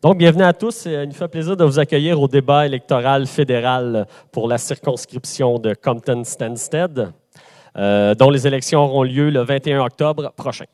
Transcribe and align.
Donc, 0.00 0.16
bienvenue 0.16 0.44
à 0.44 0.52
tous. 0.52 0.84
Il 0.86 1.06
nous 1.06 1.12
fait 1.12 1.26
plaisir 1.26 1.56
de 1.56 1.64
vous 1.64 1.80
accueillir 1.80 2.20
au 2.20 2.28
débat 2.28 2.64
électoral 2.64 3.26
fédéral 3.26 4.06
pour 4.30 4.46
la 4.46 4.56
circonscription 4.56 5.58
de 5.58 5.74
Compton-Stanstead, 5.74 7.12
euh, 7.76 8.14
dont 8.14 8.30
les 8.30 8.46
élections 8.46 8.84
auront 8.84 9.02
lieu 9.02 9.28
le 9.30 9.40
21 9.40 9.80
octobre 9.80 10.32
prochain. 10.36 10.66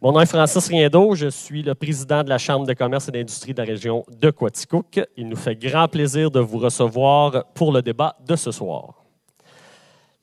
Mon 0.00 0.12
nom 0.12 0.20
est 0.20 0.26
Francis 0.26 0.66
Riendo, 0.66 1.14
je 1.14 1.28
suis 1.28 1.62
le 1.62 1.74
président 1.74 2.24
de 2.24 2.30
la 2.30 2.38
Chambre 2.38 2.66
de 2.66 2.72
commerce 2.72 3.08
et 3.08 3.12
d'industrie 3.12 3.52
de 3.52 3.60
la 3.60 3.66
région 3.66 4.02
de 4.18 4.30
Quaticook. 4.30 5.00
Il 5.18 5.28
nous 5.28 5.36
fait 5.36 5.54
grand 5.54 5.88
plaisir 5.88 6.30
de 6.30 6.40
vous 6.40 6.58
recevoir 6.58 7.44
pour 7.52 7.70
le 7.70 7.82
débat 7.82 8.16
de 8.26 8.34
ce 8.34 8.50
soir. 8.50 9.01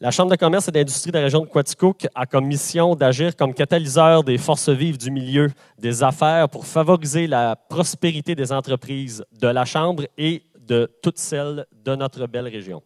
La 0.01 0.11
Chambre 0.11 0.31
de 0.31 0.37
commerce 0.37 0.69
et 0.69 0.71
d'industrie 0.71 1.11
de 1.11 1.17
la 1.17 1.25
région 1.25 1.41
de 1.41 1.45
Quaticook 1.47 2.07
a 2.15 2.25
comme 2.25 2.45
mission 2.45 2.95
d'agir 2.95 3.35
comme 3.35 3.53
catalyseur 3.53 4.23
des 4.23 4.37
forces 4.37 4.69
vives 4.69 4.97
du 4.97 5.11
milieu 5.11 5.51
des 5.77 6.03
affaires 6.03 6.47
pour 6.47 6.65
favoriser 6.65 7.27
la 7.27 7.57
prospérité 7.57 8.33
des 8.33 8.53
entreprises 8.53 9.25
de 9.41 9.47
la 9.49 9.65
Chambre 9.65 10.05
et 10.17 10.43
de 10.57 10.89
toutes 11.03 11.17
celles 11.17 11.65
de 11.83 11.95
notre 11.97 12.27
belle 12.27 12.47
région. 12.47 12.81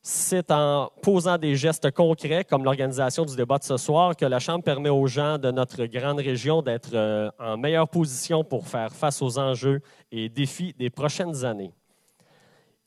C'est 0.00 0.52
en 0.52 0.92
posant 1.02 1.38
des 1.38 1.56
gestes 1.56 1.90
concrets, 1.90 2.44
comme 2.44 2.62
l'organisation 2.62 3.24
du 3.24 3.34
débat 3.34 3.58
de 3.58 3.64
ce 3.64 3.76
soir, 3.76 4.14
que 4.14 4.26
la 4.26 4.38
Chambre 4.38 4.62
permet 4.62 4.90
aux 4.90 5.08
gens 5.08 5.38
de 5.38 5.50
notre 5.50 5.86
grande 5.86 6.20
région 6.20 6.62
d'être 6.62 6.94
euh, 6.94 7.32
en 7.40 7.56
meilleure 7.56 7.88
position 7.88 8.44
pour 8.44 8.68
faire 8.68 8.92
face 8.92 9.20
aux 9.20 9.40
enjeux 9.40 9.80
et 10.12 10.28
défis 10.28 10.72
des 10.78 10.90
prochaines 10.90 11.44
années. 11.44 11.74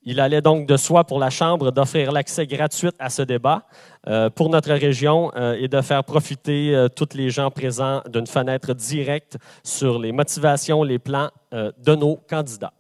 Il 0.10 0.22
allait 0.22 0.42
donc 0.42 0.66
de 0.68 0.78
soi 0.78 1.04
pour 1.04 1.20
la 1.20 1.30
Chambre 1.30 1.70
d'offrir 1.70 2.14
l'accès 2.14 2.48
gratuit 2.48 2.92
à 2.98 3.10
ce 3.10 3.24
débat 3.24 3.64
euh, 4.08 4.30
pour 4.30 4.50
notre 4.50 4.72
région 4.72 5.34
euh, 5.36 5.58
et 5.60 5.68
de 5.68 5.82
faire 5.82 6.02
profiter 6.06 6.74
euh, 6.74 6.88
tous 6.88 7.10
les 7.14 7.30
gens 7.30 7.52
présents 7.52 8.02
d'une 8.08 8.26
fenêtre 8.26 8.74
directe 8.74 9.36
sur 9.66 10.00
les 10.00 10.14
motivations, 10.14 10.82
les 10.82 10.98
plans 10.98 11.30
de 11.52 11.96
nos 11.96 12.16
candidats. 12.16 12.72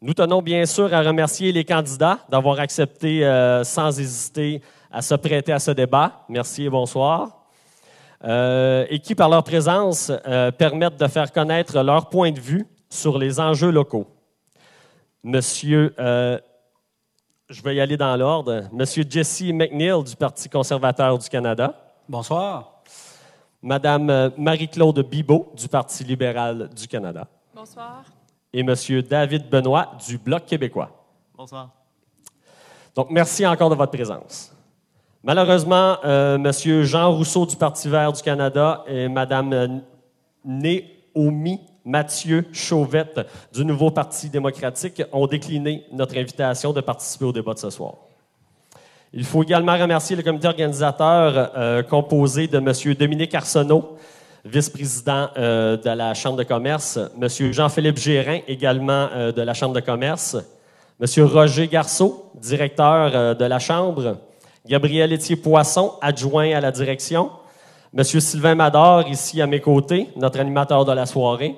Nous 0.00 0.14
tenons 0.14 0.40
bien 0.40 0.66
sûr 0.66 0.94
à 0.94 1.02
remercier 1.02 1.50
les 1.50 1.64
candidats 1.64 2.20
d'avoir 2.28 2.60
accepté 2.60 3.22
sans 3.64 3.98
hésiter 3.98 4.62
à 4.92 5.02
se 5.02 5.16
prêter 5.16 5.52
à 5.52 5.58
ce 5.58 5.72
débat. 5.72 6.24
Merci 6.28 6.64
et 6.64 6.70
bonsoir. 6.70 7.44
et 8.24 9.00
qui, 9.02 9.14
par 9.16 9.28
leur 9.28 9.42
présence, 9.42 10.12
permettent 10.58 11.00
de 11.00 11.08
faire 11.08 11.32
connaître 11.32 11.80
leur 11.82 12.08
point 12.08 12.30
de 12.32 12.40
vue 12.40 12.66
sur 12.88 13.18
les 13.18 13.38
enjeux 13.40 13.70
locaux. 13.70 14.17
Monsieur, 15.28 15.94
euh, 15.98 16.38
je 17.50 17.60
vais 17.60 17.74
y 17.74 17.80
aller 17.82 17.98
dans 17.98 18.16
l'ordre, 18.16 18.62
Monsieur 18.72 19.04
Jesse 19.06 19.42
McNeil 19.52 20.02
du 20.02 20.16
Parti 20.16 20.48
conservateur 20.48 21.18
du 21.18 21.28
Canada. 21.28 21.74
Bonsoir. 22.08 22.80
Madame 23.60 24.08
euh, 24.08 24.30
Marie-Claude 24.38 25.06
Bibot 25.06 25.52
du 25.54 25.68
Parti 25.68 26.02
libéral 26.02 26.70
du 26.74 26.88
Canada. 26.88 27.28
Bonsoir. 27.54 28.04
Et 28.54 28.62
Monsieur 28.62 29.02
David 29.02 29.50
Benoît 29.50 29.98
du 30.08 30.16
Bloc 30.16 30.46
québécois. 30.46 30.90
Bonsoir. 31.36 31.72
Donc, 32.94 33.10
merci 33.10 33.46
encore 33.46 33.68
de 33.68 33.74
votre 33.74 33.92
présence. 33.92 34.50
Malheureusement, 35.22 35.98
euh, 36.06 36.38
Monsieur 36.38 36.84
Jean 36.84 37.14
Rousseau 37.14 37.44
du 37.44 37.56
Parti 37.56 37.86
vert 37.90 38.14
du 38.14 38.22
Canada 38.22 38.82
et 38.86 39.08
Madame 39.08 39.82
Néomi 40.42 41.60
Mathieu 41.88 42.44
Chauvette 42.52 43.26
du 43.50 43.64
Nouveau 43.64 43.90
Parti 43.90 44.28
démocratique 44.28 45.02
ont 45.10 45.26
décliné 45.26 45.86
notre 45.90 46.18
invitation 46.18 46.74
de 46.74 46.82
participer 46.82 47.24
au 47.24 47.32
débat 47.32 47.54
de 47.54 47.58
ce 47.58 47.70
soir. 47.70 47.94
Il 49.14 49.24
faut 49.24 49.42
également 49.42 49.72
remercier 49.74 50.14
le 50.14 50.22
comité 50.22 50.48
organisateur 50.48 51.50
euh, 51.56 51.82
composé 51.82 52.46
de 52.46 52.58
M. 52.58 52.94
Dominique 52.94 53.34
Arsenault, 53.34 53.96
vice-président 54.44 55.30
euh, 55.38 55.78
de 55.78 55.88
la 55.88 56.12
Chambre 56.12 56.36
de 56.36 56.42
commerce, 56.42 56.98
M. 57.18 57.52
Jean-Philippe 57.52 57.96
Gérin, 57.96 58.40
également 58.46 59.08
euh, 59.14 59.32
de 59.32 59.40
la 59.40 59.54
Chambre 59.54 59.74
de 59.74 59.80
commerce, 59.80 60.36
M. 61.00 61.24
Roger 61.24 61.68
Garceau, 61.68 62.30
directeur 62.34 63.34
de 63.34 63.44
la 63.46 63.58
Chambre, 63.58 64.18
Gabriel 64.66 65.10
Étier-Poisson, 65.14 65.94
adjoint 66.02 66.54
à 66.54 66.60
la 66.60 66.70
direction, 66.70 67.30
M. 67.96 68.04
Sylvain 68.04 68.56
Mador, 68.56 69.08
ici 69.08 69.40
à 69.40 69.46
mes 69.46 69.60
côtés, 69.60 70.08
notre 70.16 70.38
animateur 70.38 70.84
de 70.84 70.92
la 70.92 71.06
soirée, 71.06 71.56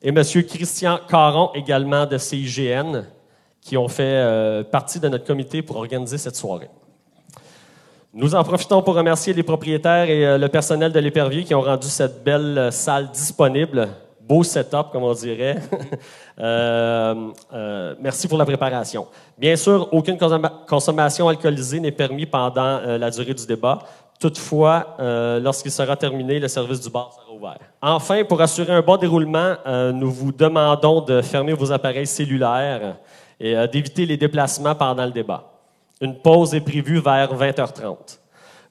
et 0.00 0.10
M. 0.10 0.22
Christian 0.22 1.00
Caron, 1.08 1.50
également 1.54 2.06
de 2.06 2.18
CIGN, 2.18 3.04
qui 3.60 3.76
ont 3.76 3.88
fait 3.88 4.02
euh, 4.04 4.62
partie 4.62 5.00
de 5.00 5.08
notre 5.08 5.24
comité 5.24 5.60
pour 5.60 5.76
organiser 5.76 6.18
cette 6.18 6.36
soirée. 6.36 6.70
Nous 8.14 8.34
en 8.34 8.42
profitons 8.42 8.80
pour 8.82 8.94
remercier 8.94 9.34
les 9.34 9.42
propriétaires 9.42 10.08
et 10.08 10.24
euh, 10.24 10.38
le 10.38 10.48
personnel 10.48 10.92
de 10.92 11.00
l'épervier 11.00 11.44
qui 11.44 11.54
ont 11.54 11.60
rendu 11.60 11.88
cette 11.88 12.22
belle 12.24 12.56
euh, 12.56 12.70
salle 12.70 13.10
disponible. 13.10 13.88
Beau 14.20 14.44
setup, 14.44 14.90
comme 14.92 15.04
on 15.04 15.14
dirait. 15.14 15.56
merci 17.98 18.28
pour 18.28 18.36
la 18.36 18.44
préparation. 18.44 19.06
Bien 19.38 19.56
sûr, 19.56 19.88
aucune 19.90 20.18
consommation 20.66 21.28
alcoolisée 21.28 21.80
n'est 21.80 21.92
permise 21.92 22.26
pendant 22.30 22.78
la 22.98 23.10
durée 23.10 23.32
du 23.32 23.46
débat. 23.46 23.78
Toutefois, 24.18 24.96
lorsqu'il 24.98 25.70
sera 25.70 25.96
terminé, 25.96 26.40
le 26.40 26.48
service 26.48 26.80
du 26.80 26.90
bar 26.90 27.12
sera 27.12 27.28
Enfin, 27.80 28.24
pour 28.24 28.40
assurer 28.40 28.72
un 28.72 28.82
bon 28.82 28.96
déroulement, 28.96 29.54
euh, 29.66 29.92
nous 29.92 30.10
vous 30.10 30.32
demandons 30.32 31.00
de 31.00 31.22
fermer 31.22 31.52
vos 31.52 31.70
appareils 31.70 32.06
cellulaires 32.06 32.96
et 33.38 33.56
euh, 33.56 33.66
d'éviter 33.66 34.06
les 34.06 34.16
déplacements 34.16 34.74
pendant 34.74 35.04
le 35.04 35.12
débat. 35.12 35.52
Une 36.00 36.18
pause 36.18 36.54
est 36.54 36.60
prévue 36.60 37.00
vers 37.00 37.32
20h30. 37.34 38.18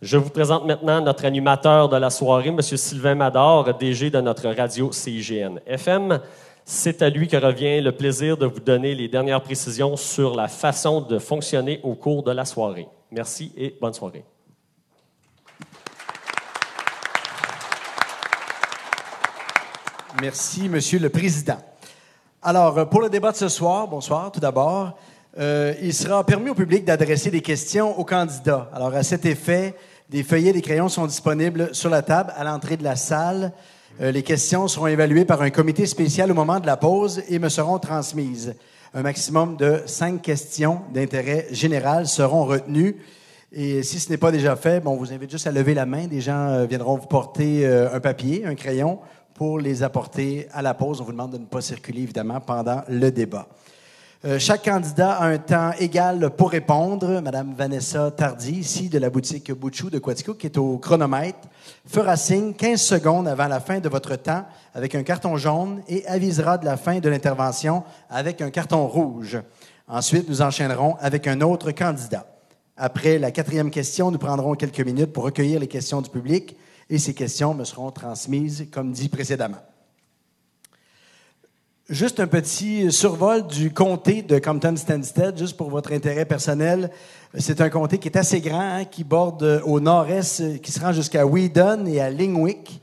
Je 0.02 0.18
vous 0.18 0.30
présente 0.30 0.66
maintenant 0.66 1.02
notre 1.02 1.26
animateur 1.26 1.90
de 1.90 1.98
la 1.98 2.10
soirée, 2.10 2.50
M. 2.50 2.62
Sylvain 2.62 3.16
Mador, 3.16 3.74
DG 3.74 4.10
de 4.10 4.22
notre 4.22 4.50
radio 4.50 4.92
CIGN 4.92 5.60
FM. 5.66 6.20
C'est 6.64 7.02
à 7.02 7.10
lui 7.10 7.28
que 7.28 7.38
revient 7.38 7.82
le 7.82 7.94
plaisir 7.94 8.38
de 8.38 8.46
vous 8.46 8.60
donner 8.60 8.94
les 8.94 9.08
dernières 9.08 9.42
précisions 9.42 9.96
sur 9.96 10.36
la 10.36 10.50
façon 10.50 11.02
de 11.02 11.18
fonctionner 11.18 11.80
au 11.84 11.96
cours 11.96 12.24
de 12.24 12.32
la 12.32 12.46
soirée. 12.46 12.88
Merci 13.10 13.54
et 13.58 13.74
bonne 13.80 13.94
soirée. 13.94 14.26
Merci, 20.20 20.68
Monsieur 20.68 20.98
le 20.98 21.10
Président. 21.10 21.60
Alors, 22.42 22.80
euh, 22.80 22.86
pour 22.86 23.02
le 23.02 23.10
débat 23.10 23.32
de 23.32 23.38
ce 23.38 23.50
soir, 23.50 23.88
bonsoir 23.88 24.32
tout 24.32 24.40
d'abord, 24.40 24.98
euh, 25.38 25.76
il 25.80 25.94
sera 25.94 26.26
permis 26.26 26.50
au 26.50 26.56
public 26.56 26.84
d'adresser 26.86 27.30
des 27.30 27.42
questions 27.42 28.00
aux 28.00 28.04
candidats. 28.04 28.68
Alors, 28.74 28.96
à 28.96 29.04
cet 29.04 29.28
effet, 29.28 29.76
des 30.10 30.24
feuillets 30.24 30.50
et 30.50 30.54
des 30.54 30.64
crayons 30.64 30.90
sont 30.90 31.06
disponibles 31.06 31.70
sur 31.74 31.92
la 31.92 32.02
table 32.02 32.34
à 32.36 32.44
l'entrée 32.44 32.78
de 32.78 32.84
la 32.84 32.96
salle. 32.96 33.52
Euh, 34.02 34.12
les 34.12 34.24
questions 34.24 34.68
seront 34.68 34.88
évaluées 34.88 35.26
par 35.26 35.44
un 35.44 35.52
comité 35.52 35.86
spécial 35.86 36.32
au 36.32 36.36
moment 36.36 36.60
de 36.60 36.66
la 36.66 36.78
pause 36.78 37.22
et 37.30 37.38
me 37.38 37.50
seront 37.50 37.78
transmises. 37.78 38.56
Un 38.96 39.04
maximum 39.04 39.56
de 39.56 39.84
cinq 39.86 40.24
questions 40.24 40.82
d'intérêt 40.96 41.48
général 41.52 42.08
seront 42.08 42.46
retenues. 42.46 42.96
Et 43.52 43.84
si 43.84 44.00
ce 44.00 44.10
n'est 44.10 44.18
pas 44.18 44.32
déjà 44.32 44.56
fait, 44.56 44.80
bon, 44.80 44.94
on 44.94 44.98
vous 44.98 45.14
invite 45.14 45.30
juste 45.30 45.46
à 45.46 45.52
lever 45.52 45.76
la 45.76 45.86
main. 45.86 46.08
Des 46.08 46.22
gens 46.22 46.66
viendront 46.66 46.98
vous 46.98 47.08
porter 47.08 47.66
un 47.66 48.00
papier, 48.02 48.46
un 48.46 48.56
crayon 48.56 49.00
pour 49.38 49.60
les 49.60 49.84
apporter 49.84 50.48
à 50.52 50.62
la 50.62 50.74
pause. 50.74 51.00
On 51.00 51.04
vous 51.04 51.12
demande 51.12 51.32
de 51.32 51.38
ne 51.38 51.46
pas 51.46 51.62
circuler, 51.62 52.02
évidemment, 52.02 52.42
pendant 52.42 52.82
le 52.90 53.12
débat. 53.12 53.48
Euh, 54.26 54.40
chaque 54.40 54.66
candidat 54.66 55.12
a 55.12 55.28
un 55.28 55.38
temps 55.38 55.72
égal 55.80 56.32
pour 56.36 56.50
répondre. 56.50 57.22
Madame 57.22 57.54
Vanessa 57.54 58.10
Tardy, 58.10 58.54
ici 58.54 58.90
de 58.90 58.98
la 58.98 59.12
boutique 59.12 59.52
Bouchou 59.52 59.92
de 59.92 60.00
Quatico, 60.00 60.34
qui 60.34 60.48
est 60.48 60.58
au 60.58 60.80
chronomètre, 60.80 61.48
fera 61.86 62.18
signe 62.18 62.54
15 62.56 62.82
secondes 62.82 63.28
avant 63.28 63.48
la 63.48 63.60
fin 63.60 63.80
de 63.80 63.88
votre 63.88 64.16
temps 64.16 64.44
avec 64.74 64.96
un 64.96 65.04
carton 65.04 65.38
jaune 65.38 65.84
et 65.88 66.04
avisera 66.08 66.58
de 66.58 66.66
la 66.66 66.78
fin 66.78 67.00
de 67.00 67.08
l'intervention 67.08 67.84
avec 68.10 68.42
un 68.42 68.50
carton 68.50 68.88
rouge. 68.88 69.40
Ensuite, 69.88 70.28
nous 70.28 70.42
enchaînerons 70.42 70.96
avec 71.00 71.28
un 71.28 71.40
autre 71.42 71.72
candidat. 71.72 72.26
Après 72.76 73.20
la 73.20 73.30
quatrième 73.30 73.70
question, 73.70 74.10
nous 74.10 74.18
prendrons 74.18 74.56
quelques 74.56 74.82
minutes 74.82 75.14
pour 75.14 75.26
recueillir 75.26 75.60
les 75.60 75.68
questions 75.68 76.02
du 76.02 76.10
public 76.10 76.58
et 76.90 77.00
ces 77.00 77.14
questions 77.14 77.54
me 77.54 77.64
seront 77.64 77.92
transmises 77.92 78.68
comme 78.72 78.92
dit 78.92 79.10
précédemment. 79.10 79.58
Juste 81.90 82.20
un 82.20 82.28
petit 82.28 82.92
survol 82.92 83.48
du 83.48 83.72
comté 83.72 84.22
de 84.22 84.40
Compton-Stanstead, 84.40 85.38
juste 85.38 85.56
pour 85.56 85.70
votre 85.70 85.94
intérêt 85.94 86.26
personnel. 86.26 86.92
C'est 87.38 87.62
un 87.62 87.70
comté 87.70 87.98
qui 87.98 88.10
est 88.10 88.18
assez 88.18 88.42
grand, 88.42 88.60
hein, 88.60 88.84
qui 88.84 89.06
borde 89.06 89.62
au 89.66 89.80
nord-est, 89.80 90.60
qui 90.62 90.72
se 90.74 90.82
rend 90.82 90.92
jusqu'à 90.92 91.26
Whedon 91.26 91.86
et 91.86 92.02
à 92.02 92.10
Lingwick. 92.10 92.82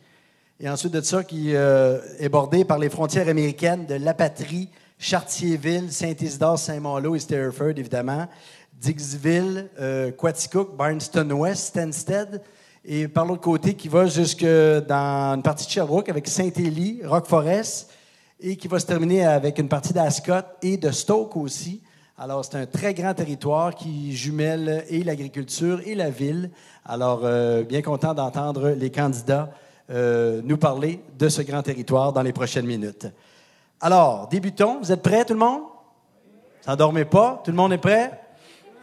Et 0.58 0.70
ensuite 0.70 0.94
de 0.94 1.02
ça, 1.02 1.22
qui 1.22 1.54
euh, 1.54 2.00
est 2.18 2.30
bordé 2.30 2.64
par 2.64 2.78
les 2.78 2.88
frontières 2.88 3.28
américaines 3.28 3.84
de 3.84 3.96
La 3.96 4.14
Patrie, 4.14 4.70
Chartierville, 4.98 5.92
Saint-Isidore, 5.92 6.58
Saint-Malo 6.58 7.14
et 7.14 7.18
Sterford, 7.18 7.74
évidemment, 7.76 8.26
Dixville, 8.72 9.68
euh, 9.78 10.12
Quaticook, 10.12 10.76
Barnston-West, 10.78 11.66
Stansted, 11.66 12.40
et 12.84 13.08
par 13.08 13.24
l'autre 13.24 13.40
côté, 13.40 13.74
qui 13.74 13.88
va 13.88 14.06
jusque 14.06 14.44
dans 14.44 15.34
une 15.34 15.42
partie 15.42 15.64
de 15.64 15.70
Sherbrooke 15.70 16.08
avec 16.08 16.28
Saint-Élie, 16.28 17.00
Rock 17.04 17.26
Forest, 17.26 17.90
et 18.40 18.56
qui 18.56 18.68
va 18.68 18.78
se 18.78 18.86
terminer 18.86 19.24
avec 19.24 19.58
une 19.58 19.68
partie 19.68 19.92
d'Ascot 19.92 20.46
et 20.60 20.76
de 20.76 20.90
Stoke 20.90 21.36
aussi. 21.36 21.80
Alors, 22.18 22.44
c'est 22.44 22.56
un 22.56 22.66
très 22.66 22.92
grand 22.94 23.14
territoire 23.14 23.74
qui 23.74 24.14
jumelle 24.14 24.84
et 24.88 25.02
l'agriculture 25.02 25.80
et 25.84 25.94
la 25.94 26.10
ville. 26.10 26.50
Alors, 26.84 27.22
euh, 27.24 27.62
bien 27.62 27.82
content 27.82 28.12
d'entendre 28.14 28.70
les 28.70 28.90
candidats 28.90 29.50
euh, 29.90 30.40
nous 30.44 30.56
parler 30.56 31.00
de 31.18 31.28
ce 31.28 31.42
grand 31.42 31.62
territoire 31.62 32.12
dans 32.12 32.22
les 32.22 32.32
prochaines 32.32 32.66
minutes. 32.66 33.06
Alors, 33.80 34.28
débutons. 34.28 34.78
Vous 34.80 34.92
êtes 34.92 35.02
prêts, 35.02 35.24
tout 35.24 35.34
le 35.34 35.40
monde? 35.40 35.62
S'endormez 36.60 37.04
pas? 37.04 37.42
Tout 37.44 37.50
le 37.50 37.56
monde 37.56 37.72
est 37.72 37.78
prêt? 37.78 38.23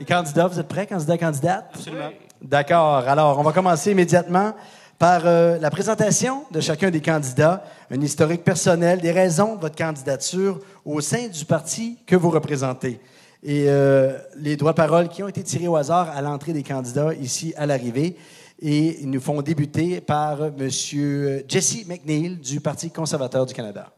Les 0.02 0.06
candidats, 0.06 0.48
vous 0.48 0.60
êtes 0.60 0.68
prêts, 0.68 0.88
candidats, 0.88 1.16
candidates? 1.16 1.70
Absolument. 1.76 2.10
D'accord. 2.42 3.08
Alors, 3.08 3.38
on 3.38 3.44
va 3.44 3.54
commencer 3.54 3.92
immédiatement 3.92 4.56
par 4.98 5.28
euh, 5.28 5.60
la 5.60 5.70
présentation 5.70 6.44
de 6.50 6.60
chacun 6.60 6.90
des 6.90 7.02
candidats, 7.02 7.64
un 7.92 8.02
historique 8.02 8.44
personnel, 8.44 9.00
des 9.00 9.12
raisons 9.12 9.58
de 9.58 9.62
votre 9.62 9.76
candidature 9.76 10.60
au 10.86 11.02
sein 11.02 11.28
du 11.28 11.46
parti 11.46 12.00
que 12.08 12.16
vous 12.16 12.32
représentez. 12.32 13.00
Et 13.44 13.66
euh, 13.68 14.18
les 14.38 14.58
droits 14.58 14.72
de 14.72 14.78
parole 14.78 15.08
qui 15.08 15.22
ont 15.22 15.28
été 15.28 15.44
tirés 15.44 15.68
au 15.68 15.76
hasard 15.76 16.10
à 16.10 16.20
l'entrée 16.24 16.54
des 16.54 16.64
candidats 16.64 17.14
ici 17.14 17.54
à 17.56 17.68
l'arrivée. 17.68 18.18
Et 18.60 19.02
ils 19.02 19.10
nous 19.12 19.22
font 19.22 19.40
débuter 19.44 20.02
par 20.02 20.46
M. 20.46 20.68
Jesse 21.48 21.86
McNeil 21.86 22.38
du 22.38 22.60
Parti 22.60 22.90
conservateur 22.90 23.46
du 23.46 23.54
Canada. 23.54 23.92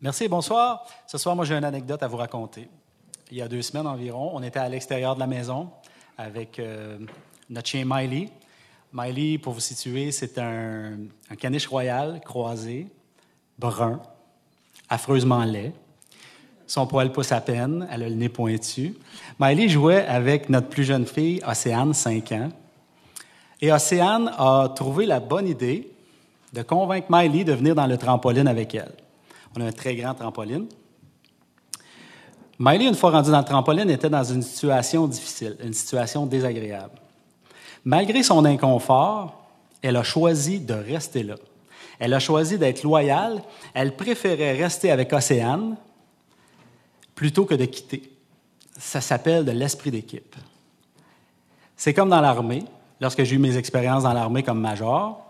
Merci, 0.00 0.28
bonsoir. 0.28 0.86
Ce 1.06 1.18
soir, 1.18 1.36
moi, 1.36 1.44
j'ai 1.44 1.54
une 1.54 1.64
anecdote 1.64 2.02
à 2.02 2.08
vous 2.08 2.16
raconter. 2.16 2.70
Il 3.30 3.38
y 3.38 3.42
a 3.42 3.48
deux 3.48 3.62
semaines 3.62 3.86
environ, 3.86 4.30
on 4.34 4.42
était 4.42 4.58
à 4.58 4.68
l'extérieur 4.68 5.14
de 5.14 5.20
la 5.20 5.26
maison 5.26 5.70
avec 6.18 6.58
euh, 6.58 6.98
notre 7.48 7.68
chien 7.68 7.84
Miley. 7.86 8.28
Miley, 8.92 9.38
pour 9.38 9.54
vous 9.54 9.60
situer, 9.60 10.12
c'est 10.12 10.38
un, 10.38 10.98
un 11.30 11.36
caniche 11.36 11.66
royal 11.66 12.20
croisé, 12.24 12.88
brun, 13.58 14.00
affreusement 14.88 15.44
laid. 15.44 15.72
Son 16.66 16.86
poil 16.86 17.12
pousse 17.12 17.32
à 17.32 17.40
peine, 17.40 17.86
elle 17.90 18.02
a 18.02 18.08
le 18.08 18.14
nez 18.14 18.28
pointu. 18.28 18.94
Miley 19.38 19.68
jouait 19.68 20.06
avec 20.06 20.48
notre 20.48 20.68
plus 20.68 20.84
jeune 20.84 21.06
fille, 21.06 21.40
Océane, 21.46 21.94
5 21.94 22.32
ans. 22.32 22.48
Et 23.60 23.72
Océane 23.72 24.32
a 24.36 24.72
trouvé 24.74 25.06
la 25.06 25.20
bonne 25.20 25.48
idée 25.48 25.90
de 26.52 26.62
convaincre 26.62 27.08
Miley 27.10 27.44
de 27.44 27.52
venir 27.52 27.74
dans 27.74 27.86
le 27.86 27.96
trampoline 27.96 28.48
avec 28.48 28.74
elle. 28.74 28.92
On 29.56 29.60
a 29.60 29.66
un 29.66 29.72
très 29.72 29.94
grand 29.96 30.14
trampoline. 30.14 30.66
Miley, 32.64 32.86
une 32.86 32.94
fois 32.94 33.10
rendue 33.10 33.32
dans 33.32 33.40
le 33.40 33.44
trampoline, 33.44 33.90
était 33.90 34.08
dans 34.08 34.22
une 34.22 34.40
situation 34.40 35.08
difficile, 35.08 35.56
une 35.64 35.72
situation 35.72 36.26
désagréable. 36.26 36.94
Malgré 37.84 38.22
son 38.22 38.44
inconfort, 38.44 39.42
elle 39.82 39.96
a 39.96 40.04
choisi 40.04 40.60
de 40.60 40.74
rester 40.74 41.24
là. 41.24 41.34
Elle 41.98 42.14
a 42.14 42.20
choisi 42.20 42.58
d'être 42.58 42.84
loyale. 42.84 43.42
Elle 43.74 43.96
préférait 43.96 44.52
rester 44.52 44.92
avec 44.92 45.12
Océane 45.12 45.76
plutôt 47.16 47.46
que 47.46 47.56
de 47.56 47.64
quitter. 47.64 48.12
Ça 48.78 49.00
s'appelle 49.00 49.44
de 49.44 49.50
l'esprit 49.50 49.90
d'équipe. 49.90 50.36
C'est 51.76 51.92
comme 51.92 52.10
dans 52.10 52.20
l'armée. 52.20 52.62
Lorsque 53.00 53.24
j'ai 53.24 53.34
eu 53.34 53.40
mes 53.40 53.56
expériences 53.56 54.04
dans 54.04 54.12
l'armée 54.12 54.44
comme 54.44 54.60
major, 54.60 55.20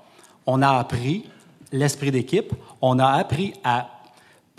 on 0.44 0.60
a 0.60 0.68
appris 0.68 1.24
l'esprit 1.72 2.10
d'équipe. 2.10 2.52
On 2.82 2.98
a 2.98 3.06
appris 3.06 3.54
à, 3.64 3.88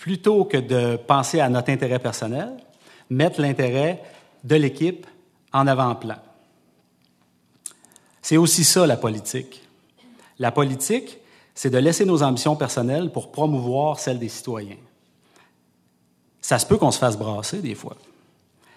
plutôt 0.03 0.43
que 0.43 0.57
de 0.57 0.97
penser 0.97 1.39
à 1.39 1.47
notre 1.47 1.69
intérêt 1.69 1.97
personnel, 1.97 2.57
mettre 3.09 3.39
l'intérêt 3.39 4.03
de 4.43 4.55
l'équipe 4.57 5.07
en 5.53 5.65
avant-plan. 5.65 6.17
C'est 8.21 8.35
aussi 8.35 8.65
ça, 8.65 8.85
la 8.85 8.97
politique. 8.97 9.61
La 10.39 10.51
politique, 10.51 11.19
c'est 11.55 11.69
de 11.69 11.77
laisser 11.77 12.03
nos 12.03 12.21
ambitions 12.21 12.57
personnelles 12.57 13.13
pour 13.13 13.31
promouvoir 13.31 13.97
celles 13.97 14.19
des 14.19 14.27
citoyens. 14.27 14.75
Ça 16.41 16.59
se 16.59 16.65
peut 16.65 16.75
qu'on 16.75 16.91
se 16.91 16.99
fasse 16.99 17.17
brasser 17.17 17.61
des 17.61 17.73
fois. 17.73 17.95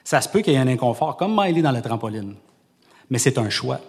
Ça 0.04 0.20
se 0.20 0.28
peut 0.28 0.42
qu'il 0.42 0.52
y 0.52 0.56
ait 0.56 0.60
un 0.60 0.68
inconfort, 0.68 1.16
comme 1.16 1.36
Miley 1.36 1.60
dans 1.60 1.72
la 1.72 1.82
trampoline. 1.82 2.36
Mais 3.10 3.18
c'est 3.18 3.38
un 3.38 3.50
choix. 3.50 3.80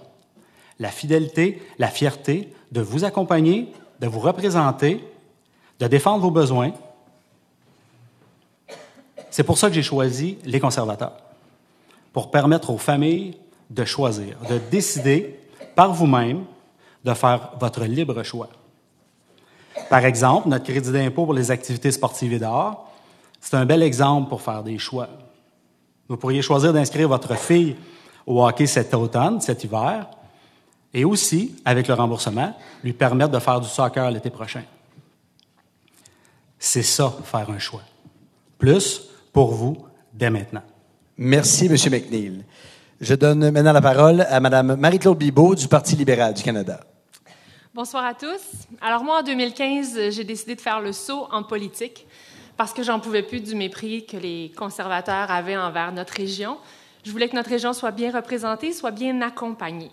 La 0.80 0.90
fidélité, 0.90 1.62
la 1.78 1.90
fierté 1.90 2.52
de 2.72 2.82
vous 2.82 3.04
accompagner, 3.04 3.72
de 4.00 4.08
vous 4.08 4.22
représenter, 4.22 5.04
de 5.80 5.86
défendre 5.86 6.24
vos 6.24 6.32
besoins. 6.32 6.74
C'est 9.38 9.44
pour 9.44 9.60
ça 9.60 9.68
que 9.68 9.76
j'ai 9.76 9.84
choisi 9.84 10.40
les 10.46 10.60
conservateurs, 10.60 11.16
pour 12.12 12.32
permettre 12.32 12.72
aux 12.72 12.80
familles 12.80 13.38
de 13.70 13.86
choisir, 13.86 14.36
de 14.50 14.58
décider 14.58 15.40
par 15.76 15.94
vous-même 15.94 16.44
de 17.06 17.14
faire 17.14 17.52
votre 17.60 17.84
libre 17.84 18.24
choix. 18.24 18.50
Par 19.92 20.04
exemple, 20.06 20.50
notre 20.50 20.64
crédit 20.64 20.92
d'impôt 20.92 21.26
pour 21.26 21.36
les 21.36 21.52
activités 21.52 21.92
sportives 21.92 22.34
et 22.34 22.40
d'art, 22.40 22.86
c'est 23.40 23.54
un 23.54 23.66
bel 23.68 23.84
exemple 23.84 24.28
pour 24.28 24.42
faire 24.42 24.64
des 24.64 24.80
choix. 24.80 25.08
Vous 26.10 26.18
pourriez 26.18 26.42
choisir 26.42 26.74
d'inscrire 26.74 27.08
votre 27.08 27.36
fille 27.38 27.76
au 28.26 28.44
hockey 28.44 28.66
cet 28.66 28.92
automne, 28.96 29.40
cet 29.40 29.64
hiver, 29.64 30.08
et 30.96 31.06
aussi, 31.06 31.56
avec 31.64 31.88
le 31.88 31.94
remboursement, 31.94 32.58
lui 32.84 32.94
permettre 32.94 33.34
de 33.34 33.40
faire 33.40 33.62
du 33.62 33.68
soccer 33.68 34.10
l'été 34.10 34.32
prochain. 34.32 34.64
C'est 36.58 36.82
ça, 36.82 37.14
faire 37.24 37.52
un 37.52 37.60
choix. 37.60 37.84
Plus 38.58 39.07
pour 39.38 39.54
vous 39.54 39.78
dès 40.12 40.32
maintenant. 40.32 40.64
Merci, 41.16 41.68
M. 41.68 41.76
McNeil. 41.92 42.44
Je 43.00 43.14
donne 43.14 43.52
maintenant 43.52 43.72
la 43.72 43.82
parole 43.82 44.22
à 44.22 44.40
Mme 44.40 44.76
Marie-Claude 44.78 45.16
Bibeau 45.16 45.54
du 45.54 45.68
Parti 45.68 45.96
libéral 45.96 46.34
du 46.34 46.42
Canada. 46.42 46.80
Bonsoir 47.72 48.04
à 48.04 48.16
tous. 48.16 48.66
Alors 48.82 49.04
moi, 49.04 49.20
en 49.20 49.22
2015, 49.22 50.10
j'ai 50.10 50.24
décidé 50.24 50.56
de 50.56 50.62
faire 50.62 50.82
le 50.82 50.92
saut 50.92 51.28
en 51.32 51.44
politique 51.44 52.08
parce 52.58 52.74
que 52.74 52.82
j'en 52.82 53.00
pouvais 53.00 53.22
plus 53.22 53.42
du 53.42 53.54
mépris 53.54 54.08
que 54.08 54.18
les 54.18 54.52
conservateurs 54.58 55.30
avaient 55.30 55.56
envers 55.56 55.92
notre 55.92 56.14
région. 56.14 56.58
Je 57.04 57.12
voulais 57.12 57.30
que 57.30 57.36
notre 57.36 57.52
région 57.52 57.74
soit 57.74 57.92
bien 57.92 58.12
représentée, 58.12 58.74
soit 58.74 58.90
bien 58.90 59.22
accompagnée. 59.22 59.92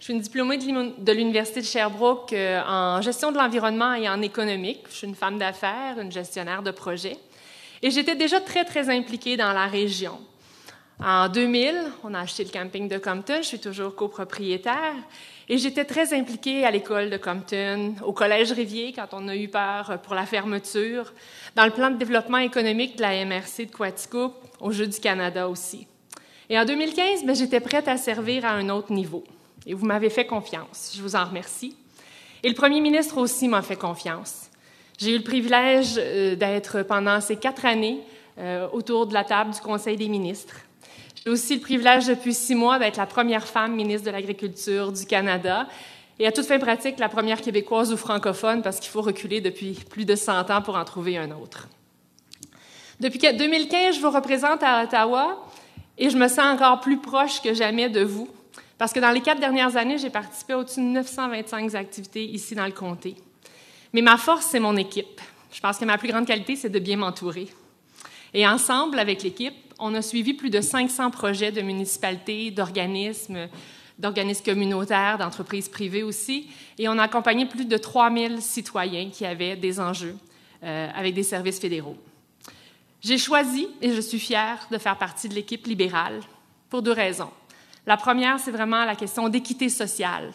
Je 0.00 0.06
suis 0.06 0.12
une 0.12 0.20
diplômée 0.20 0.58
de 0.58 1.12
l'Université 1.12 1.60
de 1.60 1.66
Sherbrooke 1.66 2.32
euh, 2.32 2.60
en 2.66 3.00
gestion 3.00 3.30
de 3.30 3.36
l'environnement 3.36 3.94
et 3.94 4.08
en 4.08 4.22
économique. 4.22 4.80
Je 4.90 4.96
suis 4.96 5.06
une 5.06 5.14
femme 5.14 5.38
d'affaires, 5.38 6.00
une 6.00 6.10
gestionnaire 6.10 6.64
de 6.64 6.72
projet. 6.72 7.16
Et 7.82 7.90
j'étais 7.90 8.16
déjà 8.16 8.40
très, 8.40 8.64
très 8.64 8.88
impliquée 8.90 9.36
dans 9.36 9.52
la 9.52 9.66
région. 9.66 10.18
En 10.98 11.28
2000, 11.28 11.74
on 12.04 12.14
a 12.14 12.20
acheté 12.20 12.42
le 12.44 12.50
camping 12.50 12.88
de 12.88 12.96
Compton. 12.96 13.36
Je 13.38 13.48
suis 13.48 13.58
toujours 13.58 13.94
copropriétaire. 13.94 14.94
Et 15.48 15.58
j'étais 15.58 15.84
très 15.84 16.14
impliquée 16.14 16.64
à 16.64 16.70
l'école 16.70 17.10
de 17.10 17.18
Compton, 17.18 17.94
au 18.02 18.12
Collège 18.12 18.52
Rivier, 18.52 18.92
quand 18.94 19.08
on 19.12 19.28
a 19.28 19.36
eu 19.36 19.48
peur 19.48 20.00
pour 20.02 20.14
la 20.14 20.24
fermeture, 20.24 21.12
dans 21.54 21.66
le 21.66 21.70
plan 21.70 21.90
de 21.90 21.96
développement 21.96 22.38
économique 22.38 22.96
de 22.96 23.02
la 23.02 23.24
MRC 23.24 23.66
de 23.66 23.76
Quatico, 23.76 24.34
au 24.58 24.72
Jeu 24.72 24.86
du 24.86 24.98
Canada 24.98 25.48
aussi. 25.48 25.86
Et 26.48 26.58
en 26.58 26.64
2015, 26.64 27.24
ben, 27.24 27.36
j'étais 27.36 27.60
prête 27.60 27.88
à 27.88 27.96
servir 27.96 28.44
à 28.44 28.52
un 28.52 28.68
autre 28.70 28.92
niveau. 28.92 29.22
Et 29.66 29.74
vous 29.74 29.84
m'avez 29.84 30.10
fait 30.10 30.26
confiance. 30.26 30.94
Je 30.96 31.02
vous 31.02 31.14
en 31.14 31.24
remercie. 31.24 31.76
Et 32.42 32.48
le 32.48 32.54
premier 32.54 32.80
ministre 32.80 33.18
aussi 33.18 33.48
m'a 33.48 33.62
fait 33.62 33.76
confiance. 33.76 34.45
J'ai 34.98 35.14
eu 35.14 35.18
le 35.18 35.24
privilège 35.24 35.94
euh, 35.98 36.36
d'être 36.36 36.82
pendant 36.82 37.20
ces 37.20 37.36
quatre 37.36 37.66
années 37.66 38.00
euh, 38.38 38.66
autour 38.72 39.06
de 39.06 39.12
la 39.12 39.24
table 39.24 39.52
du 39.52 39.60
Conseil 39.60 39.96
des 39.96 40.08
ministres. 40.08 40.54
J'ai 41.22 41.30
aussi 41.30 41.56
le 41.56 41.60
privilège 41.60 42.06
depuis 42.06 42.32
six 42.32 42.54
mois 42.54 42.78
d'être 42.78 42.96
la 42.96 43.06
première 43.06 43.46
femme 43.46 43.74
ministre 43.74 44.06
de 44.06 44.10
l'Agriculture 44.10 44.92
du 44.92 45.04
Canada 45.04 45.66
et 46.18 46.26
à 46.26 46.32
toute 46.32 46.46
fin 46.46 46.58
pratique, 46.58 46.98
la 46.98 47.10
première 47.10 47.42
québécoise 47.42 47.92
ou 47.92 47.96
francophone 47.98 48.62
parce 48.62 48.80
qu'il 48.80 48.90
faut 48.90 49.02
reculer 49.02 49.42
depuis 49.42 49.72
plus 49.90 50.06
de 50.06 50.14
100 50.14 50.50
ans 50.50 50.62
pour 50.62 50.76
en 50.76 50.84
trouver 50.84 51.18
un 51.18 51.30
autre. 51.30 51.68
Depuis 52.98 53.18
2015, 53.18 53.96
je 53.96 54.00
vous 54.00 54.10
représente 54.10 54.62
à 54.62 54.84
Ottawa 54.84 55.46
et 55.98 56.08
je 56.08 56.16
me 56.16 56.28
sens 56.28 56.54
encore 56.54 56.80
plus 56.80 56.98
proche 56.98 57.42
que 57.42 57.52
jamais 57.52 57.90
de 57.90 58.02
vous 58.02 58.28
parce 58.78 58.94
que 58.94 59.00
dans 59.00 59.10
les 59.10 59.20
quatre 59.20 59.40
dernières 59.40 59.76
années, 59.76 59.98
j'ai 59.98 60.10
participé 60.10 60.54
à 60.54 60.58
au-dessus 60.58 60.80
de 60.80 60.86
925 60.86 61.74
activités 61.74 62.24
ici 62.24 62.54
dans 62.54 62.66
le 62.66 62.72
comté. 62.72 63.16
Mais 63.96 64.02
ma 64.02 64.18
force, 64.18 64.48
c'est 64.50 64.60
mon 64.60 64.76
équipe. 64.76 65.22
Je 65.50 65.58
pense 65.58 65.78
que 65.78 65.86
ma 65.86 65.96
plus 65.96 66.08
grande 66.08 66.26
qualité, 66.26 66.54
c'est 66.54 66.68
de 66.68 66.78
bien 66.78 66.98
m'entourer. 66.98 67.48
Et 68.34 68.46
ensemble, 68.46 68.98
avec 68.98 69.22
l'équipe, 69.22 69.54
on 69.78 69.94
a 69.94 70.02
suivi 70.02 70.34
plus 70.34 70.50
de 70.50 70.60
500 70.60 71.10
projets 71.10 71.50
de 71.50 71.62
municipalités, 71.62 72.50
d'organismes, 72.50 73.48
d'organismes 73.98 74.44
communautaires, 74.44 75.16
d'entreprises 75.16 75.70
privées 75.70 76.02
aussi, 76.02 76.46
et 76.78 76.90
on 76.90 76.98
a 76.98 77.04
accompagné 77.04 77.46
plus 77.46 77.64
de 77.64 77.78
3000 77.78 78.42
citoyens 78.42 79.08
qui 79.08 79.24
avaient 79.24 79.56
des 79.56 79.80
enjeux 79.80 80.16
euh, 80.62 80.90
avec 80.94 81.14
des 81.14 81.22
services 81.22 81.58
fédéraux. 81.58 81.96
J'ai 83.00 83.16
choisi, 83.16 83.66
et 83.80 83.92
je 83.92 84.00
suis 84.02 84.20
fière, 84.20 84.68
de 84.70 84.76
faire 84.76 84.98
partie 84.98 85.30
de 85.30 85.34
l'équipe 85.34 85.66
libérale 85.66 86.20
pour 86.68 86.82
deux 86.82 86.92
raisons. 86.92 87.30
La 87.86 87.96
première, 87.96 88.40
c'est 88.40 88.50
vraiment 88.50 88.84
la 88.84 88.94
question 88.94 89.30
d'équité 89.30 89.70
sociale 89.70 90.34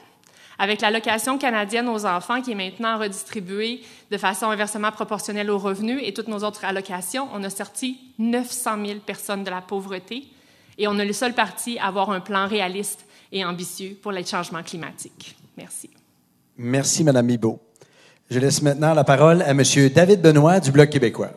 avec 0.61 0.81
l'allocation 0.81 1.39
canadienne 1.39 1.89
aux 1.89 2.05
enfants 2.05 2.39
qui 2.39 2.51
est 2.51 2.55
maintenant 2.55 2.99
redistribuée 2.99 3.81
de 4.11 4.17
façon 4.19 4.45
inversement 4.45 4.91
proportionnelle 4.91 5.49
aux 5.49 5.57
revenus 5.57 5.99
et 6.03 6.13
toutes 6.13 6.27
nos 6.27 6.43
autres 6.43 6.65
allocations, 6.65 7.27
on 7.33 7.43
a 7.43 7.49
sorti 7.49 7.97
900 8.19 8.85
000 8.85 8.99
personnes 8.99 9.43
de 9.43 9.49
la 9.49 9.61
pauvreté 9.61 10.25
et 10.77 10.87
on 10.87 10.99
est 10.99 11.05
le 11.05 11.13
seul 11.13 11.33
parti 11.33 11.79
à 11.79 11.87
avoir 11.87 12.11
un 12.11 12.19
plan 12.19 12.47
réaliste 12.47 13.07
et 13.31 13.43
ambitieux 13.43 13.97
pour 13.99 14.11
les 14.11 14.23
changements 14.23 14.61
climatiques. 14.61 15.35
Merci. 15.57 15.89
Merci, 16.57 17.03
Mme 17.03 17.25
Mibo. 17.25 17.59
Je 18.29 18.37
laisse 18.37 18.61
maintenant 18.61 18.93
la 18.93 19.03
parole 19.03 19.41
à 19.41 19.49
M. 19.49 19.63
David 19.95 20.21
Benoît 20.21 20.59
du 20.59 20.71
Bloc 20.71 20.91
québécois. 20.91 21.31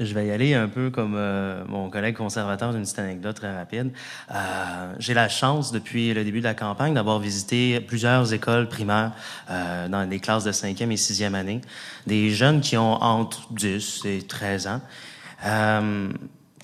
Je 0.00 0.14
vais 0.14 0.28
y 0.28 0.30
aller 0.30 0.54
un 0.54 0.68
peu 0.68 0.90
comme 0.90 1.14
euh, 1.16 1.64
mon 1.66 1.90
collègue 1.90 2.16
conservateur 2.16 2.72
d'une 2.72 2.82
petite 2.82 3.00
anecdote 3.00 3.34
très 3.34 3.52
rapide. 3.52 3.90
Euh, 4.32 4.94
J'ai 5.00 5.12
la 5.12 5.28
chance, 5.28 5.72
depuis 5.72 6.14
le 6.14 6.22
début 6.22 6.38
de 6.38 6.44
la 6.44 6.54
campagne, 6.54 6.94
d'avoir 6.94 7.18
visité 7.18 7.80
plusieurs 7.80 8.32
écoles 8.32 8.68
primaires 8.68 9.12
euh, 9.50 9.88
dans 9.88 10.08
des 10.08 10.20
classes 10.20 10.44
de 10.44 10.52
5e 10.52 10.92
et 10.92 10.94
6e 10.94 11.34
année. 11.34 11.60
Des 12.06 12.30
jeunes 12.30 12.60
qui 12.60 12.76
ont 12.76 13.02
entre 13.02 13.52
10 13.52 14.04
et 14.04 14.22
13 14.22 14.68
ans. 14.68 14.80
Euh, 15.44 16.08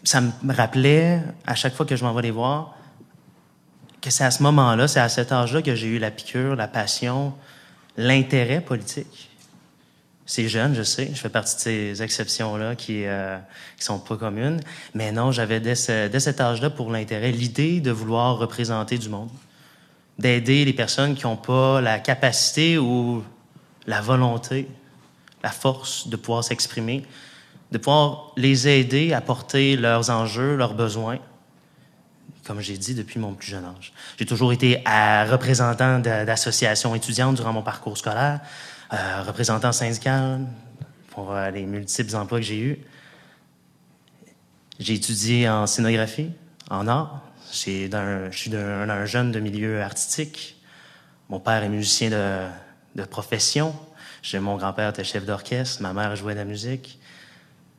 ça 0.05 0.21
me 0.21 0.53
rappelait, 0.53 1.21
à 1.45 1.57
chaque 1.57 1.75
fois 1.75 1.87
que 1.87 1.97
je 1.97 2.05
m'en 2.05 2.15
vais 2.15 2.23
les 2.23 2.31
voir, 2.31 2.77
que 4.01 4.11
c'est 4.11 4.25
à 4.25 4.31
ce 4.31 4.45
moment-là, 4.45 4.87
c'est 4.87 5.01
à 5.01 5.09
cet 5.09 5.33
âge-là 5.33 5.61
que 5.63 5.75
j'ai 5.75 5.89
eu 5.89 5.99
la 5.99 6.13
piqûre, 6.13 6.55
la 6.55 6.69
passion, 6.69 7.35
l'intérêt 7.97 8.61
politique. 8.61 9.31
C'est 10.27 10.49
jeune, 10.49 10.75
je 10.75 10.83
sais, 10.83 11.11
je 11.13 11.21
fais 11.21 11.29
partie 11.29 11.55
de 11.57 11.61
ces 11.61 12.03
exceptions-là 12.03 12.77
qui 12.77 13.05
euh, 13.05 13.37
qui 13.77 13.85
sont 13.85 13.99
pas 13.99 14.17
communes, 14.17 14.61
mais 14.95 15.13
non, 15.13 15.33
j'avais 15.33 15.61
dès, 15.61 15.75
ce, 15.75 16.09
dès 16.09 16.21
cet 16.21 16.41
âge-là 16.41 16.71
pour 16.71 16.91
l'intérêt, 16.91 17.31
l'idée 17.31 17.81
de 17.81 17.91
vouloir 17.91 18.39
représenter 18.39 18.97
du 18.97 19.11
monde, 19.11 19.29
d'aider 20.19 20.65
les 20.65 20.73
personnes 20.73 21.15
qui 21.15 21.25
n'ont 21.25 21.37
pas 21.37 21.83
la 21.83 21.99
capacité 21.99 22.79
ou 22.79 23.23
la 23.87 24.01
volonté, 24.01 24.67
la 25.43 25.51
force 25.51 26.09
de 26.09 26.17
pouvoir 26.17 26.43
s'exprimer, 26.43 27.05
de 27.71 27.77
pouvoir 27.77 28.33
les 28.39 28.67
aider 28.67 29.13
à 29.13 29.21
porter 29.21 29.77
leurs 29.77 30.09
enjeux, 30.09 30.57
leurs 30.57 30.75
besoins, 30.75 31.19
comme 32.47 32.61
j'ai 32.61 32.79
dit 32.79 32.95
depuis 32.95 33.19
mon 33.19 33.35
plus 33.35 33.49
jeune 33.49 33.65
âge. 33.65 33.93
J'ai 34.19 34.27
toujours 34.27 34.53
été 34.55 34.81
à 34.87 35.27
représentant 35.27 35.99
d'associations 35.99 36.95
étudiantes 36.95 37.37
durant 37.37 37.53
mon 37.53 37.63
parcours 37.63 37.99
scolaire. 37.99 38.41
Euh, 38.93 39.23
représentant 39.23 39.73
syndical 39.73 40.47
pour 41.09 41.33
euh, 41.33 41.51
les 41.51 41.65
multiples 41.65 42.15
emplois 42.17 42.39
que 42.39 42.45
j'ai 42.45 42.61
eus. 42.61 42.79
J'ai 44.79 44.95
étudié 44.95 45.49
en 45.49 45.67
scénographie, 45.67 46.31
en 46.69 46.87
art. 46.87 47.23
je 47.51 47.57
suis 47.57 47.91
un, 47.95 49.07
jeune 49.07 49.33
de 49.33 49.41
milieu 49.41 49.81
artistique. 49.81 50.61
Mon 51.31 51.41
père 51.41 51.63
est 51.63 51.69
musicien 51.69 52.11
de, 52.11 52.47
de 52.95 53.07
profession. 53.07 53.75
Mon 54.35 54.57
grand-père 54.57 54.91
était 54.91 55.05
chef 55.05 55.25
d'orchestre. 55.25 55.81
Ma 55.81 55.93
mère 55.93 56.15
jouait 56.17 56.35
de 56.35 56.41
la 56.41 56.45
musique. 56.45 56.99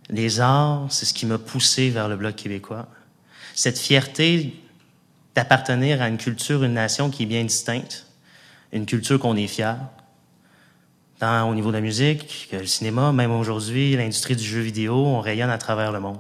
Les 0.10 0.40
arts, 0.40 0.88
c'est 0.90 1.06
ce 1.06 1.14
qui 1.14 1.26
m'a 1.26 1.38
poussé 1.38 1.90
vers 1.90 2.08
le 2.08 2.16
Bloc 2.16 2.36
québécois. 2.36 2.88
Cette 3.54 3.78
fierté 3.78 4.56
d'appartenir 5.36 6.02
à 6.02 6.08
une 6.08 6.18
culture, 6.18 6.64
une 6.64 6.74
nation 6.74 7.10
qui 7.10 7.24
est 7.24 7.28
bien 7.28 7.44
distincte, 7.44 8.08
une 8.72 8.86
culture 8.86 9.20
qu'on 9.20 9.36
est 9.36 9.48
fier, 9.48 9.78
tant 11.26 11.50
au 11.50 11.56
niveau 11.56 11.70
de 11.70 11.76
la 11.76 11.82
musique 11.82 12.48
que 12.52 12.58
le 12.58 12.68
cinéma, 12.68 13.12
même 13.12 13.32
aujourd'hui, 13.32 13.96
l'industrie 13.96 14.36
du 14.36 14.44
jeu 14.44 14.62
vidéo, 14.62 14.94
on 14.96 15.22
rayonne 15.22 15.50
à 15.50 15.58
travers 15.58 15.92
le 15.92 16.00
monde. 16.00 16.20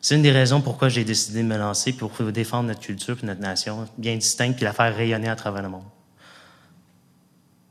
C'est 0.00 0.14
une 0.14 0.22
des 0.22 0.32
raisons 0.32 0.60
pourquoi 0.60 0.88
j'ai 0.88 1.04
décidé 1.04 1.42
de 1.42 1.46
me 1.46 1.58
lancer 1.58 1.92
pour 1.92 2.10
défendre 2.32 2.68
notre 2.68 2.80
culture 2.80 3.16
et 3.22 3.26
notre 3.26 3.40
nation 3.40 3.86
bien 3.98 4.16
distincte 4.16 4.56
puis 4.56 4.64
la 4.64 4.72
faire 4.72 4.96
rayonner 4.96 5.28
à 5.28 5.36
travers 5.36 5.62
le 5.62 5.68
monde. 5.68 5.84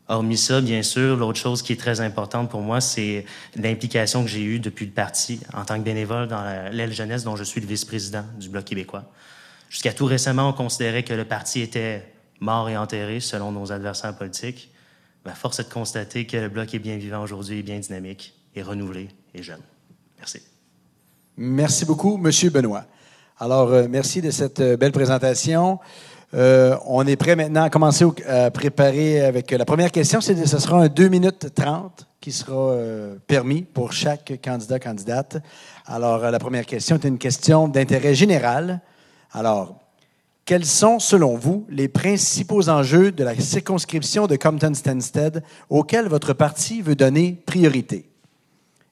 Hormis 0.08 0.38
ça, 0.38 0.62
bien 0.62 0.84
sûr, 0.84 1.18
l'autre 1.18 1.40
chose 1.40 1.62
qui 1.62 1.74
est 1.74 1.80
très 1.80 2.00
importante 2.00 2.50
pour 2.50 2.62
moi, 2.62 2.80
c'est 2.80 3.26
l'implication 3.56 4.24
que 4.24 4.30
j'ai 4.30 4.44
eue 4.44 4.60
depuis 4.60 4.86
le 4.86 4.92
parti 4.92 5.40
en 5.54 5.66
tant 5.66 5.78
que 5.78 5.84
bénévole 5.84 6.28
dans 6.28 6.44
l'aile 6.72 6.94
jeunesse 6.94 7.24
dont 7.24 7.36
je 7.36 7.44
suis 7.44 7.60
le 7.62 7.68
vice-président 7.68 8.26
du 8.40 8.50
Bloc 8.50 8.66
québécois. 8.66 9.04
Jusqu'à 9.70 9.94
tout 9.94 10.06
récemment, 10.06 10.50
on 10.50 10.54
considérait 10.54 11.04
que 11.04 11.14
le 11.14 11.26
parti 11.26 11.62
était 11.62 12.14
mort 12.40 12.70
et 12.70 12.78
enterré 12.78 13.20
selon 13.20 13.52
nos 13.52 13.72
adversaires 13.72 14.16
politiques. 14.16 14.71
Force 15.36 15.60
est 15.60 15.66
de 15.66 15.74
constater 15.74 16.26
que 16.26 16.38
le 16.38 16.50
bloc 16.50 16.74
est 16.74 16.80
bien 16.80 16.98
vivant 16.98 17.22
aujourd'hui, 17.22 17.60
est 17.60 17.64
bien 17.64 17.80
dynamique, 17.80 18.34
et 18.56 18.62
renouvelé 18.62 19.10
et 19.34 19.44
jeune. 19.44 19.62
Merci. 20.18 20.40
Merci 21.38 21.86
beaucoup, 21.86 22.18
Monsieur 22.18 22.50
Benoît. 22.50 22.86
Alors, 23.40 23.72
euh, 23.72 23.88
merci 23.90 24.22
de 24.22 24.30
cette 24.30 24.60
euh, 24.60 24.78
belle 24.78 24.92
présentation. 24.92 25.80
Euh, 26.34 26.78
on 26.86 27.08
est 27.08 27.16
prêt 27.16 27.36
maintenant 27.36 27.64
à 27.64 27.70
commencer 27.70 28.06
à 28.28 28.52
préparer 28.52 29.22
avec 29.22 29.52
la 29.52 29.66
première 29.66 29.92
question. 29.92 30.22
Ce 30.22 30.34
sera 30.46 30.84
un 30.84 30.88
2 30.88 31.08
minutes 31.08 31.48
30 31.54 32.08
qui 32.20 32.32
sera 32.32 32.76
permis 33.26 33.64
pour 33.64 33.94
chaque 33.94 34.40
candidat, 34.44 34.80
candidate. 34.80 35.38
Alors, 35.88 36.20
la 36.20 36.38
première 36.38 36.68
question 36.68 36.98
est 36.98 37.08
une 37.08 37.18
question 37.18 37.68
d'intérêt 37.68 38.14
général. 38.14 38.80
Alors, 39.32 39.80
quels 40.46 40.66
sont, 40.66 41.00
selon 41.00 41.38
vous, 41.38 41.66
les 41.70 41.88
principaux 41.88 42.68
enjeux 42.70 43.12
de 43.12 43.24
la 43.24 43.36
circonscription 43.36 44.28
de 44.28 44.36
Compton-Stanstead 44.36 45.44
auxquels 45.70 46.08
votre 46.08 46.34
parti 46.34 46.82
veut 46.82 46.96
donner 46.96 47.42
priorité? 47.46 48.10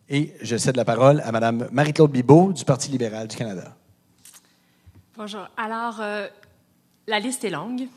Et 0.10 0.34
je 0.42 0.58
cède 0.58 0.76
la 0.76 0.86
parole 0.86 1.22
à 1.26 1.32
Mme 1.32 1.68
Marie-Claude 1.72 2.12
Bibeau 2.12 2.54
du 2.54 2.66
Parti 2.66 2.90
libéral 2.90 3.28
du 3.28 3.36
Canada. 3.36 3.76
Bonjour. 5.18 5.48
Alors, 5.58 6.00
euh, 6.02 6.28
la 7.08 7.20
liste 7.20 7.44
est 7.44 7.50
longue. 7.50 7.88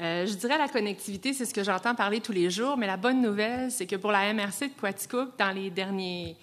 Euh, 0.00 0.26
je 0.26 0.34
dirais 0.34 0.58
la 0.58 0.68
connectivité, 0.68 1.32
c'est 1.32 1.44
ce 1.44 1.54
que 1.54 1.62
j'entends 1.62 1.94
parler 1.94 2.20
tous 2.20 2.32
les 2.32 2.50
jours, 2.50 2.76
mais 2.76 2.86
la 2.86 2.96
bonne 2.96 3.20
nouvelle, 3.20 3.70
c'est 3.70 3.86
que 3.86 3.96
pour 3.96 4.10
la 4.10 4.32
MRC 4.32 4.68
de 4.68 4.80
Quaticook, 4.80 5.30
dans 5.38 5.52
les 5.54 5.70
derniers 5.70 6.36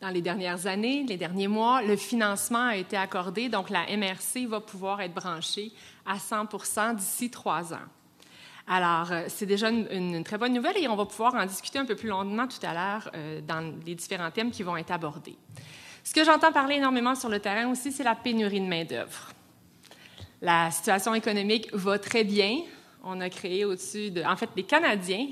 dans 0.00 0.10
les 0.10 0.20
dernières 0.20 0.66
années, 0.66 1.04
les 1.08 1.16
derniers 1.16 1.48
mois, 1.48 1.82
le 1.82 1.96
financement 1.96 2.66
a 2.66 2.76
été 2.76 2.96
accordé, 2.96 3.48
donc 3.48 3.70
la 3.70 3.84
MRC 3.96 4.46
va 4.46 4.60
pouvoir 4.60 5.00
être 5.00 5.14
branchée 5.14 5.72
à 6.04 6.18
100 6.18 6.94
d'ici 6.94 7.30
trois 7.30 7.72
ans. 7.72 7.88
Alors, 8.66 9.12
euh, 9.12 9.24
c'est 9.28 9.46
déjà 9.46 9.68
une, 9.68 10.24
très 10.24 10.38
bonne 10.38 10.54
nouvelle 10.54 10.78
et 10.78 10.88
on 10.88 10.96
va 10.96 11.04
pouvoir 11.04 11.34
en 11.34 11.44
discuter 11.44 11.78
un 11.78 11.84
peu 11.84 11.96
plus 11.96 12.08
longuement 12.08 12.46
tout 12.46 12.64
à 12.66 12.72
l'heure 12.72 13.10
euh, 13.14 13.40
dans 13.42 13.74
les 13.84 13.94
différents 13.94 14.30
thèmes 14.30 14.50
qui 14.50 14.62
vont 14.62 14.76
être 14.76 14.90
abordés. 14.90 15.36
Ce 16.02 16.14
que 16.14 16.24
j'entends 16.24 16.52
parler 16.52 16.76
énormément 16.76 17.14
sur 17.14 17.28
le 17.28 17.40
terrain 17.40 17.70
aussi, 17.70 17.92
c'est 17.92 18.04
la 18.04 18.14
pénurie 18.14 18.60
de 18.60 18.66
main-d'œuvre. 18.66 19.30
La 20.40 20.70
situation 20.70 21.14
économique 21.14 21.72
va 21.72 21.98
très 21.98 22.24
bien. 22.24 22.60
On 23.02 23.20
a 23.20 23.28
créé 23.30 23.64
au-dessus 23.64 24.10
de. 24.10 24.22
En 24.22 24.36
fait, 24.36 24.50
les 24.56 24.64
Canadiens 24.64 25.28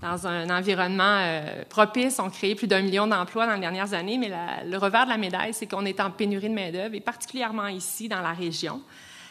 dans 0.00 0.26
un 0.26 0.50
environnement 0.50 1.18
euh, 1.20 1.64
propice, 1.68 2.18
ont 2.18 2.28
créé 2.28 2.54
plus 2.54 2.66
d'un 2.66 2.82
million 2.82 3.06
d'emplois 3.06 3.46
dans 3.46 3.54
les 3.54 3.60
dernières 3.60 3.94
années, 3.94 4.18
mais 4.18 4.30
le 4.64 4.76
revers 4.76 5.04
de 5.04 5.10
la 5.10 5.16
médaille, 5.16 5.54
c'est 5.54 5.66
qu'on 5.66 5.86
est 5.86 6.00
en 6.00 6.10
pénurie 6.10 6.48
de 6.48 6.54
main-d'œuvre, 6.54 6.94
et 6.94 7.00
particulièrement 7.00 7.68
ici, 7.68 8.08
dans 8.08 8.20
la 8.20 8.32
région. 8.32 8.82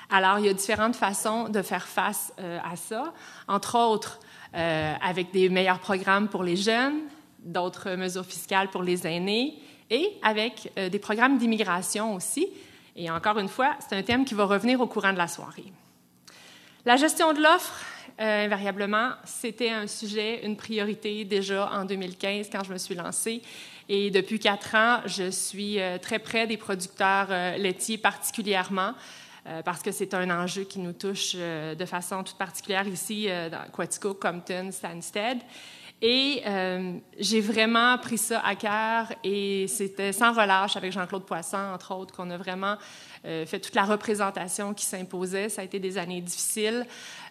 Alors, 0.10 0.40
il 0.40 0.46
y 0.46 0.50
a 0.50 0.54
différentes 0.54 0.96
façons 0.96 1.50
de 1.50 1.62
faire 1.62 1.88
face 1.88 2.34
euh, 2.40 2.60
à 2.64 2.76
ça, 2.76 3.14
entre 3.48 3.78
autres 3.78 4.20
euh, 4.56 4.94
avec 5.04 5.32
des 5.32 5.50
meilleurs 5.50 5.80
programmes 5.80 6.30
pour 6.30 6.44
les 6.44 6.56
jeunes, 6.56 7.02
d'autres 7.40 7.92
mesures 7.92 8.26
fiscales 8.26 8.70
pour 8.70 8.82
les 8.82 9.06
aînés, 9.06 9.60
et 9.92 10.18
avec 10.24 10.72
des 10.76 10.98
programmes 10.98 11.38
d'immigration 11.38 12.16
aussi. 12.16 12.48
Et 12.96 13.12
encore 13.12 13.38
une 13.38 13.48
fois, 13.48 13.76
c'est 13.80 13.96
un 13.96 14.02
thème 14.02 14.26
qui 14.26 14.34
va 14.34 14.46
revenir 14.46 14.82
au 14.82 14.88
courant 14.88 15.14
de 15.14 15.20
la 15.20 15.28
soirée. 15.28 15.72
La 16.86 16.96
gestion 16.96 17.34
de 17.34 17.42
l'offre, 17.42 17.84
euh, 18.18 18.46
invariablement, 18.46 19.12
c'était 19.26 19.70
un 19.70 19.88
sujet, 19.88 20.46
une 20.46 20.56
priorité 20.56 21.26
déjà 21.26 21.70
en 21.70 21.84
2015 21.84 22.48
quand 22.50 22.64
je 22.64 22.72
me 22.72 22.78
suis 22.78 22.96
lancée. 22.96 23.42
Et 23.90 24.10
depuis 24.10 24.40
quatre 24.40 24.74
ans, 24.74 25.02
je 25.06 25.30
suis 25.30 25.82
euh, 25.82 25.98
très 25.98 26.20
près 26.20 26.48
des 26.48 26.56
producteurs 26.56 27.28
euh, 27.30 27.58
laitiers 27.58 27.98
particulièrement 27.98 28.94
parce 29.64 29.84
que 29.84 29.92
c'est 29.92 30.16
un 30.16 30.28
enjeu 30.32 30.64
qui 30.64 30.80
nous 30.80 30.94
touche 30.94 31.36
de 31.36 31.86
façon 31.86 32.24
toute 32.24 32.36
particulière 32.36 32.88
ici 32.88 33.28
dans 33.52 33.70
Quatico, 33.72 34.16
Compton, 34.16 34.72
Stansted. 34.72 35.38
Et 36.02 36.42
j'ai 37.20 37.42
vraiment 37.42 37.96
pris 38.00 38.18
ça 38.18 38.40
à 38.44 38.56
cœur 38.56 39.16
et 39.24 39.68
c'était 39.68 40.14
sans 40.14 40.34
relâche 40.34 40.78
avec 40.78 40.92
Jean-Claude 40.92 41.26
Poisson, 41.26 41.60
entre 41.76 41.94
autres, 41.94 42.12
qu'on 42.16 42.32
a 42.32 42.38
vraiment 42.38 42.78
fait 43.24 43.60
toute 43.60 43.76
la 43.76 43.84
représentation 43.84 44.74
qui 44.74 44.84
s'imposait. 44.84 45.50
Ça 45.50 45.62
a 45.62 45.66
été 45.66 45.78
des 45.78 46.00
années 46.00 46.22
difficiles. 46.22 46.88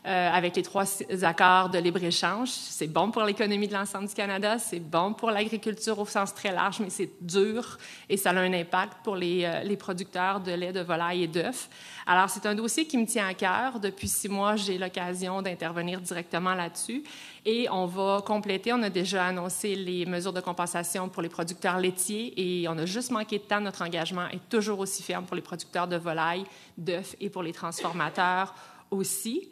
Euh, 0.06 0.30
avec 0.30 0.54
les 0.54 0.62
trois 0.62 0.84
accords 1.22 1.70
de 1.70 1.78
libre-échange. 1.78 2.50
C'est 2.50 2.88
bon 2.88 3.10
pour 3.10 3.22
l'économie 3.22 3.68
de 3.68 3.72
l'ensemble 3.72 4.06
du 4.06 4.12
Canada, 4.12 4.58
c'est 4.58 4.78
bon 4.78 5.14
pour 5.14 5.30
l'agriculture 5.30 5.98
au 5.98 6.04
sens 6.04 6.34
très 6.34 6.52
large, 6.52 6.80
mais 6.80 6.90
c'est 6.90 7.08
dur 7.22 7.78
et 8.10 8.18
ça 8.18 8.28
a 8.28 8.34
un 8.34 8.52
impact 8.52 8.98
pour 9.02 9.16
les, 9.16 9.44
euh, 9.46 9.62
les 9.62 9.78
producteurs 9.78 10.40
de 10.40 10.52
lait, 10.52 10.74
de 10.74 10.80
volaille 10.80 11.22
et 11.22 11.26
d'œufs. 11.26 11.70
Alors, 12.06 12.28
c'est 12.28 12.44
un 12.44 12.54
dossier 12.54 12.86
qui 12.86 12.98
me 12.98 13.06
tient 13.06 13.26
à 13.26 13.32
cœur. 13.32 13.80
Depuis 13.80 14.06
six 14.06 14.28
mois, 14.28 14.56
j'ai 14.56 14.76
l'occasion 14.76 15.40
d'intervenir 15.40 16.02
directement 16.02 16.52
là-dessus. 16.52 17.02
Et 17.46 17.66
on 17.70 17.86
va 17.86 18.20
compléter, 18.26 18.74
on 18.74 18.82
a 18.82 18.90
déjà 18.90 19.24
annoncé 19.24 19.74
les 19.74 20.04
mesures 20.04 20.34
de 20.34 20.42
compensation 20.42 21.08
pour 21.08 21.22
les 21.22 21.30
producteurs 21.30 21.78
laitiers 21.78 22.34
et 22.36 22.68
on 22.68 22.76
a 22.76 22.84
juste 22.84 23.10
manqué 23.10 23.38
de 23.38 23.44
temps. 23.44 23.62
Notre 23.62 23.80
engagement 23.80 24.28
est 24.28 24.50
toujours 24.50 24.80
aussi 24.80 25.02
ferme 25.02 25.24
pour 25.24 25.34
les 25.34 25.40
producteurs 25.40 25.88
de 25.88 25.96
volaille, 25.96 26.44
d'œufs 26.76 27.16
et 27.22 27.30
pour 27.30 27.42
les 27.42 27.54
transformateurs 27.54 28.54
aussi. 28.90 29.48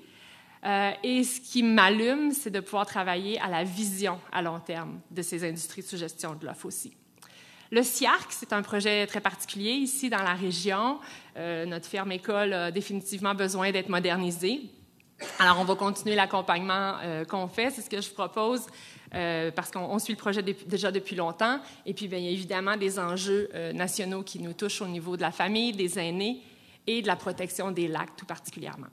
Euh, 0.64 0.92
et 1.02 1.24
ce 1.24 1.40
qui 1.40 1.62
m'allume, 1.62 2.30
c'est 2.30 2.50
de 2.50 2.60
pouvoir 2.60 2.86
travailler 2.86 3.40
à 3.40 3.48
la 3.48 3.64
vision 3.64 4.20
à 4.30 4.42
long 4.42 4.60
terme 4.60 5.00
de 5.10 5.22
ces 5.22 5.44
industries 5.44 5.82
sous 5.82 5.96
gestion 5.96 6.34
de 6.34 6.46
l'offre 6.46 6.66
aussi. 6.66 6.92
Le 7.70 7.82
SIARC, 7.82 8.30
c'est 8.30 8.52
un 8.52 8.62
projet 8.62 9.06
très 9.06 9.20
particulier 9.20 9.72
ici 9.72 10.10
dans 10.10 10.22
la 10.22 10.34
région. 10.34 11.00
Euh, 11.36 11.64
notre 11.64 11.86
ferme 11.86 12.12
école 12.12 12.52
a 12.52 12.70
définitivement 12.70 13.34
besoin 13.34 13.72
d'être 13.72 13.88
modernisée. 13.88 14.60
Alors, 15.38 15.58
on 15.58 15.64
va 15.64 15.74
continuer 15.74 16.14
l'accompagnement 16.14 16.96
euh, 17.02 17.24
qu'on 17.24 17.48
fait. 17.48 17.70
C'est 17.70 17.82
ce 17.82 17.90
que 17.90 18.00
je 18.00 18.10
propose 18.10 18.66
parce 19.54 19.70
qu'on 19.70 19.98
suit 19.98 20.14
le 20.14 20.18
projet 20.18 20.42
déjà 20.42 20.90
depuis 20.90 21.14
longtemps. 21.16 21.60
Et 21.84 21.92
puis, 21.92 22.08
bien, 22.08 22.16
il 22.16 22.24
y 22.24 22.28
a 22.28 22.30
évidemment 22.30 22.78
des 22.78 22.98
enjeux 22.98 23.50
nationaux 23.74 24.22
qui 24.22 24.38
nous 24.38 24.54
touchent 24.54 24.80
au 24.80 24.86
niveau 24.86 25.18
de 25.18 25.20
la 25.20 25.30
famille, 25.30 25.72
des 25.72 25.98
aînés 25.98 26.40
et 26.86 27.02
de 27.02 27.06
la 27.06 27.16
protection 27.16 27.72
des 27.72 27.88
lacs 27.88 28.16
tout 28.16 28.24
particulièrement. 28.24 28.86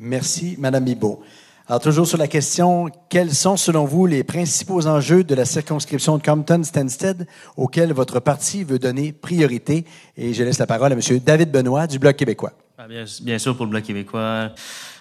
Merci, 0.00 0.56
Madame 0.58 0.84
Bibo. 0.84 1.22
Alors, 1.68 1.80
toujours 1.80 2.06
sur 2.06 2.18
la 2.18 2.26
question, 2.26 2.88
quels 3.10 3.32
sont, 3.32 3.56
selon 3.56 3.84
vous, 3.84 4.06
les 4.06 4.24
principaux 4.24 4.86
enjeux 4.86 5.22
de 5.22 5.34
la 5.34 5.44
circonscription 5.44 6.18
de 6.18 6.22
Compton-Stanstead 6.22 7.26
auxquels 7.56 7.92
votre 7.92 8.18
parti 8.18 8.64
veut 8.64 8.78
donner 8.78 9.12
priorité? 9.12 9.84
Et 10.16 10.32
je 10.32 10.42
laisse 10.42 10.58
la 10.58 10.66
parole 10.66 10.92
à 10.92 10.96
M. 10.96 11.00
David 11.24 11.52
Benoît 11.52 11.86
du 11.86 11.98
Bloc 11.98 12.16
québécois. 12.16 12.54
Ah, 12.78 12.86
bien, 12.88 13.38
sûr, 13.38 13.54
pour 13.54 13.66
le 13.66 13.70
Bloc 13.70 13.84
québécois, 13.84 14.52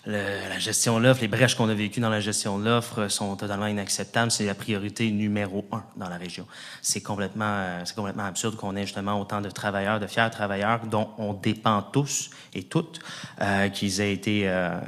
la 0.06 0.60
gestion 0.60 1.00
de 1.00 1.06
l'offre, 1.06 1.22
les 1.22 1.28
brèches 1.28 1.56
qu'on 1.56 1.70
a 1.70 1.74
vécues 1.74 2.00
dans 2.00 2.10
la 2.10 2.20
gestion 2.22 2.58
de 2.58 2.66
l'offre 2.66 3.08
sont 3.10 3.36
totalement 3.36 3.68
inacceptables. 3.68 4.32
C'est 4.32 4.46
la 4.46 4.56
priorité 4.56 5.12
numéro 5.12 5.66
un 5.72 5.84
dans 5.98 6.10
la 6.10 6.18
région. 6.18 6.46
C'est 6.82 7.02
complètement, 7.02 7.46
euh, 7.46 7.82
c'est 7.86 7.96
complètement 7.96 8.26
absurde 8.26 8.56
qu'on 8.56 8.76
ait 8.76 8.86
justement 8.86 9.20
autant 9.20 9.42
de 9.42 9.50
travailleurs, 9.50 10.00
de 10.00 10.08
fiers 10.08 10.30
travailleurs 10.32 10.82
dont 10.86 11.10
on 11.18 11.34
dépend 11.34 11.82
tous 11.82 12.30
et 12.54 12.64
toutes, 12.64 13.00
euh, 13.42 13.70
qu'ils 13.70 14.00
aient 14.02 14.14
été 14.14 14.48
euh, 14.48 14.80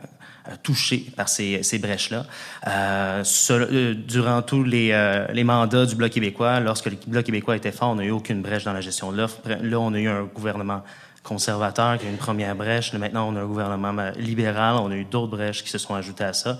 touchés 0.63 1.05
par 1.15 1.29
ces, 1.29 1.63
ces 1.63 1.79
brèches-là. 1.79 2.25
Euh, 2.67 3.23
euh, 3.51 3.93
durant 3.93 4.41
tous 4.41 4.63
les, 4.63 4.91
euh, 4.91 5.27
les, 5.31 5.43
mandats 5.43 5.85
du 5.85 5.95
Bloc 5.95 6.11
québécois, 6.11 6.59
lorsque 6.59 6.87
le 6.87 6.97
Bloc 7.07 7.25
québécois 7.25 7.55
était 7.55 7.71
fort, 7.71 7.89
on 7.89 7.95
n'a 7.95 8.05
eu 8.05 8.11
aucune 8.11 8.41
brèche 8.41 8.63
dans 8.63 8.73
la 8.73 8.81
gestion 8.81 9.11
de 9.11 9.17
l'offre. 9.17 9.39
Là, 9.45 9.79
on 9.79 9.93
a 9.93 9.99
eu 9.99 10.07
un 10.07 10.23
gouvernement 10.23 10.83
conservateur 11.23 11.97
qui 11.97 12.05
a 12.05 12.09
eu 12.09 12.11
une 12.11 12.17
première 12.17 12.55
brèche. 12.55 12.93
Maintenant, 12.93 13.31
on 13.31 13.35
a 13.35 13.41
un 13.41 13.45
gouvernement 13.45 14.11
libéral. 14.17 14.75
On 14.75 14.91
a 14.91 14.95
eu 14.95 15.05
d'autres 15.05 15.31
brèches 15.31 15.63
qui 15.63 15.69
se 15.69 15.77
sont 15.77 15.95
ajoutées 15.95 16.23
à 16.23 16.33
ça 16.33 16.57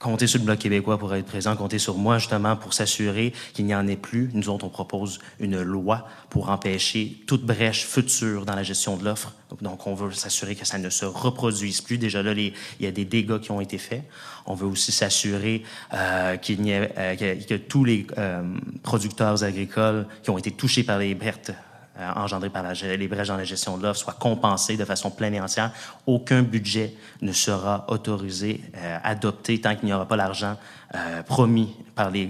compter 0.00 0.26
sur 0.26 0.40
le 0.40 0.46
Bloc 0.46 0.58
québécois 0.58 0.98
pour 0.98 1.14
être 1.14 1.26
présent, 1.26 1.54
compter 1.54 1.78
sur 1.78 1.96
moi 1.96 2.18
justement 2.18 2.56
pour 2.56 2.72
s'assurer 2.72 3.32
qu'il 3.52 3.66
n'y 3.66 3.74
en 3.74 3.86
ait 3.86 3.96
plus. 3.96 4.30
Nous 4.32 4.48
autres, 4.48 4.64
on 4.64 4.70
propose 4.70 5.20
une 5.38 5.60
loi 5.60 6.08
pour 6.30 6.48
empêcher 6.48 7.22
toute 7.26 7.44
brèche 7.44 7.84
future 7.84 8.46
dans 8.46 8.56
la 8.56 8.62
gestion 8.62 8.96
de 8.96 9.04
l'offre. 9.04 9.34
Donc, 9.60 9.86
on 9.86 9.94
veut 9.94 10.10
s'assurer 10.12 10.56
que 10.56 10.64
ça 10.64 10.78
ne 10.78 10.88
se 10.88 11.04
reproduise 11.04 11.82
plus. 11.82 11.98
Déjà 11.98 12.22
là, 12.22 12.32
il 12.32 12.54
y 12.80 12.86
a 12.86 12.92
des 12.92 13.04
dégâts 13.04 13.38
qui 13.38 13.50
ont 13.50 13.60
été 13.60 13.76
faits. 13.76 14.04
On 14.46 14.54
veut 14.54 14.66
aussi 14.66 14.90
s'assurer 14.90 15.62
euh, 15.92 16.36
qu'il 16.38 16.62
n'y 16.62 16.70
ait, 16.70 16.92
euh, 16.96 17.36
que, 17.36 17.54
tous 17.54 17.84
les 17.84 18.06
euh, 18.16 18.42
producteurs 18.82 19.44
agricoles 19.44 20.06
qui 20.22 20.30
ont 20.30 20.38
été 20.38 20.50
touchés 20.50 20.82
par 20.82 20.98
les 20.98 21.14
pertes 21.14 21.52
euh, 22.00 22.12
engendrés 22.16 22.50
par 22.50 22.64
les 22.82 23.08
brèches 23.08 23.28
dans 23.28 23.36
la 23.36 23.44
gestion 23.44 23.76
de 23.76 23.82
l'offre 23.82 24.00
soient 24.00 24.16
compensés 24.18 24.76
de 24.76 24.84
façon 24.84 25.10
pleine 25.10 25.34
et 25.34 25.40
entière. 25.40 25.70
Aucun 26.06 26.42
budget 26.42 26.94
ne 27.20 27.32
sera 27.32 27.84
autorisé, 27.88 28.62
euh, 28.76 28.98
adopté, 29.04 29.60
tant 29.60 29.76
qu'il 29.76 29.86
n'y 29.86 29.92
aura 29.92 30.06
pas 30.06 30.16
l'argent 30.16 30.56
euh, 30.94 31.22
promis 31.22 31.76
par 31.94 32.10
les, 32.10 32.26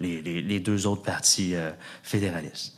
les, 0.00 0.60
deux 0.60 0.86
autres 0.86 1.02
partis 1.02 1.54
fédéralistes. 2.02 2.75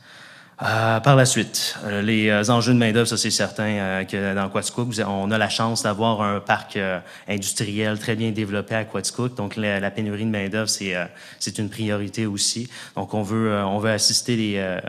Euh, 0.61 0.99
par 0.99 1.15
la 1.15 1.25
suite, 1.25 1.77
euh, 1.85 2.01
les 2.01 2.27
euh, 2.27 2.43
enjeux 2.49 2.73
de 2.73 2.77
main-d'œuvre, 2.77 3.07
ça 3.07 3.15
c'est 3.15 3.31
certain 3.31 4.03
que 4.03 4.35
dans 4.35 4.49
Quaticook, 4.49 4.93
on 5.07 5.31
a 5.31 5.37
la 5.37 5.47
chance 5.47 5.83
d'avoir 5.83 6.21
un 6.21 6.41
parc 6.41 6.77
industriel 7.29 7.97
très 7.97 8.15
bien 8.15 8.31
développé 8.31 8.75
à 8.75 8.83
Quaticook. 8.83 9.35
Donc 9.35 9.55
la, 9.55 9.89
pénurie 9.89 10.25
de 10.25 10.29
main-d'œuvre, 10.29 10.67
c'est 10.67 10.95
c'est 11.39 11.59
une 11.59 11.69
priorité 11.69 12.25
aussi. 12.25 12.69
Donc 12.97 13.13
on 13.13 13.23
veut 13.23 13.53
on 13.63 13.79
veut 13.79 13.91
assister 13.91 14.35
les, 14.35 14.79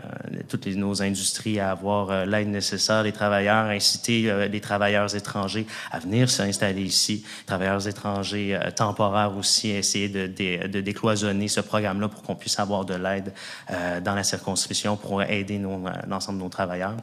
toutes 0.49 0.65
les, 0.65 0.75
nos 0.75 1.01
industries 1.01 1.59
à 1.59 1.71
avoir 1.71 2.25
l'aide 2.25 2.49
nécessaire, 2.49 3.03
les 3.03 3.13
travailleurs, 3.13 3.67
inciter 3.67 4.47
les 4.49 4.61
travailleurs 4.61 5.15
étrangers 5.15 5.65
à 5.91 5.99
venir 5.99 6.29
s'installer 6.29 6.81
ici, 6.81 7.23
travailleurs 7.45 7.87
étrangers 7.87 8.59
temporaires 8.75 9.37
aussi, 9.37 9.69
essayer 9.69 10.09
de, 10.09 10.27
de, 10.27 10.67
de 10.67 10.81
décloisonner 10.81 11.47
ce 11.47 11.61
programme-là 11.61 12.09
pour 12.09 12.23
qu'on 12.23 12.35
puisse 12.35 12.59
avoir 12.59 12.83
de 12.83 12.95
l'aide 12.95 13.33
dans 14.03 14.15
la 14.15 14.23
circonscription 14.23 14.97
pour 14.97 15.23
aider 15.23 15.60
euh, 15.65 15.91
l'ensemble 16.07 16.39
de 16.39 16.43
nos 16.43 16.49
travailleurs. 16.49 16.95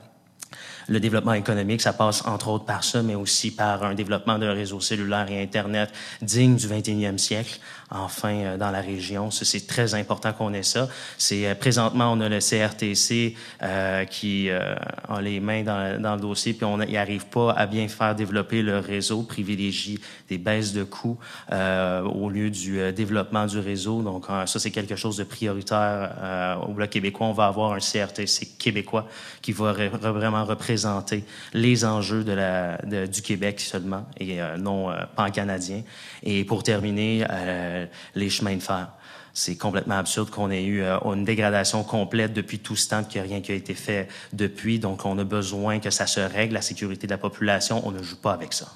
Le 0.88 1.00
développement 1.00 1.34
économique, 1.34 1.82
ça 1.82 1.92
passe 1.92 2.26
entre 2.26 2.48
autres 2.48 2.64
par 2.64 2.82
ça, 2.82 3.02
mais 3.02 3.14
aussi 3.14 3.54
par 3.54 3.84
un 3.84 3.94
développement 3.94 4.38
d'un 4.38 4.54
réseau 4.54 4.80
cellulaire 4.80 5.30
et 5.30 5.42
Internet 5.42 5.92
digne 6.22 6.56
du 6.56 6.66
21e 6.66 7.18
siècle, 7.18 7.60
enfin 7.90 8.34
euh, 8.34 8.56
dans 8.56 8.70
la 8.70 8.80
région. 8.80 9.30
C'est 9.30 9.66
très 9.66 9.94
important 9.94 10.32
qu'on 10.32 10.52
ait 10.52 10.62
ça. 10.62 10.88
C'est 11.16 11.46
euh, 11.46 11.54
présentement 11.54 12.12
on 12.12 12.20
a 12.20 12.28
le 12.28 12.38
CRTC 12.38 13.34
euh, 13.62 14.04
qui 14.04 14.50
euh, 14.50 14.74
a 15.08 15.20
les 15.20 15.40
mains 15.40 15.62
dans, 15.62 16.00
dans 16.00 16.14
le 16.14 16.20
dossier, 16.20 16.52
puis 16.52 16.64
on 16.64 16.78
n'y 16.78 16.96
arrive 16.96 17.26
pas 17.26 17.52
à 17.52 17.66
bien 17.66 17.88
faire 17.88 18.14
développer 18.14 18.62
le 18.62 18.78
réseau, 18.78 19.22
privilégie 19.22 20.00
des 20.28 20.38
baisses 20.38 20.72
de 20.72 20.84
coûts 20.84 21.18
au 21.50 22.30
lieu 22.30 22.50
du 22.50 22.92
développement 22.92 23.46
du 23.46 23.58
réseau. 23.58 24.02
Donc 24.02 24.26
ça 24.46 24.58
c'est 24.58 24.70
quelque 24.70 24.96
chose 24.96 25.16
de 25.16 25.24
prioritaire 25.24 26.58
au 26.68 26.72
bloc 26.72 26.90
québécois. 26.90 27.26
On 27.26 27.32
va 27.32 27.46
avoir 27.46 27.72
un 27.72 27.78
CRTC 27.78 28.56
québécois 28.58 29.08
qui 29.40 29.52
va 29.52 29.72
vraiment 29.72 30.44
représenter 30.44 31.24
les 31.54 31.84
enjeux 31.84 32.24
de 32.24 32.32
la, 32.32 32.78
du 33.06 33.22
Québec 33.22 33.60
seulement 33.60 34.06
et 34.18 34.38
non 34.58 34.90
pan 35.16 35.30
canadien. 35.30 35.82
Et 36.22 36.44
pour 36.44 36.62
terminer 36.62 37.24
euh, 37.30 37.77
les 38.14 38.30
chemins 38.30 38.56
de 38.56 38.62
fer. 38.62 38.88
C'est 39.34 39.56
complètement 39.56 39.96
absurde 39.96 40.30
qu'on 40.30 40.50
ait 40.50 40.64
eu 40.64 40.82
euh, 40.82 40.98
une 41.04 41.24
dégradation 41.24 41.84
complète 41.84 42.32
depuis 42.32 42.58
tout 42.58 42.74
ce 42.74 42.88
temps, 42.88 43.04
qu'il 43.04 43.20
n'y 43.20 43.28
a 43.28 43.30
rien 43.30 43.40
qui 43.40 43.52
a 43.52 43.54
été 43.54 43.74
fait 43.74 44.08
depuis. 44.32 44.80
Donc, 44.80 45.04
on 45.04 45.16
a 45.18 45.22
besoin 45.22 45.78
que 45.78 45.90
ça 45.90 46.08
se 46.08 46.18
règle, 46.18 46.54
la 46.54 46.62
sécurité 46.62 47.06
de 47.06 47.12
la 47.12 47.18
population. 47.18 47.80
On 47.86 47.92
ne 47.92 48.02
joue 48.02 48.16
pas 48.16 48.32
avec 48.32 48.52
ça. 48.52 48.66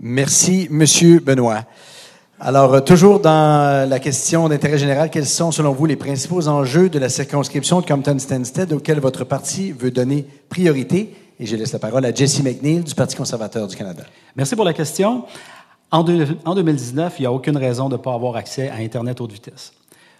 Merci, 0.00 0.68
Monsieur 0.70 1.20
Benoît. 1.20 1.64
Alors, 2.40 2.74
euh, 2.74 2.80
toujours 2.80 3.20
dans 3.20 3.88
la 3.88 4.00
question 4.00 4.50
d'intérêt 4.50 4.76
général, 4.76 5.08
quels 5.08 5.26
sont, 5.26 5.50
selon 5.50 5.72
vous, 5.72 5.86
les 5.86 5.96
principaux 5.96 6.48
enjeux 6.48 6.90
de 6.90 6.98
la 6.98 7.08
circonscription 7.08 7.80
de 7.80 7.86
Compton-Stanstead 7.86 8.72
auxquels 8.72 9.00
votre 9.00 9.24
parti 9.24 9.72
veut 9.72 9.92
donner 9.92 10.26
priorité? 10.50 11.14
Et 11.40 11.46
je 11.46 11.56
laisse 11.56 11.72
la 11.72 11.78
parole 11.78 12.04
à 12.04 12.12
Jesse 12.12 12.42
McNeil 12.42 12.80
du 12.80 12.94
Parti 12.94 13.16
conservateur 13.16 13.66
du 13.66 13.76
Canada. 13.76 14.02
Merci 14.36 14.56
pour 14.56 14.64
la 14.64 14.74
question. 14.74 15.24
En, 15.92 16.02
2019, 16.02 17.16
il 17.18 17.22
n'y 17.22 17.26
a 17.26 17.32
aucune 17.32 17.58
raison 17.58 17.90
de 17.90 17.98
ne 17.98 18.02
pas 18.02 18.14
avoir 18.14 18.36
accès 18.36 18.70
à 18.70 18.76
Internet 18.76 19.20
haute 19.20 19.32
vitesse. 19.32 19.74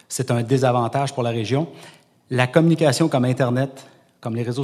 C'est 0.07 0.29
un 0.29 0.43
désavantage 0.43 1.13
pour 1.13 1.23
la 1.23 1.31
région. 1.31 1.67
La 2.29 2.45
communication 2.45 3.09
comme 3.09 3.25
Internet, 3.25 3.87
comme 4.21 4.35
les 4.35 4.43
réseaux, 4.43 4.63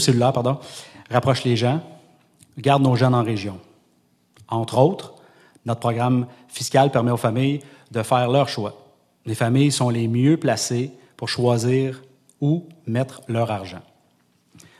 cellulaires, 0.00 0.32
rapproche 1.08 1.44
les 1.44 1.56
gens, 1.56 1.80
garde 2.58 2.82
nos 2.82 2.96
jeunes 2.96 3.14
en 3.14 3.22
région. 3.22 3.60
Entre 4.48 4.78
autres, 4.78 5.14
notre 5.64 5.78
programme 5.78 6.26
fiscal 6.48 6.90
permet 6.90 7.12
aux 7.12 7.16
familles 7.16 7.60
de 7.92 8.02
faire 8.02 8.28
leur 8.28 8.48
choix. 8.48 8.74
Les 9.24 9.36
familles 9.36 9.70
sont 9.70 9.90
les 9.90 10.08
mieux 10.08 10.36
placées 10.36 10.90
pour 11.16 11.28
choisir 11.28 12.02
où 12.40 12.64
mettre 12.84 13.22
leur 13.28 13.52
argent. 13.52 13.82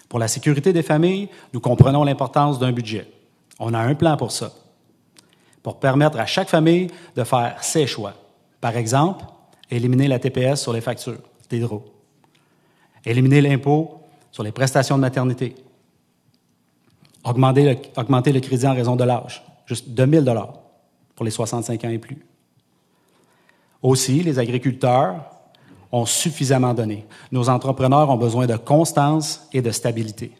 Pour 0.09 0.18
la 0.18 0.27
sécurité 0.27 0.72
des 0.72 0.83
familles, 0.83 1.29
nous 1.55 1.61
comprenons 1.61 2.03
l'importance 2.03 2.59
d'un 2.59 2.72
budget. 2.72 3.09
On 3.61 3.72
a 3.75 3.79
un 3.79 3.94
plan 3.94 4.16
pour 4.16 4.33
ça 4.33 4.53
pour 5.62 5.79
permettre 5.79 6.18
à 6.18 6.27
chaque 6.27 6.48
famille 6.48 6.88
de 7.14 7.25
faire 7.25 7.62
ses 7.62 7.87
choix. 7.87 8.14
Par 8.61 8.77
exemple, 8.77 9.25
éliminer 9.70 10.09
la 10.09 10.18
TPS 10.18 10.61
sur 10.61 10.72
les 10.72 10.81
factures 10.81 11.18
d'hydro, 11.48 11.85
éliminer 13.05 13.40
l'impôt 13.40 14.01
sur 14.31 14.42
les 14.42 14.53
prestations 14.53 14.96
de 14.96 15.01
maternité, 15.01 15.55
augmenter 17.25 17.75
le, 17.75 18.01
augmenter 18.01 18.33
le 18.33 18.40
crédit 18.40 18.66
en 18.66 18.75
raison 18.75 18.96
de 18.96 19.05
l'âge, 19.05 19.44
juste 19.66 19.88
2 19.90 20.22
000 20.22 20.25
pour 21.14 21.25
les 21.25 21.31
65 21.31 21.85
ans 21.85 21.90
et 21.90 21.98
plus. 21.98 22.25
Aussi, 23.83 24.22
les 24.22 24.38
agriculteurs 24.38 25.25
ont 25.90 26.07
suffisamment 26.07 26.72
donné. 26.72 27.05
Nos 27.31 27.48
entrepreneurs 27.48 28.09
ont 28.09 28.16
besoin 28.16 28.46
de 28.46 28.57
constance 28.57 29.46
et 29.53 29.61
de 29.61 29.70
stabilité. 29.70 30.33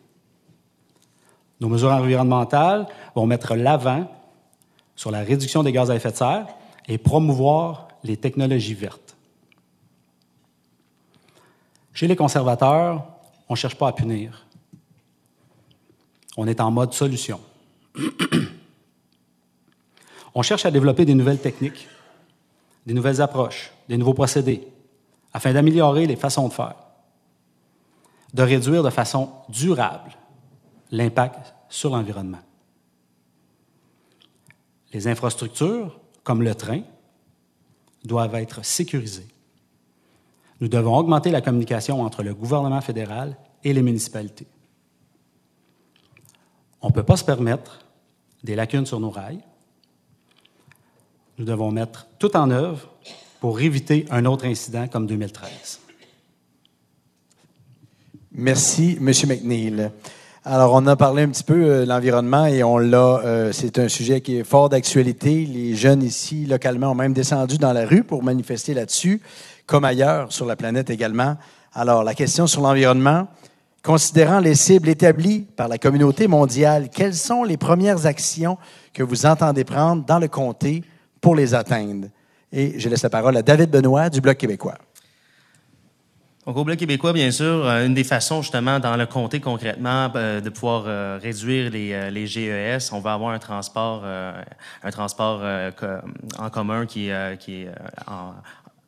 Nos 1.61 1.69
mesures 1.69 1.93
environnementales 1.93 2.87
vont 3.15 3.27
mettre 3.27 3.55
l'avant 3.55 4.07
sur 5.03 5.11
la 5.11 5.25
réduction 5.25 5.65
des 5.65 5.73
gaz 5.73 5.91
à 5.91 5.97
effet 5.97 6.13
de 6.13 6.17
serre 6.17 6.47
et 6.87 6.97
promouvoir 6.97 7.89
les 8.05 8.17
technologies 8.17 8.75
vertes. 8.75 9.17
Chez 11.93 12.07
les 12.07 12.15
conservateurs, 12.15 13.05
on 13.49 13.55
ne 13.55 13.57
cherche 13.57 13.75
pas 13.75 13.89
à 13.89 13.93
punir. 13.93 14.47
On 16.37 16.47
est 16.47 16.61
en 16.61 16.71
mode 16.71 16.93
solution. 16.93 17.41
on 20.37 20.43
cherche 20.43 20.67
à 20.67 20.71
développer 20.71 21.05
des 21.05 21.15
nouvelles 21.15 21.41
techniques, 21.41 21.89
des 22.87 22.95
nouvelles 22.95 23.21
approches, 23.21 23.73
des 23.89 23.99
nouveaux 23.99 24.15
procédés, 24.15 24.69
afin 25.33 25.53
d'améliorer 25.53 26.07
les 26.07 26.15
façons 26.15 26.47
de 26.47 26.53
faire, 26.53 26.77
de 28.35 28.43
réduire 28.45 28.85
de 28.85 28.91
façon 28.91 29.31
durable 29.49 30.13
l'impact 30.93 31.55
sur 31.69 31.91
l'environnement. 31.91 32.39
Les 34.93 35.09
infrastructures, 35.09 35.99
comme 36.23 36.43
le 36.43 36.55
train, 36.55 36.83
doivent 38.05 38.35
être 38.35 38.65
sécurisées. 38.65 39.29
Nous 40.61 40.69
devons 40.69 40.97
augmenter 40.97 41.31
la 41.31 41.41
communication 41.41 42.03
entre 42.03 42.23
le 42.23 42.35
gouvernement 42.35 42.81
fédéral 42.81 43.37
et 43.65 43.73
les 43.73 43.83
municipalités. 43.83 44.47
On 46.81 46.89
ne 46.89 46.93
peut 46.93 47.03
pas 47.03 47.17
se 47.17 47.25
permettre 47.25 47.85
des 48.43 48.55
lacunes 48.55 48.87
sur 48.87 49.01
nos 49.01 49.11
rails. 49.11 49.43
nous 51.39 51.45
devons 51.45 51.71
mettre 51.71 52.07
tout 52.19 52.37
en 52.37 52.51
œuvre 52.51 52.89
pour 53.41 53.61
éviter 53.61 54.07
un 54.11 54.25
autre 54.25 54.45
incident 54.45 54.87
comme 54.89 55.07
2013. 55.07 55.81
Merci, 58.33 58.97
M. 59.01 59.13
McNeil. 59.27 59.91
Alors, 60.45 60.73
on 60.75 60.85
a 60.89 60.97
parlé 60.97 61.23
un 61.23 61.29
petit 61.29 61.45
peu 61.45 61.55
euh, 61.55 61.85
de 61.85 61.89
l'environnement 61.89 62.47
et 62.47 62.65
on 62.65 62.77
l'a. 62.77 63.21
Euh, 63.25 63.53
c'est 63.53 63.79
un 63.79 63.87
sujet 63.87 64.21
qui 64.21 64.39
est 64.39 64.45
fort 64.45 64.69
d'actualité. 64.69 65.47
Les 65.47 65.77
jeunes 65.77 66.03
ici, 66.03 66.47
localement, 66.47 66.91
ont 66.91 66.97
même 66.97 67.13
descendu 67.13 67.59
dans 67.59 67.73
la 67.73 67.87
rue 67.87 68.03
pour 68.03 68.25
manifester 68.25 68.75
là-dessus, 68.75 69.23
comme 69.67 69.85
ailleurs 69.85 70.33
sur 70.33 70.45
la 70.45 70.57
planète 70.57 70.91
également. 70.91 71.37
Alors, 71.73 72.03
la 72.03 72.15
question 72.15 72.49
sur 72.49 72.61
l'environnement, 72.61 73.29
considérant 73.85 74.41
les 74.41 74.57
cibles 74.57 74.89
établies 74.89 75.43
par 75.43 75.69
la 75.69 75.79
communauté 75.79 76.27
mondiale, 76.27 76.89
quelles 76.93 77.15
sont 77.15 77.45
les 77.45 77.57
premières 77.57 78.07
actions 78.07 78.59
que 78.93 79.05
vous 79.05 79.27
entendez 79.27 79.63
prendre 79.63 80.05
dans 80.05 80.19
le 80.19 80.27
comté 80.27 80.83
pour 81.21 81.37
les 81.37 81.55
atteindre? 81.55 82.09
Et 82.51 82.81
je 82.81 82.89
laisse 82.89 83.05
la 83.05 83.11
parole 83.11 83.37
à 83.37 83.43
David 83.43 83.71
Benoît 83.71 84.11
du 84.11 84.21
Bloc 84.21 84.39
québécois. 84.39 84.79
Donc, 86.45 86.57
au 86.57 86.65
Bloc 86.65 86.77
québécois, 86.77 87.13
bien 87.13 87.31
sûr, 87.31 87.65
euh, 87.65 87.87
une 87.87 87.95
des 87.95 88.03
façons, 88.03 88.43
justement, 88.43 88.81
dans 88.81 88.97
le 88.97 89.07
comté 89.07 89.39
concrètement, 89.39 90.11
euh, 90.17 90.41
de 90.41 90.51
pouvoir 90.51 90.85
euh, 90.87 91.17
réduire 91.23 91.71
les, 91.71 92.27
GES, 92.27 92.91
on 92.93 92.99
va 92.99 93.13
avoir 93.13 93.33
un 93.33 93.39
transport, 93.39 94.05
un 94.05 94.91
transport 94.91 95.43
en 96.39 96.51
commun 96.51 96.87
qui, 96.87 97.11
qui 97.39 97.63
est 97.63 97.69
en, 98.09 98.35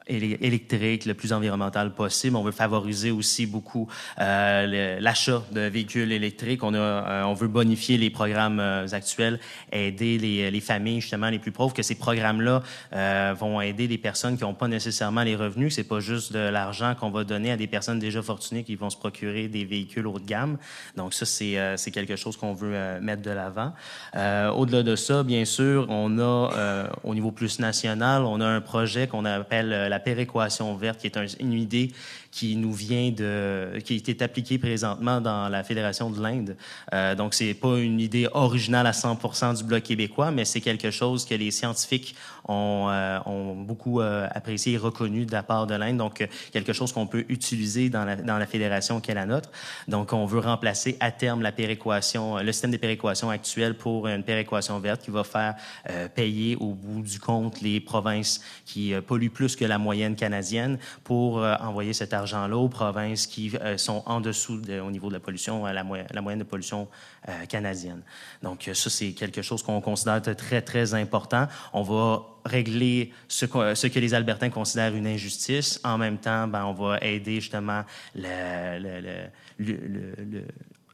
électrique, 0.06 1.06
le 1.06 1.14
plus 1.14 1.32
environnemental 1.32 1.94
possible. 1.94 2.36
On 2.36 2.42
veut 2.42 2.52
favoriser 2.52 3.10
aussi 3.10 3.46
beaucoup 3.46 3.88
euh, 4.20 5.00
l'achat 5.00 5.42
de 5.52 5.62
véhicules 5.62 6.12
électriques. 6.12 6.62
On, 6.62 6.74
a, 6.74 6.78
euh, 6.78 7.22
on 7.24 7.32
veut 7.32 7.48
bonifier 7.48 7.96
les 7.96 8.10
programmes 8.10 8.60
euh, 8.60 8.86
actuels, 8.92 9.40
aider 9.72 10.18
les, 10.18 10.50
les, 10.50 10.60
familles 10.60 11.00
justement 11.00 11.30
les 11.30 11.38
plus 11.38 11.52
pauvres, 11.52 11.72
que 11.72 11.82
ces 11.82 11.94
programmes-là 11.94 12.62
euh, 12.92 13.34
vont 13.38 13.60
aider 13.60 13.86
les 13.86 13.98
personnes 13.98 14.36
qui 14.36 14.44
n'ont 14.44 14.54
pas 14.54 14.68
nécessairement 14.68 15.22
les 15.22 15.36
revenus. 15.36 15.74
C'est 15.74 15.84
pas 15.84 16.00
juste 16.00 16.32
de 16.32 16.38
l'argent 16.38 16.94
qu'on 16.94 17.10
va 17.10 17.24
donner 17.24 17.50
à 17.50 17.56
des 17.56 17.66
personnes 17.66 17.98
déjà 17.98 18.22
fortunées 18.22 18.62
qui 18.62 18.76
vont 18.76 18.90
se 18.90 18.96
procurer 18.98 19.48
des 19.48 19.64
véhicules 19.64 20.06
haut 20.06 20.18
de 20.18 20.26
gamme. 20.26 20.58
Donc 20.96 21.14
ça, 21.14 21.24
c'est 21.24 21.54
c'est 21.76 21.90
quelque 21.90 22.16
chose 22.16 22.36
qu'on 22.36 22.52
veut 22.52 23.00
mettre 23.00 23.22
de 23.22 23.30
l'avant. 23.30 23.72
Au-delà 24.14 24.82
de 24.82 24.96
ça, 24.96 25.22
bien 25.22 25.44
sûr, 25.44 25.86
on 25.88 26.18
a 26.18 26.88
au 27.04 27.14
niveau 27.14 27.30
plus 27.30 27.58
national, 27.58 28.22
on 28.24 28.40
a 28.40 28.46
un 28.46 28.60
projet 28.60 29.06
qu'on 29.06 29.24
appelle 29.24 29.93
la 29.94 30.00
péréquation 30.00 30.74
verte, 30.74 31.00
qui 31.00 31.06
est 31.06 31.16
une 31.40 31.52
idée 31.52 31.92
qui 32.34 32.56
nous 32.56 32.72
vient 32.72 33.12
de, 33.12 33.78
qui 33.84 34.02
est 34.04 34.20
appliquée 34.20 34.58
présentement 34.58 35.20
dans 35.20 35.48
la 35.48 35.62
Fédération 35.62 36.10
de 36.10 36.20
l'Inde. 36.20 36.56
Euh, 36.92 37.14
donc, 37.14 37.32
c'est 37.32 37.54
pas 37.54 37.78
une 37.78 38.00
idée 38.00 38.26
originale 38.32 38.88
à 38.88 38.90
100% 38.90 39.58
du 39.58 39.62
Bloc 39.62 39.84
québécois, 39.84 40.32
mais 40.32 40.44
c'est 40.44 40.60
quelque 40.60 40.90
chose 40.90 41.24
que 41.26 41.34
les 41.36 41.52
scientifiques 41.52 42.16
ont, 42.48 42.88
euh, 42.90 43.20
ont 43.26 43.54
beaucoup 43.54 44.00
euh, 44.00 44.26
apprécié 44.32 44.72
et 44.72 44.78
reconnu 44.78 45.26
de 45.26 45.32
la 45.32 45.44
part 45.44 45.68
de 45.68 45.76
l'Inde. 45.76 45.98
Donc, 45.98 46.28
quelque 46.52 46.72
chose 46.72 46.92
qu'on 46.92 47.06
peut 47.06 47.24
utiliser 47.28 47.88
dans 47.88 48.04
la, 48.04 48.16
dans 48.16 48.38
la 48.38 48.46
fédération 48.46 49.00
qui 49.00 49.12
est 49.12 49.14
la 49.14 49.26
nôtre. 49.26 49.50
Donc, 49.86 50.12
on 50.12 50.26
veut 50.26 50.40
remplacer 50.40 50.96
à 50.98 51.12
terme 51.12 51.40
la 51.40 51.52
péréquation, 51.52 52.38
le 52.38 52.50
système 52.50 52.72
de 52.72 52.78
péréquation 52.78 53.30
actuel 53.30 53.76
pour 53.76 54.08
une 54.08 54.24
péréquation 54.24 54.80
verte 54.80 55.02
qui 55.02 55.12
va 55.12 55.22
faire 55.22 55.54
euh, 55.88 56.08
payer 56.08 56.56
au 56.56 56.72
bout 56.72 57.02
du 57.02 57.20
compte 57.20 57.60
les 57.60 57.78
provinces 57.78 58.40
qui 58.66 58.92
polluent 59.06 59.30
plus 59.30 59.54
que 59.54 59.64
la 59.64 59.78
moyenne 59.78 60.16
canadienne 60.16 60.78
pour 61.04 61.36
envoyer 61.36 61.92
cet 61.92 62.12
argent 62.12 62.23
argent-là 62.24 62.56
aux 62.56 62.68
provinces 62.68 63.26
qui 63.26 63.52
euh, 63.56 63.76
sont 63.76 64.02
en 64.06 64.20
dessous 64.20 64.60
au 64.84 64.90
niveau 64.90 65.08
de 65.08 65.14
la 65.14 65.20
pollution, 65.20 65.64
la, 65.66 65.72
la 65.72 66.20
moyenne 66.22 66.38
de 66.38 66.44
pollution 66.44 66.88
euh, 67.28 67.46
canadienne. 67.46 68.02
Donc, 68.42 68.70
ça, 68.72 68.90
c'est 68.90 69.12
quelque 69.12 69.42
chose 69.42 69.62
qu'on 69.62 69.80
considère 69.80 70.22
très, 70.22 70.62
très 70.62 70.94
important. 70.94 71.46
On 71.72 71.82
va 71.82 72.22
régler 72.44 73.12
ce 73.28 73.46
que, 73.46 73.98
les 73.98 74.14
Albertains 74.14 74.50
considèrent 74.50 74.94
une 74.94 75.06
injustice. 75.06 75.80
En 75.84 75.98
même 75.98 76.18
temps, 76.18 76.48
ben, 76.48 76.64
on 76.64 76.72
va 76.72 76.98
aider 77.00 77.40
justement 77.40 77.82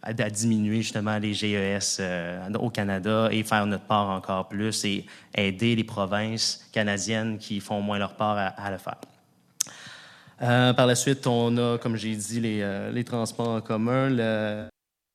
à, 0.03 0.31
diminuer 0.31 0.83
justement 0.83 1.19
les 1.19 1.35
GES 1.35 1.99
euh, 2.01 2.53
au 2.55 2.71
Canada 2.71 3.29
et 3.31 3.43
faire 3.43 3.67
notre 3.67 3.85
part 3.85 4.11
encore 4.11 4.49
plus 4.49 4.85
et 4.85 5.07
aider 5.35 5.77
les 5.77 5.85
provinces 5.85 6.67
canadiennes 6.73 7.39
qui 7.39 7.61
font 7.61 7.81
moins 7.81 7.99
leur 7.99 8.15
part 8.15 8.55
à 8.57 8.71
le 8.71 8.79
faire. 8.79 9.10
Euh, 10.43 10.73
par 10.73 10.87
la 10.87 10.95
suite, 10.95 11.27
on 11.27 11.57
a, 11.59 11.79
comme 11.79 11.97
j'ai 11.97 12.17
dit, 12.17 12.41
les, 12.41 12.61
euh, 12.63 13.03
transports 13.03 13.49
en 13.49 13.61
commun. 13.61 14.09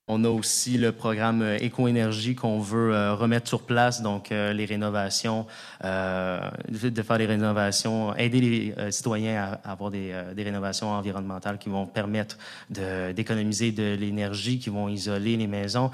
On 0.07 0.23
a 0.23 0.29
aussi 0.29 0.77
le 0.77 0.91
programme 0.91 1.41
euh, 1.41 1.57
Éco-énergie 1.59 2.35
qu'on 2.35 2.59
veut 2.59 2.93
euh, 2.93 3.15
remettre 3.15 3.47
sur 3.47 3.63
place, 3.63 4.03
donc 4.03 4.31
euh, 4.31 4.53
les 4.53 4.65
rénovations, 4.65 5.47
de 5.81 7.01
faire 7.01 7.17
des 7.17 7.25
rénovations, 7.25 8.15
aider 8.15 8.41
les 8.41 8.91
citoyens 8.91 9.57
à, 9.63 9.71
avoir 9.71 9.91
des, 9.91 10.13
des, 10.35 10.43
rénovations 10.43 10.91
environnementales 10.91 11.57
qui 11.57 11.69
vont 11.69 11.85
permettre 11.85 12.37
d'économiser 12.69 13.71
de, 13.71 13.95
l'énergie, 13.95 14.59
qui 14.59 14.69
vont 14.69 14.89
isoler 14.89 15.37
les 15.37 15.47
maisons. 15.47 15.91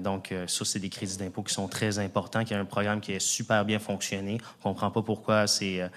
donc 0.00 0.34
ça, 0.46 0.64
c'est 0.64 0.78
des 0.78 0.88
crédits 0.88 1.18
d'impôt 1.18 1.42
qui 1.42 1.52
sont 1.52 1.68
très 1.68 1.98
importants, 1.98 2.44
qui 2.44 2.54
est 2.54 2.56
un 2.56 2.64
programme 2.64 3.00
qui 3.00 3.12
est 3.12 3.20
super 3.20 3.64
bien 3.64 3.78
fonctionné. 3.78 4.38
On 4.60 4.70
comprend 4.70 4.90
pas 4.90 5.02
pourquoi 5.02 5.46
c'est 5.46 5.90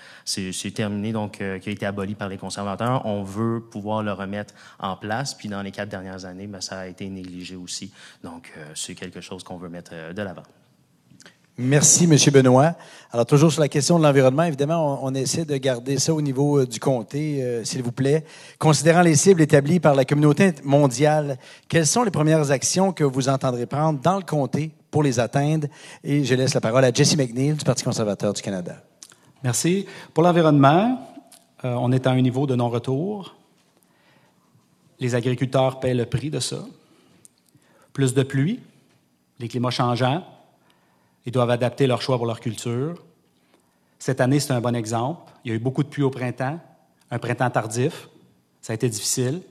terminé, 0.74 1.14
donc 1.14 1.38
qui 1.38 1.44
a 1.44 1.72
été 1.72 1.86
aboli 1.86 2.16
par 2.16 2.30
les 2.30 2.38
conservateurs. 2.38 3.06
On 3.06 3.24
veut 3.24 3.62
pouvoir 3.62 4.04
le 4.04 4.12
remettre 4.12 4.54
en 4.80 4.96
place, 4.98 5.34
puis 5.34 5.48
dans 5.48 5.62
les 5.62 5.72
quatre 5.72 5.90
dernières 5.90 6.26
années, 6.26 6.48
ben, 6.48 6.62
ça 6.62 6.80
a 6.80 6.88
été 6.88 7.10
négligé 7.10 7.33
aussi. 7.62 7.92
Donc, 8.24 8.52
euh, 8.58 8.66
c'est 8.76 8.96
quelque 8.96 9.22
chose 9.22 9.44
qu'on 9.44 9.58
veut 9.58 9.70
mettre 9.70 9.92
euh, 9.94 10.14
de 10.14 10.22
l'avant. 10.22 10.44
Merci, 11.56 12.06
M. 12.06 12.18
Benoît. 12.32 12.76
Alors, 13.12 13.28
toujours 13.28 13.52
sur 13.52 13.62
la 13.62 13.68
question 13.68 14.00
de 14.00 14.04
l'environnement, 14.04 14.44
évidemment, 14.44 15.00
on, 15.04 15.14
essaie 15.14 15.46
de 15.46 15.56
garder 15.58 16.00
ça 16.00 16.12
au 16.12 16.22
niveau 16.22 16.60
euh, 16.60 16.66
du 16.66 16.80
comté, 16.80 17.62
s'il 17.64 17.84
vous 17.84 17.92
plaît. 17.92 18.26
Considérant 18.58 19.02
les 19.02 19.16
cibles 19.16 19.42
établies 19.42 19.80
par 19.80 19.94
la 19.94 20.04
communauté 20.04 20.54
mondiale, 20.64 21.38
quelles 21.68 21.86
sont 21.86 22.04
les 22.04 22.12
premières 22.12 22.50
actions 22.50 22.92
que 22.92 23.04
vous 23.04 23.30
entendrez 23.30 23.68
prendre 23.68 24.00
dans 24.00 24.18
le 24.18 24.24
comté 24.24 24.72
pour 24.90 25.04
les 25.04 25.20
atteindre? 25.20 25.68
Et 26.04 26.24
je 26.24 26.34
laisse 26.34 26.56
la 26.56 26.62
parole 26.62 26.86
à 26.86 26.92
Jesse 26.92 27.16
McNeil 27.16 27.54
du 27.54 27.64
Parti 27.64 27.84
conservateur 27.84 28.34
du 28.34 28.42
Canada. 28.42 28.78
Merci. 29.44 29.86
Pour 30.12 30.24
l'environnement, 30.24 31.08
on 31.64 31.92
est 31.92 32.08
à 32.08 32.12
un 32.12 32.22
niveau 32.22 32.48
de 32.48 32.56
non-retour. 32.56 33.36
Les 35.00 35.14
agriculteurs 35.14 35.80
paient 35.80 35.94
le 35.94 36.08
prix 36.08 36.32
de 36.32 36.40
ça 36.40 36.66
plus 37.94 38.14
de 38.14 38.24
pluie, 38.24 38.60
les 39.40 39.48
climats 39.48 39.70
changeants, 39.70 40.26
ils 41.26 41.32
doivent 41.32 41.52
adapter 41.52 41.88
leur 41.88 42.02
choix 42.02 42.18
pour 42.18 42.26
leur 42.26 42.40
culture. 42.40 43.02
Cette 44.00 44.20
année, 44.20 44.40
c'est 44.40 44.52
un 44.52 44.60
bon 44.60 44.76
exemple. 44.76 45.32
Il 45.46 45.50
y 45.50 45.52
a 45.54 45.56
eu 45.56 45.60
beaucoup 45.60 45.84
de 45.84 45.88
pluie 45.88 46.04
au 46.04 46.10
printemps, 46.10 46.60
un 47.10 47.20
printemps 47.20 47.50
tardif. 47.50 48.10
Ça 48.62 48.74
a 48.74 48.76
été 48.76 48.90
difficile. 48.90 49.42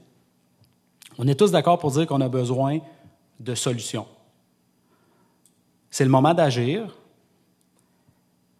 On 1.19 1.27
est 1.29 1.35
tous 1.35 1.51
d'accord 1.51 1.79
pour 1.79 1.93
dire 1.93 2.07
qu'on 2.07 2.21
a 2.21 2.29
besoin 2.29 2.81
de 3.41 3.55
solutions. 3.55 4.07
C'est 5.91 6.05
le 6.05 6.11
moment 6.11 6.35
d'agir. 6.35 6.97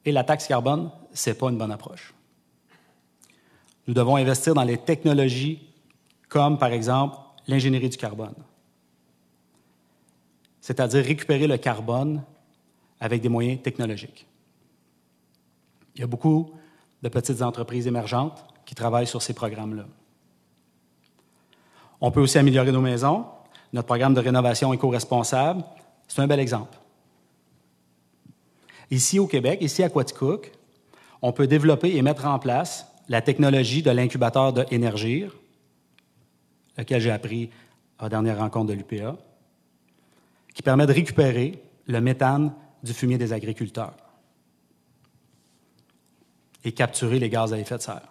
Et 0.05 0.13
la 0.13 0.25
taxe 0.25 0.47
carbone, 0.47 0.91
ce 1.13 1.31
n'est 1.31 1.35
pas 1.35 1.49
une 1.49 1.59
bonne 1.59 1.71
approche. 1.71 2.13
Nous 3.87 3.95
devons 3.95 4.17
investir 4.17 4.55
dans 4.55 4.65
les 4.65 4.79
technologies 4.79 5.61
comme, 6.29 6.59
par 6.59 6.73
exemple, 6.73 7.17
l'ingénierie 7.47 7.89
du 7.89 7.97
carbone 7.97 8.35
c'est-à-dire 10.63 11.05
récupérer 11.05 11.47
le 11.47 11.59
carbone 11.59 12.23
avec 13.01 13.21
des 13.21 13.29
moyens 13.29 13.61
technologiques. 13.61 14.27
Il 15.95 16.01
y 16.01 16.05
a 16.05 16.07
beaucoup 16.07 16.53
de 17.03 17.09
petites 17.09 17.43
entreprises 17.43 17.87
émergentes 17.87 18.43
qui 18.65 18.75
travaillent 18.75 19.09
sur 19.09 19.21
ces 19.21 19.35
programmes-là. 19.35 19.85
On 22.01 22.13
peut 22.13 22.21
aussi 22.21 22.39
améliorer 22.39 22.71
nos 22.71 22.81
maisons. 22.81 23.27
Notre 23.73 23.87
programme 23.87 24.15
de 24.15 24.21
rénovation 24.21 24.73
éco-responsable, 24.73 25.65
c'est 26.07 26.23
un 26.23 26.29
bel 26.29 26.41
exemple. 26.41 26.79
Ici 28.91 29.19
au 29.19 29.27
Québec, 29.27 29.59
ici 29.63 29.83
à 29.83 29.91
Quaticook, 29.91 30.53
on 31.23 31.33
peut 31.33 31.49
développer 31.49 31.97
et 31.97 32.03
mettre 32.03 32.25
en 32.27 32.39
place 32.39 32.87
la 33.09 33.21
technologie 33.21 33.83
de 33.83 33.91
l'incubateur 33.91 34.53
de 34.53 34.65
Énergir, 34.71 35.35
lequel 36.79 37.01
j'ai 37.01 37.11
appris 37.11 37.51
à 37.99 38.05
la 38.05 38.09
dernière 38.11 38.39
rencontre 38.39 38.69
de 38.69 38.75
l'UPA 38.75 39.17
qui 40.55 40.63
permet 40.63 40.87
de 40.87 40.93
récupérer 40.93 41.63
le 41.87 42.01
méthane 42.01 42.53
du 42.83 42.93
fumier 42.93 43.19
des 43.19 43.33
agriculteurs 43.33 43.95
et 46.65 46.73
capturer 46.73 47.19
les 47.19 47.29
gaz 47.29 47.53
à 47.53 47.59
effet 47.59 47.77
de 47.77 47.83
serre. 47.83 48.09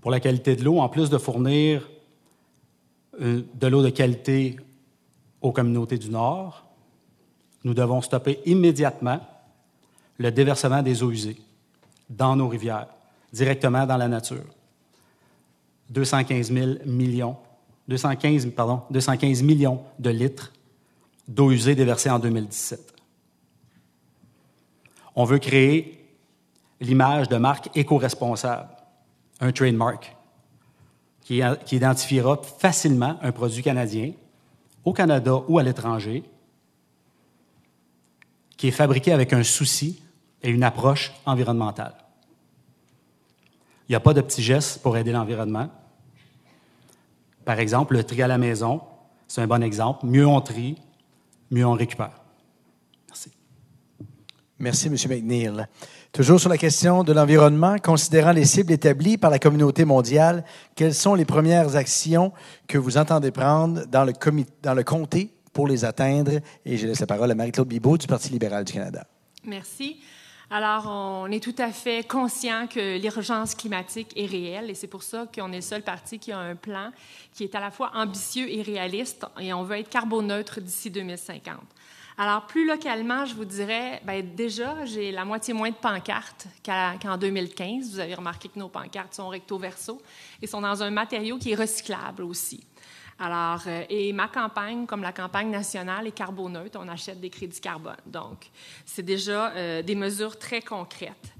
Pour 0.00 0.10
la 0.10 0.20
qualité 0.20 0.56
de 0.56 0.64
l'eau, 0.64 0.80
en 0.80 0.88
plus 0.88 1.10
de 1.10 1.18
fournir 1.18 1.88
euh, 3.20 3.42
de 3.54 3.66
l'eau 3.66 3.82
de 3.82 3.90
qualité 3.90 4.56
aux 5.40 5.52
communautés 5.52 5.98
du 5.98 6.10
Nord, 6.10 6.66
nous 7.64 7.74
devons 7.74 8.00
stopper 8.00 8.40
immédiatement 8.44 9.20
le 10.18 10.32
déversement 10.32 10.82
des 10.82 11.02
eaux 11.02 11.10
usées 11.10 11.40
dans 12.10 12.36
nos 12.36 12.48
rivières, 12.48 12.88
directement 13.32 13.86
dans 13.86 13.96
la 13.96 14.08
nature. 14.08 14.44
215 15.90 16.52
000 16.52 16.70
millions 16.86 17.36
215, 17.92 18.46
pardon, 18.56 18.82
215 18.90 19.42
millions 19.42 19.82
de 19.98 20.08
litres 20.08 20.52
d'eau 21.28 21.50
usée 21.50 21.74
déversée 21.74 22.08
en 22.08 22.18
2017. 22.18 22.94
On 25.14 25.24
veut 25.24 25.38
créer 25.38 26.08
l'image 26.80 27.28
de 27.28 27.36
marque 27.36 27.68
éco-responsable, 27.76 28.68
un 29.40 29.52
trademark, 29.52 30.16
qui, 31.20 31.42
qui 31.66 31.76
identifiera 31.76 32.40
facilement 32.58 33.18
un 33.20 33.30
produit 33.30 33.62
canadien 33.62 34.12
au 34.84 34.94
Canada 34.94 35.42
ou 35.46 35.58
à 35.58 35.62
l'étranger, 35.62 36.24
qui 38.56 38.68
est 38.68 38.72
fabriqué 38.72 39.12
avec 39.12 39.34
un 39.34 39.42
souci 39.42 40.02
et 40.42 40.48
une 40.48 40.62
approche 40.62 41.12
environnementale. 41.26 41.94
Il 43.86 43.92
n'y 43.92 43.96
a 43.96 44.00
pas 44.00 44.14
de 44.14 44.22
petits 44.22 44.42
gestes 44.42 44.80
pour 44.80 44.96
aider 44.96 45.12
l'environnement. 45.12 45.68
Par 47.44 47.58
exemple, 47.58 47.94
le 47.94 48.04
tri 48.04 48.22
à 48.22 48.28
la 48.28 48.38
maison, 48.38 48.80
c'est 49.28 49.40
un 49.40 49.46
bon 49.46 49.62
exemple. 49.62 50.06
Mieux 50.06 50.26
on 50.26 50.40
trie, 50.40 50.76
mieux 51.50 51.66
on 51.66 51.72
récupère. 51.72 52.20
Merci. 53.08 53.32
Merci, 54.58 54.86
M. 54.88 54.96
McNeil. 55.08 55.66
Toujours 56.12 56.38
sur 56.38 56.50
la 56.50 56.58
question 56.58 57.04
de 57.04 57.12
l'environnement, 57.12 57.76
considérant 57.78 58.32
les 58.32 58.44
cibles 58.44 58.72
établies 58.72 59.16
par 59.16 59.30
la 59.30 59.38
communauté 59.38 59.86
mondiale, 59.86 60.44
quelles 60.74 60.94
sont 60.94 61.14
les 61.14 61.24
premières 61.24 61.74
actions 61.74 62.32
que 62.68 62.76
vous 62.76 62.98
entendez 62.98 63.30
prendre 63.30 63.86
dans 63.86 64.04
le, 64.04 64.12
dans 64.62 64.74
le 64.74 64.84
comté 64.84 65.32
pour 65.54 65.66
les 65.66 65.86
atteindre? 65.86 66.32
Et 66.66 66.76
je 66.76 66.86
laisse 66.86 67.00
la 67.00 67.06
parole 67.06 67.30
à 67.30 67.34
Marie-Claude 67.34 67.68
Bibeau 67.68 67.96
du 67.96 68.06
Parti 68.06 68.28
libéral 68.28 68.64
du 68.64 68.74
Canada. 68.74 69.06
Merci. 69.44 70.00
Alors, 70.54 70.86
on 70.86 71.30
est 71.30 71.42
tout 71.42 71.54
à 71.56 71.72
fait 71.72 72.06
conscient 72.06 72.66
que 72.66 72.98
l'urgence 73.00 73.54
climatique 73.54 74.12
est 74.16 74.26
réelle 74.26 74.68
et 74.68 74.74
c'est 74.74 74.86
pour 74.86 75.02
ça 75.02 75.24
qu'on 75.34 75.50
est 75.50 75.56
le 75.56 75.62
seul 75.62 75.80
parti 75.80 76.18
qui 76.18 76.30
a 76.30 76.38
un 76.38 76.56
plan 76.56 76.90
qui 77.32 77.44
est 77.44 77.54
à 77.54 77.60
la 77.60 77.70
fois 77.70 77.90
ambitieux 77.94 78.52
et 78.52 78.60
réaliste 78.60 79.24
et 79.40 79.54
on 79.54 79.62
veut 79.62 79.78
être 79.78 79.88
carboneutre 79.88 80.60
d'ici 80.60 80.90
2050. 80.90 81.54
Alors, 82.18 82.46
plus 82.46 82.66
localement, 82.66 83.24
je 83.24 83.34
vous 83.34 83.46
dirais, 83.46 84.02
bien, 84.04 84.20
déjà, 84.22 84.84
j'ai 84.84 85.10
la 85.10 85.24
moitié 85.24 85.54
moins 85.54 85.70
de 85.70 85.74
pancartes 85.74 86.46
qu'en 86.62 87.16
2015. 87.16 87.90
Vous 87.90 87.98
avez 87.98 88.14
remarqué 88.14 88.50
que 88.50 88.58
nos 88.58 88.68
pancartes 88.68 89.14
sont 89.14 89.28
recto-verso 89.28 90.02
et 90.42 90.46
sont 90.46 90.60
dans 90.60 90.82
un 90.82 90.90
matériau 90.90 91.38
qui 91.38 91.52
est 91.52 91.56
recyclable 91.56 92.24
aussi. 92.24 92.62
Alors, 93.22 93.62
euh, 93.68 93.84
et 93.88 94.12
ma 94.12 94.26
campagne, 94.26 94.84
comme 94.84 95.02
la 95.02 95.12
campagne 95.12 95.48
nationale, 95.48 96.08
est 96.08 96.12
carboneutre. 96.12 96.76
On 96.82 96.88
achète 96.88 97.20
des 97.20 97.30
crédits 97.30 97.60
carbone. 97.60 97.94
Donc, 98.04 98.50
c'est 98.84 99.04
déjà 99.04 99.52
euh, 99.52 99.80
des 99.80 99.94
mesures 99.94 100.36
très 100.36 100.60
concrètes. 100.60 101.32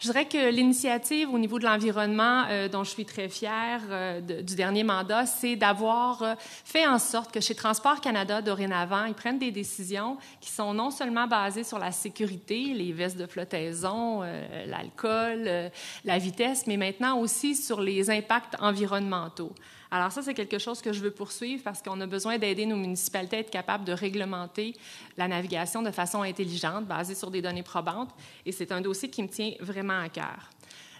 Je 0.00 0.08
dirais 0.08 0.26
que 0.28 0.50
l'initiative 0.50 1.30
au 1.30 1.38
niveau 1.38 1.58
de 1.58 1.64
l'environnement 1.64 2.44
euh, 2.50 2.68
dont 2.68 2.84
je 2.84 2.90
suis 2.90 3.06
très 3.06 3.30
fière 3.30 3.80
du 4.20 4.54
dernier 4.54 4.84
mandat, 4.84 5.24
c'est 5.24 5.56
d'avoir 5.56 6.36
fait 6.38 6.86
en 6.86 6.98
sorte 6.98 7.32
que 7.32 7.40
chez 7.40 7.54
Transport 7.54 8.02
Canada, 8.02 8.42
dorénavant, 8.42 9.06
ils 9.06 9.14
prennent 9.14 9.38
des 9.38 9.52
décisions 9.52 10.18
qui 10.42 10.50
sont 10.50 10.74
non 10.74 10.90
seulement 10.90 11.26
basées 11.26 11.64
sur 11.64 11.78
la 11.78 11.90
sécurité, 11.90 12.74
les 12.74 12.92
vestes 12.92 13.16
de 13.16 13.26
flottaison, 13.26 14.20
l'alcool, 14.66 15.70
la 16.04 16.18
vitesse, 16.18 16.66
mais 16.66 16.76
maintenant 16.76 17.18
aussi 17.18 17.54
sur 17.54 17.80
les 17.80 18.10
impacts 18.10 18.56
environnementaux. 18.60 19.54
Alors 19.94 20.10
ça, 20.10 20.22
c'est 20.22 20.34
quelque 20.34 20.58
chose 20.58 20.82
que 20.82 20.92
je 20.92 21.00
veux 21.00 21.12
poursuivre 21.12 21.62
parce 21.62 21.80
qu'on 21.80 22.00
a 22.00 22.06
besoin 22.08 22.36
d'aider 22.36 22.66
nos 22.66 22.74
municipalités 22.74 23.36
à 23.36 23.38
être 23.38 23.50
capables 23.50 23.84
de 23.84 23.92
réglementer 23.92 24.74
la 25.16 25.28
navigation 25.28 25.82
de 25.82 25.92
façon 25.92 26.22
intelligente, 26.22 26.84
basée 26.84 27.14
sur 27.14 27.30
des 27.30 27.40
données 27.40 27.62
probantes, 27.62 28.10
et 28.44 28.50
c'est 28.50 28.72
un 28.72 28.80
dossier 28.80 29.08
qui 29.08 29.22
me 29.22 29.28
tient 29.28 29.52
vraiment 29.60 30.00
à 30.00 30.08
cœur. 30.08 30.50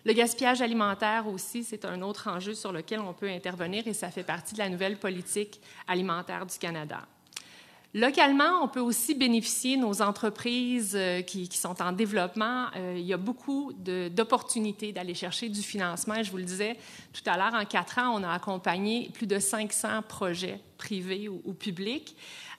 Le 0.05 0.13
gaspillage 0.13 0.63
alimentaire 0.63 1.27
aussi, 1.27 1.65
c'est 1.65 1.85
un 1.85 2.03
autre 2.03 2.29
enjeu 2.29 2.55
sur 2.55 2.71
lequel 2.71 3.01
on 3.01 3.13
peut 3.13 3.29
intervenir 3.29 3.85
et 3.89 3.95
ça 3.95 4.13
fait 4.13 4.23
partie 4.23 4.55
de 4.55 4.61
la 4.61 4.69
nouvelle 4.69 4.97
politique 4.97 5.61
alimentaire 5.89 6.47
du 6.47 6.57
Canada. 6.57 7.01
Localement, 7.97 8.61
on 8.61 8.67
peut 8.67 8.81
aussi 8.81 9.15
bénéficier, 9.15 9.77
nos 9.77 10.03
entreprises 10.03 10.97
euh, 10.97 11.23
qui, 11.23 11.47
sont 11.53 11.81
en 11.81 11.93
développement, 11.93 12.67
euh, 12.75 12.97
il 12.99 13.05
y 13.05 13.13
a 13.13 13.17
beaucoup 13.17 13.73
d'opportunités 13.73 14.91
d'aller 14.91 15.15
chercher 15.15 15.49
du 15.49 15.63
financement. 15.63 16.21
Je 16.21 16.33
vous 16.33 16.39
le 16.39 16.43
disais 16.43 16.77
tout 17.13 17.23
à 17.25 17.37
l'heure, 17.37 17.55
en 17.55 17.65
quatre 17.65 18.01
ans, 18.01 18.21
on 18.21 18.25
a 18.25 18.33
accompagné 18.33 19.11
plus 19.15 19.29
de 19.29 19.39
500 19.39 20.03
projets 20.09 20.59
privés 20.77 21.29
ou, 21.29 21.53
publics. 21.53 22.17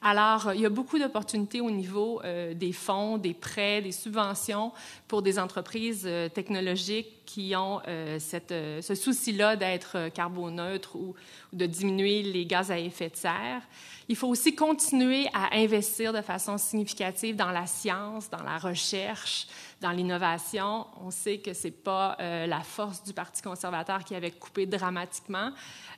Alors, 0.08 0.54
il 0.54 0.62
y 0.62 0.68
a 0.68 0.70
beaucoup 0.70 1.00
d'opportunités 1.00 1.62
au 1.62 1.72
niveau 1.72 2.22
euh, 2.24 2.54
des 2.54 2.74
fonds, 2.74 3.18
des 3.18 3.34
prêts, 3.34 3.82
des 3.82 3.91
subventions 3.91 4.72
pour 5.08 5.24
des 5.24 5.39
entreprises 5.39 6.08
technologiques 6.36 7.26
qui 7.26 7.56
ont 7.56 7.82
cette, 8.20 8.54
ce 8.82 8.94
souci-là 8.94 9.56
d'être 9.56 10.10
carboneutre 10.10 10.96
ou, 10.96 11.15
ou 11.52 11.56
de 11.56 11.65
diminuer 11.65 12.22
les 12.22 12.46
gaz 12.46 12.70
à 12.70 12.78
effet 12.78 13.10
de 13.10 13.15
serre. 13.15 13.63
Il 14.08 14.15
faut 14.15 14.28
aussi 14.28 14.54
continuer 14.54 15.26
à 15.34 15.56
investir 15.56 16.13
de 16.13 16.22
façon 16.22 16.60
significative 16.60 17.36
dans 17.36 17.50
la 17.50 17.65
science, 17.65 18.30
dans 18.30 18.44
la 18.44 18.60
recherche, 18.60 19.48
dans 19.86 19.91
l'innovation. 19.91 20.88
On 21.06 21.12
sait 21.12 21.38
que 21.38 21.54
ce 21.54 21.67
n'est 21.67 21.71
pas 21.71 22.17
euh, 22.19 22.48
la 22.48 22.62
force 22.62 23.04
du 23.04 23.13
Parti 23.13 23.43
conservateur 23.43 24.04
qui 24.04 24.15
avait 24.15 24.32
coupé 24.32 24.65
dramatiquement 24.65 25.52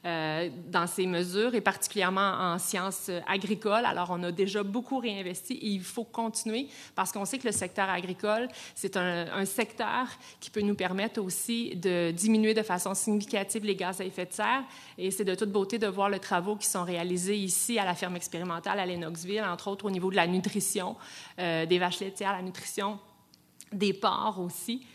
euh, 0.03 0.49
dans 0.67 0.87
ces 0.87 1.05
mesures, 1.05 1.55
et 1.55 1.61
particulièrement 1.61 2.33
en 2.37 2.59
sciences 2.59 3.09
agricoles. 3.27 3.85
Alors, 3.85 4.09
on 4.11 4.21
a 4.23 4.31
déjà 4.33 4.61
beaucoup 4.61 4.99
réinvesti 4.99 5.53
et 5.53 5.67
il 5.67 5.83
faut 5.83 6.03
continuer 6.03 6.67
parce 6.95 7.13
qu'on 7.13 7.23
sait 7.23 7.39
que 7.39 7.47
le 7.47 7.53
secteur 7.53 7.89
agricole, 7.89 8.49
c'est 8.75 8.97
un, 8.97 9.45
secteur 9.45 10.07
qui 10.41 10.49
peut 10.49 10.61
nous 10.61 10.75
permettre 10.75 11.21
aussi 11.21 11.73
de 11.77 12.11
diminuer 12.11 12.53
de 12.53 12.63
façon 12.63 12.93
significative 12.93 13.63
les 13.63 13.75
gaz 13.75 14.01
à 14.01 14.03
effet 14.03 14.25
de 14.25 14.33
serre. 14.33 14.63
Et 14.97 15.11
c'est 15.11 15.23
de 15.23 15.35
toute 15.35 15.51
beauté 15.51 15.79
de 15.79 15.87
voir 15.87 16.09
les 16.09 16.19
travaux 16.19 16.57
qui 16.57 16.67
sont 16.67 16.83
réalisés 16.83 17.37
ici 17.37 17.79
à 17.79 17.85
la 17.85 17.95
ferme 17.95 18.17
expérimentale 18.17 18.79
à 18.79 18.85
Lennoxville, 18.85 19.43
entre 19.43 19.69
autres 19.69 19.85
au 19.85 19.91
niveau 19.91 20.11
de 20.11 20.17
la 20.17 20.27
nutrition 20.27 20.97
euh, 21.39 21.65
des 21.65 21.79
vaches 21.79 22.01
laitières, 22.01 22.33
la 22.33 22.41
nutrition 22.41 22.99
des 23.71 23.93
porcs 23.93 24.39
aussi. 24.39 24.85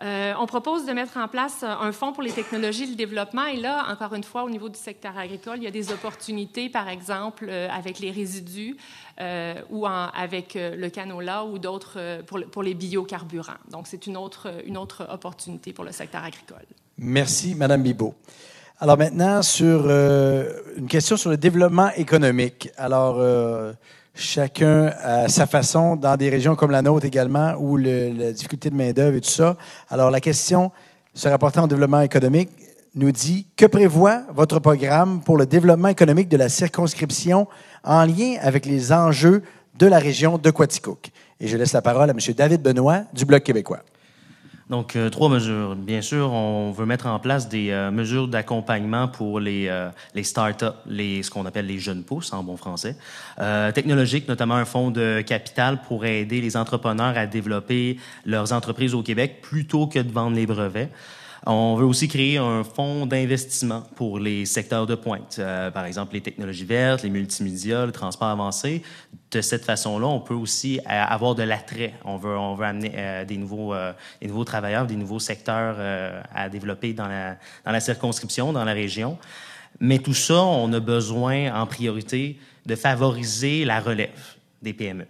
Euh, 0.00 0.32
on 0.38 0.46
propose 0.46 0.86
de 0.86 0.92
mettre 0.92 1.16
en 1.16 1.26
place 1.26 1.64
un 1.64 1.90
fonds 1.90 2.12
pour 2.12 2.22
les 2.22 2.30
technologies 2.30 2.84
et 2.84 2.86
le 2.86 2.94
développement. 2.94 3.46
Et 3.46 3.56
là, 3.56 3.84
encore 3.90 4.14
une 4.14 4.22
fois, 4.22 4.44
au 4.44 4.50
niveau 4.50 4.68
du 4.68 4.78
secteur 4.78 5.18
agricole, 5.18 5.56
il 5.56 5.64
y 5.64 5.66
a 5.66 5.72
des 5.72 5.90
opportunités, 5.90 6.68
par 6.68 6.88
exemple, 6.88 7.46
euh, 7.48 7.68
avec 7.68 7.98
les 7.98 8.12
résidus 8.12 8.76
euh, 9.20 9.54
ou 9.70 9.86
avec 9.86 10.54
le 10.54 10.88
canola 10.88 11.44
ou 11.44 11.58
d'autres 11.58 12.22
pour, 12.26 12.40
pour, 12.50 12.62
les 12.62 12.74
biocarburants. 12.74 13.58
Donc, 13.70 13.88
c'est 13.88 14.06
une 14.06 14.16
autre, 14.16 14.52
une 14.64 14.76
autre 14.76 15.04
opportunité 15.10 15.72
pour 15.72 15.84
le 15.84 15.90
secteur 15.90 16.22
agricole. 16.22 16.64
Merci, 16.96 17.56
Madame 17.56 17.82
Bibot. 17.82 18.14
Alors 18.80 18.96
maintenant, 18.96 19.42
sur 19.42 19.90
une 19.90 20.86
question 20.88 21.16
sur 21.16 21.30
le 21.30 21.36
développement 21.36 21.90
économique. 21.96 22.70
Alors, 22.76 23.20
chacun 24.18 24.92
à 25.02 25.28
sa 25.28 25.46
façon, 25.46 25.96
dans 25.96 26.16
des 26.16 26.28
régions 26.28 26.56
comme 26.56 26.70
la 26.70 26.82
nôtre 26.82 27.06
également, 27.06 27.54
où 27.58 27.76
le, 27.76 28.12
la 28.12 28.32
difficulté 28.32 28.68
de 28.68 28.74
main-d'œuvre 28.74 29.16
et 29.16 29.20
tout 29.20 29.30
ça. 29.30 29.56
Alors, 29.88 30.10
la 30.10 30.20
question 30.20 30.70
se 31.14 31.28
rapportant 31.28 31.64
au 31.64 31.66
développement 31.66 32.00
économique 32.00 32.50
nous 32.94 33.12
dit 33.12 33.46
que 33.56 33.66
prévoit 33.66 34.22
votre 34.34 34.58
programme 34.58 35.20
pour 35.20 35.36
le 35.36 35.46
développement 35.46 35.88
économique 35.88 36.28
de 36.28 36.36
la 36.36 36.48
circonscription 36.48 37.46
en 37.84 38.04
lien 38.04 38.36
avec 38.40 38.66
les 38.66 38.92
enjeux 38.92 39.42
de 39.78 39.86
la 39.86 39.98
région 39.98 40.36
de 40.36 40.50
Quaticook? 40.50 41.10
Et 41.40 41.46
je 41.46 41.56
laisse 41.56 41.72
la 41.72 41.82
parole 41.82 42.10
à 42.10 42.12
M. 42.12 42.18
David 42.36 42.60
Benoît 42.60 43.02
du 43.12 43.24
Bloc 43.24 43.44
québécois. 43.44 43.80
Donc, 44.70 44.96
euh, 44.96 45.08
trois 45.08 45.30
mesures. 45.30 45.74
Bien 45.76 46.02
sûr, 46.02 46.30
on 46.32 46.72
veut 46.72 46.84
mettre 46.84 47.06
en 47.06 47.18
place 47.18 47.48
des 47.48 47.70
euh, 47.70 47.90
mesures 47.90 48.28
d'accompagnement 48.28 49.08
pour 49.08 49.40
les, 49.40 49.66
euh, 49.68 49.88
les 50.14 50.24
startups, 50.24 50.66
les, 50.86 51.22
ce 51.22 51.30
qu'on 51.30 51.46
appelle 51.46 51.66
les 51.66 51.78
jeunes 51.78 52.04
pousses 52.04 52.32
en 52.32 52.42
bon 52.42 52.56
français. 52.56 52.96
technologique, 53.74 54.28
notamment 54.28 54.56
un 54.56 54.64
fonds 54.64 54.90
de 54.90 55.22
capital 55.22 55.80
pour 55.82 56.04
aider 56.04 56.40
les 56.40 56.56
entrepreneurs 56.56 57.16
à 57.16 57.26
développer 57.26 57.98
leurs 58.26 58.52
entreprises 58.52 58.94
au 58.94 59.02
Québec 59.02 59.40
plutôt 59.42 59.86
que 59.86 60.00
de 60.00 60.12
vendre 60.12 60.36
les 60.36 60.46
brevets. 60.46 60.90
On 61.46 61.76
veut 61.76 61.86
aussi 61.86 62.08
créer 62.08 62.38
un 62.38 62.64
fonds 62.64 63.06
d'investissement 63.06 63.82
pour 63.96 64.18
les 64.18 64.44
secteurs 64.44 64.86
de 64.86 64.94
pointe, 64.94 65.36
euh, 65.38 65.70
par 65.70 65.84
exemple 65.84 66.14
les 66.14 66.20
technologies 66.20 66.64
vertes, 66.64 67.02
les 67.02 67.10
multimédias, 67.10 67.86
le 67.86 67.92
transport 67.92 68.28
avancé. 68.28 68.82
De 69.30 69.40
cette 69.40 69.64
façon-là, 69.64 70.06
on 70.06 70.20
peut 70.20 70.34
aussi 70.34 70.78
euh, 70.80 70.82
avoir 70.86 71.34
de 71.34 71.42
l'attrait. 71.42 71.94
On 72.04 72.16
veut, 72.16 72.36
on 72.36 72.54
veut 72.54 72.66
amener 72.66 72.92
euh, 72.94 73.24
des, 73.24 73.36
nouveaux, 73.36 73.74
des 74.20 74.26
nouveaux 74.26 74.44
travailleurs, 74.44 74.86
des 74.86 74.96
nouveaux 74.96 75.20
secteurs 75.20 75.76
à 76.34 76.48
développer 76.48 76.92
dans 76.92 77.08
la, 77.08 77.36
dans 77.64 77.72
la 77.72 77.80
circonscription, 77.80 78.52
dans 78.52 78.64
la 78.64 78.72
région. 78.72 79.18
Mais 79.80 79.98
tout 79.98 80.14
ça, 80.14 80.42
on 80.42 80.72
a 80.72 80.80
besoin 80.80 81.54
en 81.54 81.66
priorité 81.66 82.38
de 82.66 82.74
favoriser 82.74 83.64
la 83.64 83.80
relève 83.80 84.36
des 84.62 84.72
PME. 84.72 85.06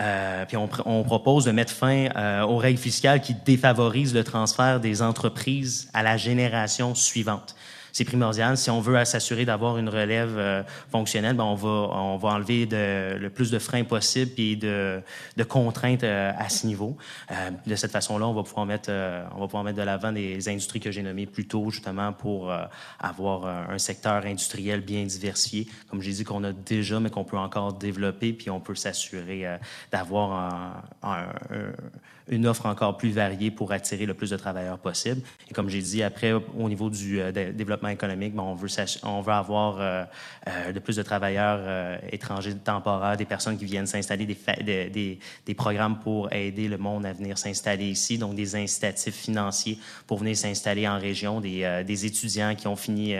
Euh, 0.00 0.46
puis 0.46 0.56
on, 0.56 0.68
on, 0.86 1.02
propose 1.04 1.44
de 1.44 1.50
mettre 1.50 1.72
fin 1.72 2.08
euh, 2.16 2.42
aux 2.42 2.56
règles 2.56 2.78
fiscales 2.78 3.20
qui 3.20 3.34
défavorisent 3.34 4.14
le 4.14 4.24
transfert 4.24 4.80
des 4.80 5.02
entreprises 5.02 5.90
à 5.92 6.02
la 6.02 6.16
génération 6.16 6.94
suivante. 6.94 7.54
C'est 7.92 8.04
primordial. 8.04 8.56
Si 8.56 8.70
on 8.70 8.80
veut 8.80 9.04
s'assurer 9.04 9.44
d'avoir 9.44 9.78
une 9.78 9.88
relève 9.88 10.36
euh, 10.38 10.62
fonctionnelle, 10.90 11.36
ben 11.36 11.44
on 11.44 11.54
va 11.54 11.68
on 11.68 12.16
va 12.16 12.30
enlever 12.30 12.66
le 12.70 13.28
plus 13.28 13.50
de 13.50 13.58
freins 13.58 13.84
possible 13.84 14.32
et 14.38 14.56
de, 14.56 15.00
de 15.36 15.44
contraintes 15.44 16.04
euh, 16.04 16.32
à 16.36 16.48
ce 16.48 16.66
niveau. 16.66 16.96
Euh, 17.30 17.50
de 17.66 17.76
cette 17.76 17.92
façon-là, 17.92 18.26
on 18.26 18.34
va 18.34 18.42
pouvoir 18.42 18.66
mettre 18.66 18.90
on 18.90 19.40
va 19.40 19.46
pouvoir 19.46 19.64
mettre 19.64 19.78
de 19.78 19.82
l'avant 19.82 20.12
des 20.12 20.48
industries 20.48 20.80
que 20.80 20.90
j'ai 20.90 21.02
nommées 21.02 21.26
plus 21.26 21.46
tôt, 21.46 21.70
justement 21.70 22.12
pour 22.12 22.52
avoir 22.98 23.46
un 23.70 23.78
secteur 23.78 24.24
industriel 24.24 24.80
bien 24.80 25.04
diversifié, 25.04 25.66
comme 25.88 26.00
j'ai 26.00 26.12
dit 26.12 26.24
qu'on 26.24 26.44
a 26.44 26.52
déjà, 26.52 27.00
mais 27.00 27.10
qu'on 27.10 27.24
peut 27.24 27.38
encore 27.38 27.74
développer, 27.74 28.32
puis 28.32 28.50
on 28.50 28.60
peut 28.60 28.74
s'assurer 28.74 29.46
d'avoir 29.90 30.82
un, 31.02 31.32
une 32.32 32.46
offre 32.46 32.66
encore 32.66 32.96
plus 32.96 33.10
variée 33.10 33.50
pour 33.50 33.72
attirer 33.72 34.06
le 34.06 34.14
plus 34.14 34.30
de 34.30 34.36
travailleurs 34.36 34.78
possible. 34.78 35.20
Et 35.50 35.54
comme 35.54 35.68
j'ai 35.68 35.82
dit, 35.82 36.02
après, 36.02 36.32
au 36.32 36.68
niveau 36.68 36.88
du 36.88 37.20
euh, 37.20 37.30
développement 37.30 37.90
économique, 37.90 38.34
ben, 38.34 38.42
on, 38.42 38.54
veut 38.54 38.68
on 39.02 39.20
veut 39.20 39.32
avoir 39.32 39.78
euh, 39.78 40.04
euh, 40.48 40.72
de 40.72 40.78
plus 40.78 40.96
de 40.96 41.02
travailleurs 41.02 41.98
étrangers 42.10 42.54
temporaires, 42.54 43.16
des 43.16 43.26
personnes 43.26 43.58
qui 43.58 43.66
viennent 43.66 43.86
s'installer, 43.86 44.24
des, 44.24 44.90
des, 44.90 45.18
des, 45.46 45.54
programmes 45.54 45.98
pour 45.98 46.32
aider 46.32 46.68
le 46.68 46.78
monde 46.78 47.04
à 47.04 47.12
venir 47.12 47.36
s'installer 47.36 47.90
ici, 47.90 48.16
donc 48.16 48.34
des 48.34 48.56
incitatifs 48.56 49.14
financiers 49.14 49.78
pour 50.06 50.18
venir 50.18 50.36
s'installer 50.36 50.88
en 50.88 50.98
région, 50.98 51.40
des, 51.40 51.84
des, 51.86 52.06
étudiants 52.06 52.54
qui 52.54 52.66
ont 52.66 52.76
fini 52.76 53.14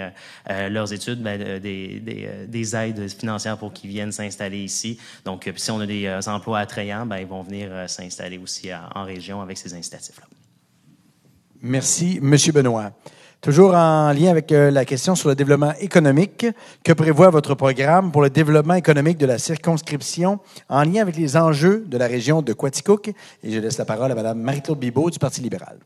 leurs 0.48 0.92
études, 0.92 1.22
ben, 1.22 1.61
des, 1.61 2.01
des, 2.48 2.77
aides 2.77 3.09
financières 3.11 3.59
pour 3.59 3.72
qu'ils 3.72 3.90
viennent 3.90 4.12
s'installer 4.12 4.64
ici. 4.64 4.98
Donc, 5.25 5.51
si 5.55 5.70
on 5.70 5.81
a 5.81 5.87
des 5.87 6.09
emplois 6.27 6.61
attrayants, 6.61 7.05
ben, 7.05 7.18
ils 7.18 7.27
vont 7.27 7.42
venir 7.42 7.88
s'installer 7.88 8.38
aussi 8.38 8.70
en 8.94 9.02
région 9.05 9.41
avec 9.41 9.59
ces 9.59 9.75
incitatifs-là. 9.75 10.27
Merci, 11.61 12.19
Monsieur 12.21 12.53
Benoît. 12.53 12.93
Toujours 13.41 13.75
en 13.75 14.12
lien 14.12 14.31
avec 14.31 14.53
euh, 14.53 14.71
la 14.71 14.85
question 14.85 15.17
sur 15.17 15.29
le 15.29 15.35
développement 15.35 15.73
économique, 15.81 16.47
que 16.85 16.93
prévoit 16.93 17.31
votre 17.31 17.57
programme 17.57 18.12
pour 18.12 18.23
le 18.23 18.31
développement 18.31 18.75
économique 18.75 19.19
de 19.19 19.27
la 19.27 19.38
circonscription 19.38 20.38
en 20.69 20.85
lien 20.85 21.03
avec 21.03 21.17
les 21.17 21.37
enjeux 21.37 21.85
de 21.88 21.99
la 21.99 22.07
région 22.07 22.41
de 22.41 22.53
Quaticook? 22.53 23.09
Et 23.43 23.51
je 23.51 23.59
laisse 23.59 23.79
la 23.79 23.85
parole 23.85 24.12
à 24.12 24.15
Mme 24.15 24.41
Marie-Claude 24.41 24.79
Bibeau 24.79 25.11
du 25.11 25.19
Parti 25.19 25.41
libéral. 25.41 25.79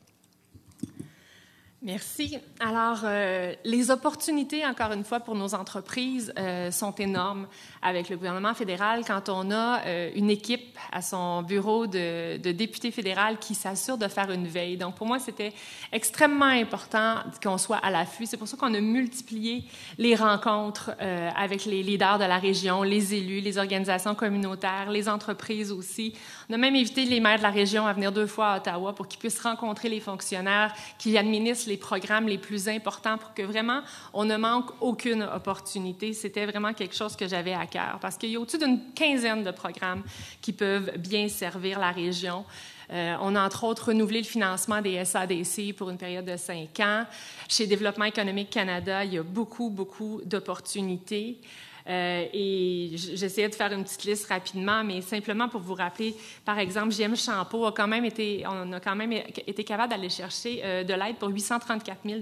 Merci. 1.87 2.37
Alors, 2.59 2.99
euh, 3.05 3.53
les 3.63 3.91
opportunités, 3.91 4.65
encore 4.65 4.91
une 4.91 5.05
fois, 5.05 5.21
pour 5.21 5.35
nos 5.35 5.55
entreprises 5.55 6.33
euh, 6.37 6.69
sont 6.69 6.93
énormes 6.95 7.47
avec 7.81 8.09
le 8.09 8.17
gouvernement 8.17 8.53
fédéral 8.53 9.05
quand 9.07 9.29
on 9.29 9.51
a 9.51 9.85
euh, 9.85 10.11
une 10.13 10.29
équipe 10.29 10.77
à 10.91 11.01
son 11.01 11.43
bureau 11.43 11.87
de, 11.87 12.35
de 12.39 12.51
député 12.51 12.91
fédéral 12.91 13.37
qui 13.39 13.55
s'assure 13.55 13.97
de 13.97 14.09
faire 14.09 14.29
une 14.31 14.47
veille. 14.47 14.75
Donc, 14.75 14.95
pour 14.95 15.07
moi, 15.07 15.17
c'était 15.19 15.53
extrêmement 15.93 16.43
important 16.43 17.19
qu'on 17.41 17.57
soit 17.57 17.77
à 17.77 17.89
l'affût. 17.89 18.25
C'est 18.25 18.35
pour 18.35 18.49
ça 18.49 18.57
qu'on 18.57 18.73
a 18.73 18.81
multiplié 18.81 19.63
les 19.97 20.15
rencontres 20.15 20.91
avec 21.37 21.63
les 21.63 21.83
leaders 21.83 22.19
de 22.19 22.25
la 22.25 22.37
région, 22.37 22.83
les 22.83 23.15
élus, 23.15 23.39
les 23.39 23.57
organisations 23.57 24.13
communautaires, 24.13 24.91
les 24.91 25.07
entreprises 25.07 25.71
aussi. 25.71 26.13
On 26.49 26.53
a 26.53 26.57
même 26.57 26.75
invité 26.75 27.03
les 27.03 27.19
maires 27.19 27.39
de 27.39 27.43
la 27.43 27.49
région 27.49 27.85
à 27.85 27.91
venir 27.91 28.09
deux 28.09 28.25
fois 28.25 28.53
à 28.53 28.57
Ottawa 28.57 28.95
pour 28.95 29.09
qu'ils 29.09 29.19
puissent 29.19 29.41
rencontrer 29.41 29.89
les 29.89 29.99
fonctionnaires 29.99 30.73
qui 30.97 31.17
administrent 31.17 31.67
les 31.67 31.75
programmes 31.75 32.29
les 32.29 32.37
plus 32.37 32.69
importants 32.69 33.17
pour 33.17 33.33
que 33.33 33.41
vraiment 33.41 33.81
on 34.13 34.23
ne 34.23 34.37
manque 34.37 34.69
aucune 34.79 35.23
opportunité. 35.23 36.13
C'était 36.13 36.45
vraiment 36.45 36.71
quelque 36.71 36.95
chose 36.95 37.17
que 37.17 37.27
j'avais 37.27 37.53
à 37.53 37.65
cœur 37.65 37.97
parce 37.99 38.15
qu'il 38.15 38.29
y 38.29 38.37
a 38.37 38.39
au-dessus 38.39 38.59
d'une 38.59 38.79
quinzaine 38.95 39.43
de 39.43 39.51
programmes 39.51 40.03
qui 40.41 40.53
peuvent 40.53 40.97
bien 40.97 41.27
servir 41.27 41.79
la 41.79 41.91
région. 41.91 42.45
Euh, 42.93 43.17
on 43.19 43.35
a 43.35 43.45
entre 43.45 43.65
autres 43.65 43.87
renouvelé 43.87 44.19
le 44.19 44.25
financement 44.25 44.81
des 44.81 45.03
SADC 45.03 45.75
pour 45.75 45.89
une 45.89 45.97
période 45.97 46.23
de 46.23 46.37
cinq 46.37 46.79
ans. 46.79 47.03
Chez 47.49 47.67
Développement 47.67 48.05
économique 48.05 48.51
Canada, 48.51 49.03
il 49.03 49.15
y 49.15 49.17
a 49.17 49.23
beaucoup, 49.23 49.69
beaucoup 49.69 50.21
d'opportunités. 50.23 51.41
Euh, 51.87 52.25
et 52.33 52.91
j'essayais 52.95 53.47
de 53.47 53.55
faire 53.55 53.71
une 53.71 53.83
petite 53.83 54.03
liste 54.03 54.27
rapidement, 54.27 54.83
mais 54.83 55.01
simplement 55.01 55.47
pour 55.47 55.61
vous 55.61 55.73
rappeler, 55.73 56.15
par 56.43 56.59
exemple, 56.59 56.91
JM 56.91 57.15
Champeau 57.15 57.65
a 57.65 57.71
quand 57.71 57.87
même 57.87 58.03
été, 58.03 58.43
on 58.45 58.73
a 58.73 58.79
quand 58.79 58.95
même 58.95 59.13
été 59.13 59.63
capable 59.63 59.91
d'aller 59.91 60.09
chercher 60.09 60.61
euh, 60.63 60.83
de 60.83 60.93
l'aide 60.93 61.15
pour 61.17 61.29
834 61.29 61.99
000 62.05 62.21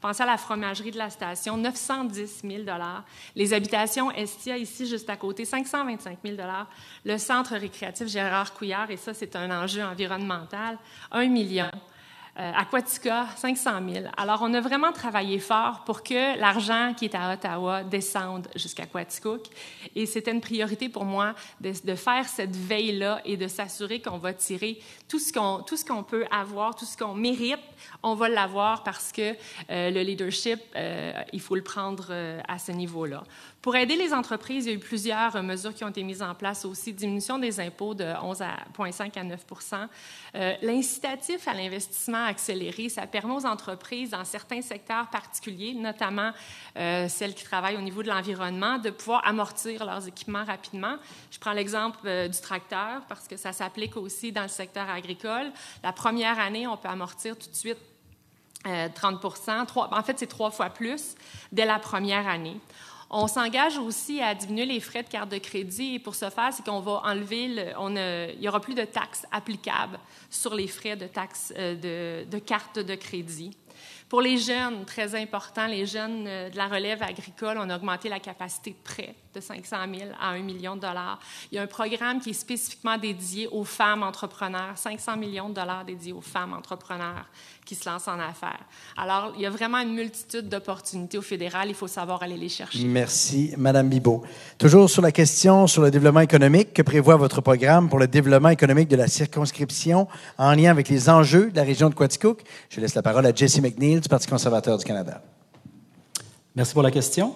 Pensez 0.00 0.22
à 0.22 0.26
la 0.26 0.36
fromagerie 0.36 0.90
de 0.90 0.98
la 0.98 1.10
station, 1.10 1.56
910 1.56 2.42
000 2.42 2.64
Les 3.36 3.52
habitations 3.54 4.10
Estia, 4.10 4.58
ici, 4.58 4.86
juste 4.86 5.08
à 5.08 5.16
côté, 5.16 5.44
525 5.44 6.18
000 6.24 6.36
Le 7.04 7.18
centre 7.18 7.54
récréatif 7.54 8.08
Gérard 8.08 8.52
Couillard, 8.54 8.90
et 8.90 8.96
ça, 8.96 9.14
c'est 9.14 9.36
un 9.36 9.50
enjeu 9.62 9.82
environnemental, 9.82 10.78
1 11.12 11.28
million. 11.28 11.70
Euh, 12.40 12.52
Aquatica, 12.54 13.26
500 13.36 13.70
000. 13.94 14.06
Alors, 14.16 14.42
on 14.42 14.54
a 14.54 14.60
vraiment 14.60 14.92
travaillé 14.92 15.40
fort 15.40 15.82
pour 15.84 16.04
que 16.04 16.38
l'argent 16.38 16.94
qui 16.96 17.06
est 17.06 17.14
à 17.16 17.32
Ottawa 17.32 17.82
descende 17.82 18.46
jusqu'à 18.54 18.86
Quaticook. 18.86 19.46
Et 19.96 20.06
c'était 20.06 20.30
une 20.30 20.40
priorité 20.40 20.88
pour 20.88 21.04
moi 21.04 21.34
de, 21.60 21.72
faire 21.96 22.28
cette 22.28 22.54
veille-là 22.54 23.22
et 23.24 23.36
de 23.36 23.48
s'assurer 23.48 24.00
qu'on 24.00 24.18
va 24.18 24.34
tirer 24.34 24.78
tout 25.08 25.18
ce 25.18 25.32
qu'on, 25.32 25.64
tout 25.64 25.76
ce 25.76 25.84
qu'on 25.84 26.04
peut 26.04 26.26
avoir, 26.30 26.76
tout 26.76 26.84
ce 26.84 26.96
qu'on 26.96 27.14
mérite, 27.14 27.58
on 28.04 28.14
va 28.14 28.28
l'avoir 28.28 28.84
parce 28.84 29.10
que 29.10 29.34
euh, 29.70 29.90
le 29.90 30.02
leadership, 30.02 30.60
euh, 30.76 31.12
il 31.32 31.40
faut 31.40 31.56
le 31.56 31.64
prendre 31.64 32.12
à 32.46 32.58
ce 32.60 32.70
niveau-là. 32.70 33.24
Pour 33.60 33.74
aider 33.74 33.96
les 33.96 34.12
entreprises, 34.12 34.66
il 34.66 34.68
y 34.68 34.72
a 34.72 34.76
eu 34.76 34.78
plusieurs 34.78 35.42
mesures 35.42 35.74
qui 35.74 35.82
ont 35.82 35.88
été 35.88 36.04
mises 36.04 36.22
en 36.22 36.36
place 36.36 36.64
aussi. 36.64 36.92
Diminution 36.92 37.38
des 37.38 37.58
impôts 37.58 37.94
de 37.94 38.04
11,5 38.04 39.18
à 39.18 39.24
9% 39.24 40.58
L'incitatif 40.62 41.48
à 41.48 41.54
l'investissement 41.54 42.27
accéléré, 42.28 42.88
ça 42.88 43.06
permet 43.06 43.34
aux 43.34 43.46
entreprises 43.46 44.10
dans 44.10 44.24
certains 44.24 44.62
secteurs 44.62 45.08
particuliers, 45.08 45.74
notamment 45.74 46.32
celles 46.74 47.34
qui 47.34 47.44
travaillent 47.44 47.76
au 47.76 47.82
niveau 47.82 48.02
de 48.02 48.08
l'environnement, 48.08 48.78
de 48.78 48.90
pouvoir 48.90 49.26
amortir 49.26 49.84
leurs 49.84 50.06
équipements 50.06 50.44
rapidement. 50.44 50.96
Je 51.30 51.38
prends 51.38 51.52
l'exemple 51.52 52.28
du 52.28 52.40
tracteur 52.40 53.02
parce 53.08 53.26
que 53.26 53.36
ça 53.36 53.52
s'applique 53.52 53.96
aussi 53.96 54.32
dans 54.32 54.42
le 54.42 54.48
secteur 54.48 54.88
agricole. 54.88 55.50
La 55.82 55.92
première 55.92 56.38
année, 56.38 56.66
on 56.66 56.76
peut 56.76 56.88
amortir 56.88 57.36
tout 57.36 57.50
de 57.50 57.56
suite 57.56 57.78
30 58.64 59.24
euh, 59.24 59.60
En 59.90 60.02
fait, 60.02 60.18
c'est 60.18 60.26
trois 60.26 60.50
fois 60.50 60.70
plus 60.70 61.14
dès 61.52 61.64
la 61.64 61.78
première 61.78 62.26
année. 62.28 62.60
On 63.10 63.26
s'engage 63.26 63.78
aussi 63.78 64.20
à 64.20 64.34
diminuer 64.34 64.66
les 64.66 64.80
frais 64.80 65.02
de 65.02 65.08
carte 65.08 65.30
de 65.30 65.38
crédit 65.38 65.94
et 65.94 65.98
pour 65.98 66.14
ce 66.14 66.28
faire, 66.28 66.50
c'est 66.52 66.64
qu'on 66.64 66.80
va 66.80 67.00
enlever, 67.04 67.48
le, 67.48 67.72
on 67.78 67.96
il 67.96 68.38
n'y 68.38 68.48
aura 68.48 68.60
plus 68.60 68.74
de 68.74 68.84
taxes 68.84 69.24
applicables 69.32 69.98
sur 70.28 70.54
les 70.54 70.66
frais 70.66 70.94
de 70.94 71.06
taxes 71.06 71.54
euh, 71.56 72.24
de, 72.24 72.30
de 72.30 72.38
carte 72.38 72.78
de 72.78 72.94
crédit. 72.94 73.56
Pour 74.08 74.22
les 74.22 74.38
jeunes, 74.38 74.86
très 74.86 75.14
important, 75.14 75.66
les 75.66 75.84
jeunes 75.84 76.24
euh, 76.26 76.48
de 76.48 76.56
la 76.56 76.66
relève 76.66 77.02
agricole, 77.02 77.58
on 77.60 77.68
a 77.68 77.76
augmenté 77.76 78.08
la 78.08 78.18
capacité 78.18 78.70
de 78.70 78.76
prêt 78.82 79.14
de 79.34 79.40
500 79.40 79.76
000 79.94 80.10
à 80.18 80.30
1 80.30 80.38
million 80.40 80.76
de 80.76 80.80
dollars. 80.80 81.20
Il 81.52 81.56
y 81.56 81.58
a 81.58 81.62
un 81.62 81.66
programme 81.66 82.18
qui 82.18 82.30
est 82.30 82.32
spécifiquement 82.32 82.96
dédié 82.96 83.48
aux 83.48 83.64
femmes 83.64 84.02
entrepreneurs, 84.02 84.76
500 84.76 85.18
millions 85.18 85.50
de 85.50 85.54
dollars 85.54 85.84
dédiés 85.84 86.14
aux 86.14 86.22
femmes 86.22 86.54
entrepreneurs 86.54 87.26
qui 87.66 87.74
se 87.74 87.86
lancent 87.86 88.08
en 88.08 88.18
affaires. 88.18 88.64
Alors, 88.96 89.34
il 89.36 89.42
y 89.42 89.46
a 89.46 89.50
vraiment 89.50 89.78
une 89.78 89.92
multitude 89.92 90.48
d'opportunités 90.48 91.18
au 91.18 91.22
fédéral. 91.22 91.68
Il 91.68 91.74
faut 91.74 91.86
savoir 91.86 92.22
aller 92.22 92.38
les 92.38 92.48
chercher. 92.48 92.82
Merci, 92.86 93.52
Madame 93.58 93.90
Bibot. 93.90 94.22
Toujours 94.56 94.88
sur 94.88 95.02
la 95.02 95.12
question 95.12 95.66
sur 95.66 95.82
le 95.82 95.90
développement 95.90 96.20
économique, 96.20 96.72
que 96.72 96.80
prévoit 96.80 97.16
votre 97.16 97.42
programme 97.42 97.90
pour 97.90 97.98
le 97.98 98.08
développement 98.08 98.48
économique 98.48 98.88
de 98.88 98.96
la 98.96 99.06
circonscription 99.06 100.08
en 100.38 100.54
lien 100.54 100.70
avec 100.70 100.88
les 100.88 101.10
enjeux 101.10 101.50
de 101.50 101.56
la 101.56 101.64
région 101.64 101.90
de 101.90 101.94
Quaticook? 101.94 102.42
Je 102.70 102.80
laisse 102.80 102.94
la 102.94 103.02
parole 103.02 103.26
à 103.26 103.34
Jesse 103.34 103.60
McNeil 103.60 103.97
du 104.00 104.08
Parti 104.08 104.28
conservateur 104.28 104.78
du 104.78 104.84
Canada. 104.84 105.22
Merci 106.54 106.72
pour 106.72 106.82
la 106.82 106.90
question. 106.90 107.34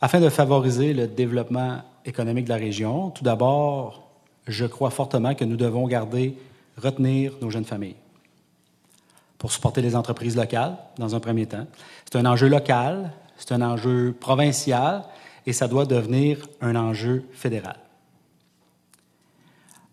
Afin 0.00 0.20
de 0.20 0.28
favoriser 0.28 0.92
le 0.92 1.06
développement 1.06 1.82
économique 2.04 2.44
de 2.44 2.50
la 2.50 2.56
région, 2.56 3.10
tout 3.10 3.24
d'abord, 3.24 4.10
je 4.46 4.66
crois 4.66 4.90
fortement 4.90 5.34
que 5.34 5.44
nous 5.44 5.56
devons 5.56 5.86
garder, 5.86 6.36
retenir 6.76 7.34
nos 7.40 7.50
jeunes 7.50 7.64
familles 7.64 7.96
pour 9.38 9.52
supporter 9.52 9.82
les 9.82 9.94
entreprises 9.94 10.36
locales, 10.36 10.76
dans 10.98 11.14
un 11.14 11.20
premier 11.20 11.46
temps. 11.46 11.66
C'est 12.04 12.18
un 12.18 12.24
enjeu 12.24 12.48
local, 12.48 13.12
c'est 13.36 13.52
un 13.52 13.62
enjeu 13.62 14.16
provincial, 14.18 15.04
et 15.46 15.52
ça 15.52 15.68
doit 15.68 15.84
devenir 15.84 16.46
un 16.60 16.76
enjeu 16.76 17.24
fédéral. 17.32 17.76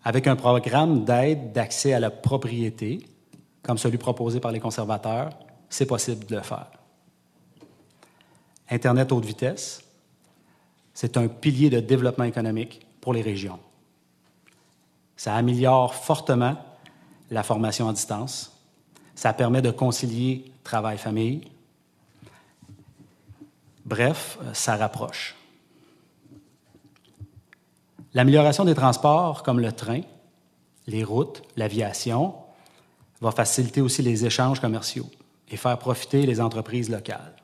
Avec 0.04 0.28
un 0.28 0.36
programme 0.36 1.04
d'aide 1.04 1.52
d'accès 1.52 1.94
à 1.94 2.00
la 2.00 2.10
propriété, 2.10 3.06
comme 3.62 3.78
celui 3.78 3.97
proposé 3.97 4.39
par 4.39 4.52
les 4.52 4.60
conservateurs, 4.60 5.30
c'est 5.69 5.86
possible 5.86 6.26
de 6.26 6.36
le 6.36 6.41
faire. 6.41 6.71
Internet 8.69 9.12
haute 9.12 9.26
vitesse, 9.26 9.84
c'est 10.93 11.17
un 11.17 11.28
pilier 11.28 11.69
de 11.69 11.80
développement 11.80 12.24
économique 12.26 12.86
pour 13.00 13.13
les 13.13 13.21
régions. 13.21 13.60
Ça 15.15 15.36
améliore 15.36 15.93
fortement 15.93 16.58
la 17.30 17.43
formation 17.43 17.88
à 17.88 17.93
distance, 17.93 18.58
ça 19.15 19.34
permet 19.34 19.62
de 19.62 19.71
concilier 19.71 20.52
travail-famille. 20.63 21.50
Bref, 23.86 24.38
ça 24.54 24.76
rapproche. 24.76 25.36
L'amélioration 28.13 28.65
des 28.65 28.75
transports, 28.75 29.44
comme 29.44 29.60
le 29.60 29.71
train, 29.71 30.02
les 30.88 31.04
routes, 31.04 31.42
l'aviation, 31.56 32.35
va 33.22 33.32
faciliter 33.32 33.82
aussi 33.82 34.02
les 34.02 34.26
échanges 34.26 34.60
commerciaux 34.60 35.10
et 35.50 35.58
faire 35.58 35.78
profiter 35.78 36.26
les 36.26 36.42
entreprises 36.42 36.90
locales. 36.90 37.36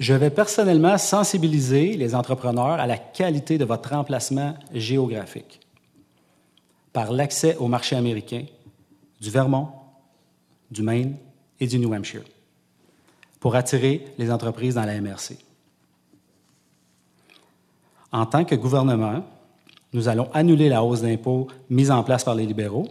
Je 0.00 0.14
vais 0.14 0.30
personnellement 0.30 0.96
sensibiliser 0.98 1.96
les 1.96 2.14
entrepreneurs 2.14 2.80
à 2.80 2.86
la 2.86 2.96
qualité 2.96 3.58
de 3.58 3.64
votre 3.64 3.92
emplacement 3.92 4.54
géographique 4.72 5.60
par 6.92 7.12
l'accès 7.12 7.56
au 7.56 7.68
marché 7.68 7.96
américain 7.96 8.44
du 9.20 9.30
Vermont, 9.30 9.68
du 10.70 10.82
Maine 10.82 11.16
et 11.60 11.66
du 11.66 11.78
New 11.78 11.94
Hampshire 11.94 12.24
pour 13.38 13.54
attirer 13.54 14.06
les 14.18 14.30
entreprises 14.30 14.74
dans 14.74 14.84
la 14.84 15.00
MRC. 15.00 15.36
En 18.12 18.26
tant 18.26 18.44
que 18.44 18.54
gouvernement, 18.54 19.24
nous 19.92 20.08
allons 20.08 20.30
annuler 20.32 20.68
la 20.68 20.82
hausse 20.82 21.02
d'impôts 21.02 21.48
mise 21.68 21.90
en 21.90 22.02
place 22.02 22.24
par 22.24 22.34
les 22.34 22.46
libéraux 22.46 22.88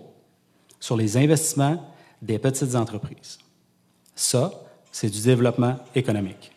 sur 0.80 0.96
les 0.96 1.18
investissements 1.18 1.94
des 2.22 2.40
petites 2.40 2.76
entreprises. 2.76 3.38
Ça, 4.16 4.52
c'est 4.92 5.10
du 5.10 5.22
développement 5.22 5.78
économique. 5.96 6.52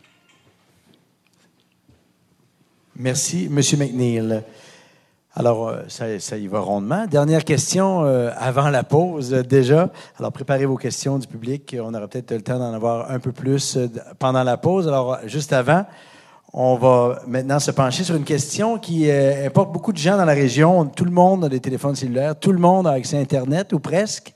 Merci, 2.97 3.47
M. 3.47 3.61
McNeil. 3.79 4.43
Alors, 5.35 5.69
euh, 5.69 5.83
ça, 5.89 6.21
ça, 6.21 6.37
y 6.37 6.47
va 6.47 6.61
rondement. 6.61 7.07
Dernière 7.07 7.45
question 7.45 8.05
euh, 8.05 8.31
avant 8.37 8.69
la 8.69 8.85
pause 8.85 9.33
euh, 9.33 9.43
déjà. 9.43 9.91
Alors, 10.19 10.31
préparez 10.31 10.67
vos 10.67 10.77
questions 10.77 11.19
du 11.19 11.27
public. 11.27 11.75
On 11.81 11.95
aura 11.95 12.07
peut-être 12.07 12.33
le 12.33 12.43
temps 12.43 12.59
d'en 12.59 12.75
avoir 12.75 13.11
un 13.11 13.19
peu 13.19 13.33
plus 13.33 13.79
pendant 14.19 14.43
la 14.43 14.59
pause. 14.59 14.89
Alors, 14.89 15.21
juste 15.25 15.55
avant, 15.55 15.87
on 16.53 16.77
va 16.77 17.23
maintenant 17.27 17.59
se 17.59 17.71
pencher 17.71 18.05
sur 18.05 18.15
une 18.15 18.25
question 18.25 18.79
qui 18.79 19.11
importe 19.11 19.73
beaucoup 19.73 19.93
de 19.93 19.99
gens 19.99 20.19
dans 20.19 20.25
la 20.27 20.35
région. 20.35 20.85
Tout 20.85 21.07
le 21.07 21.11
monde 21.11 21.47
a 21.47 21.49
des 21.49 21.61
téléphones 21.61 21.97
cellulaires. 21.97 22.39
Tout 22.39 22.53
le 22.53 22.59
monde 22.59 22.87
a 22.87 22.93
accès 22.93 23.17
à 23.17 23.21
Internet, 23.21 23.73
ou 23.73 23.79
presque. 23.79 24.35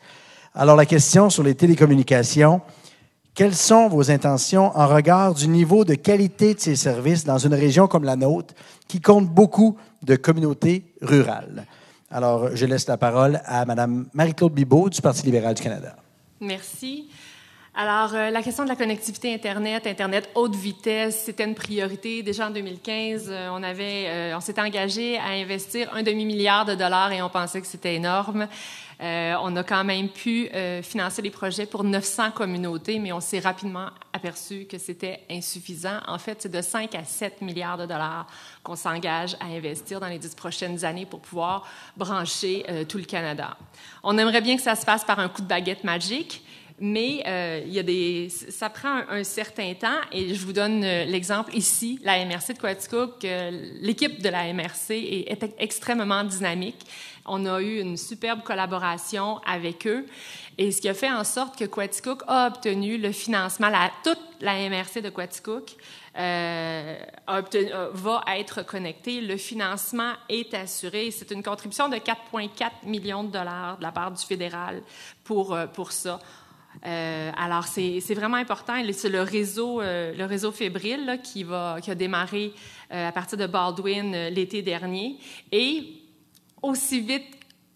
Alors, 0.54 0.76
la 0.76 0.86
question 0.86 1.28
sur 1.28 1.42
les 1.42 1.54
télécommunications. 1.54 2.62
Quelles 3.34 3.54
sont 3.54 3.88
vos 3.88 4.10
intentions 4.10 4.74
en 4.74 4.86
regard 4.86 5.34
du 5.34 5.46
niveau 5.46 5.84
de 5.84 5.94
qualité 5.94 6.54
de 6.54 6.60
ces 6.60 6.74
services 6.74 7.24
dans 7.24 7.36
une 7.36 7.52
région 7.52 7.86
comme 7.86 8.04
la 8.04 8.16
nôtre, 8.16 8.54
qui 8.88 9.02
compte 9.02 9.28
beaucoup 9.28 9.76
de 10.02 10.16
communautés 10.16 10.86
rurales? 11.02 11.66
Alors, 12.10 12.56
je 12.56 12.64
laisse 12.64 12.86
la 12.86 12.96
parole 12.96 13.42
à 13.44 13.66
Mme 13.66 14.06
Marie-Claude 14.14 14.54
Bibeau 14.54 14.88
du 14.88 15.02
Parti 15.02 15.22
libéral 15.26 15.54
du 15.54 15.62
Canada. 15.62 15.96
Merci. 16.40 17.10
Alors, 17.78 18.14
euh, 18.14 18.30
la 18.30 18.42
question 18.42 18.64
de 18.64 18.70
la 18.70 18.74
connectivité 18.74 19.34
Internet, 19.34 19.86
Internet 19.86 20.30
haute 20.34 20.56
vitesse, 20.56 21.24
c'était 21.26 21.44
une 21.44 21.54
priorité. 21.54 22.22
Déjà 22.22 22.46
en 22.46 22.50
2015, 22.50 23.26
euh, 23.28 23.50
on 23.52 23.62
avait, 23.62 24.06
euh, 24.06 24.34
on 24.34 24.40
s'était 24.40 24.62
engagé 24.62 25.18
à 25.18 25.32
investir 25.32 25.92
un 25.92 26.02
demi-milliard 26.02 26.64
de 26.64 26.74
dollars 26.74 27.12
et 27.12 27.20
on 27.20 27.28
pensait 27.28 27.60
que 27.60 27.66
c'était 27.66 27.94
énorme. 27.94 28.48
Euh, 29.02 29.34
on 29.42 29.54
a 29.56 29.62
quand 29.62 29.84
même 29.84 30.08
pu 30.08 30.48
euh, 30.54 30.80
financer 30.80 31.20
les 31.20 31.30
projets 31.30 31.66
pour 31.66 31.84
900 31.84 32.30
communautés, 32.30 32.98
mais 32.98 33.12
on 33.12 33.20
s'est 33.20 33.40
rapidement 33.40 33.88
aperçu 34.12 34.64
que 34.64 34.78
c'était 34.78 35.20
insuffisant. 35.30 35.98
En 36.06 36.18
fait, 36.18 36.40
c'est 36.40 36.52
de 36.52 36.62
5 36.62 36.94
à 36.94 37.04
7 37.04 37.42
milliards 37.42 37.76
de 37.76 37.84
dollars 37.84 38.26
qu'on 38.62 38.76
s'engage 38.76 39.36
à 39.40 39.46
investir 39.46 40.00
dans 40.00 40.06
les 40.06 40.18
10 40.18 40.34
prochaines 40.34 40.84
années 40.84 41.04
pour 41.04 41.20
pouvoir 41.20 41.66
brancher 41.96 42.64
euh, 42.70 42.84
tout 42.84 42.96
le 42.96 43.04
Canada. 43.04 43.58
On 44.02 44.16
aimerait 44.16 44.40
bien 44.40 44.56
que 44.56 44.62
ça 44.62 44.74
se 44.74 44.84
fasse 44.84 45.04
par 45.04 45.18
un 45.18 45.28
coup 45.28 45.42
de 45.42 45.46
baguette 45.46 45.84
magique. 45.84 46.42
Mais 46.78 47.22
il 47.66 47.72
y 47.72 47.78
a 47.78 47.82
des, 47.82 48.28
ça 48.28 48.68
prend 48.68 49.00
un, 49.08 49.24
certain 49.24 49.72
temps 49.74 50.00
et 50.12 50.34
je 50.34 50.44
vous 50.44 50.52
donne 50.52 50.82
l'exemple 50.82 51.56
ici, 51.56 51.98
la 52.02 52.22
MRC 52.24 52.54
de 52.54 52.58
Quaticook. 52.58 53.26
L'équipe 53.80 54.20
de 54.20 54.28
la 54.28 54.52
MRC 54.52 54.90
est 54.90 55.54
extrêmement 55.58 56.22
dynamique. 56.22 56.84
On 57.28 57.44
a 57.46 57.60
eu 57.60 57.80
une 57.80 57.96
superbe 57.96 58.42
collaboration 58.42 59.38
avec 59.44 59.86
eux. 59.86 60.06
Et 60.58 60.70
ce 60.72 60.80
qui 60.80 60.88
a 60.88 60.94
fait 60.94 61.10
en 61.10 61.24
sorte 61.24 61.58
que 61.58 61.64
Quaticook 61.64 62.22
a 62.28 62.46
obtenu 62.46 62.96
le 62.96 63.12
financement, 63.12 63.68
la, 63.68 63.90
toute 64.02 64.20
la 64.40 64.68
MRC 64.70 65.02
de 65.02 65.10
Quaticook 65.10 65.76
euh, 66.16 66.96
euh, 67.28 67.90
va 67.92 68.24
être 68.36 68.64
connectée. 68.64 69.20
Le 69.20 69.36
financement 69.36 70.12
est 70.28 70.54
assuré. 70.54 71.10
C'est 71.10 71.30
une 71.30 71.42
contribution 71.42 71.88
de 71.88 71.96
4,4 71.96 72.70
millions 72.84 73.24
de 73.24 73.32
dollars 73.32 73.76
de 73.76 73.82
la 73.82 73.92
part 73.92 74.12
du 74.12 74.24
fédéral 74.24 74.82
pour, 75.24 75.52
euh, 75.52 75.66
pour 75.66 75.92
ça. 75.92 76.20
Alors, 76.86 77.66
c'est 77.66 78.14
vraiment 78.14 78.36
important. 78.36 78.74
C'est 78.92 79.08
le 79.08 79.22
réseau, 79.22 79.80
le 79.80 80.24
réseau 80.24 80.52
fébrile 80.52 81.18
qui, 81.22 81.42
va, 81.42 81.78
qui 81.82 81.90
a 81.90 81.94
démarré 81.94 82.52
à 82.90 83.10
partir 83.12 83.36
de 83.36 83.46
Baldwin 83.46 84.28
l'été 84.28 84.62
dernier. 84.62 85.18
Et 85.50 86.00
aussi 86.62 87.00
vite 87.00 87.24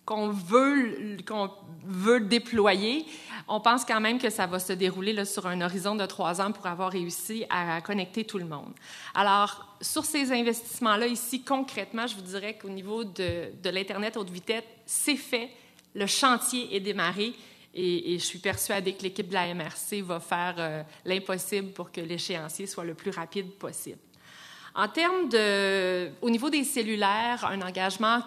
qu'on 0.05 0.31
veut, 0.31 1.17
qu'on 1.27 1.51
veut 1.85 2.21
déployer, 2.21 3.05
on 3.49 3.61
pense 3.61 3.85
quand 3.85 4.01
même 4.01 4.19
que 4.19 4.31
ça 4.31 4.47
va 4.47 4.59
se 4.59 4.73
dérouler 4.73 5.25
sur 5.25 5.47
un 5.47 5.61
horizon 5.61 5.97
de 5.97 6.07
trois 6.07 6.41
ans 6.41 6.53
pour 6.53 6.67
avoir 6.67 6.93
réussi 6.93 7.45
à 7.51 7.81
connecter 7.81 8.25
tout 8.25 8.39
le 8.39 8.45
monde. 8.45 8.73
Alors, 9.15 9.77
sur 9.81 10.05
ces 10.05 10.31
investissements-là, 10.33 11.07
ici, 11.07 11.43
concrètement, 11.43 12.07
je 12.07 12.15
vous 12.15 12.23
dirais 12.23 12.57
qu'au 12.57 12.69
niveau 12.69 13.03
de, 13.03 13.51
de 13.61 13.71
l'Internet 13.71 14.17
haute 14.17 14.31
vitesse, 14.31 14.63
c'est 14.87 15.17
fait, 15.17 15.51
le 15.95 16.07
chantier 16.07 16.75
est 16.75 16.81
démarré. 16.81 17.33
Et, 17.75 18.19
je 18.19 18.25
suis 18.25 18.39
persuadée 18.39 18.95
que 18.95 19.03
l'équipe 19.03 19.29
de 19.29 19.35
la 19.35 19.55
MRC 19.55 20.03
va 20.03 20.19
faire 20.19 20.55
euh, 20.59 20.83
l'impossible 21.05 21.71
pour 21.71 21.93
que 21.93 22.01
l'échéancier 22.01 22.67
soit 22.67 22.85
le 22.85 22.95
plus 22.95 23.11
rapide 23.11 23.53
possible. 23.53 23.99
En 24.75 24.89
termes 24.89 25.29
de, 25.29 26.11
au 26.23 26.31
niveau 26.31 26.49
des 26.49 26.63
cellulaires, 26.63 27.45
un 27.45 27.61
engagement 27.61 28.21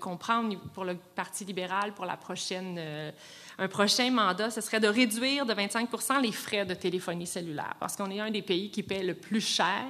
qu'on 0.00 0.16
prend 0.16 0.48
pour 0.72 0.84
le 0.84 0.96
Parti 1.14 1.44
libéral 1.44 1.92
pour 1.92 2.04
la 2.04 2.16
prochaine, 2.16 2.76
euh, 2.78 3.10
un 3.58 3.68
prochain 3.68 4.10
mandat, 4.10 4.50
ce 4.50 4.60
serait 4.60 4.78
de 4.78 4.86
réduire 4.86 5.44
de 5.44 5.52
25% 5.52 6.22
les 6.22 6.32
frais 6.32 6.64
de 6.64 6.74
téléphonie 6.74 7.26
cellulaire, 7.26 7.74
parce 7.80 7.96
qu'on 7.96 8.10
est 8.10 8.20
un 8.20 8.30
des 8.30 8.42
pays 8.42 8.70
qui 8.70 8.82
paie 8.82 9.02
le 9.02 9.14
plus 9.14 9.40
cher. 9.40 9.84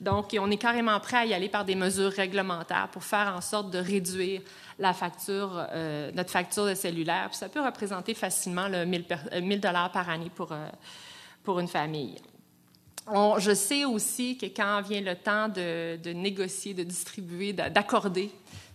Donc, 0.00 0.36
on 0.38 0.50
est 0.50 0.56
carrément 0.56 0.98
prêt 0.98 1.18
à 1.18 1.26
y 1.26 1.34
aller 1.34 1.48
par 1.48 1.64
des 1.64 1.76
mesures 1.76 2.10
réglementaires 2.10 2.88
pour 2.90 3.04
faire 3.04 3.32
en 3.36 3.40
sorte 3.40 3.70
de 3.70 3.78
réduire 3.78 4.42
la 4.78 4.92
facture, 4.92 5.64
euh, 5.72 6.10
notre 6.12 6.30
facture 6.30 6.66
de 6.66 6.74
cellulaire. 6.74 7.28
Ça 7.32 7.48
peut 7.48 7.64
représenter 7.64 8.14
facilement 8.14 8.66
le 8.66 8.84
1000 8.84 9.04
euh, 9.32 9.56
dollars 9.58 9.92
par 9.92 10.10
année 10.10 10.30
pour, 10.34 10.52
pour 11.44 11.60
une 11.60 11.68
famille 11.68 12.16
je 13.38 13.54
sais 13.54 13.84
aussi 13.84 14.36
que 14.36 14.46
quand 14.46 14.80
vient 14.82 15.00
le 15.00 15.14
temps 15.14 15.48
de, 15.48 16.12
négocier, 16.12 16.74
de 16.74 16.82
distribuer, 16.82 17.52
d'accorder, 17.52 18.30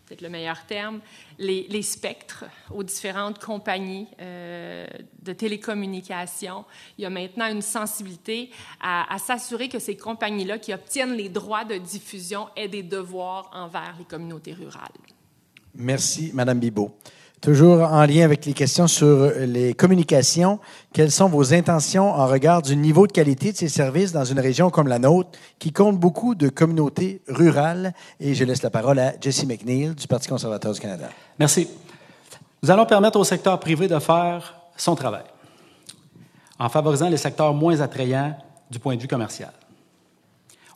peut-être 0.09 0.21
le 0.21 0.29
meilleur 0.29 0.65
terme, 0.65 1.01
les, 1.37 1.81
spectres 1.83 2.45
aux 2.73 2.83
différentes 2.83 3.39
compagnies 3.39 4.07
euh, 4.19 4.87
de 5.21 5.33
télécommunications, 5.33 6.65
il 6.97 7.03
y 7.03 7.05
a 7.05 7.11
maintenant 7.11 7.45
une 7.45 7.61
sensibilité 7.61 8.49
à, 8.81 9.13
à 9.13 9.19
s'assurer 9.19 9.69
que 9.69 9.77
ces 9.77 9.95
compagnies-là 9.95 10.57
qui 10.57 10.73
obtiennent 10.73 11.13
les 11.13 11.29
droits 11.29 11.63
de 11.63 11.77
diffusion 11.77 12.47
aient 12.55 12.67
des 12.67 12.83
devoirs 12.83 13.51
envers 13.53 13.95
les 13.99 14.05
communautés 14.05 14.53
rurales. 14.53 14.89
Merci, 15.75 16.31
Madame 16.33 16.59
Bibot. 16.59 16.97
Toujours 17.41 17.81
en 17.83 18.05
lien 18.05 18.25
avec 18.25 18.45
les 18.45 18.51
questions 18.51 18.87
sur 18.87 19.31
les 19.39 19.73
communications, 19.73 20.59
quelles 20.91 21.11
sont 21.11 21.29
vos 21.29 21.53
intentions 21.53 22.11
en 22.11 22.27
regard 22.27 22.61
du 22.61 22.75
niveau 22.75 23.07
de 23.07 23.13
qualité 23.13 23.53
de 23.53 23.57
ces 23.57 23.69
services 23.69 24.11
dans 24.11 24.25
une 24.25 24.41
région 24.41 24.69
comme 24.69 24.89
la 24.89 24.99
nôtre, 24.99 25.29
qui 25.57 25.71
compte 25.71 25.97
beaucoup 25.97 26.35
de 26.35 26.49
communautés 26.49 27.21
rurales? 27.29 27.93
Et 28.19 28.35
je 28.35 28.43
laisse 28.43 28.61
la 28.61 28.69
parole 28.69 28.99
à 28.99 29.13
Jesse 29.21 29.45
McNeil 29.45 29.95
du 29.95 30.05
Parti 30.05 30.27
conservateur 30.27 30.73
du 30.73 30.81
Canada. 30.81 31.07
Merci. 31.39 31.69
Nous 32.61 32.71
allons 32.71 32.85
permettre 32.85 33.17
au 33.17 33.23
secteur 33.23 33.57
privé 33.57 33.87
de 33.87 33.99
faire 33.99 34.55
son 34.75 34.95
travail 34.95 35.23
en 36.59 36.67
favorisant 36.67 37.07
les 37.07 37.15
secteurs 37.15 37.53
moins 37.53 37.79
attrayants 37.79 38.37
du 38.69 38.79
point 38.79 38.97
de 38.97 39.01
vue 39.01 39.07
commercial. 39.07 39.53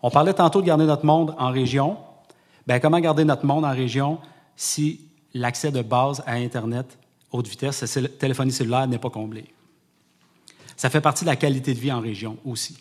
On 0.02 0.10
parlait 0.10 0.34
tantôt 0.34 0.62
de 0.62 0.68
garder 0.68 0.86
notre 0.86 1.06
monde 1.06 1.36
en 1.38 1.52
région. 1.52 1.98
Bien, 2.66 2.80
comment 2.80 3.02
garder 3.02 3.26
notre 3.26 3.46
monde 3.46 3.66
en 3.66 3.72
région 3.72 4.20
si 4.56 5.10
l'accès 5.34 5.72
de 5.72 5.82
base 5.82 6.24
à 6.26 6.34
Internet 6.34 6.98
haute 7.32 7.48
vitesse, 7.48 7.96
la 7.96 8.08
téléphonie 8.08 8.52
cellulaire 8.52 8.88
n'est 8.88 9.00
pas 9.00 9.10
comblé. 9.10 9.46
Ça 10.78 10.90
fait 10.90 11.02
partie 11.02 11.24
de 11.24 11.30
la 11.30 11.36
qualité 11.36 11.74
de 11.74 11.80
vie 11.80 11.92
en 11.92 12.00
région 12.00 12.38
aussi. 12.46 12.78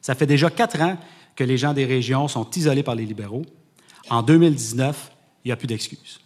Ça 0.00 0.14
fait 0.14 0.26
déjà 0.26 0.50
quatre 0.50 0.80
ans 0.80 0.98
que 1.36 1.44
les 1.44 1.56
gens 1.56 1.72
des 1.72 1.84
régions 1.84 2.28
sont 2.28 2.48
isolés 2.50 2.82
par 2.82 2.94
les 2.94 3.06
libéraux. 3.06 3.44
En 4.10 4.22
2019, 4.22 5.12
il 5.44 5.48
n'y 5.48 5.52
a 5.52 5.56
plus 5.56 5.66
d'excuses. 5.66 6.20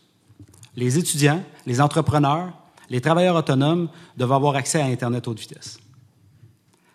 Les 0.76 0.98
étudiants, 0.98 1.42
les 1.66 1.80
entrepreneurs, 1.80 2.52
les 2.88 3.00
travailleurs 3.00 3.36
autonomes 3.36 3.88
doivent 4.16 4.32
avoir 4.32 4.56
accès 4.56 4.80
à 4.80 4.86
Internet 4.86 5.28
haute 5.28 5.40
vitesse. 5.40 5.78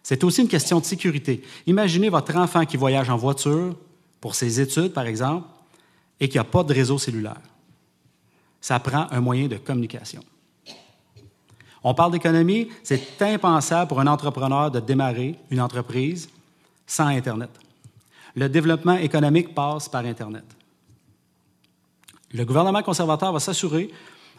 C'est 0.01 0.23
aussi 0.23 0.41
une 0.41 0.47
question 0.47 0.79
de 0.79 0.85
sécurité. 0.85 1.43
Imaginez 1.67 2.09
votre 2.09 2.35
enfant 2.37 2.65
qui 2.65 2.77
voyage 2.77 3.09
en 3.09 3.17
voiture 3.17 3.75
pour 4.21 4.33
ses 4.33 4.61
études, 4.61 4.93
par 4.93 5.05
exemple, 5.05 5.47
et 6.19 6.29
qui 6.29 6.37
n'a 6.37 6.43
pas 6.43 6.63
de 6.63 6.73
réseau 6.73 6.97
cellulaire 6.97 7.41
ça 8.67 8.81
prend 8.81 9.07
un 9.11 9.21
moyen 9.21 9.47
de 9.47 9.55
communication. 9.55 10.21
On 11.85 11.93
parle 11.93 12.11
d'économie, 12.11 12.67
c'est 12.83 13.21
impensable 13.21 13.87
pour 13.87 14.01
un 14.01 14.07
entrepreneur 14.07 14.69
de 14.69 14.81
démarrer 14.81 15.39
une 15.49 15.61
entreprise 15.61 16.27
sans 16.85 17.05
Internet. 17.05 17.49
Le 18.35 18.49
développement 18.49 18.97
économique 18.97 19.55
passe 19.55 19.87
par 19.87 20.03
Internet. 20.03 20.43
Le 22.33 22.43
gouvernement 22.43 22.83
conservateur 22.83 23.31
va 23.31 23.39
s'assurer 23.39 23.89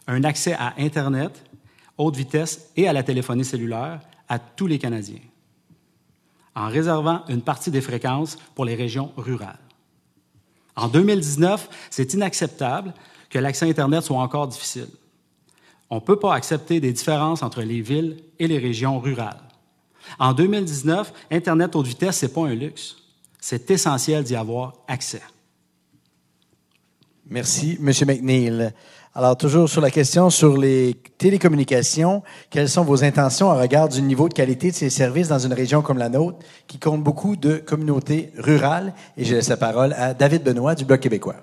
un 0.06 0.22
accès 0.24 0.52
à 0.52 0.74
Internet 0.76 1.42
haute 1.96 2.16
vitesse 2.16 2.70
et 2.76 2.86
à 2.86 2.92
la 2.92 3.02
téléphonie 3.02 3.46
cellulaire 3.46 4.00
à 4.28 4.38
tous 4.38 4.66
les 4.66 4.78
Canadiens, 4.78 5.24
en 6.54 6.68
réservant 6.68 7.22
une 7.28 7.40
partie 7.40 7.70
des 7.70 7.80
fréquences 7.80 8.36
pour 8.54 8.66
les 8.66 8.74
régions 8.74 9.10
rurales. 9.16 9.58
En 10.76 10.88
2019, 10.88 11.88
c'est 11.88 12.12
inacceptable 12.12 12.92
que 13.30 13.38
l'accès 13.38 13.68
Internet 13.68 14.04
soit 14.04 14.18
encore 14.18 14.48
difficile. 14.48 14.88
On 15.90 15.96
ne 15.96 16.00
peut 16.00 16.18
pas 16.18 16.34
accepter 16.34 16.80
des 16.80 16.92
différences 16.92 17.42
entre 17.42 17.62
les 17.62 17.80
villes 17.80 18.16
et 18.38 18.46
les 18.46 18.58
régions 18.58 18.98
rurales. 18.98 19.40
En 20.18 20.32
2019, 20.32 21.12
Internet 21.30 21.76
haute 21.76 21.86
vitesse, 21.86 22.18
ce 22.18 22.26
n'est 22.26 22.32
pas 22.32 22.42
un 22.42 22.54
luxe. 22.54 22.96
C'est 23.40 23.70
essentiel 23.70 24.24
d'y 24.24 24.36
avoir 24.36 24.74
accès. 24.86 25.22
Merci, 27.30 27.78
M. 27.80 27.92
McNeil. 28.06 28.72
Alors, 29.14 29.36
toujours 29.36 29.68
sur 29.68 29.80
la 29.80 29.90
question 29.90 30.30
sur 30.30 30.56
les 30.56 30.94
télécommunications, 31.18 32.22
quelles 32.50 32.68
sont 32.68 32.84
vos 32.84 33.04
intentions 33.04 33.50
à 33.50 33.60
regard 33.60 33.88
du 33.88 34.00
niveau 34.00 34.28
de 34.28 34.34
qualité 34.34 34.70
de 34.70 34.76
ces 34.76 34.90
services 34.90 35.28
dans 35.28 35.38
une 35.38 35.52
région 35.52 35.82
comme 35.82 35.98
la 35.98 36.08
nôtre, 36.08 36.38
qui 36.66 36.78
compte 36.78 37.02
beaucoup 37.02 37.36
de 37.36 37.56
communautés 37.56 38.32
rurales? 38.38 38.94
Et 39.16 39.24
je 39.24 39.34
laisse 39.34 39.48
la 39.48 39.56
parole 39.56 39.92
à 39.94 40.14
David 40.14 40.42
Benoît 40.42 40.74
du 40.74 40.84
Bloc 40.84 41.00
québécois. 41.00 41.36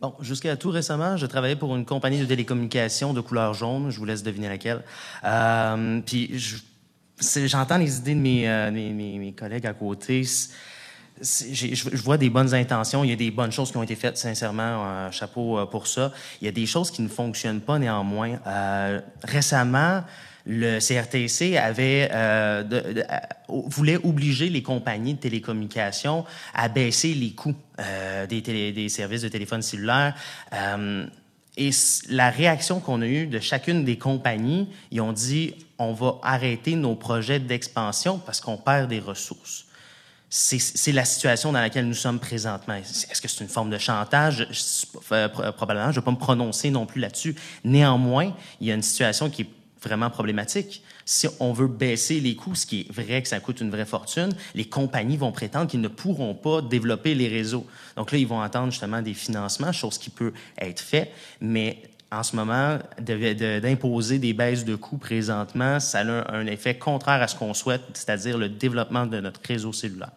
Bon, 0.00 0.14
jusqu'à 0.20 0.56
tout 0.56 0.70
récemment, 0.70 1.18
je 1.18 1.26
travaillais 1.26 1.56
pour 1.56 1.76
une 1.76 1.84
compagnie 1.84 2.18
de 2.18 2.24
télécommunications 2.24 3.12
de 3.12 3.20
couleur 3.20 3.52
jaune. 3.52 3.90
Je 3.90 3.98
vous 3.98 4.06
laisse 4.06 4.22
deviner 4.22 4.48
laquelle. 4.48 4.82
Euh, 5.24 6.00
puis, 6.00 6.40
j'entends 7.44 7.76
les 7.76 7.98
idées 7.98 8.14
de 8.14 8.20
mes, 8.20 8.48
euh, 8.48 9.30
collègues 9.32 9.66
à 9.66 9.74
côté. 9.74 10.22
Je, 11.20 11.98
vois 11.98 12.16
des 12.16 12.30
bonnes 12.30 12.54
intentions. 12.54 13.04
Il 13.04 13.10
y 13.10 13.12
a 13.12 13.16
des 13.16 13.30
bonnes 13.30 13.52
choses 13.52 13.70
qui 13.70 13.76
ont 13.76 13.82
été 13.82 13.94
faites, 13.94 14.16
sincèrement. 14.16 14.84
Un 14.86 15.10
chapeau 15.10 15.58
euh, 15.58 15.66
pour 15.66 15.86
ça. 15.86 16.12
Il 16.40 16.46
y 16.46 16.48
a 16.48 16.52
des 16.52 16.64
choses 16.64 16.90
qui 16.90 17.02
ne 17.02 17.08
fonctionnent 17.08 17.60
pas 17.60 17.78
néanmoins. 17.78 18.38
Euh, 18.46 19.00
récemment, 19.22 20.02
le 20.46 20.78
CRTC 20.78 21.56
euh, 21.56 22.62
de, 22.62 23.04
voulait 23.48 23.96
obliger 23.96 24.48
les 24.48 24.62
compagnies 24.62 25.14
de 25.14 25.20
télécommunications 25.20 26.24
à 26.54 26.68
baisser 26.68 27.14
les 27.14 27.32
coûts 27.32 27.54
euh, 27.78 28.26
des, 28.26 28.88
services 28.88 29.22
de 29.22 29.28
téléphone 29.28 29.62
cellulaire. 29.62 30.14
Euh, 30.52 31.06
et 31.56 31.70
la 32.08 32.30
réaction 32.30 32.80
qu'on 32.80 33.02
a 33.02 33.06
eue 33.06 33.26
de 33.26 33.38
chacune 33.38 33.84
des 33.84 33.98
compagnies, 33.98 34.68
ils 34.90 35.00
ont 35.00 35.12
dit 35.12 35.54
on 35.78 35.92
va 35.92 36.18
arrêter 36.22 36.74
nos 36.74 36.94
projets 36.94 37.40
d'expansion 37.40 38.18
parce 38.18 38.40
qu'on 38.40 38.56
perd 38.56 38.88
des 38.88 39.00
ressources. 39.00 39.66
C'est 40.32 40.92
la 40.92 41.04
situation 41.04 41.50
dans 41.50 41.60
laquelle 41.60 41.88
nous 41.88 41.94
sommes 41.94 42.20
présentement. 42.20 42.74
Est-ce 42.74 43.20
que 43.20 43.26
c'est 43.26 43.42
une 43.42 43.50
forme 43.50 43.68
de 43.68 43.78
chantage? 43.78 44.46
Probablement, 45.56 45.86
je 45.86 45.88
ne 45.88 45.94
vais 45.94 46.04
pas 46.04 46.10
me 46.12 46.16
prononcer 46.16 46.70
non 46.70 46.86
plus 46.86 47.00
là-dessus. 47.00 47.34
Néanmoins, 47.64 48.32
il 48.60 48.68
y 48.68 48.70
a 48.70 48.76
une 48.76 48.82
situation 48.82 49.28
qui 49.28 49.42
est 49.42 49.48
vraiment 49.82 50.10
problématique. 50.10 50.82
Si 51.04 51.26
on 51.40 51.52
veut 51.52 51.66
baisser 51.66 52.20
les 52.20 52.36
coûts, 52.36 52.54
ce 52.54 52.66
qui 52.66 52.80
est 52.80 52.92
vrai 52.92 53.22
que 53.22 53.28
ça 53.28 53.40
coûte 53.40 53.60
une 53.60 53.70
vraie 53.70 53.86
fortune, 53.86 54.30
les 54.54 54.64
compagnies 54.64 55.16
vont 55.16 55.32
prétendre 55.32 55.68
qu'ils 55.68 55.80
ne 55.80 55.88
pourront 55.88 56.34
pas 56.34 56.62
développer 56.62 57.14
les 57.14 57.28
réseaux. 57.28 57.66
Donc 57.96 58.12
là, 58.12 58.18
ils 58.18 58.26
vont 58.26 58.40
attendre 58.40 58.70
justement 58.70 59.02
des 59.02 59.14
financements, 59.14 59.72
chose 59.72 59.98
qui 59.98 60.10
peut 60.10 60.32
être 60.58 60.80
fait, 60.80 61.12
mais 61.40 61.78
en 62.12 62.22
ce 62.24 62.34
moment, 62.34 62.78
d'imposer 62.98 64.18
des 64.18 64.32
baisses 64.32 64.64
de 64.64 64.74
coûts 64.74 64.98
présentement, 64.98 65.78
ça 65.78 66.00
a 66.00 66.34
un 66.34 66.46
effet 66.46 66.76
contraire 66.76 67.22
à 67.22 67.28
ce 67.28 67.36
qu'on 67.36 67.54
souhaite, 67.54 67.82
c'est-à-dire 67.94 68.36
le 68.36 68.48
développement 68.48 69.06
de 69.06 69.20
notre 69.20 69.40
réseau 69.46 69.72
cellulaire. 69.72 70.10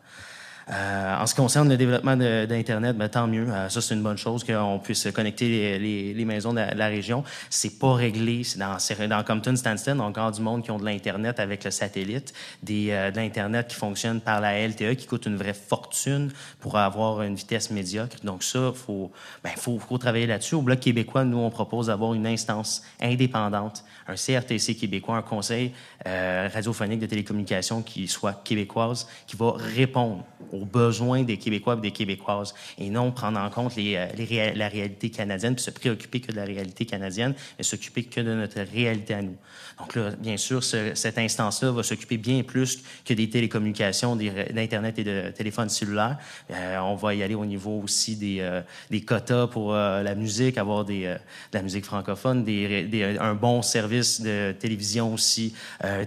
Euh, 0.72 1.18
en 1.18 1.26
ce 1.26 1.34
qui 1.34 1.42
concerne 1.42 1.70
le 1.70 1.78
développement 1.78 2.16
d'Internet, 2.16 2.98
ben, 2.98 3.10
tant 3.10 3.28
mieux. 3.28 3.48
Euh, 3.50 3.70
ça, 3.70 3.82
c'est 3.82 3.94
une 3.94 4.04
bonne 4.04 4.18
chose 4.18 4.44
qu'on 4.44 4.80
puisse 4.80 5.08
connecter 5.12 5.48
les, 5.48 5.80
les, 5.80 6.14
les 6.14 6.26
maisons 6.26 6.52
de 6.52 6.58
la, 6.58 6.74
la 6.74 6.88
région. 6.88 7.24
C'est 7.50 7.80
pas 7.80 7.94
réglé. 7.94 8.44
Dans, 8.58 8.78
dans 9.10 9.24
Compton, 9.24 9.56
Stansted, 9.56 10.00
encore 10.00 10.32
du 10.32 10.42
monde 10.42 10.64
qui 10.64 10.72
ont 10.72 10.78
de 10.78 10.86
l'Internet 10.86 11.40
avec 11.40 11.64
le 11.64 11.72
satellite, 11.72 12.34
des, 12.62 12.92
euh, 12.92 13.12
de 13.12 13.18
l'Internet 13.18 13.68
qui 13.68 13.76
fonctionne 13.76 14.22
par 14.22 14.42
la 14.42 14.68
LTE, 14.68 14.96
qui 14.96 15.08
coûte 15.08 15.26
une 15.26 15.36
vraie 15.36 15.54
fortune 15.54 16.32
pour 16.60 16.78
avoir 16.78 17.22
une 17.24 17.36
vitesse 17.36 17.72
médiocre. 17.72 18.18
Donc 18.24 18.44
ça, 18.44 18.72
faut, 18.74 19.12
ben, 19.44 19.52
faut, 19.56 19.80
faut 19.80 19.98
travailler 19.98 20.28
là-dessus. 20.28 20.56
Au 20.56 20.62
Bloc 20.62 20.80
québécois, 20.80 21.26
nous, 21.26 21.38
on 21.38 21.50
propose 21.50 21.88
d'avoir 21.88 22.14
une 22.14 22.28
instance 22.28 22.84
indépendante, 23.02 23.84
un 24.08 24.16
CRTC 24.16 24.76
québécois, 24.76 25.18
un 25.18 25.22
conseil 25.22 25.72
euh, 26.06 26.50
radiophonique 26.54 27.00
de 27.00 27.06
télécommunications 27.06 27.82
qui 27.82 28.08
soit 28.08 28.44
québécoise, 28.44 29.08
qui 29.28 29.36
va 29.36 29.54
répondre 29.58 30.24
aux 30.52 30.66
besoins 30.66 31.24
des 31.24 31.38
Québécois 31.38 31.76
et 31.78 31.82
des 31.82 31.92
Québécoises 31.92 32.54
et 32.78 32.90
non 32.90 33.12
prendre 33.12 33.40
en 33.40 33.50
compte 33.50 33.76
les, 33.76 33.96
euh, 33.96 34.52
la 34.56 34.68
réalité 34.68 35.10
canadienne, 35.10 35.56
puis 35.56 35.64
se 35.64 35.72
préoccuper 35.72 36.20
que 36.20 36.32
de 36.32 36.38
la 36.38 36.46
réalité 36.46 36.86
canadienne, 36.86 37.34
mais 37.58 37.64
s'occuper 37.64 38.04
que 38.04 38.22
de 38.22 38.34
notre 38.34 38.62
réalité 38.62 39.14
à 39.14 39.22
nous. 39.22 39.38
Donc 39.80 39.96
là, 39.96 40.12
bien 40.12 40.38
sûr, 40.38 40.64
ce, 40.64 40.94
cette 40.94 41.18
instance-là 41.18 41.72
va 41.72 41.84
s'occuper 41.84 42.18
bien 42.18 42.44
plus 42.44 42.84
que 43.06 43.14
des 43.14 43.30
télécommunications, 43.30 44.16
d'Internet 44.16 45.00
et 45.00 45.04
de 45.04 45.32
téléphones 45.36 45.70
cellulaires. 45.70 46.18
Euh, 46.52 46.78
on 46.80 46.96
va 46.96 47.16
y 47.16 47.24
aller 47.24 47.36
au 47.36 47.46
niveau 47.46 47.82
aussi 47.84 48.16
des, 48.16 48.38
euh, 48.40 48.62
des 48.92 49.02
quotas 49.02 49.48
pour 49.48 49.74
euh, 49.74 50.04
la 50.04 50.16
musique, 50.16 50.58
avoir 50.58 50.86
des, 50.86 51.04
de 51.04 51.18
la 51.54 51.62
musique 51.62 51.86
francophone, 51.86 52.44
des, 52.44 52.84
des, 52.84 53.18
un 53.20 53.34
bon 53.34 53.62
service 53.62 54.22
de 54.22 54.54
télévision 54.60 55.14
aussi, 55.14 55.54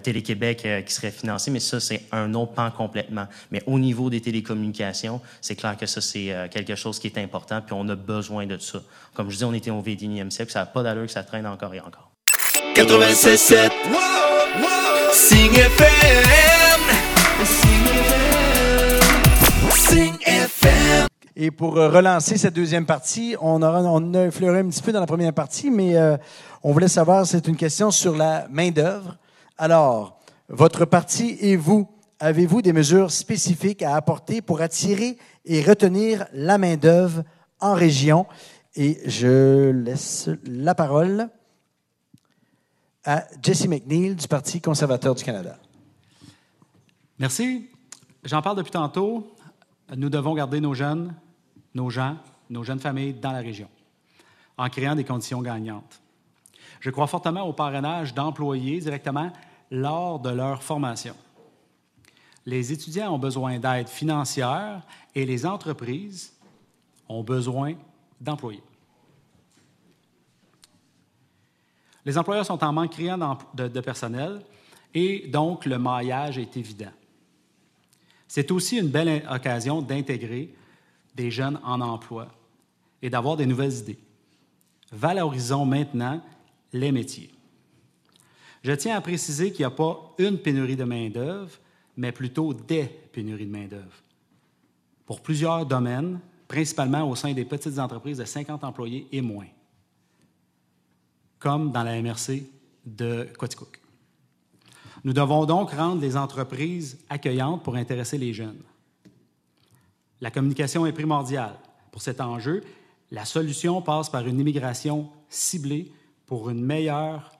Télé-Québec 0.02 0.66
qui 0.86 0.92
serait 0.92 1.10
financé, 1.10 1.50
mais 1.50 1.60
ça, 1.60 1.80
c'est 1.80 2.02
un 2.12 2.34
autre 2.34 2.52
pan 2.52 2.70
complètement. 2.70 3.26
Mais 3.50 3.62
au 3.66 3.78
niveau 3.78 4.10
des 4.10 4.20
télécommunications, 4.20 5.20
c'est 5.40 5.56
clair 5.56 5.76
que 5.76 5.86
ça, 5.86 6.00
c'est 6.00 6.48
quelque 6.50 6.74
chose 6.74 6.98
qui 6.98 7.06
est 7.06 7.18
important, 7.18 7.60
puis 7.60 7.74
on 7.76 7.88
a 7.88 7.94
besoin 7.94 8.46
de 8.46 8.58
ça. 8.58 8.82
Comme 9.14 9.30
je 9.30 9.36
dis, 9.36 9.44
on 9.44 9.54
était 9.54 9.70
au 9.70 9.82
21e 9.82 10.30
siècle, 10.30 10.52
ça 10.52 10.60
n'a 10.60 10.66
pas 10.66 10.82
d'allure 10.82 11.06
que 11.06 11.12
ça 11.12 11.22
traîne 11.22 11.46
encore 11.46 11.74
et 11.74 11.80
encore. 11.80 12.15
96.7 12.76 13.70
Sing 15.10 15.50
FM 15.50 16.80
Sing 19.74 20.12
FM 20.20 21.06
Et 21.36 21.50
pour 21.50 21.78
euh, 21.78 21.88
relancer 21.88 22.36
cette 22.36 22.52
deuxième 22.52 22.84
partie, 22.84 23.34
on, 23.40 23.62
a 23.62 24.26
effleuré 24.26 24.58
un 24.58 24.68
petit 24.68 24.82
peu 24.82 24.92
dans 24.92 25.00
la 25.00 25.06
première 25.06 25.32
partie, 25.32 25.70
mais 25.70 25.96
euh, 25.96 26.18
on 26.62 26.72
voulait 26.72 26.88
savoir, 26.88 27.24
c'est 27.26 27.48
une 27.48 27.56
question 27.56 27.90
sur 27.90 28.14
la 28.14 28.46
main-d'œuvre. 28.50 29.16
Alors, 29.56 30.20
votre 30.50 30.84
parti 30.84 31.38
et 31.40 31.56
vous, 31.56 31.88
avez-vous 32.20 32.60
des 32.60 32.74
mesures 32.74 33.10
spécifiques 33.10 33.82
à 33.82 33.96
apporter 33.96 34.42
pour 34.42 34.60
attirer 34.60 35.16
et 35.46 35.62
retenir 35.62 36.26
la 36.34 36.58
main-d'œuvre 36.58 37.22
en 37.58 37.72
région? 37.72 38.26
Et 38.74 38.98
je 39.06 39.70
laisse 39.70 40.28
la 40.44 40.74
parole 40.74 41.30
à 43.06 43.24
Jesse 43.40 43.68
McNeil 43.68 44.16
du 44.16 44.26
Parti 44.26 44.60
conservateur 44.60 45.14
du 45.14 45.22
Canada. 45.22 45.56
Merci. 47.18 47.70
J'en 48.24 48.42
parle 48.42 48.56
depuis 48.56 48.72
tantôt. 48.72 49.32
Nous 49.96 50.10
devons 50.10 50.34
garder 50.34 50.60
nos 50.60 50.74
jeunes, 50.74 51.14
nos 51.74 51.88
gens, 51.88 52.16
nos 52.50 52.64
jeunes 52.64 52.80
familles 52.80 53.14
dans 53.14 53.30
la 53.30 53.38
région 53.38 53.68
en 54.58 54.68
créant 54.68 54.96
des 54.96 55.04
conditions 55.04 55.40
gagnantes. 55.40 56.00
Je 56.80 56.90
crois 56.90 57.06
fortement 57.06 57.42
au 57.42 57.52
parrainage 57.52 58.14
d'employés 58.14 58.80
directement 58.80 59.30
lors 59.70 60.18
de 60.18 60.30
leur 60.30 60.62
formation. 60.62 61.14
Les 62.44 62.72
étudiants 62.72 63.14
ont 63.14 63.18
besoin 63.18 63.58
d'aide 63.58 63.88
financière 63.88 64.82
et 65.14 65.26
les 65.26 65.46
entreprises 65.46 66.32
ont 67.08 67.22
besoin 67.22 67.74
d'employés. 68.20 68.62
Les 72.06 72.16
employeurs 72.16 72.46
sont 72.46 72.62
en 72.62 72.72
manque 72.72 72.96
de 72.96 73.80
personnel 73.80 74.40
et 74.94 75.26
donc 75.26 75.66
le 75.66 75.76
maillage 75.76 76.38
est 76.38 76.56
évident. 76.56 76.92
C'est 78.28 78.52
aussi 78.52 78.78
une 78.78 78.88
belle 78.88 79.26
occasion 79.28 79.82
d'intégrer 79.82 80.54
des 81.16 81.32
jeunes 81.32 81.60
en 81.64 81.80
emploi 81.80 82.28
et 83.02 83.10
d'avoir 83.10 83.36
des 83.36 83.44
nouvelles 83.44 83.76
idées. 83.78 83.98
Valorisons 84.92 85.66
maintenant 85.66 86.22
les 86.72 86.92
métiers. 86.92 87.30
Je 88.62 88.72
tiens 88.72 88.96
à 88.96 89.00
préciser 89.00 89.50
qu'il 89.50 89.62
n'y 89.62 89.72
a 89.72 89.76
pas 89.76 90.14
une 90.18 90.38
pénurie 90.38 90.76
de 90.76 90.84
main-d'œuvre, 90.84 91.58
mais 91.96 92.12
plutôt 92.12 92.54
des 92.54 92.84
pénuries 92.84 93.46
de 93.46 93.50
main-d'œuvre. 93.50 94.02
Pour 95.04 95.20
plusieurs 95.22 95.66
domaines, 95.66 96.20
principalement 96.46 97.08
au 97.08 97.16
sein 97.16 97.32
des 97.32 97.44
petites 97.44 97.80
entreprises 97.80 98.18
de 98.18 98.24
50 98.24 98.62
employés 98.62 99.08
et 99.10 99.20
moins 99.20 99.46
comme 101.38 101.72
dans 101.72 101.82
la 101.82 102.00
MRC 102.00 102.44
de 102.84 103.28
Quaticook. 103.38 103.80
Nous 105.04 105.12
devons 105.12 105.44
donc 105.44 105.70
rendre 105.70 106.00
les 106.00 106.16
entreprises 106.16 106.98
accueillantes 107.08 107.62
pour 107.62 107.76
intéresser 107.76 108.18
les 108.18 108.32
jeunes. 108.32 108.62
La 110.20 110.30
communication 110.30 110.86
est 110.86 110.92
primordiale. 110.92 111.56
Pour 111.92 112.02
cet 112.02 112.20
enjeu, 112.20 112.64
la 113.10 113.24
solution 113.24 113.82
passe 113.82 114.10
par 114.10 114.26
une 114.26 114.40
immigration 114.40 115.10
ciblée 115.28 115.92
pour 116.26 116.50
une 116.50 116.64
meilleure 116.64 117.32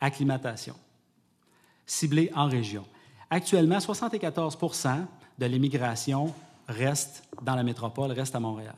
acclimatation, 0.00 0.74
ciblée 1.86 2.30
en 2.34 2.48
région. 2.48 2.86
Actuellement, 3.28 3.78
74% 3.78 5.06
de 5.38 5.46
l'immigration 5.46 6.34
reste 6.68 7.24
dans 7.42 7.54
la 7.54 7.62
métropole, 7.62 8.12
reste 8.12 8.34
à 8.34 8.40
Montréal, 8.40 8.76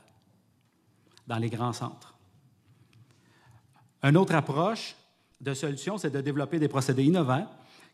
dans 1.26 1.38
les 1.38 1.48
grands 1.48 1.72
centres. 1.72 2.11
Une 4.02 4.16
autre 4.16 4.34
approche 4.34 4.96
de 5.40 5.54
solution, 5.54 5.98
c'est 5.98 6.10
de 6.10 6.20
développer 6.20 6.58
des 6.58 6.68
procédés 6.68 7.04
innovants 7.04 7.46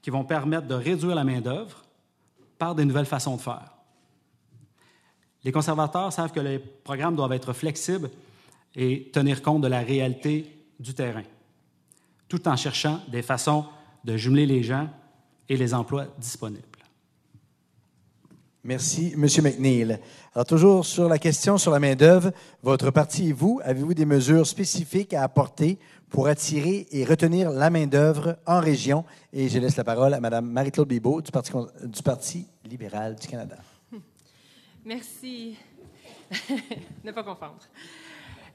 qui 0.03 0.11
vont 0.11 0.25
permettre 0.25 0.67
de 0.67 0.75
réduire 0.75 1.15
la 1.15 1.25
main-d'œuvre 1.25 1.83
par 2.59 2.75
des 2.75 2.85
nouvelles 2.85 3.07
façons 3.07 3.37
de 3.37 3.41
faire. 3.41 3.73
Les 5.45 5.53
conservateurs 5.53 6.13
savent 6.13 6.33
que 6.33 6.41
les 6.41 6.59
programmes 6.59 7.17
doivent 7.17 7.33
être 7.33 7.53
flexibles 7.53 8.11
et 8.75 9.11
tenir 9.13 9.43
compte 9.43 9.63
de 9.63 9.69
la 9.69 9.81
réalité 9.81 10.53
du 10.79 10.95
terrain, 10.95 11.23
tout 12.29 12.47
en 12.49 12.57
cherchant 12.57 13.01
des 13.09 13.23
façons 13.23 13.65
de 14.05 14.17
jumeler 14.17 14.47
les 14.47 14.63
gens 14.63 14.89
et 15.49 15.57
les 15.57 15.75
emplois 15.75 16.07
disponibles. 16.19 16.65
Merci, 18.65 19.15
M. 19.15 19.27
McNeil. 19.43 19.99
Alors, 20.35 20.45
toujours 20.45 20.85
sur 20.85 21.09
la 21.09 21.19
question 21.19 21.57
sur 21.57 21.71
la 21.71 21.81
main-d'œuvre, 21.81 22.33
votre 22.63 22.91
parti 22.91 23.29
et 23.29 23.33
vous, 23.33 23.61
avez-vous 23.65 23.95
des 23.95 24.05
mesures 24.05 24.47
spécifiques 24.47 25.15
à 25.15 25.23
apporter 25.23 25.79
pour 26.11 26.29
attirer 26.29 26.87
et 26.91 27.05
retenir 27.05 27.51
la 27.51 27.71
main-d'œuvre 27.71 28.39
en 28.47 28.61
région? 28.61 29.05
Et 29.33 29.49
je 29.49 29.59
laisse 29.59 29.77
la 29.77 29.85
parole 29.85 30.15
à 30.15 30.21
Mme 30.21 30.51
Marie-Claude 30.51 30.89
Bibeau 30.89 31.21
du 31.21 31.31
Parti, 32.03 32.47
libéral 32.65 33.17
du 33.17 33.27
Canada. 33.27 33.57
Merci. 34.85 35.57
ne 37.05 37.13
pas 37.13 37.23
confondre. 37.23 37.61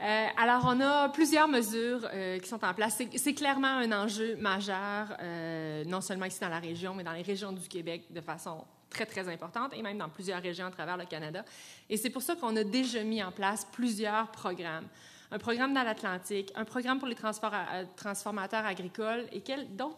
Euh, 0.02 0.28
alors, 0.38 0.64
on 0.66 0.82
a 0.82 1.10
plusieurs 1.10 1.48
mesures 1.48 2.08
euh, 2.14 2.38
qui 2.40 2.50
sont 2.50 2.64
en 2.66 2.74
place. 2.74 3.02
C'est 3.16 3.34
clairement 3.34 3.68
un 3.68 3.92
enjeu 3.92 4.36
majeur, 4.36 5.16
euh, 5.22 5.86
non 5.86 6.02
seulement 6.02 6.26
ici 6.26 6.40
dans 6.42 6.50
la 6.50 6.60
région, 6.60 6.94
mais 6.94 7.04
dans 7.04 7.14
les 7.14 7.22
régions 7.22 7.54
du 7.54 7.68
Québec 7.68 8.04
de 8.10 8.20
façon 8.20 8.66
très, 8.90 9.06
très 9.06 9.28
importante, 9.30 9.74
et 9.74 9.82
même 9.82 9.98
dans 9.98 10.10
plusieurs 10.10 10.42
régions 10.42 10.66
à 10.66 10.72
travers 10.72 10.98
le 10.98 11.06
Canada. 11.06 11.46
Et 11.90 11.98
c'est 11.98 12.10
pour 12.10 12.22
ça 12.22 12.36
qu'on 12.36 12.56
a 12.58 12.64
déjà 12.64 13.04
mis 13.04 13.24
en 13.24 13.32
place 13.32 13.66
plusieurs 13.72 14.30
programmes. 14.32 14.88
Un 15.34 15.40
programme 15.40 15.74
dans 15.74 15.82
l'Atlantique, 15.82 16.52
un 16.54 16.64
programme 16.64 17.00
pour 17.00 17.08
les 17.08 17.16
transformateurs 17.16 18.66
agricoles, 18.68 19.26
et 19.32 19.42
quel 19.42 19.76
d'autres? 19.76 19.98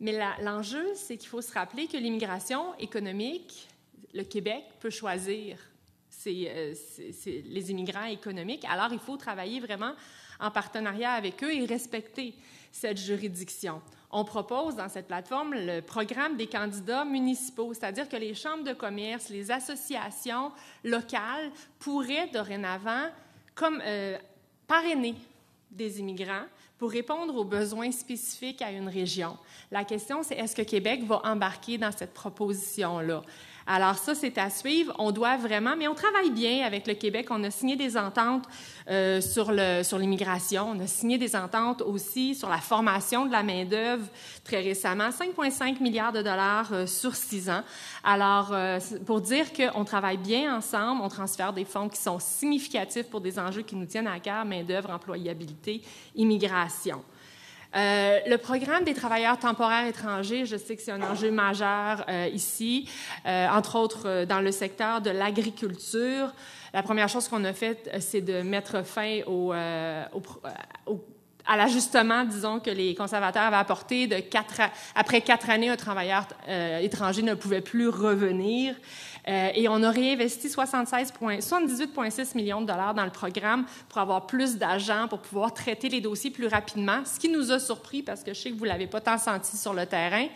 Mais 0.00 0.20
l'enjeu, 0.42 0.84
c'est 0.94 1.16
qu'il 1.16 1.30
faut 1.30 1.40
se 1.40 1.50
rappeler 1.54 1.86
que 1.86 1.96
l'immigration 1.96 2.74
économique, 2.78 3.68
le 4.12 4.22
Québec 4.22 4.64
peut 4.78 4.90
choisir 4.90 5.56
euh, 6.26 6.74
c'est 6.74 7.42
les 7.46 7.70
immigrants 7.70 8.04
économiques. 8.04 8.66
Alors, 8.68 8.92
il 8.92 8.98
faut 8.98 9.16
travailler 9.16 9.60
vraiment 9.60 9.92
en 10.40 10.50
partenariat 10.50 11.12
avec 11.12 11.42
eux 11.42 11.54
et 11.54 11.64
respecter 11.64 12.34
cette 12.70 12.98
juridiction. 12.98 13.80
On 14.10 14.24
propose 14.24 14.76
dans 14.76 14.90
cette 14.90 15.06
plateforme 15.06 15.54
le 15.54 15.80
programme 15.80 16.36
des 16.36 16.48
candidats 16.48 17.06
municipaux, 17.06 17.72
c'est-à-dire 17.72 18.10
que 18.10 18.16
les 18.16 18.34
chambres 18.34 18.64
de 18.64 18.74
commerce, 18.74 19.30
les 19.30 19.50
associations 19.50 20.52
locales 20.84 21.50
pourraient 21.78 22.28
dorénavant 22.30 23.08
comme, 23.54 23.80
euh, 23.82 24.18
parrainer 24.66 25.14
des 25.70 26.00
immigrants 26.00 26.44
pour 26.78 26.90
répondre 26.90 27.34
aux 27.36 27.44
besoins 27.44 27.90
spécifiques 27.90 28.62
à 28.62 28.70
une 28.70 28.88
région. 28.88 29.36
La 29.70 29.84
question, 29.84 30.22
c'est 30.22 30.36
est-ce 30.36 30.54
que 30.54 30.62
Québec 30.62 31.02
va 31.04 31.22
embarquer 31.24 31.78
dans 31.78 31.92
cette 31.92 32.12
proposition-là? 32.12 33.22
Alors 33.68 33.96
ça, 33.96 34.14
c'est 34.14 34.38
à 34.38 34.48
suivre. 34.48 34.94
On 34.98 35.10
doit 35.10 35.36
vraiment, 35.36 35.74
mais 35.76 35.88
on 35.88 35.94
travaille 35.94 36.30
bien 36.30 36.64
avec 36.64 36.86
le 36.86 36.94
Québec. 36.94 37.26
On 37.30 37.42
a 37.42 37.50
signé 37.50 37.74
des 37.74 37.96
ententes 37.96 38.44
euh, 38.88 39.20
sur 39.20 39.50
le 39.50 39.82
sur 39.82 39.98
l'immigration. 39.98 40.70
On 40.70 40.78
a 40.78 40.86
signé 40.86 41.18
des 41.18 41.34
ententes 41.34 41.82
aussi 41.82 42.36
sur 42.36 42.48
la 42.48 42.58
formation 42.58 43.26
de 43.26 43.32
la 43.32 43.42
main 43.42 43.64
d'œuvre 43.64 44.06
très 44.44 44.60
récemment, 44.60 45.08
5,5 45.08 45.82
milliards 45.82 46.12
de 46.12 46.22
dollars 46.22 46.72
euh, 46.72 46.86
sur 46.86 47.16
six 47.16 47.50
ans. 47.50 47.62
Alors 48.04 48.50
euh, 48.52 48.78
pour 49.04 49.20
dire 49.20 49.46
qu'on 49.52 49.84
travaille 49.84 50.18
bien 50.18 50.56
ensemble, 50.56 51.02
on 51.02 51.08
transfère 51.08 51.52
des 51.52 51.64
fonds 51.64 51.88
qui 51.88 52.00
sont 52.00 52.20
significatifs 52.20 53.10
pour 53.10 53.20
des 53.20 53.36
enjeux 53.36 53.62
qui 53.62 53.74
nous 53.74 53.86
tiennent 53.86 54.06
à 54.06 54.20
cœur 54.20 54.44
main 54.44 54.62
d'œuvre, 54.62 54.90
employabilité, 54.90 55.82
immigration. 56.14 57.02
Euh, 57.74 58.20
le 58.26 58.36
programme 58.36 58.84
des 58.84 58.94
travailleurs 58.94 59.38
temporaires 59.38 59.86
étrangers, 59.86 60.46
je 60.46 60.56
sais 60.56 60.76
que 60.76 60.82
c'est 60.82 60.92
un 60.92 61.02
enjeu 61.02 61.30
majeur 61.30 62.04
euh, 62.08 62.28
ici, 62.32 62.88
euh, 63.26 63.48
entre 63.48 63.76
autres 63.76 64.24
dans 64.24 64.40
le 64.40 64.52
secteur 64.52 65.00
de 65.00 65.10
l'agriculture. 65.10 66.32
La 66.72 66.82
première 66.82 67.08
chose 67.08 67.28
qu'on 67.28 67.44
a 67.44 67.52
faite, 67.52 67.90
c'est 68.00 68.20
de 68.20 68.42
mettre 68.42 68.84
fin 68.84 69.20
au, 69.26 69.52
à 71.46 71.56
l'ajustement, 71.56 72.24
disons, 72.24 72.60
que 72.60 72.70
les 72.70 72.94
conservateurs 72.94 73.44
avaient 73.44 73.56
apporté 73.56 74.06
de 74.06 74.18
quatre, 74.18 74.60
après 74.94 75.20
quatre 75.20 75.50
années, 75.50 75.68
un 75.68 75.76
travailleur 75.76 76.26
étranger 76.80 77.22
ne 77.22 77.34
pouvait 77.34 77.60
plus 77.60 77.88
revenir. 77.88 78.74
Euh, 79.28 79.50
et 79.54 79.68
on 79.68 79.82
a 79.82 79.90
réinvesti 79.90 80.48
78,6 80.48 82.36
millions 82.36 82.60
de 82.60 82.66
dollars 82.66 82.94
dans 82.94 83.04
le 83.04 83.10
programme 83.10 83.66
pour 83.88 83.98
avoir 83.98 84.26
plus 84.26 84.56
d'agents, 84.56 85.08
pour 85.08 85.18
pouvoir 85.18 85.52
traiter 85.52 85.88
les 85.88 86.00
dossiers 86.00 86.30
plus 86.30 86.46
rapidement. 86.46 87.02
Ce 87.04 87.18
qui 87.18 87.28
nous 87.28 87.50
a 87.50 87.58
surpris, 87.58 88.02
parce 88.02 88.22
que 88.22 88.32
je 88.32 88.40
sais 88.40 88.50
que 88.50 88.58
vous 88.58 88.64
l'avez 88.64 88.86
pas 88.86 89.00
tant 89.00 89.18
senti 89.18 89.56
sur 89.56 89.74
le 89.74 89.84
terrain, 89.84 90.28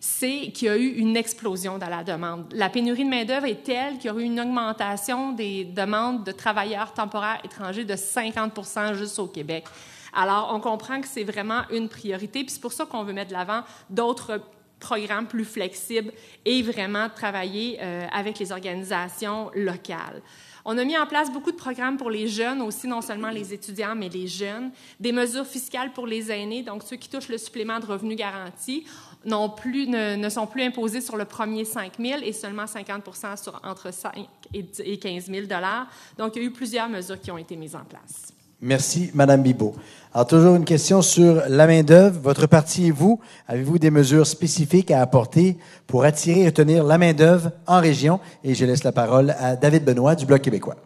c'est 0.00 0.50
qu'il 0.52 0.66
y 0.66 0.70
a 0.70 0.76
eu 0.76 0.88
une 0.88 1.16
explosion 1.16 1.78
dans 1.78 1.88
la 1.88 2.02
demande. 2.02 2.52
La 2.52 2.68
pénurie 2.68 3.04
de 3.04 3.10
main-d'œuvre 3.10 3.46
est 3.46 3.62
telle 3.62 3.98
qu'il 3.98 4.10
y 4.10 4.14
a 4.14 4.18
eu 4.18 4.24
une 4.24 4.40
augmentation 4.40 5.30
des 5.30 5.64
demandes 5.64 6.24
de 6.24 6.32
travailleurs 6.32 6.92
temporaires 6.92 7.38
étrangers 7.44 7.84
de 7.84 7.94
50% 7.94 8.94
juste 8.94 9.20
au 9.20 9.28
Québec. 9.28 9.66
Alors, 10.12 10.50
on 10.54 10.60
comprend 10.60 11.00
que 11.00 11.08
c'est 11.08 11.24
vraiment 11.24 11.62
une 11.70 11.88
priorité, 11.88 12.44
puis 12.44 12.50
c'est 12.50 12.60
pour 12.60 12.72
ça 12.72 12.84
qu'on 12.84 13.04
veut 13.04 13.12
mettre 13.12 13.28
de 13.28 13.34
l'avant 13.34 13.62
d'autres 13.90 14.40
programmes 14.82 15.28
plus 15.28 15.44
flexibles 15.44 16.12
et 16.44 16.60
vraiment 16.60 17.08
travailler 17.08 17.78
euh, 17.80 18.06
avec 18.12 18.38
les 18.38 18.50
organisations 18.50 19.50
locales. 19.54 20.20
On 20.64 20.78
a 20.78 20.84
mis 20.84 20.96
en 20.96 21.06
place 21.06 21.32
beaucoup 21.32 21.50
de 21.50 21.56
programmes 21.56 21.96
pour 21.96 22.10
les 22.10 22.28
jeunes, 22.28 22.62
aussi 22.62 22.86
non 22.86 23.00
seulement 23.00 23.30
les 23.30 23.52
étudiants, 23.52 23.94
mais 23.96 24.08
les 24.08 24.28
jeunes. 24.28 24.70
Des 25.00 25.12
mesures 25.12 25.46
fiscales 25.46 25.92
pour 25.92 26.06
les 26.06 26.30
aînés, 26.30 26.62
donc 26.62 26.82
ceux 26.84 26.96
qui 26.96 27.08
touchent 27.08 27.28
le 27.28 27.38
supplément 27.38 27.80
de 27.80 27.86
revenu 27.86 28.14
garanti, 28.14 28.84
plus, 29.56 29.86
ne, 29.88 30.28
sont 30.28 30.46
plus 30.46 30.62
imposés 30.62 31.00
sur 31.00 31.16
le 31.16 31.24
premier 31.24 31.64
5 31.64 31.94
000 31.98 32.20
et 32.22 32.32
seulement 32.32 32.64
50% 32.64 33.42
sur 33.42 33.60
entre 33.64 33.92
5 33.92 34.28
et 34.54 34.98
15 34.98 35.26
000 35.26 35.46
Donc, 36.18 36.36
il 36.36 36.42
y 36.42 36.44
a 36.44 36.48
eu 36.48 36.52
plusieurs 36.52 36.88
mesures 36.88 37.20
qui 37.20 37.30
ont 37.30 37.38
été 37.38 37.56
mises 37.56 37.76
en 37.76 37.84
place. 37.84 38.31
Merci, 38.62 39.10
Madame 39.12 39.42
Bibot. 39.42 39.74
Alors, 40.14 40.28
toujours 40.28 40.54
une 40.54 40.64
question 40.64 41.02
sur 41.02 41.42
la 41.48 41.66
main-d'œuvre. 41.66 42.20
Votre 42.22 42.46
parti 42.46 42.86
et 42.86 42.90
vous, 42.92 43.18
avez-vous 43.48 43.80
des 43.80 43.90
mesures 43.90 44.26
spécifiques 44.26 44.92
à 44.92 45.02
apporter 45.02 45.56
pour 45.88 46.04
attirer 46.04 46.42
et 46.42 46.46
retenir 46.46 46.84
la 46.84 46.96
main-d'œuvre 46.96 47.50
en 47.66 47.80
région? 47.80 48.20
Et 48.44 48.54
je 48.54 48.64
laisse 48.64 48.84
la 48.84 48.92
parole 48.92 49.34
à 49.40 49.56
David 49.56 49.84
Benoît 49.84 50.14
du 50.14 50.26
Bloc 50.26 50.42
québécois. 50.42 50.76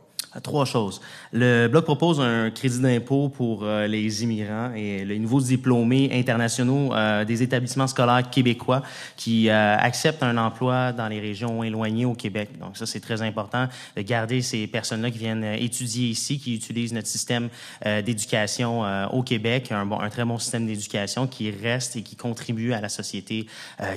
Trois 0.42 0.64
choses. 0.64 1.00
Le 1.32 1.68
Bloc 1.68 1.84
propose 1.84 2.20
un 2.20 2.50
crédit 2.50 2.80
d'impôt 2.80 3.28
pour 3.28 3.60
euh, 3.62 3.86
les 3.86 4.22
immigrants 4.22 4.72
et 4.74 5.04
les 5.04 5.18
nouveaux 5.18 5.40
diplômés 5.40 6.10
internationaux 6.12 6.94
euh, 6.94 7.24
des 7.24 7.42
établissements 7.42 7.86
scolaires 7.86 8.28
québécois 8.30 8.82
qui 9.16 9.48
euh, 9.48 9.76
acceptent 9.78 10.22
un 10.22 10.36
emploi 10.36 10.92
dans 10.92 11.08
les 11.08 11.20
régions 11.20 11.62
éloignées 11.62 12.04
au 12.04 12.14
Québec. 12.14 12.50
Donc 12.58 12.76
ça, 12.76 12.86
c'est 12.86 13.00
très 13.00 13.22
important 13.22 13.68
de 13.96 14.02
garder 14.02 14.42
ces 14.42 14.66
personnes-là 14.66 15.10
qui 15.10 15.18
viennent 15.18 15.44
étudier 15.44 16.08
ici, 16.08 16.38
qui 16.38 16.54
utilisent 16.54 16.92
notre 16.92 17.08
système 17.08 17.48
d'éducation 17.84 18.82
au 19.12 19.22
Québec, 19.22 19.70
un, 19.70 19.86
bon, 19.86 20.00
un 20.00 20.08
très 20.08 20.24
bon 20.24 20.38
système 20.38 20.66
d'éducation 20.66 21.26
qui 21.26 21.50
reste 21.50 21.96
et 21.96 22.02
qui 22.02 22.16
contribue 22.16 22.72
à 22.72 22.80
la 22.80 22.88
société 22.88 23.46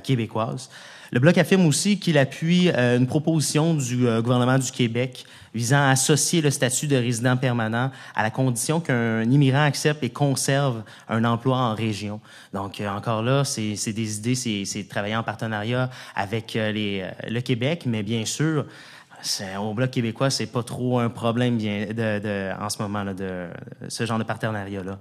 québécoise. 0.03 0.69
Le 1.11 1.19
Bloc 1.19 1.37
affirme 1.37 1.65
aussi 1.65 1.99
qu'il 1.99 2.17
appuie 2.17 2.69
une 2.69 3.07
proposition 3.07 3.73
du 3.73 4.05
gouvernement 4.21 4.59
du 4.59 4.71
Québec 4.71 5.25
visant 5.53 5.77
à 5.77 5.89
associer 5.89 6.41
le 6.41 6.51
statut 6.51 6.87
de 6.87 6.95
résident 6.95 7.37
permanent 7.37 7.91
à 8.15 8.23
la 8.23 8.29
condition 8.29 8.79
qu'un 8.79 9.23
immigrant 9.23 9.63
accepte 9.63 10.03
et 10.03 10.09
conserve 10.09 10.83
un 11.07 11.23
emploi 11.23 11.57
en 11.57 11.75
région. 11.75 12.19
Donc, 12.53 12.79
euh, 12.79 12.89
encore 12.89 13.21
là, 13.23 13.43
c'est 13.43 13.93
des 13.93 14.17
idées, 14.17 14.35
c'est 14.35 14.87
travailler 14.87 15.15
en 15.15 15.23
partenariat 15.23 15.89
avec 16.15 16.55
euh, 16.55 16.71
les, 16.71 17.01
euh, 17.03 17.29
le 17.29 17.41
Québec, 17.41 17.83
mais 17.85 18.03
bien 18.03 18.25
sûr, 18.25 18.65
au 19.59 19.73
Bloc 19.73 19.91
québécois, 19.91 20.29
c'est 20.29 20.45
pas 20.45 20.63
trop 20.63 20.99
un 20.99 21.09
problème 21.09 21.57
bien, 21.57 21.87
de, 21.87 22.19
de, 22.19 22.51
en 22.57 22.69
ce 22.69 22.81
moment 22.81 23.03
là, 23.03 23.13
de 23.13 23.47
ce 23.89 24.05
genre 24.05 24.17
de 24.17 24.23
partenariat-là. 24.23 24.97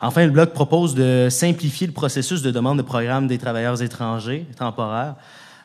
Enfin, 0.00 0.24
le 0.24 0.32
Bloc 0.32 0.52
propose 0.52 0.96
de 0.96 1.28
simplifier 1.30 1.86
le 1.86 1.92
processus 1.92 2.42
de 2.42 2.50
demande 2.50 2.78
de 2.78 2.82
programme 2.82 3.28
des 3.28 3.38
travailleurs 3.38 3.80
étrangers 3.80 4.44
temporaires 4.56 5.14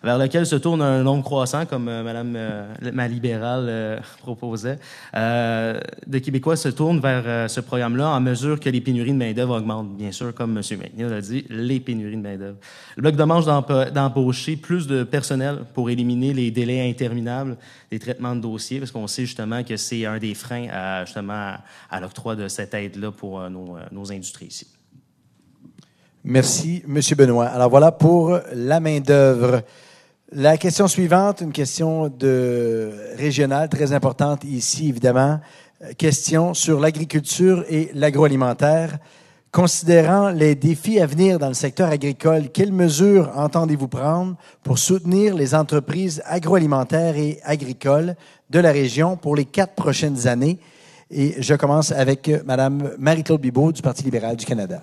vers 0.06 0.20
lequel 0.20 0.46
se 0.46 0.56
tourne 0.56 0.84
un 0.84 1.02
nombre 1.02 1.24
croissant, 1.24 1.66
comme 1.66 1.88
euh, 1.88 2.04
Madame 2.04 2.36
euh, 2.38 2.92
ma 2.94 3.08
libérale 3.08 3.66
euh, 3.68 4.00
proposait. 4.20 4.78
de 5.14 6.20
Québécois 6.20 6.56
se 6.56 6.70
tournent 6.70 7.00
vers 7.00 7.50
ce 7.50 7.60
programme-là 7.60 8.10
en 8.10 8.22
mesure 8.22 8.60
que 8.60 8.70
les 8.70 8.82
pénuries 8.82 9.14
de 9.14 9.18
main-d'œuvre 9.18 9.58
augmentent. 9.58 9.98
Bien 9.98 10.12
sûr, 10.12 10.32
comme 10.36 10.58
M. 10.58 10.80
McNeil 10.80 11.12
a 11.12 11.22
dit, 11.22 11.46
les 11.50 11.80
pénuries 11.80 12.18
de 12.18 12.22
main-d'œuvre. 12.22 12.58
Le 12.96 13.02
Bloc 13.02 13.16
demande 13.16 13.46
d'embaucher 13.94 14.58
plus 14.58 14.86
de 14.86 15.04
personnel 15.04 15.62
pour 15.74 15.90
éliminer 15.90 16.34
les 16.34 16.52
délais 16.52 16.88
interminables 16.88 17.58
des 17.90 17.98
traitements 17.98 18.36
de 18.36 18.42
dossiers, 18.42 18.78
parce 18.78 18.92
qu'on 18.92 19.08
sait 19.08 19.26
justement 19.26 19.64
que 19.64 19.76
c'est 19.76 20.06
un 20.06 20.20
des 20.20 20.36
freins 20.36 20.68
à, 20.72 21.04
justement 21.06 21.56
à, 21.90 22.00
l'octroi 22.00 22.36
de 22.36 22.48
cette 22.48 22.76
aide-là 22.76 23.12
pour 23.12 23.50
nos, 23.50 23.78
nos 23.92 24.12
industries 24.12 24.48
ici. 24.48 24.68
Merci, 26.24 26.84
M. 26.88 27.00
Benoît. 27.18 27.46
Alors 27.46 27.72
voilà 27.72 27.92
pour 27.92 28.40
la 28.54 28.80
main-d'œuvre. 28.80 29.62
La 30.38 30.58
question 30.58 30.90
suivante, 30.90 31.40
une 31.40 31.54
question 31.54 32.10
de 32.10 32.92
régionale 33.16 33.70
très 33.70 33.94
importante 33.94 34.44
ici, 34.44 34.90
évidemment. 34.90 35.40
Euh, 35.82 35.94
question 35.98 36.54
sur 36.54 36.82
l'agriculture 36.82 37.64
et 37.70 37.90
l'agroalimentaire. 37.94 38.98
Considérant 39.54 40.32
les 40.32 40.56
défis 40.56 41.00
à 41.00 41.06
venir 41.06 41.40
dans 41.40 41.48
le 41.48 41.54
secteur 41.54 41.88
agricole, 41.88 42.50
quelles 42.50 42.74
mesures 42.74 43.32
entendez-vous 43.38 43.88
prendre 43.88 44.36
pour 44.62 44.78
soutenir 44.78 45.36
les 45.36 45.56
entreprises 45.56 46.22
agroalimentaires 46.26 47.16
et 47.16 47.40
agricoles 47.46 48.16
de 48.50 48.60
la 48.60 48.74
région 48.74 49.16
pour 49.16 49.38
les 49.38 49.46
quatre 49.46 49.76
prochaines 49.76 50.28
années? 50.28 50.60
Et 51.12 51.42
je 51.42 51.54
commence 51.54 51.94
avec 51.94 52.30
Mme 52.46 52.92
Marie-Claude 53.00 53.40
Bibeau 53.40 53.72
du 53.72 53.82
Parti 53.82 54.04
libéral 54.04 54.36
du 54.36 54.46
Canada. 54.46 54.82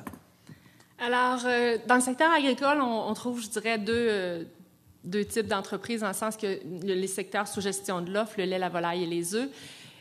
Alors, 0.99 1.41
euh, 1.45 1.77
dans 1.87 1.97
le 1.97 2.01
secteur 2.01 2.31
agricole, 2.33 2.79
on, 2.81 3.13
trouve, 3.13 3.43
je 3.43 3.51
dirais, 3.51 3.77
deux, 3.77 3.93
euh, 3.93 4.45
deux 5.05 5.25
types 5.25 5.47
d'entreprises, 5.47 6.01
dans 6.01 6.09
le 6.09 6.15
sens 6.15 6.37
que 6.37 6.61
les 6.83 7.07
secteurs 7.07 7.49
sous 7.49 7.61
gestion 7.61 8.01
de 8.01 8.13
l'offre, 8.13 8.35
le 8.39 8.45
lait, 8.45 8.59
la 8.59 8.69
volaille 8.69 9.05
et 9.05 9.07
les 9.07 9.35
œufs, 9.35 9.49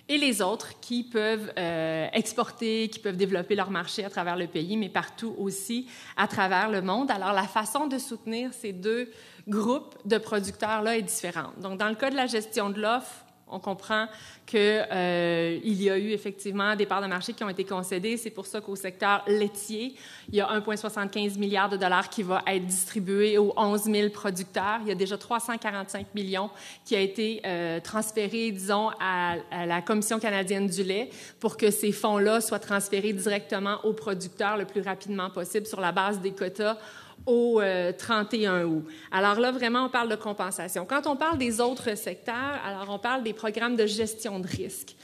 et 0.08 0.18
les 0.18 0.42
autres 0.42 0.80
qui 0.82 1.04
peuvent 1.04 1.52
euh, 1.58 2.08
exporter, 2.12 2.90
qui 2.90 3.00
peuvent 3.00 3.16
développer 3.16 3.56
leur 3.56 3.72
marché 3.72 4.04
à 4.04 4.10
travers 4.10 4.36
le 4.36 4.48
pays, 4.48 4.76
mais 4.76 4.90
partout 4.90 5.34
aussi 5.38 5.88
à 6.18 6.28
travers 6.28 6.70
le 6.70 6.82
monde. 6.82 7.10
Alors, 7.12 7.34
la 7.34 7.48
façon 7.48 7.88
de 7.88 7.98
soutenir 7.98 8.54
ces 8.54 8.74
deux 8.74 9.10
groupes 9.48 9.96
de 10.06 10.18
producteurs-là 10.18 10.98
est 10.98 11.02
différente. 11.02 11.58
Donc, 11.60 11.80
dans 11.80 11.90
le 11.90 11.96
cas 11.96 12.10
de 12.10 12.16
la 12.16 12.28
gestion 12.28 12.70
de 12.70 12.82
l'offre, 12.82 13.26
on 13.52 13.60
comprend 13.60 14.08
qu'il 14.46 14.60
euh, 14.60 15.60
y 15.64 15.90
a 15.90 15.98
eu 15.98 16.12
effectivement 16.12 16.76
des 16.76 16.86
parts 16.86 17.02
de 17.02 17.08
marché 17.08 17.34
qui 17.34 17.44
ont 17.44 17.50
été 17.50 17.64
concédées. 17.64 18.18
C'est 18.18 18.30
pour 18.30 18.46
ça 18.46 18.62
qu'au 18.62 18.76
secteur 18.76 19.24
laitier, 19.28 19.96
il 20.30 20.36
y 20.36 20.42
a 20.42 20.48
1,75 20.60 21.38
milliard 21.38 21.70
de 21.70 21.78
dollars 21.78 22.10
qui 22.10 22.24
va 22.24 22.42
être 22.48 22.66
distribué 22.66 23.38
aux 23.38 23.54
11 23.56 23.84
000 23.84 24.10
producteurs. 24.10 24.80
Il 24.82 24.88
y 24.88 24.92
a 24.92 24.96
déjà 24.96 25.18
345 25.18 26.08
millions 26.16 26.50
qui 26.86 26.96
a 26.96 27.00
été 27.00 27.42
euh, 27.46 27.80
transféré, 27.80 28.52
disons, 28.52 28.90
à, 29.00 29.36
à, 29.52 29.66
la 29.66 29.82
Commission 29.82 30.20
canadienne 30.20 30.68
du 30.68 30.84
lait 30.84 31.10
pour 31.40 31.58
que 31.58 31.72
ces 31.72 31.92
fonds-là 31.92 32.42
soient 32.42 32.60
transférés 32.60 33.14
directement 33.14 33.78
aux 33.84 33.94
producteurs 33.94 34.58
le 34.58 34.66
plus 34.66 34.82
rapidement 34.82 35.30
possible 35.30 35.66
sur 35.66 35.82
la 35.82 35.92
base 35.92 36.20
des 36.20 36.32
quotas 36.32 36.78
au 37.26 37.62
31 37.98 38.54
euh, 38.54 38.66
août. 38.66 38.86
Alors 39.12 39.40
là, 39.40 39.52
vraiment, 39.52 39.86
on 39.86 39.90
parle 39.90 40.10
de 40.10 40.16
compensation. 40.16 40.86
Quand 40.86 41.08
on 41.08 41.16
parle 41.16 41.38
des 41.38 41.60
autres 41.62 41.96
secteurs, 41.96 42.60
alors 42.66 42.88
on 42.90 43.00
parle 43.00 43.24
des 43.24 43.34
programmes 43.34 43.76
de 43.76 43.86
gestion 43.86 44.40
de 44.40 44.48
risque. 44.48 44.96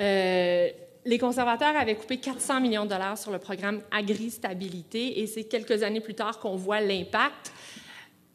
Euh, 0.00 0.68
les 1.04 1.18
conservateurs 1.18 1.76
avaient 1.76 1.94
coupé 1.94 2.18
400 2.18 2.60
millions 2.60 2.84
de 2.84 2.90
dollars 2.90 3.16
sur 3.16 3.30
le 3.30 3.38
programme 3.38 3.80
Agri-stabilité 3.90 5.20
et 5.20 5.26
c'est 5.26 5.44
quelques 5.44 5.82
années 5.82 6.00
plus 6.00 6.14
tard 6.14 6.38
qu'on 6.38 6.56
voit 6.56 6.80
l'impact 6.80 7.52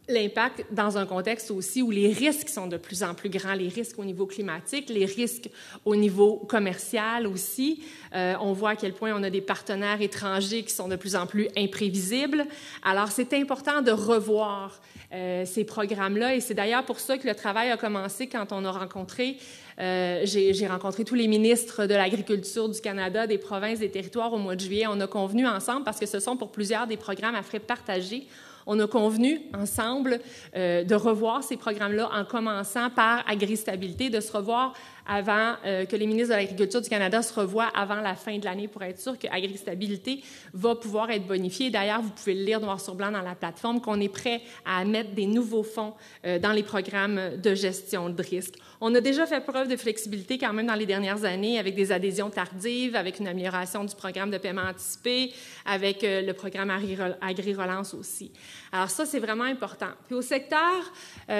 l'impact 0.10 0.66
dans 0.72 0.98
un 0.98 1.06
contexte 1.06 1.50
aussi 1.52 1.82
où 1.82 1.90
les 1.90 2.12
risques 2.12 2.50
sont 2.50 2.68
de 2.68 2.78
plus 2.78 3.04
en 3.04 3.14
plus 3.14 3.30
grands, 3.30 3.54
les 3.54 3.70
risques 3.70 3.98
au 4.00 4.06
niveau 4.06 4.26
climatique, 4.26 4.90
les 4.90 5.06
risques 5.06 5.50
au 5.86 5.96
niveau 5.96 6.38
commercial 6.38 7.26
aussi. 7.26 7.84
Euh, 8.14 8.36
on 8.42 8.52
voit 8.54 8.72
à 8.72 8.76
quel 8.76 8.94
point 8.94 9.14
on 9.16 9.24
a 9.24 9.30
des 9.30 9.42
partenaires 9.42 10.02
étrangers 10.02 10.64
qui 10.64 10.74
sont 10.74 10.90
de 10.90 10.98
plus 10.98 11.16
en 11.16 11.26
plus 11.26 11.48
imprévisibles. 11.58 12.46
Alors, 12.84 13.10
c'est 13.10 13.34
important 13.34 13.82
de 13.82 13.92
revoir 13.92 14.82
euh, 15.14 15.46
ces 15.46 15.64
programmes-là 15.64 16.36
et 16.36 16.42
c'est 16.42 16.54
d'ailleurs 16.54 16.84
pour 16.84 17.00
ça 17.00 17.18
que 17.18 17.28
le 17.28 17.36
travail 17.36 17.72
a 17.72 17.78
commencé 17.78 18.28
quand 18.28 18.52
on 18.52 18.66
a 18.66 18.72
rencontré 18.72 19.38
euh, 19.80 20.22
j'ai 20.26 20.68
rencontré 20.68 21.04
tous 21.04 21.16
les 21.16 21.28
ministres 21.28 21.86
de 21.86 21.94
l'Agriculture 21.94 22.70
du 22.70 22.80
Canada, 22.80 23.28
des 23.28 23.38
provinces, 23.38 23.80
des 23.80 23.90
territoires 23.90 24.34
au 24.34 24.38
mois 24.38 24.56
de 24.56 24.62
juillet. 24.62 24.86
On 24.88 25.00
a 25.00 25.08
convenu 25.08 25.48
ensemble, 25.48 25.84
parce 25.84 26.00
que 26.00 26.06
ce 26.06 26.20
sont 26.20 26.38
pour 26.38 26.52
plusieurs 26.52 26.88
des 26.88 26.98
programmes 26.98 27.36
à 27.36 27.44
frais 27.44 27.60
partagés, 27.60 28.28
on 28.66 28.80
a 28.80 28.88
convenu 28.88 29.42
ensemble 29.54 30.20
euh, 30.56 30.84
de 30.84 30.96
revoir 30.96 31.44
ces 31.44 31.58
programmes-là 31.58 32.10
en 32.14 32.26
commençant 32.26 32.90
par 32.90 33.24
Agri-stabilité, 33.28 34.10
de 34.10 34.20
se 34.20 34.32
revoir 34.32 34.74
avant 35.06 35.56
euh, 35.66 35.86
que 35.86 35.96
les 35.96 36.08
ministres 36.08 36.34
de 36.34 36.40
l'Agriculture 36.40 36.82
du 36.82 36.90
Canada 36.90 37.22
se 37.22 37.34
revoient 37.34 37.72
avant 37.76 38.02
la 38.02 38.16
fin 38.16 38.38
de 38.38 38.46
l'année 38.46 38.68
pour 38.68 38.84
être 38.84 39.00
sûr 39.00 39.18
que 39.20 39.28
Agri-stabilité 39.28 40.22
va 40.54 40.76
pouvoir 40.76 41.12
être 41.12 41.28
bonifié. 41.28 41.70
D'ailleurs, 41.70 42.02
vous 42.02 42.10
pouvez 42.10 42.36
le 42.36 42.44
lire 42.44 42.60
noir 42.60 42.80
sur 42.80 42.96
blanc 42.96 43.12
dans 43.12 43.22
la 43.22 43.36
plateforme 43.36 43.82
qu'on 43.82 44.00
est 44.00 44.10
prêt 44.10 44.42
à 44.66 44.84
mettre 44.86 45.12
des 45.12 45.26
nouveaux 45.26 45.64
fonds 45.64 45.94
euh, 46.26 46.40
dans 46.40 46.52
les 46.52 46.64
programmes 46.64 47.38
de 47.38 47.56
gestion 47.56 48.10
de 48.10 48.24
risque. 48.24 48.56
On 48.80 48.94
a 48.96 49.02
déjà 49.02 49.26
fait 49.26 49.42
preuve 49.42 49.68
de 49.68 49.76
flexibilité 49.76 50.38
quand 50.38 50.54
même 50.54 50.68
dans 50.68 50.76
les 50.76 50.86
dernières 50.86 51.24
années 51.26 51.60
avec 51.60 51.76
des 51.76 51.92
adhésions 51.92 52.30
tardives, 52.30 52.96
avec 52.96 53.20
une 53.20 53.28
amélioration 53.28 53.84
du 53.84 53.96
programme 53.96 54.32
de 54.32 54.38
paiement 54.38 54.64
anticipé, 54.70 55.34
avec 55.66 56.04
euh, 56.04 56.22
le 56.22 56.34
programme 56.34 56.70
Agri-Relance 57.22 57.94
aussi. 57.94 58.32
Alors 58.72 58.90
ça, 58.90 59.06
c'est 59.06 59.20
vraiment 59.20 59.44
important. 59.44 59.88
Puis 60.08 60.16
au 60.16 60.22
secteur, 60.22 60.92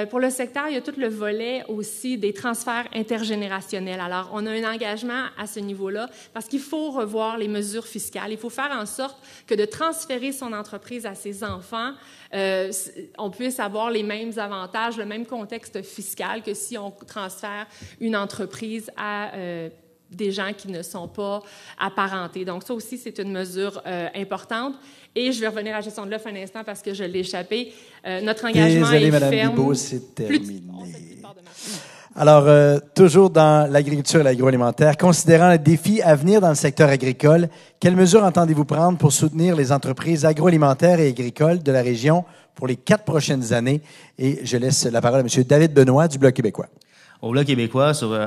pour 0.10 0.20
le 0.20 0.30
secteur, 0.30 0.66
il 0.70 0.76
y 0.76 0.78
a 0.78 0.82
tout 0.82 0.94
le 0.98 1.08
volet 1.08 1.64
aussi 1.68 2.18
des 2.18 2.34
transferts 2.34 2.88
intergénérationnels. 2.94 3.53
Alors 4.00 4.30
on 4.34 4.46
a 4.46 4.52
un 4.52 4.74
engagement 4.74 5.26
à 5.38 5.48
ce 5.48 5.60
niveau-là 5.60 6.10
parce 6.34 6.48
qu'il 6.48 6.60
faut 6.60 6.92
revoir 6.92 7.38
les 7.38 7.48
mesures 7.48 7.86
fiscales. 7.86 8.32
Il 8.32 8.38
faut 8.38 8.50
faire 8.50 8.72
en 8.72 8.86
sorte 8.86 9.18
que 9.48 9.56
de 9.56 9.66
transférer 9.66 10.32
son 10.32 10.54
entreprise 10.54 11.06
à 11.06 11.16
ses 11.16 11.44
enfants, 11.44 11.94
euh, 12.34 12.72
on 13.18 13.30
puisse 13.30 13.60
avoir 13.60 13.92
les 13.92 14.04
mêmes 14.04 14.38
avantages, 14.38 14.98
le 14.98 15.06
même 15.06 15.26
contexte 15.26 15.82
fiscal 15.82 16.42
que 16.42 16.54
si 16.54 16.78
on 16.78 16.92
transfère 16.92 17.68
une 18.00 18.16
entreprise 18.16 18.90
à 18.98 19.34
euh, 19.36 19.70
des 20.14 20.32
gens 20.32 20.54
qui 20.56 20.70
ne 20.70 20.82
sont 20.82 21.08
pas 21.08 21.42
apparentés. 21.80 22.46
Donc 22.46 22.64
ça 22.64 22.74
aussi, 22.74 22.98
c'est 22.98 23.20
une 23.20 23.32
mesure 23.32 23.82
euh, 23.86 24.08
importante. 24.16 24.76
Et 25.16 25.32
je 25.32 25.40
vais 25.40 25.48
revenir 25.48 25.74
à 25.74 25.78
la 25.78 25.82
gestion 25.82 26.06
de 26.06 26.12
l'offre 26.12 26.28
un 26.28 26.36
instant 26.36 26.64
parce 26.66 26.82
que 26.82 26.94
je 26.94 27.04
l'ai 27.04 27.20
échappé. 27.20 27.72
Euh, 28.06 28.22
notre 28.22 28.46
engagement 28.46 28.90
Désolé, 28.90 29.08
est 29.08 29.12
Madame 29.12 29.32
ferme. 29.32 29.56
Bibeau, 29.56 29.74
c'est 29.76 30.16
terminé. 30.16 30.40
Plus- 30.40 30.62
merci. 31.44 31.80
Alors, 32.16 32.48
euh, 32.48 32.78
toujours 32.94 33.32
dans 33.32 33.72
l'agriculture 33.72 34.22
et 34.22 34.24
l'agroalimentaire, 34.24 34.98
considérant 34.98 35.50
les 35.50 35.58
défis 35.58 36.02
à 36.04 36.16
venir 36.16 36.42
dans 36.42 36.50
le 36.50 36.56
secteur 36.56 36.90
agricole, 36.90 37.50
quelles 37.80 37.96
mesures 37.96 38.24
entendez-vous 38.24 38.66
prendre 38.66 39.00
pour 39.00 39.12
soutenir 39.12 39.56
les 39.56 39.72
entreprises 39.72 40.24
agroalimentaires 40.24 41.00
et 41.00 41.08
agricoles 41.08 41.64
de 41.64 41.72
la 41.72 41.82
région 41.82 42.24
pour 42.54 42.68
les 42.68 42.76
quatre 42.76 43.04
prochaines 43.04 43.52
années? 43.54 43.82
Et 44.20 44.40
je 44.44 44.58
laisse 44.58 44.86
la 44.86 45.02
parole 45.02 45.22
à 45.22 45.24
M. 45.24 45.44
David 45.44 45.74
Benoît 45.74 46.08
du 46.08 46.20
Bloc 46.20 46.34
québécois. 46.36 46.68
Au 47.24 47.32
Bloc 47.32 47.46
québécois, 47.46 47.94
sur, 47.94 48.12
euh, 48.12 48.26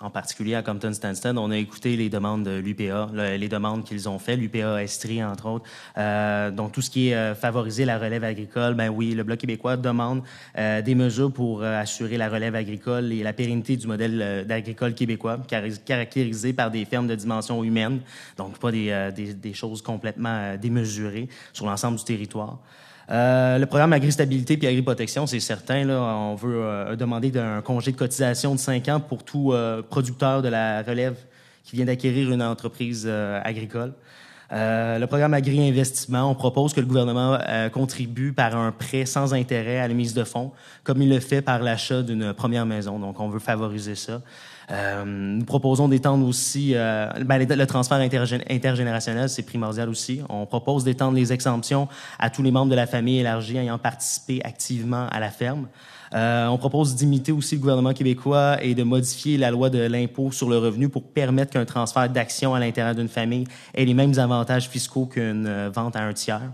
en 0.00 0.08
particulier 0.08 0.54
à 0.54 0.62
Compton 0.62 0.94
Stansted, 0.94 1.36
on 1.36 1.50
a 1.50 1.58
écouté 1.58 1.94
les 1.94 2.08
demandes 2.08 2.42
de 2.42 2.58
l'UPA, 2.58 3.10
le- 3.12 3.36
les 3.36 3.48
demandes 3.50 3.84
qu'ils 3.84 4.08
ont 4.08 4.18
fait, 4.18 4.34
l'UPA 4.34 4.82
Estrie 4.82 5.22
entre 5.22 5.44
autres. 5.46 5.66
Euh, 5.98 6.50
donc 6.50 6.72
tout 6.72 6.80
ce 6.80 6.88
qui 6.88 7.08
est 7.10 7.14
euh, 7.14 7.34
favoriser 7.34 7.84
la 7.84 7.98
relève 7.98 8.24
agricole, 8.24 8.72
ben 8.72 8.88
oui, 8.88 9.12
le 9.12 9.24
Bloc 9.24 9.40
québécois 9.40 9.76
demande 9.76 10.22
euh, 10.56 10.80
des 10.80 10.94
mesures 10.94 11.30
pour 11.30 11.62
assurer 11.62 12.16
la 12.16 12.30
relève 12.30 12.54
agricole 12.54 13.12
et 13.12 13.22
la 13.22 13.34
pérennité 13.34 13.76
du 13.76 13.86
modèle 13.86 14.46
d'agricole 14.48 14.94
québécois, 14.94 15.36
caractérisé 15.84 16.54
par 16.54 16.70
des 16.70 16.86
fermes 16.86 17.08
de 17.08 17.14
dimension 17.16 17.62
humaine, 17.62 18.00
donc 18.38 18.58
pas 18.58 18.72
des, 18.72 19.10
des, 19.14 19.34
des 19.34 19.52
choses 19.52 19.82
complètement 19.82 20.56
démesurées 20.56 21.28
sur 21.52 21.66
l'ensemble 21.66 21.98
du 21.98 22.04
territoire. 22.04 22.58
Euh, 23.10 23.58
le 23.58 23.66
programme 23.66 23.92
Agri-stabilité 23.92 24.56
puis 24.56 24.68
Agri-protection, 24.68 25.26
c'est 25.26 25.40
certain. 25.40 25.84
Là, 25.84 26.00
on 26.00 26.36
veut 26.36 26.62
euh, 26.62 26.96
demander 26.96 27.30
d'un 27.30 27.60
congé 27.60 27.90
de 27.90 27.96
cotisation 27.96 28.54
de 28.54 28.60
5 28.60 28.88
ans 28.88 29.00
pour 29.00 29.24
tout 29.24 29.52
euh, 29.52 29.82
producteur 29.82 30.42
de 30.42 30.48
la 30.48 30.82
relève 30.82 31.16
qui 31.64 31.76
vient 31.76 31.86
d'acquérir 31.86 32.30
une 32.30 32.42
entreprise 32.42 33.06
agricole. 33.44 33.92
Le 34.50 35.04
programme 35.04 35.34
Agri-investissement, 35.34 36.28
on 36.28 36.34
propose 36.34 36.72
que 36.72 36.80
le 36.80 36.86
gouvernement 36.86 37.38
contribue 37.72 38.32
par 38.32 38.56
un 38.56 38.72
prêt 38.72 39.06
sans 39.06 39.34
intérêt 39.34 39.78
à 39.78 39.86
la 39.86 39.94
mise 39.94 40.12
de 40.12 40.24
fonds, 40.24 40.50
comme 40.82 41.00
il 41.02 41.08
le 41.08 41.20
fait 41.20 41.42
par 41.42 41.62
l'achat 41.62 42.02
d'une 42.02 42.32
première 42.32 42.66
maison. 42.66 42.98
Donc, 42.98 43.20
on 43.20 43.28
veut 43.28 43.38
favoriser 43.38 43.94
ça. 43.94 44.20
Euh, 44.70 45.04
nous 45.04 45.44
proposons 45.44 45.88
d'étendre 45.88 46.26
aussi 46.26 46.72
euh, 46.74 47.08
ben, 47.24 47.38
le 47.38 47.66
transfert 47.66 47.98
intergé- 47.98 48.44
intergénérationnel, 48.48 49.28
c'est 49.28 49.42
primordial 49.42 49.88
aussi. 49.88 50.20
On 50.28 50.46
propose 50.46 50.84
d'étendre 50.84 51.16
les 51.16 51.32
exemptions 51.32 51.88
à 52.18 52.30
tous 52.30 52.42
les 52.42 52.50
membres 52.50 52.70
de 52.70 52.76
la 52.76 52.86
famille 52.86 53.18
élargie 53.18 53.56
ayant 53.56 53.78
participé 53.78 54.40
activement 54.44 55.06
à 55.10 55.18
la 55.18 55.30
ferme. 55.30 55.66
Euh, 56.12 56.48
on 56.48 56.58
propose 56.58 56.96
d'imiter 56.96 57.30
aussi 57.30 57.54
le 57.54 57.60
gouvernement 57.60 57.92
québécois 57.92 58.62
et 58.62 58.74
de 58.74 58.82
modifier 58.82 59.38
la 59.38 59.50
loi 59.50 59.70
de 59.70 59.78
l'impôt 59.78 60.32
sur 60.32 60.48
le 60.48 60.58
revenu 60.58 60.88
pour 60.88 61.04
permettre 61.04 61.52
qu'un 61.52 61.64
transfert 61.64 62.08
d'actions 62.08 62.54
à 62.54 62.60
l'intérieur 62.60 62.94
d'une 62.94 63.08
famille 63.08 63.44
ait 63.74 63.84
les 63.84 63.94
mêmes 63.94 64.18
avantages 64.18 64.68
fiscaux 64.68 65.06
qu'une 65.06 65.46
euh, 65.46 65.70
vente 65.72 65.94
à 65.96 66.00
un 66.02 66.12
tiers. 66.12 66.50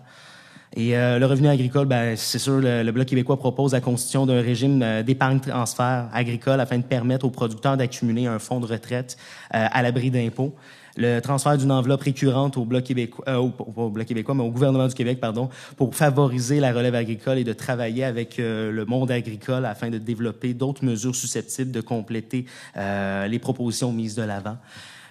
Et 0.74 0.96
euh, 0.96 1.18
le 1.18 1.26
revenu 1.26 1.48
agricole, 1.48 1.86
ben, 1.86 2.16
c'est 2.16 2.38
sûr, 2.38 2.58
le, 2.58 2.82
le 2.82 2.92
Bloc 2.92 3.06
québécois 3.06 3.38
propose 3.38 3.72
la 3.72 3.80
constitution 3.80 4.26
d'un 4.26 4.40
régime 4.42 4.82
euh, 4.82 5.02
d'épargne 5.02 5.38
transfert 5.38 6.08
agricole 6.12 6.60
afin 6.60 6.78
de 6.78 6.82
permettre 6.82 7.24
aux 7.24 7.30
producteurs 7.30 7.76
d'accumuler 7.76 8.26
un 8.26 8.38
fonds 8.38 8.60
de 8.60 8.66
retraite 8.66 9.16
euh, 9.54 9.66
à 9.70 9.82
l'abri 9.82 10.10
d'impôts. 10.10 10.54
Le 10.98 11.20
transfert 11.20 11.58
d'une 11.58 11.70
enveloppe 11.70 12.02
récurrente 12.02 12.56
au 12.56 12.64
Bloc 12.64 12.84
québécois, 12.84 13.38
au, 13.38 13.52
au 13.76 13.90
Bloc 13.90 14.06
québécois, 14.06 14.34
mais 14.34 14.42
au 14.42 14.50
gouvernement 14.50 14.88
du 14.88 14.94
Québec, 14.94 15.20
pardon, 15.20 15.50
pour 15.76 15.94
favoriser 15.94 16.58
la 16.58 16.72
relève 16.72 16.94
agricole 16.94 17.38
et 17.38 17.44
de 17.44 17.52
travailler 17.52 18.02
avec 18.02 18.38
le 18.38 18.84
monde 18.86 19.10
agricole 19.10 19.66
afin 19.66 19.90
de 19.90 19.98
développer 19.98 20.54
d'autres 20.54 20.86
mesures 20.86 21.14
susceptibles 21.14 21.70
de 21.70 21.82
compléter 21.82 22.46
les 22.74 23.38
propositions 23.38 23.92
mises 23.92 24.14
de 24.14 24.22
l'avant. 24.22 24.56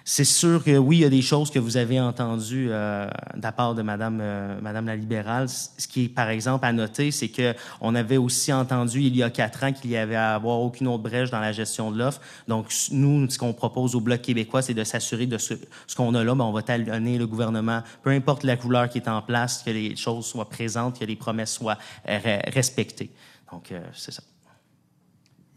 C'est 0.08 0.24
sûr 0.24 0.62
que 0.62 0.78
oui, 0.78 0.98
il 0.98 1.00
y 1.00 1.04
a 1.04 1.10
des 1.10 1.20
choses 1.20 1.50
que 1.50 1.58
vous 1.58 1.76
avez 1.76 1.98
entendues 1.98 2.68
euh, 2.70 3.08
de 3.34 3.42
la 3.42 3.50
part 3.50 3.74
de 3.74 3.82
Madame, 3.82 4.20
euh, 4.22 4.56
Madame 4.60 4.86
la 4.86 4.94
libérale. 4.94 5.48
Ce 5.48 5.88
qui 5.88 6.04
est, 6.04 6.08
par 6.08 6.28
exemple, 6.28 6.64
à 6.64 6.72
noter, 6.72 7.10
c'est 7.10 7.28
que 7.28 7.56
on 7.80 7.92
avait 7.96 8.16
aussi 8.16 8.52
entendu 8.52 9.00
il 9.00 9.16
y 9.16 9.24
a 9.24 9.30
quatre 9.30 9.64
ans 9.64 9.72
qu'il 9.72 9.90
y 9.90 9.96
avait 9.96 10.14
à 10.14 10.36
avoir 10.36 10.60
aucune 10.60 10.86
autre 10.86 11.02
brèche 11.02 11.32
dans 11.32 11.40
la 11.40 11.50
gestion 11.50 11.90
de 11.90 11.98
l'offre. 11.98 12.20
Donc, 12.46 12.72
nous, 12.92 13.28
ce 13.28 13.36
qu'on 13.36 13.52
propose 13.52 13.96
au 13.96 14.00
Bloc 14.00 14.22
québécois, 14.22 14.62
c'est 14.62 14.74
de 14.74 14.84
s'assurer 14.84 15.26
de 15.26 15.38
ce, 15.38 15.54
qu'on 15.96 16.14
a 16.14 16.22
là. 16.22 16.36
Ben, 16.36 16.44
on 16.44 16.52
va 16.52 16.62
talonner 16.62 17.18
le 17.18 17.26
gouvernement, 17.26 17.82
peu 18.04 18.10
importe 18.10 18.44
la 18.44 18.56
couleur 18.56 18.88
qui 18.88 18.98
est 18.98 19.08
en 19.08 19.22
place, 19.22 19.64
que 19.64 19.70
les 19.70 19.96
choses 19.96 20.24
soient 20.24 20.48
présentes, 20.48 21.00
que 21.00 21.04
les 21.04 21.16
promesses 21.16 21.54
soient 21.54 21.78
euh, 22.08 22.38
respectées. 22.46 23.10
Donc, 23.50 23.72
euh, 23.72 23.80
c'est 23.92 24.12
ça. 24.12 24.22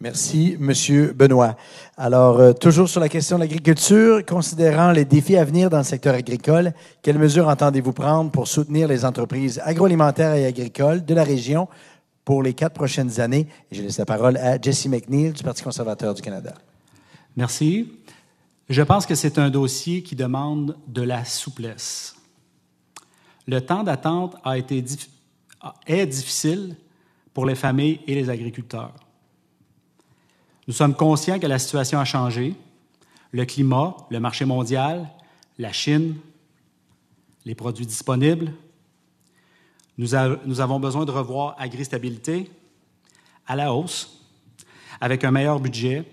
Merci, 0.01 0.55
Monsieur 0.59 1.11
Benoît. 1.11 1.57
Alors, 1.97 2.39
euh, 2.39 2.53
toujours 2.53 2.87
sur 2.87 3.01
la 3.01 3.09
question 3.09 3.35
de 3.35 3.41
l'agriculture, 3.41 4.25
considérant 4.25 4.93
les 4.93 5.03
défis 5.03 5.35
à 5.35 5.43
venir 5.43 5.69
dans 5.69 5.79
le 5.79 5.83
secteur 5.83 6.15
agricole, 6.15 6.73
quelles 7.01 7.19
mesures 7.19 7.49
entendez-vous 7.49 7.91
prendre 7.91 8.31
pour 8.31 8.47
soutenir 8.47 8.87
les 8.87 9.03
entreprises 9.03 9.59
agroalimentaires 9.61 10.35
et 10.35 10.45
agricoles 10.45 11.03
de 11.03 11.13
la 11.13 11.25
région 11.25 11.67
pour 12.23 12.41
les 12.41 12.53
quatre 12.53 12.75
prochaines 12.75 13.19
années? 13.19 13.47
Je 13.73 13.81
laisse 13.81 13.97
la 13.97 14.05
parole 14.05 14.37
à 14.37 14.57
Jesse 14.61 14.85
McNeil 14.85 15.33
du 15.33 15.43
Parti 15.43 15.63
conservateur 15.63 16.13
du 16.13 16.21
Canada. 16.21 16.53
Merci. 17.35 17.91
Je 18.69 18.81
pense 18.83 19.05
que 19.05 19.15
c'est 19.15 19.37
un 19.37 19.49
dossier 19.49 20.01
qui 20.01 20.15
demande 20.15 20.77
de 20.87 21.01
la 21.01 21.25
souplesse. 21.25 22.15
Le 23.47 23.59
temps 23.59 23.83
d'attente 23.83 24.37
a 24.45 24.57
été 24.57 24.81
est 25.87 26.05
difficile 26.05 26.77
pour 27.33 27.45
les 27.45 27.55
familles 27.55 27.99
et 28.07 28.15
les 28.15 28.29
agriculteurs. 28.29 28.93
Nous 30.70 30.76
sommes 30.76 30.93
conscients 30.93 31.39
que 31.39 31.47
la 31.47 31.57
situation 31.57 31.97
a 31.97 32.05
changé. 32.05 32.53
Le 33.32 33.43
climat, 33.43 33.97
le 34.11 34.20
marché 34.20 34.45
mondial, 34.45 35.09
la 35.57 35.72
Chine, 35.72 36.15
les 37.43 37.55
produits 37.55 37.88
disponibles. 37.88 38.53
Nous, 39.97 40.13
avons 40.13 40.80
besoin 40.80 41.05
de 41.05 41.11
revoir 41.11 41.55
AgriStabilité 41.57 42.51
à 43.47 43.55
la 43.55 43.74
hausse, 43.74 44.28
avec 45.01 45.24
un 45.24 45.32
meilleur 45.32 45.59
budget, 45.59 46.05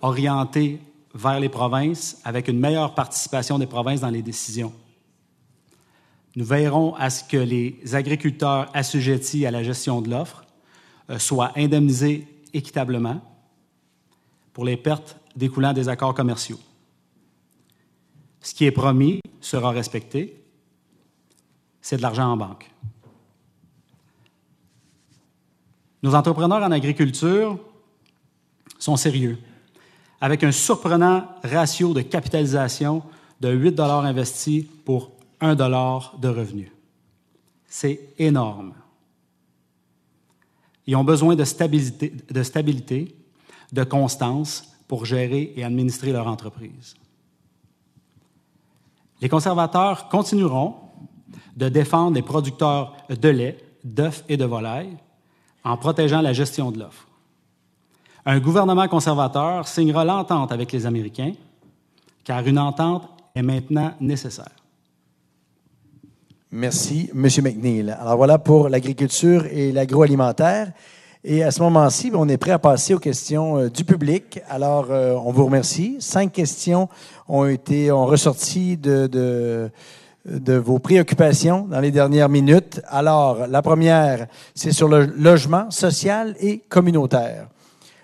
orienté 0.00 0.80
vers 1.14 1.38
les 1.38 1.50
provinces, 1.50 2.22
avec 2.24 2.48
une 2.48 2.58
meilleure 2.58 2.94
participation 2.94 3.58
des 3.58 3.66
provinces 3.66 4.00
dans 4.00 4.08
les 4.08 4.22
décisions. 4.22 4.72
Nous 6.36 6.46
veillerons 6.46 6.94
à 6.94 7.10
ce 7.10 7.22
que 7.22 7.36
les 7.36 7.94
agriculteurs 7.94 8.70
assujettis 8.72 9.44
à 9.44 9.50
la 9.50 9.62
gestion 9.62 10.00
de 10.00 10.08
l'offre 10.08 10.46
euh, 11.10 11.18
soient 11.18 11.52
indemnisés 11.54 12.26
équitablement 12.54 13.20
pour 14.54 14.64
les 14.64 14.78
pertes 14.78 15.18
découlant 15.36 15.74
des 15.74 15.90
accords 15.90 16.14
commerciaux. 16.14 16.60
Ce 18.40 18.54
qui 18.54 18.64
est 18.64 18.70
promis 18.70 19.20
sera 19.40 19.70
respecté. 19.70 20.42
C'est 21.82 21.98
de 21.98 22.02
l'argent 22.02 22.32
en 22.32 22.36
banque. 22.36 22.70
Nos 26.02 26.14
entrepreneurs 26.14 26.62
en 26.62 26.70
agriculture 26.70 27.58
sont 28.78 28.96
sérieux, 28.96 29.38
avec 30.20 30.44
un 30.44 30.52
surprenant 30.52 31.26
ratio 31.42 31.92
de 31.92 32.02
capitalisation 32.02 33.02
de 33.40 33.50
8 33.50 33.80
investis 33.80 34.64
pour 34.84 35.12
1 35.40 35.54
de 35.54 36.28
revenus. 36.28 36.70
C'est 37.66 38.14
énorme. 38.18 38.74
Ils 40.86 40.96
ont 40.96 41.04
besoin 41.04 41.34
de 41.34 41.44
stabilité 41.44 43.16
de 43.74 43.84
constance 43.84 44.72
pour 44.88 45.04
gérer 45.04 45.52
et 45.56 45.64
administrer 45.64 46.12
leur 46.12 46.28
entreprise. 46.28 46.94
Les 49.20 49.28
conservateurs 49.28 50.08
continueront 50.08 50.74
de 51.56 51.68
défendre 51.68 52.14
les 52.14 52.22
producteurs 52.22 52.96
de 53.08 53.28
lait, 53.28 53.58
d'œufs 53.82 54.24
et 54.28 54.36
de 54.36 54.44
volailles 54.44 54.96
en 55.64 55.76
protégeant 55.76 56.20
la 56.20 56.32
gestion 56.32 56.70
de 56.70 56.78
l'offre. 56.78 57.08
Un 58.26 58.38
gouvernement 58.38 58.88
conservateur 58.88 59.66
signera 59.66 60.04
l'entente 60.04 60.52
avec 60.52 60.72
les 60.72 60.86
Américains, 60.86 61.32
car 62.22 62.46
une 62.46 62.58
entente 62.58 63.08
est 63.34 63.42
maintenant 63.42 63.92
nécessaire. 64.00 64.56
Merci, 66.50 67.10
M. 67.12 67.26
McNeil. 67.42 67.90
Alors 67.90 68.16
voilà 68.16 68.38
pour 68.38 68.68
l'agriculture 68.68 69.46
et 69.46 69.72
l'agroalimentaire. 69.72 70.72
Et 71.26 71.42
à 71.42 71.50
ce 71.50 71.62
moment-ci, 71.62 72.10
on 72.12 72.28
est 72.28 72.36
prêt 72.36 72.50
à 72.50 72.58
passer 72.58 72.92
aux 72.92 72.98
questions 72.98 73.56
euh, 73.56 73.70
du 73.70 73.82
public. 73.82 74.42
Alors, 74.46 74.88
euh, 74.90 75.14
on 75.14 75.32
vous 75.32 75.46
remercie. 75.46 75.96
Cinq 75.98 76.32
questions 76.32 76.90
ont 77.28 77.46
été 77.46 77.90
ont 77.90 78.04
ressorti 78.04 78.76
de, 78.76 79.06
de, 79.06 79.70
de 80.26 80.52
vos 80.52 80.78
préoccupations 80.78 81.66
dans 81.66 81.80
les 81.80 81.90
dernières 81.90 82.28
minutes. 82.28 82.82
Alors, 82.88 83.46
la 83.46 83.62
première, 83.62 84.26
c'est 84.54 84.72
sur 84.72 84.86
le 84.86 85.06
logement 85.06 85.70
social 85.70 86.36
et 86.40 86.58
communautaire. 86.58 87.48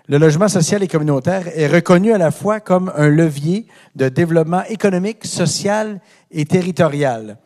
Le 0.08 0.16
logement 0.16 0.48
social 0.48 0.82
et 0.82 0.88
communautaire 0.88 1.46
est 1.54 1.66
reconnu 1.66 2.14
à 2.14 2.18
la 2.18 2.30
fois 2.30 2.58
comme 2.60 2.90
un 2.96 3.08
levier 3.08 3.66
de 3.96 4.08
développement 4.08 4.64
économique, 4.64 5.26
social 5.26 6.00
et 6.30 6.46
territorial. 6.46 7.36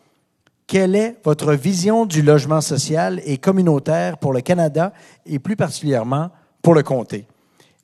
Quelle 0.67 0.97
est 0.97 1.17
votre 1.25 1.53
vision 1.53 2.07
du 2.07 2.23
logement 2.23 2.61
social 2.61 3.21
et 3.27 3.39
communautaire 3.39 4.19
pour 4.19 4.33
le 4.33 4.41
Canada 4.41 4.93
et 5.27 5.39
plus 5.39 5.57
particulièrement 5.57 6.31
pour 6.63 6.75
le 6.75 6.83
comté? 6.83 7.27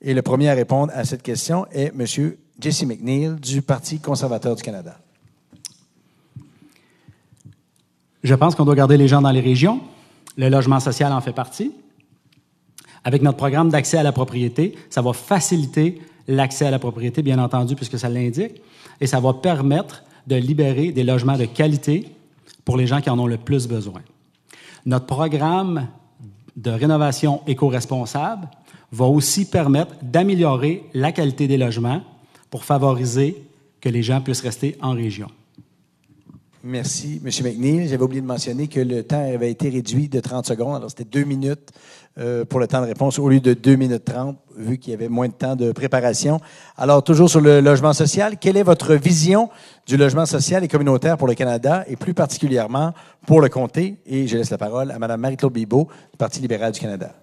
Et 0.01 0.13
le 0.13 0.21
premier 0.21 0.49
à 0.49 0.53
répondre 0.53 0.91
à 0.95 1.05
cette 1.05 1.21
question 1.21 1.67
est 1.71 1.93
M. 1.97 2.33
Jesse 2.59 2.83
McNeil 2.83 3.35
du 3.39 3.61
Parti 3.61 3.99
conservateur 3.99 4.55
du 4.55 4.63
Canada. 4.63 4.97
Je 8.23 8.35
pense 8.35 8.55
qu'on 8.55 8.65
doit 8.65 8.75
garder 8.75 8.97
les 8.97 9.07
gens 9.07 9.21
dans 9.21 9.31
les 9.31 9.41
régions. 9.41 9.81
Le 10.37 10.49
logement 10.49 10.79
social 10.79 11.11
en 11.11 11.21
fait 11.21 11.33
partie. 11.33 11.73
Avec 13.03 13.21
notre 13.21 13.37
programme 13.37 13.69
d'accès 13.69 13.97
à 13.97 14.03
la 14.03 14.11
propriété, 14.11 14.75
ça 14.89 15.01
va 15.01 15.13
faciliter 15.13 16.01
l'accès 16.27 16.65
à 16.65 16.71
la 16.71 16.79
propriété, 16.79 17.23
bien 17.23 17.39
entendu, 17.39 17.75
puisque 17.75 17.97
ça 17.97 18.09
l'indique, 18.09 18.61
et 18.99 19.07
ça 19.07 19.19
va 19.19 19.33
permettre 19.33 20.03
de 20.27 20.35
libérer 20.35 20.91
des 20.91 21.03
logements 21.03 21.37
de 21.37 21.45
qualité 21.45 22.15
pour 22.65 22.77
les 22.77 22.87
gens 22.87 23.01
qui 23.01 23.09
en 23.09 23.19
ont 23.19 23.27
le 23.27 23.37
plus 23.37 23.67
besoin. 23.67 24.01
Notre 24.85 25.05
programme 25.05 25.87
de 26.55 26.71
rénovation 26.71 27.41
éco-responsable 27.47 28.49
va 28.91 29.05
aussi 29.05 29.49
permettre 29.49 29.95
d'améliorer 30.01 30.83
la 30.93 31.11
qualité 31.11 31.47
des 31.47 31.57
logements 31.57 32.03
pour 32.49 32.65
favoriser 32.65 33.43
que 33.79 33.89
les 33.89 34.03
gens 34.03 34.21
puissent 34.21 34.41
rester 34.41 34.77
en 34.81 34.91
région. 34.91 35.27
Merci, 36.63 37.19
M. 37.25 37.31
McNeil. 37.43 37.87
J'avais 37.87 38.03
oublié 38.03 38.21
de 38.21 38.27
mentionner 38.27 38.67
que 38.67 38.79
le 38.79 39.01
temps 39.01 39.27
avait 39.33 39.49
été 39.49 39.69
réduit 39.69 40.09
de 40.09 40.19
30 40.19 40.45
secondes. 40.45 40.75
Alors, 40.75 40.91
c'était 40.91 41.05
deux 41.05 41.23
minutes 41.23 41.71
euh, 42.19 42.45
pour 42.45 42.59
le 42.59 42.67
temps 42.67 42.81
de 42.81 42.85
réponse 42.85 43.17
au 43.17 43.27
lieu 43.29 43.39
de 43.39 43.55
deux 43.55 43.75
minutes 43.75 44.05
30, 44.05 44.37
vu 44.57 44.77
qu'il 44.77 44.91
y 44.91 44.93
avait 44.93 45.09
moins 45.09 45.27
de 45.27 45.33
temps 45.33 45.55
de 45.55 45.71
préparation. 45.71 46.39
Alors, 46.77 47.03
toujours 47.03 47.31
sur 47.31 47.41
le 47.41 47.61
logement 47.61 47.93
social, 47.93 48.37
quelle 48.37 48.57
est 48.57 48.63
votre 48.63 48.93
vision 48.93 49.49
du 49.87 49.97
logement 49.97 50.27
social 50.27 50.63
et 50.63 50.67
communautaire 50.67 51.17
pour 51.17 51.27
le 51.27 51.33
Canada 51.33 51.83
et 51.87 51.95
plus 51.95 52.13
particulièrement 52.13 52.93
pour 53.25 53.41
le 53.41 53.49
comté? 53.49 53.97
Et 54.05 54.27
je 54.27 54.37
laisse 54.37 54.51
la 54.51 54.59
parole 54.59 54.91
à 54.91 54.99
Mme 54.99 55.19
Marie-Claude 55.19 55.53
Bibeau 55.53 55.87
du 56.11 56.17
Parti 56.19 56.41
libéral 56.41 56.73
du 56.73 56.79
Canada. 56.79 57.15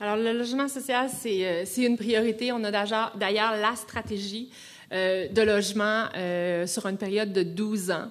Alors, 0.00 0.16
le 0.16 0.36
logement 0.36 0.66
social, 0.66 1.08
c'est 1.08 1.46
euh, 1.46 1.86
une 1.86 1.96
priorité. 1.96 2.50
On 2.50 2.64
a 2.64 2.72
d'ailleurs 2.72 3.52
la 3.62 3.76
stratégie 3.76 4.50
euh, 4.92 5.28
de 5.28 5.42
logement 5.42 6.06
sur 6.66 6.86
une 6.86 6.96
période 6.96 7.32
de 7.32 7.44
12 7.44 7.92
ans. 7.92 8.08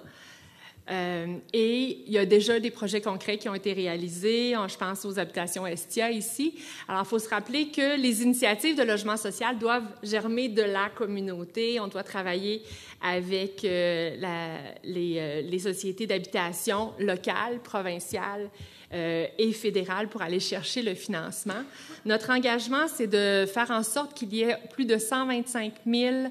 Euh, 0.92 1.38
et 1.52 2.04
il 2.06 2.14
y 2.14 2.18
a 2.18 2.26
déjà 2.26 2.60
des 2.60 2.70
projets 2.70 3.02
concrets 3.02 3.38
qui 3.38 3.50
ont 3.50 3.56
été 3.56 3.74
réalisés. 3.74 4.54
Je 4.68 4.78
pense 4.78 5.04
aux 5.06 5.18
habitations 5.18 5.66
Estia 5.66 6.12
ici. 6.12 6.56
Alors, 6.88 7.04
il 7.04 7.08
faut 7.08 7.20
se 7.20 7.30
rappeler 7.30 7.70
que 7.70 8.00
les 8.00 8.22
initiatives 8.22 8.78
de 8.78 8.84
logement 8.84 9.18
social 9.18 9.58
doivent 9.58 9.88
germer 10.04 10.48
de 10.50 10.62
la 10.62 10.90
communauté. 10.90 11.80
On 11.80 11.88
doit 11.88 12.04
travailler 12.04 12.62
avec 13.02 13.66
euh, 13.66 14.16
euh, 14.24 15.42
les, 15.42 15.60
sociétés 15.60 16.06
d'habitation 16.06 16.94
locales, 17.00 17.60
provinciales 17.64 18.50
et 18.92 19.52
fédérales 19.52 20.08
pour 20.08 20.22
aller 20.22 20.40
chercher 20.40 20.82
le 20.82 20.94
financement. 20.94 21.66
Notre 22.06 22.30
engagement, 22.30 22.88
c'est 22.88 23.08
de 23.08 23.46
faire 23.46 23.70
en 23.72 23.84
sorte 23.84 24.14
qu'il 24.14 24.34
y 24.34 24.44
ait 24.44 24.56
plus 24.72 24.86
de 24.86 24.98
125 24.98 25.74
000 25.86 26.28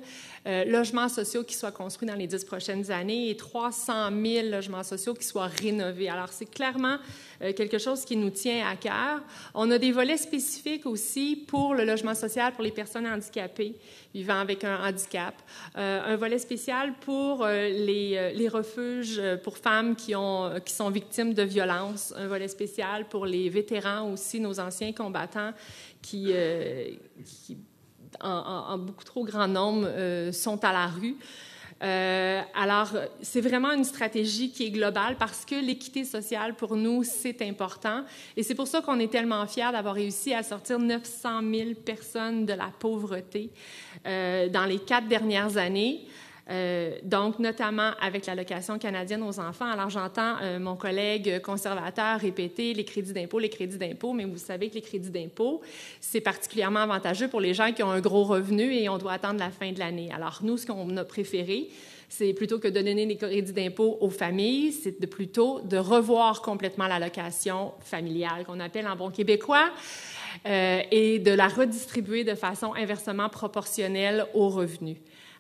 euh, 0.47 0.65
logements 0.65 1.09
sociaux 1.09 1.43
qui 1.43 1.55
soient 1.55 1.73
construits 1.73 2.07
dans 2.07 2.15
les 2.15 2.27
dix 2.27 2.45
prochaines 2.45 2.91
années 2.91 3.31
et 3.31 3.37
300 3.37 4.11
000 4.11 4.49
logements 4.49 4.83
sociaux 4.83 5.15
qui 5.15 5.25
soient 5.25 5.47
rénovés. 5.47 6.11
Alors, 6.11 6.29
c'est 6.29 6.51
clairement 6.51 6.99
euh, 7.41 7.55
quelque 7.55 7.79
chose 7.79 8.05
qui 8.05 8.15
nous 8.17 8.29
tient 8.29 8.67
à 8.67 8.77
cœur. 8.77 9.23
On 9.55 9.71
a 9.71 9.79
des 9.79 9.91
volets 9.91 10.19
spécifiques 10.19 10.85
aussi 10.85 11.45
pour 11.49 11.75
le 11.75 11.87
logement 11.87 12.15
social 12.15 12.53
pour 12.53 12.63
les 12.63 12.73
personnes 12.73 13.07
handicapées 13.07 13.75
vivant 14.13 14.39
avec 14.39 14.65
un 14.65 14.87
handicap, 14.87 15.35
euh, 15.77 16.15
un 16.15 16.17
volet 16.17 16.39
spécial 16.39 16.93
pour 17.01 17.47
les, 17.47 18.49
refuges 18.53 19.21
pour 19.43 19.57
femmes 19.57 19.97
qui, 19.97 20.15
ont, 20.15 20.61
qui 20.65 20.75
sont 20.75 20.91
victimes 20.91 21.33
de 21.33 21.43
violences, 21.43 22.13
un 22.17 22.29
volet 22.29 22.49
spécial 22.49 23.09
pour 23.09 23.25
les 23.27 23.49
vétérans 23.49 24.13
aussi, 24.13 24.39
nos 24.41 24.61
anciens 24.61 24.93
combattants 24.93 25.53
qui 26.03 26.33
en, 28.21 28.79
beaucoup 28.79 29.05
trop 29.05 29.25
grand 29.25 29.49
nombre 29.49 29.87
euh, 29.87 30.33
sont 30.33 30.63
à 30.65 30.73
la 30.73 30.87
rue. 30.87 31.17
Euh, 31.83 32.41
alors, 32.55 32.89
c'est 33.21 33.41
vraiment 33.41 33.73
une 33.73 33.85
stratégie 33.85 34.51
qui 34.51 34.67
est 34.67 34.71
globale 34.71 35.17
parce 35.19 35.45
que 35.45 35.55
l'équité 35.55 36.05
sociale, 36.05 36.55
pour 36.55 36.77
nous, 36.77 37.03
c'est 37.03 37.43
important. 37.43 38.05
Et 38.37 38.43
c'est 38.43 38.55
pour 38.55 38.67
ça 38.67 38.81
qu'on 38.81 38.99
est 39.01 39.11
tellement 39.11 39.47
fiers 39.47 39.73
d'avoir 39.73 39.95
réussi 39.95 40.33
à 40.33 40.43
sortir 40.43 40.79
900 40.79 41.41
000 41.43 41.71
personnes 41.85 42.47
de 42.47 42.55
la 42.55 42.71
pauvreté 42.79 43.51
euh, 44.07 44.49
dans 44.49 44.65
les 44.65 44.79
quatre 44.79 45.09
dernières 45.09 45.57
années. 45.57 46.07
Euh, 46.51 46.97
donc, 47.03 47.39
notamment 47.39 47.93
avec 48.01 48.27
l'allocation 48.27 48.79
canadienne 48.79 49.23
aux 49.23 49.41
enfants. 49.41 49.71
Alors, 49.71 49.89
j'entends 49.89 50.37
euh, 50.43 50.59
mon 50.59 50.77
collègue 50.77 51.41
conservateur 51.41 52.21
répéter 52.21 52.75
les 52.75 52.85
crédits 52.85 53.15
d'impôt, 53.15 53.39
les 53.39 53.49
crédits 53.49 53.79
d'impôt, 53.79 54.13
mais 54.13 54.25
vous 54.25 54.37
savez 54.37 54.69
que 54.69 54.75
les 54.75 54.83
crédits 54.83 55.11
d'impôt, 55.11 55.63
c'est 56.01 56.21
particulièrement 56.21 56.81
avantageux 56.81 57.29
pour 57.29 57.41
les 57.41 57.55
gens 57.55 57.73
qui 57.73 57.83
ont 57.83 57.91
un 57.91 58.01
gros 58.01 58.25
revenu 58.25 58.75
et 58.75 58.89
on 58.91 58.99
doit 58.99 59.13
attendre 59.13 59.41
la 59.41 59.51
fin 59.51 59.73
de 59.73 59.79
l'année. 59.79 60.11
Alors, 60.15 60.41
nous, 60.43 60.59
ce 60.59 60.67
qu'on 60.67 60.95
a 60.99 61.05
préféré, 61.05 61.69
c'est 62.11 62.35
plutôt 62.35 62.59
que 62.59 62.69
de 62.69 62.81
donner 62.81 63.07
des 63.07 63.17
crédits 63.17 63.53
d'impôt 63.53 63.97
aux 64.01 64.11
familles, 64.11 64.73
c'est 64.73 65.01
de 65.01 65.07
plutôt 65.07 65.61
de 65.61 65.79
revoir 65.79 66.43
complètement 66.43 66.87
l'allocation 66.87 67.73
familiale 67.81 68.45
qu'on 68.45 68.61
appelle 68.61 68.87
en 68.87 68.97
bon 68.97 69.11
québécois. 69.11 69.71
Euh, 70.47 70.83
et 70.91 71.21
de 71.21 71.31
la 71.31 71.49
redistribuer 71.49 72.25
de 72.25 72.35
façon 72.35 72.75
inversement 72.75 73.29
proportionnelle 73.29 74.27
aux 74.35 74.49
revenus. 74.49 74.97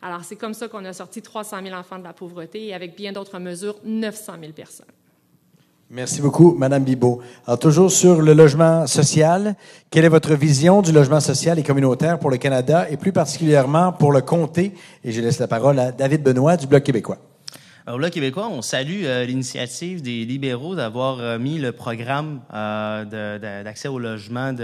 Alors, 0.06 0.22
c'est 0.22 0.36
comme 0.36 0.52
ça 0.52 0.68
qu'on 0.68 0.84
a 0.84 0.92
sorti 0.92 1.22
300 1.22 1.62
000 1.62 1.74
enfants 1.74 1.98
de 1.98 2.04
la 2.04 2.12
pauvreté 2.12 2.66
et 2.66 2.74
avec 2.74 2.94
bien 2.94 3.10
d'autres 3.10 3.38
mesures, 3.38 3.76
900 3.86 4.34
000 4.38 4.52
personnes. 4.52 4.84
Merci 5.88 6.20
beaucoup, 6.20 6.54
Madame 6.58 6.84
Bibot. 6.84 7.22
Alors, 7.46 7.58
toujours 7.58 7.90
sur 7.90 8.20
le 8.20 8.34
logement 8.34 8.86
social, 8.86 9.56
quelle 9.88 10.04
est 10.04 10.10
votre 10.10 10.34
vision 10.34 10.82
du 10.82 10.92
logement 10.92 11.20
social 11.20 11.58
et 11.58 11.62
communautaire 11.62 12.18
pour 12.18 12.28
le 12.28 12.36
Canada 12.36 12.86
et 12.90 12.98
plus 12.98 13.12
particulièrement 13.12 13.92
pour 13.92 14.12
le 14.12 14.20
comté? 14.20 14.74
Et 15.04 15.10
je 15.10 15.22
laisse 15.22 15.38
la 15.38 15.48
parole 15.48 15.78
à 15.78 15.90
David 15.90 16.22
Benoît 16.22 16.58
du 16.58 16.66
Bloc 16.66 16.82
québécois. 16.82 17.16
Au 17.86 17.98
Bloc 17.98 18.12
québécois, 18.12 18.48
on 18.48 18.62
salue 18.62 19.02
euh, 19.04 19.26
l'initiative 19.26 20.00
des 20.00 20.24
libéraux 20.24 20.74
d'avoir 20.74 21.20
euh, 21.20 21.38
mis 21.38 21.58
le 21.58 21.70
programme 21.70 22.40
euh, 22.54 23.62
d'accès 23.62 23.88
au 23.88 23.98
logement 23.98 24.54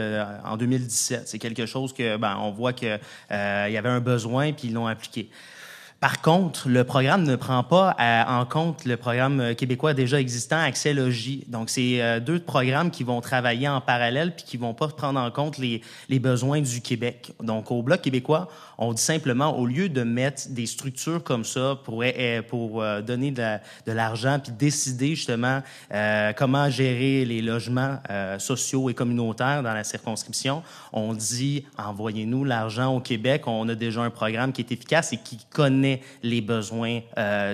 en 0.43 0.57
2017. 0.57 1.29
C'est 1.29 1.39
quelque 1.39 1.67
chose 1.67 1.93
que, 1.93 2.17
ben, 2.17 2.39
on 2.41 2.51
voit 2.51 2.73
qu'il 2.73 2.99
y 3.31 3.35
avait 3.35 3.91
un 3.91 4.01
besoin, 4.01 4.53
puis 4.55 4.69
ils 4.69 4.73
l'ont 4.73 4.87
appliqué. 4.87 5.29
Par 6.01 6.23
contre, 6.23 6.71
le 6.71 6.83
programme 6.85 7.25
ne 7.25 7.37
prend 7.37 7.63
pas 7.63 7.95
en 8.27 8.47
compte 8.47 8.87
le 8.87 8.97
programme 8.97 9.55
québécois 9.55 9.93
déjà 9.93 10.19
existant, 10.19 10.57
Accès 10.59 10.95
Logis. 10.95 11.45
Donc, 11.49 11.69
c'est 11.69 12.23
deux 12.23 12.39
programmes 12.39 12.91
qui 12.91 13.05
vont 13.05 13.21
travailler 13.21 13.69
en 13.69 13.83
parallèle 13.83 14.35
puis 14.35 14.47
qui 14.47 14.57
vont 14.57 14.73
pas 14.73 14.89
prendre 14.89 15.21
en 15.21 15.31
compte 15.31 15.59
les, 15.59 15.83
les 16.09 16.19
besoins 16.19 16.63
du 16.63 16.81
Québec. 16.81 17.35
Donc, 17.43 17.71
au 17.71 17.83
Bloc 17.83 18.01
québécois, 18.01 18.49
on 18.83 18.95
dit 18.95 19.03
simplement, 19.03 19.59
au 19.59 19.67
lieu 19.67 19.91
de 19.91 20.03
mettre 20.03 20.49
des 20.49 20.65
structures 20.65 21.23
comme 21.23 21.45
ça 21.45 21.79
pour, 21.85 22.03
eh, 22.03 22.41
pour 22.41 22.83
euh, 22.83 23.03
donner 23.03 23.31
de, 23.31 23.59
l'argent 23.87 24.39
puis 24.43 24.53
décider 24.53 25.15
justement 25.15 25.61
euh, 25.93 26.33
comment 26.33 26.71
gérer 26.71 27.27
les 27.27 27.43
logements 27.43 27.99
euh, 28.09 28.39
sociaux 28.39 28.89
et 28.89 28.95
communautaires 28.95 29.63
dans 29.63 29.75
la 29.75 29.85
circonscription, 29.85 30.63
on 30.95 31.13
dit 31.13 31.67
envoyez-nous 31.77 32.45
l'argent 32.45 32.97
au 32.97 33.01
Québec. 33.01 33.43
On 33.47 33.69
a 33.69 33.75
déjà 33.75 34.01
un 34.01 34.11
programme 34.11 34.51
qui 34.51 34.63
est 34.63 34.73
efficace 34.73 35.13
et 35.13 35.19
qui 35.19 35.39
connaît 35.51 36.01
les 36.23 36.41
besoins 36.41 37.01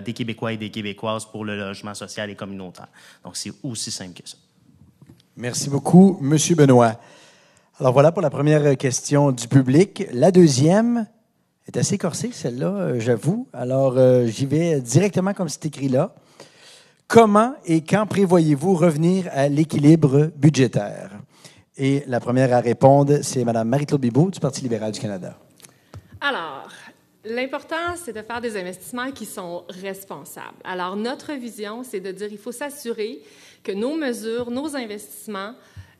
des 0.04 0.12
Québécois 0.12 0.52
et 0.52 0.56
des 0.56 0.70
Québécoises 0.70 1.24
pour 1.24 1.44
le 1.44 1.56
logement 1.56 1.94
social 1.94 2.30
et 2.30 2.36
communautaire. 2.36 2.88
Donc 3.24 3.36
c'est 3.36 3.52
aussi 3.64 3.90
simple 3.90 4.22
que 4.22 4.28
ça. 4.28 4.36
Merci 5.36 5.68
beaucoup, 5.68 6.18
Monsieur 6.20 6.54
Benoît. 6.54 7.00
Alors 7.80 7.92
voilà 7.92 8.12
pour 8.12 8.22
la 8.22 8.30
première 8.30 8.76
question 8.76 9.32
du 9.32 9.48
public. 9.48 10.06
La 10.12 10.30
deuxième, 10.30 11.06
est 11.66 11.76
assez 11.76 11.98
corsée, 11.98 12.30
celle-là, 12.32 12.68
euh, 12.68 13.00
j'avoue. 13.00 13.48
Alors, 13.52 13.94
euh, 13.96 14.26
j'y 14.26 14.46
vais 14.46 14.80
directement 14.80 15.34
comme 15.34 15.48
c'est 15.48 15.66
écrit 15.66 15.88
là. 15.88 16.14
Comment 17.08 17.54
et 17.64 17.82
quand 17.82 18.06
prévoyez-vous 18.06 18.74
revenir 18.74 19.28
à 19.32 19.48
l'équilibre 19.48 20.30
budgétaire? 20.36 21.10
Et 21.76 22.02
la 22.06 22.20
première 22.20 22.52
à 22.52 22.60
répondre, 22.60 23.18
c'est 23.22 23.44
Mme 23.44 23.68
Marie-Claude 23.68 24.00
du 24.00 24.40
Parti 24.40 24.62
libéral 24.62 24.92
du 24.92 24.98
Canada. 24.98 25.38
Alors, 26.20 26.68
l'important, 27.24 27.94
c'est 28.02 28.12
de 28.12 28.22
faire 28.22 28.40
des 28.40 28.56
investissements 28.56 29.12
qui 29.12 29.26
sont 29.26 29.64
responsables. 29.68 30.56
Alors, 30.64 30.96
notre 30.96 31.32
vision, 31.34 31.82
c'est 31.84 32.00
de 32.00 32.12
dire 32.12 32.28
qu'il 32.28 32.38
faut 32.38 32.52
s'assurer 32.52 33.20
que 33.62 33.72
nos 33.72 33.96
mesures, 33.96 34.50
nos 34.50 34.74
investissements 34.74 35.52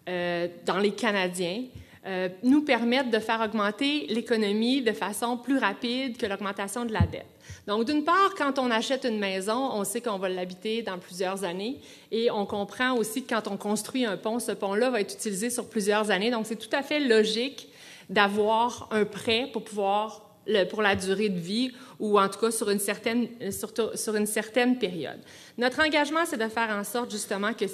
euh, 0.08 0.48
dans 0.64 0.78
les 0.78 0.92
Canadiens 0.92 1.64
euh, 2.06 2.28
nous 2.42 2.62
permettent 2.62 3.10
de 3.10 3.18
faire 3.18 3.40
augmenter 3.40 4.06
l'économie 4.08 4.82
de 4.82 4.92
façon 4.92 5.36
plus 5.36 5.58
rapide 5.58 6.16
que 6.16 6.26
l'augmentation 6.26 6.84
de 6.84 6.92
la 6.92 7.00
dette. 7.00 7.26
Donc, 7.66 7.84
d'une 7.84 8.04
part, 8.04 8.34
quand 8.36 8.58
on 8.58 8.70
achète 8.70 9.04
une 9.04 9.18
maison, 9.18 9.70
on 9.72 9.82
sait 9.82 10.00
qu'on 10.00 10.18
va 10.18 10.28
l'habiter 10.28 10.82
dans 10.82 10.98
plusieurs 10.98 11.42
années 11.42 11.80
et 12.12 12.30
on 12.30 12.46
comprend 12.46 12.94
aussi 12.94 13.24
que 13.24 13.34
quand 13.34 13.48
on 13.48 13.56
construit 13.56 14.04
un 14.04 14.16
pont, 14.16 14.38
ce 14.38 14.52
pont-là 14.52 14.90
va 14.90 15.00
être 15.00 15.14
utilisé 15.14 15.50
sur 15.50 15.68
plusieurs 15.68 16.10
années. 16.10 16.30
Donc, 16.30 16.46
c'est 16.46 16.56
tout 16.56 16.74
à 16.74 16.82
fait 16.82 17.00
logique 17.00 17.68
d'avoir 18.08 18.88
un 18.92 19.04
prêt 19.04 19.48
pour 19.52 19.64
pouvoir 19.64 20.22
pour 20.70 20.80
la 20.80 20.94
durée 20.94 21.28
de 21.28 21.38
vie 21.40 21.72
ou 21.98 22.20
en 22.20 22.28
tout 22.28 22.38
cas 22.38 22.50
sur 22.52 22.70
une 22.70 22.78
certaine, 22.78 23.28
sur 23.50 24.14
une 24.14 24.26
certaine 24.26 24.78
période. 24.78 25.18
Notre 25.58 25.84
engagement, 25.84 26.24
c'est 26.24 26.36
de 26.36 26.48
faire 26.48 26.70
en 26.70 26.84
sorte 26.84 27.10
justement 27.10 27.52
que 27.52 27.64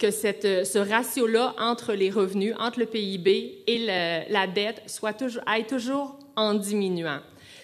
que 0.00 0.10
cette, 0.10 0.66
ce 0.66 0.78
ratio-là 0.78 1.54
entre 1.58 1.92
les 1.92 2.10
revenus, 2.10 2.54
entre 2.58 2.80
le 2.80 2.86
PIB 2.86 3.62
et 3.66 3.86
la 4.28 4.46
dette 4.46 4.82
soit 4.86 5.12
toujours, 5.12 5.42
aille 5.46 5.66
toujours 5.66 6.18
en 6.36 6.54
diminuant. 6.54 7.20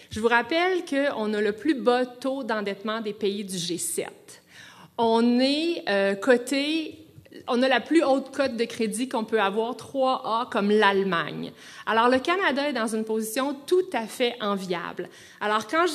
Je 0.09 0.19
vous 0.19 0.27
rappelle 0.27 0.85
qu'on 0.85 1.33
a 1.33 1.41
le 1.41 1.51
plus 1.51 1.73
bas 1.73 2.05
taux 2.05 2.43
d'endettement 2.43 3.01
des 3.01 3.13
pays 3.13 3.43
du 3.43 3.57
G7. 3.57 4.05
On 4.97 5.39
est 5.39 5.83
euh, 5.89 6.15
coté 6.15 7.07
on 7.47 7.61
a 7.61 7.67
la 7.67 7.79
plus 7.79 8.03
haute 8.03 8.35
cote 8.35 8.55
de 8.55 8.65
crédit 8.65 9.07
qu'on 9.07 9.23
peut 9.23 9.39
avoir, 9.39 9.75
3A, 9.75 10.49
comme 10.49 10.71
l'Allemagne. 10.71 11.51
Alors, 11.85 12.09
le 12.09 12.19
Canada 12.19 12.69
est 12.69 12.73
dans 12.73 12.87
une 12.87 13.03
position 13.03 13.55
tout 13.65 13.85
à 13.93 14.05
fait 14.05 14.35
enviable. 14.41 15.09
Alors, 15.39 15.67
quand 15.67 15.85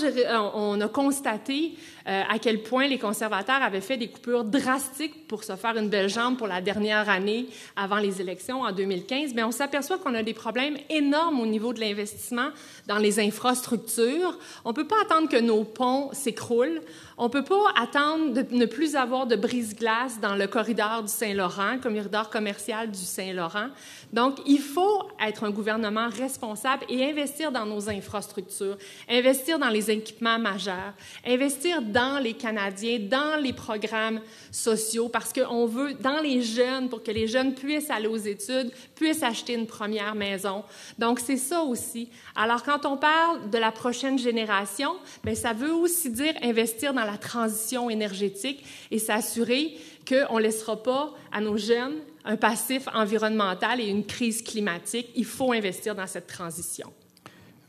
on 0.55 0.81
a 0.81 0.89
constaté 0.89 1.75
euh, 2.09 2.23
à 2.29 2.39
quel 2.39 2.63
point 2.63 2.89
les 2.89 2.99
conservateurs 2.99 3.63
avaient 3.63 3.81
fait 3.81 3.97
des 3.97 4.09
coupures 4.09 4.45
drastiques 4.45 5.29
pour 5.29 5.45
se 5.45 5.57
faire 5.57 5.77
une 5.77 5.89
belle 5.89 6.09
jambe 6.09 6.37
pour 6.37 6.47
la 6.47 6.61
dernière 6.61 7.09
année 7.09 7.47
avant 7.77 7.99
les 7.99 8.21
élections 8.21 8.63
en 8.63 8.73
2015, 8.73 9.35
mais 9.35 9.43
on 9.43 9.53
s'aperçoit 9.53 9.99
qu'on 9.99 10.15
a 10.15 10.23
des 10.23 10.35
problèmes 10.35 10.77
énormes 10.91 11.41
au 11.41 11.47
niveau 11.47 11.73
de 11.73 11.81
l'investissement 11.81 12.49
dans 12.87 12.99
les 12.99 13.21
infrastructures. 13.21 14.39
On 14.65 14.71
ne 14.71 14.75
peut 14.75 14.87
pas 14.87 15.01
attendre 15.03 15.29
que 15.29 15.41
nos 15.41 15.65
ponts 15.65 16.11
s'écroulent. 16.13 16.81
On 17.19 17.25
ne 17.25 17.29
peut 17.29 17.45
pas 17.45 17.63
attendre 17.77 18.33
de 18.33 18.45
ne 18.55 18.67
plus 18.67 18.97
avoir 18.97 19.27
de 19.27 19.37
brise-glace 19.37 20.21
dans 20.21 20.35
le 20.35 20.47
corridor 20.47 21.03
du 21.03 21.13
Saint-Laurent, 21.13 21.79
corridor 21.83 22.31
commercial 22.31 22.91
du 22.91 22.99
Saint-Laurent. 22.99 23.69
Donc, 24.13 24.39
il 24.47 24.59
faut 24.59 25.05
être 25.27 25.45
un 25.45 25.51
gouvernement 25.51 26.09
responsable 26.11 26.85
et 26.89 27.05
investir 27.05 27.51
dans 27.51 27.65
nos 27.65 27.89
infrastructures, 27.89 28.77
investir 29.09 29.59
dans 29.59 29.71
les 29.71 29.91
équipements 29.91 30.39
majeurs, 30.39 30.93
investir 31.27 31.81
dans 31.81 32.19
les 32.19 32.35
Canadiens, 32.35 32.99
dans 32.99 33.41
les 33.41 33.55
programmes 33.55 34.21
sociaux, 34.51 35.09
parce 35.09 35.33
qu'on 35.33 35.67
veut, 35.67 35.95
dans 35.95 36.21
les 36.21 36.43
jeunes, 36.43 36.91
pour 36.91 37.03
que 37.03 37.11
les 37.11 37.27
jeunes 37.27 37.55
puissent 37.55 37.91
aller 37.91 38.07
aux 38.07 38.17
études, 38.17 38.71
puissent 38.95 39.23
acheter 39.23 39.55
une 39.55 39.67
première 39.67 40.15
maison. 40.15 40.63
Donc, 40.99 41.19
c'est 41.19 41.39
ça 41.39 41.63
aussi. 41.63 42.11
Alors, 42.37 42.63
quand 42.63 42.85
on 42.85 42.99
parle 42.99 43.49
de 43.49 43.59
la 43.59 43.73
prochaine 43.73 44.19
génération, 44.19 44.95
bien, 45.25 45.35
ça 45.35 45.55
veut 45.55 45.73
aussi 45.73 46.11
dire 46.11 46.35
investir 46.43 46.93
dans 46.93 47.05
la 47.05 47.17
transition 47.17 47.89
énergétique 47.89 48.63
et 48.91 48.99
s'assurer 48.99 49.79
qu'on 50.07 50.37
ne 50.37 50.43
laissera 50.43 50.83
pas 50.83 51.15
à 51.31 51.41
nos 51.41 51.57
jeunes 51.57 51.95
un 52.25 52.37
passif 52.37 52.89
environnemental 52.95 53.81
et 53.81 53.89
une 53.89 54.05
crise 54.05 54.43
climatique. 54.43 55.11
Il 55.17 55.25
faut 55.25 55.53
investir 55.53 55.95
dans 55.95 56.07
cette 56.07 56.27
transition. 56.27 56.93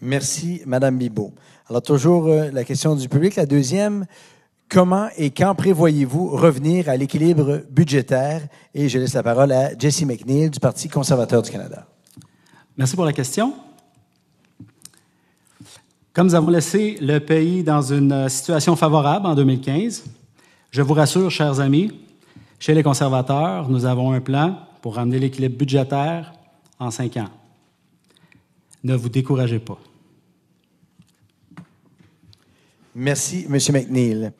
Merci, 0.02 0.62
Madame 0.66 0.98
Bibot. 0.98 1.34
Alors, 1.70 1.82
toujours 1.82 2.28
euh, 2.28 2.52
la 2.52 2.64
question 2.64 2.96
du 2.96 3.08
public. 3.08 3.36
La 3.36 3.46
deuxième, 3.46 4.06
comment 4.70 5.08
et 5.18 5.32
quand 5.32 5.56
prévoyez-vous 5.56 6.30
revenir 6.30 6.90
à 6.90 6.98
l'équilibre 6.98 7.64
budgétaire? 7.70 8.42
Et 8.74 8.90
je 8.90 9.00
laisse 9.00 9.14
la 9.14 9.24
parole 9.24 9.52
à 9.52 9.78
Jesse 9.78 10.04
McNeil 10.04 10.50
du 10.50 10.60
Parti 10.60 10.90
conservateur 10.90 11.42
du 11.42 11.50
Canada. 11.50 11.88
Merci 12.78 12.96
pour 12.96 13.06
la 13.06 13.14
question. 13.14 13.54
Comme 16.12 16.28
nous 16.28 16.36
avons 16.36 16.52
laissé 16.52 16.98
le 17.02 17.20
pays 17.20 17.64
dans 17.64 17.82
une 17.82 18.30
situation 18.30 18.76
favorable 18.76 19.26
en 19.26 19.36
2015, 19.36 20.04
je 20.70 20.82
vous 20.82 20.94
rassure, 20.94 21.32
chers 21.32 21.60
amis, 21.60 21.92
chez 22.64 22.74
les 22.74 22.82
conservateurs, 22.82 23.68
nous 23.68 23.84
avons 23.84 24.14
un 24.14 24.22
plan 24.22 24.58
pour 24.82 24.96
ramener 24.96 25.20
l'équilibre 25.20 25.58
budgétaire 25.58 26.32
en 26.80 26.92
cinq 26.92 27.18
ans. 27.18 27.28
Ne 28.86 28.96
vous 28.96 29.10
découragez 29.10 29.60
pas. 29.60 29.78
Merci, 32.96 33.46
M. 33.50 33.58
McNeil. 33.74 34.32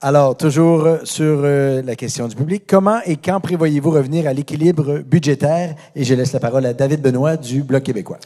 Alors, 0.00 0.36
toujours 0.36 0.98
sur 1.04 1.42
euh, 1.44 1.80
la 1.82 1.94
question 1.94 2.26
du 2.26 2.34
public, 2.34 2.64
comment 2.66 3.02
et 3.06 3.16
quand 3.16 3.38
prévoyez-vous 3.38 3.92
revenir 3.92 4.26
à 4.26 4.32
l'équilibre 4.32 4.98
budgétaire? 4.98 5.76
Et 5.94 6.02
je 6.02 6.14
laisse 6.14 6.32
la 6.32 6.40
parole 6.40 6.66
à 6.66 6.72
David 6.72 7.00
Benoît 7.00 7.36
du 7.36 7.62
Bloc 7.62 7.84
québécois. 7.84 8.18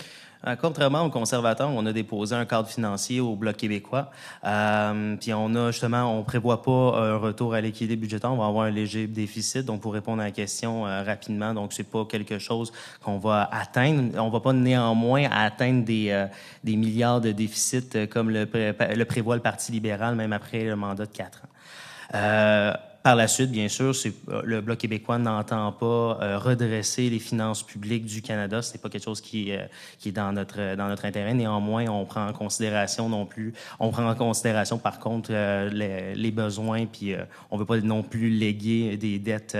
Euh, 0.46 0.56
contrairement 0.60 1.02
aux 1.02 1.10
conservateurs, 1.10 1.70
on 1.70 1.86
a 1.86 1.92
déposé 1.92 2.34
un 2.34 2.44
cadre 2.44 2.68
financier 2.68 3.20
au 3.20 3.34
Bloc 3.34 3.56
québécois. 3.56 4.10
Euh, 4.44 5.16
puis 5.16 5.32
on 5.32 5.54
a 5.54 5.70
justement, 5.70 6.18
on 6.18 6.22
prévoit 6.22 6.62
pas 6.62 6.70
un 6.70 7.16
retour 7.16 7.54
à 7.54 7.60
l'équilibre 7.60 8.02
budgétaire. 8.02 8.32
On 8.32 8.36
va 8.36 8.46
avoir 8.46 8.66
un 8.66 8.70
léger 8.70 9.06
déficit. 9.06 9.64
Donc, 9.64 9.80
pour 9.80 9.94
répondre 9.94 10.20
à 10.20 10.26
la 10.26 10.30
question 10.30 10.86
euh, 10.86 11.02
rapidement, 11.02 11.54
donc 11.54 11.72
c'est 11.72 11.88
pas 11.88 12.04
quelque 12.04 12.38
chose 12.38 12.72
qu'on 13.02 13.18
va 13.18 13.48
atteindre. 13.50 14.18
On 14.20 14.28
va 14.28 14.40
pas 14.40 14.52
néanmoins 14.52 15.28
atteindre 15.30 15.84
des, 15.84 16.10
euh, 16.10 16.26
des 16.62 16.76
milliards 16.76 17.20
de 17.20 17.32
déficit 17.32 18.08
comme 18.10 18.30
le, 18.30 18.46
le 18.52 19.04
prévoit 19.04 19.36
le 19.36 19.42
Parti 19.42 19.72
libéral, 19.72 20.14
même 20.14 20.32
après 20.32 20.64
le 20.64 20.76
mandat 20.76 21.06
de 21.06 21.12
quatre 21.12 21.42
ans. 21.44 22.74
Par 23.04 23.16
la 23.16 23.28
suite, 23.28 23.50
bien 23.50 23.68
sûr, 23.68 23.92
euh, 24.30 24.40
le 24.44 24.62
Bloc 24.62 24.78
québécois 24.78 25.18
n'entend 25.18 25.70
pas 25.72 25.84
euh, 26.22 26.38
redresser 26.38 27.10
les 27.10 27.18
finances 27.18 27.62
publiques 27.62 28.06
du 28.06 28.22
Canada. 28.22 28.62
Ce 28.62 28.72
n'est 28.72 28.78
pas 28.78 28.88
quelque 28.88 29.04
chose 29.04 29.20
qui, 29.20 29.52
euh, 29.52 29.66
qui 29.98 30.08
est 30.08 30.12
dans 30.12 30.32
notre, 30.32 30.74
dans 30.74 30.88
notre 30.88 31.04
intérêt. 31.04 31.34
Néanmoins, 31.34 31.84
on 31.88 32.06
prend 32.06 32.26
en 32.26 32.32
considération 32.32 33.10
non 33.10 33.26
plus, 33.26 33.52
on 33.78 33.90
prend 33.90 34.08
en 34.08 34.14
considération 34.14 34.78
par 34.78 35.00
contre 35.00 35.32
les, 35.70 36.14
les, 36.14 36.30
besoins, 36.30 36.86
puis 36.86 37.14
on 37.50 37.56
ne 37.56 37.60
veut 37.60 37.66
pas 37.66 37.76
non 37.76 38.02
plus 38.02 38.30
léguer 38.30 38.96
des 38.96 39.18
dettes 39.18 39.56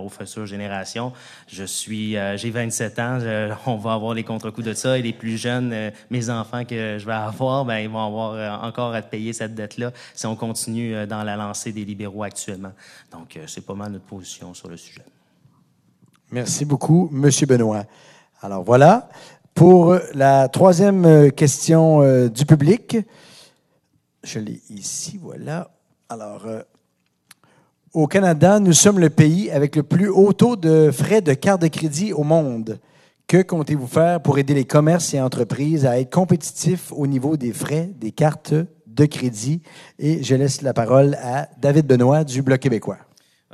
aux 0.00 0.08
futures 0.08 0.46
générations. 0.46 1.12
Je 1.48 1.64
suis, 1.64 2.16
j'ai 2.36 2.50
27 2.50 2.98
ans, 3.00 3.18
on 3.66 3.76
va 3.76 3.94
avoir 3.94 4.14
les 4.14 4.22
contre-coups 4.22 4.68
de 4.68 4.72
ça, 4.72 4.96
et 4.96 5.02
les 5.02 5.12
plus 5.12 5.36
jeunes, 5.36 5.90
mes 6.10 6.30
enfants 6.30 6.64
que 6.64 6.98
je 6.98 7.04
vais 7.04 7.12
avoir, 7.12 7.64
ben, 7.64 7.78
ils 7.78 7.88
vont 7.88 8.06
avoir 8.06 8.62
encore 8.62 8.94
à 8.94 9.02
payer 9.02 9.32
cette 9.32 9.56
dette-là 9.56 9.90
si 10.14 10.26
on 10.26 10.36
continue 10.36 11.06
dans 11.08 11.24
la 11.24 11.34
lancée 11.34 11.72
des 11.72 11.84
libéraux 11.84 12.22
actuellement. 12.22 12.72
Donc, 13.10 13.36
euh, 13.36 13.44
c'est 13.46 13.64
pas 13.64 13.74
mal 13.74 13.92
notre 13.92 14.04
position 14.04 14.54
sur 14.54 14.68
le 14.68 14.76
sujet. 14.76 15.04
Merci 16.30 16.64
beaucoup, 16.64 17.08
Monsieur 17.12 17.46
Benoît. 17.46 17.84
Alors 18.40 18.64
voilà, 18.64 19.08
pour 19.54 19.96
la 20.14 20.48
troisième 20.48 21.04
euh, 21.04 21.30
question 21.30 22.02
euh, 22.02 22.28
du 22.28 22.44
public, 22.44 22.98
je 24.22 24.38
l'ai 24.38 24.60
ici, 24.70 25.18
voilà. 25.22 25.70
Alors, 26.08 26.46
au 27.92 28.06
Canada, 28.06 28.58
nous 28.58 28.72
sommes 28.72 28.98
le 28.98 29.10
pays 29.10 29.50
avec 29.50 29.76
le 29.76 29.82
plus 29.82 30.08
haut 30.08 30.32
taux 30.32 30.56
de 30.56 30.90
frais 30.90 31.20
de 31.20 31.34
carte 31.34 31.62
de 31.62 31.68
crédit 31.68 32.12
au 32.12 32.22
monde. 32.22 32.78
Que 33.26 33.42
comptez-vous 33.42 33.86
faire 33.86 34.20
pour 34.20 34.38
aider 34.38 34.54
les 34.54 34.64
commerces 34.64 35.14
et 35.14 35.20
entreprises 35.20 35.86
à 35.86 35.98
être 35.98 36.12
compétitifs 36.12 36.92
au 36.92 37.06
niveau 37.06 37.36
des 37.36 37.52
frais 37.52 37.90
des 37.96 38.12
cartes 38.12 38.54
de 38.94 39.06
crédit. 39.06 39.62
Et 39.98 40.22
je 40.22 40.34
laisse 40.34 40.62
la 40.62 40.72
parole 40.72 41.16
à 41.22 41.48
David 41.60 41.86
Benoît 41.86 42.24
du 42.24 42.42
Bloc 42.42 42.60
québécois. 42.60 42.98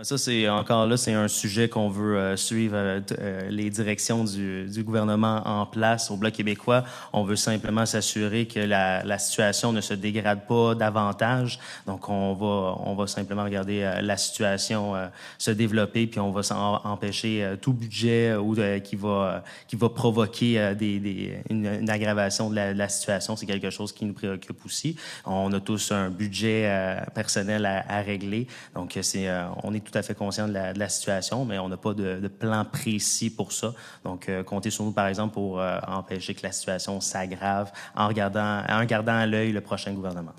Ça, 0.03 0.17
c'est 0.17 0.49
encore 0.49 0.87
là, 0.87 0.97
c'est 0.97 1.13
un 1.13 1.29
sujet 1.29 1.69
qu'on 1.69 1.91
veut 1.91 2.17
euh, 2.17 2.37
suivre 2.37 2.75
euh, 2.75 3.01
euh, 3.19 3.51
les 3.51 3.69
directions 3.69 4.25
du, 4.25 4.65
du, 4.65 4.83
gouvernement 4.83 5.43
en 5.45 5.67
place 5.67 6.11
au 6.11 6.17
Bloc 6.17 6.33
québécois. 6.33 6.85
On 7.13 7.23
veut 7.23 7.37
simplement 7.37 7.85
s'assurer 7.85 8.47
que 8.47 8.61
la, 8.61 9.05
la, 9.05 9.19
situation 9.19 9.73
ne 9.73 9.83
se 9.83 9.93
dégrade 9.93 10.47
pas 10.47 10.75
davantage. 10.75 11.59
Donc, 11.87 12.09
on 12.09 12.33
va, 12.33 12.77
on 12.83 12.95
va 12.95 13.07
simplement 13.07 13.45
regarder 13.45 13.99
la 14.01 14.17
situation 14.17 14.95
se 15.37 15.51
développer, 15.51 16.07
puis 16.07 16.19
on 16.19 16.31
va 16.31 16.41
empêcher 16.85 17.57
tout 17.61 17.75
budget 17.75 18.35
ou 18.35 18.57
qui 18.83 18.97
va 18.97 19.45
qui 19.69 19.77
va 19.77 19.89
provoquer 19.91 20.75
des, 20.75 20.99
des 20.99 21.39
une, 21.51 21.91
aggravation 21.91 22.49
de 22.49 22.57
la, 22.57 22.73
de 22.73 22.79
la 22.79 22.89
situation. 22.89 23.37
C'est 23.37 23.47
quelque 23.47 23.71
chose 23.71 23.93
qui 23.93 24.05
nous 24.07 24.15
préoccupe 24.15 24.65
aussi. 24.65 24.97
On 25.27 25.53
a 25.53 25.61
tous 25.61 25.93
un 25.93 26.09
budget 26.09 26.97
personnel 27.15 27.67
à, 27.67 27.85
à, 27.89 28.01
régler. 28.01 28.47
Donc, 28.75 28.99
c'est 29.03 29.29
on 29.63 29.75
est 29.75 29.90
tout 29.91 29.99
à 29.99 30.03
fait 30.03 30.15
conscient 30.15 30.49
de 30.49 30.53
la, 30.53 30.89
situation, 30.89 31.45
mais 31.45 31.59
on 31.59 31.69
n'a 31.69 31.77
pas 31.77 31.95
de, 31.95 32.29
plan 32.29 32.65
précis 32.65 33.31
pour 33.31 33.53
ça. 33.53 33.73
Donc, 34.05 34.29
euh, 34.29 34.43
comptez 34.43 34.71
sur 34.71 34.85
nous, 34.85 34.93
par 34.93 35.07
exemple, 35.07 35.35
pour 35.35 35.61
euh, 35.61 35.79
empêcher 35.87 36.35
que 36.35 36.43
la 36.43 36.53
situation 36.53 37.01
s'aggrave 37.01 37.73
en 37.95 38.09
regardant, 38.09 38.63
en 38.69 38.85
gardant 38.85 39.17
à 39.17 39.27
l'œil 39.27 39.53
le 39.53 39.61
prochain 39.61 39.93
gouvernement. 39.93 40.33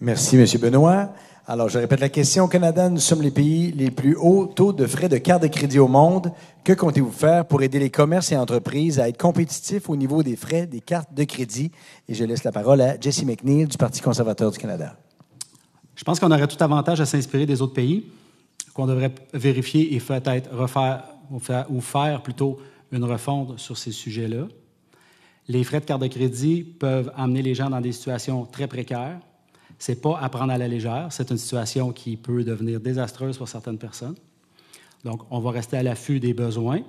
Merci, 0.00 0.36
M. 0.36 0.46
Benoît. 0.60 1.10
Alors, 1.48 1.68
je 1.68 1.78
répète 1.78 2.00
la 2.00 2.08
question. 2.08 2.44
Au 2.44 2.48
Canada, 2.48 2.88
nous 2.88 2.98
sommes 2.98 3.22
les 3.22 3.30
pays 3.30 3.70
les 3.70 3.92
plus 3.92 4.16
hauts 4.16 4.46
taux 4.46 4.72
de 4.72 4.84
frais 4.84 5.08
de 5.08 5.16
carte 5.16 5.42
de 5.42 5.46
crédit 5.46 5.78
au 5.78 5.86
monde. 5.86 6.32
Que 6.64 6.72
comptez-vous 6.72 7.12
faire 7.12 7.46
pour 7.46 7.62
aider 7.62 7.78
les 7.78 7.90
commerces 7.90 8.32
et 8.32 8.36
entreprises 8.36 8.98
à 8.98 9.08
être 9.08 9.16
compétitifs 9.16 9.88
au 9.88 9.94
niveau 9.94 10.24
des 10.24 10.34
frais 10.34 10.66
des 10.66 10.80
cartes 10.80 11.14
de 11.14 11.22
crédit? 11.22 11.70
Et 12.08 12.14
je 12.14 12.24
laisse 12.24 12.42
la 12.42 12.50
parole 12.50 12.80
à 12.80 12.98
Jesse 13.00 13.24
McNeil 13.24 13.66
du 13.66 13.76
Parti 13.76 14.00
conservateur 14.00 14.50
du 14.50 14.58
Canada. 14.58 14.96
Je 15.96 16.04
pense 16.04 16.20
qu'on 16.20 16.30
aurait 16.30 16.46
tout 16.46 16.62
avantage 16.62 17.00
à 17.00 17.06
s'inspirer 17.06 17.46
des 17.46 17.62
autres 17.62 17.72
pays, 17.72 18.04
qu'on 18.74 18.86
devrait 18.86 19.12
vérifier 19.32 19.94
et 19.94 19.98
peut-être 19.98 20.54
refaire 20.54 21.04
ou 21.70 21.80
faire, 21.80 22.22
plutôt 22.22 22.58
une 22.92 23.04
refonte 23.04 23.58
sur 23.58 23.76
ces 23.76 23.90
sujets-là. 23.90 24.46
Les 25.48 25.64
frais 25.64 25.80
de 25.80 25.86
carte 25.86 26.02
de 26.02 26.06
crédit 26.06 26.62
peuvent 26.62 27.10
amener 27.16 27.42
les 27.42 27.54
gens 27.54 27.70
dans 27.70 27.80
des 27.80 27.92
situations 27.92 28.44
très 28.44 28.66
précaires. 28.68 29.18
Ce 29.78 29.92
n'est 29.92 29.96
pas 29.96 30.18
à 30.20 30.28
prendre 30.28 30.52
à 30.52 30.58
la 30.58 30.68
légère. 30.68 31.08
C'est 31.10 31.30
une 31.30 31.38
situation 31.38 31.92
qui 31.92 32.16
peut 32.16 32.44
devenir 32.44 32.78
désastreuse 32.78 33.38
pour 33.38 33.48
certaines 33.48 33.78
personnes. 33.78 34.16
Donc, 35.04 35.22
on 35.30 35.40
va 35.40 35.50
rester 35.50 35.76
à 35.76 35.82
l'affût 35.82 36.20
des 36.20 36.34
besoins. 36.34 36.80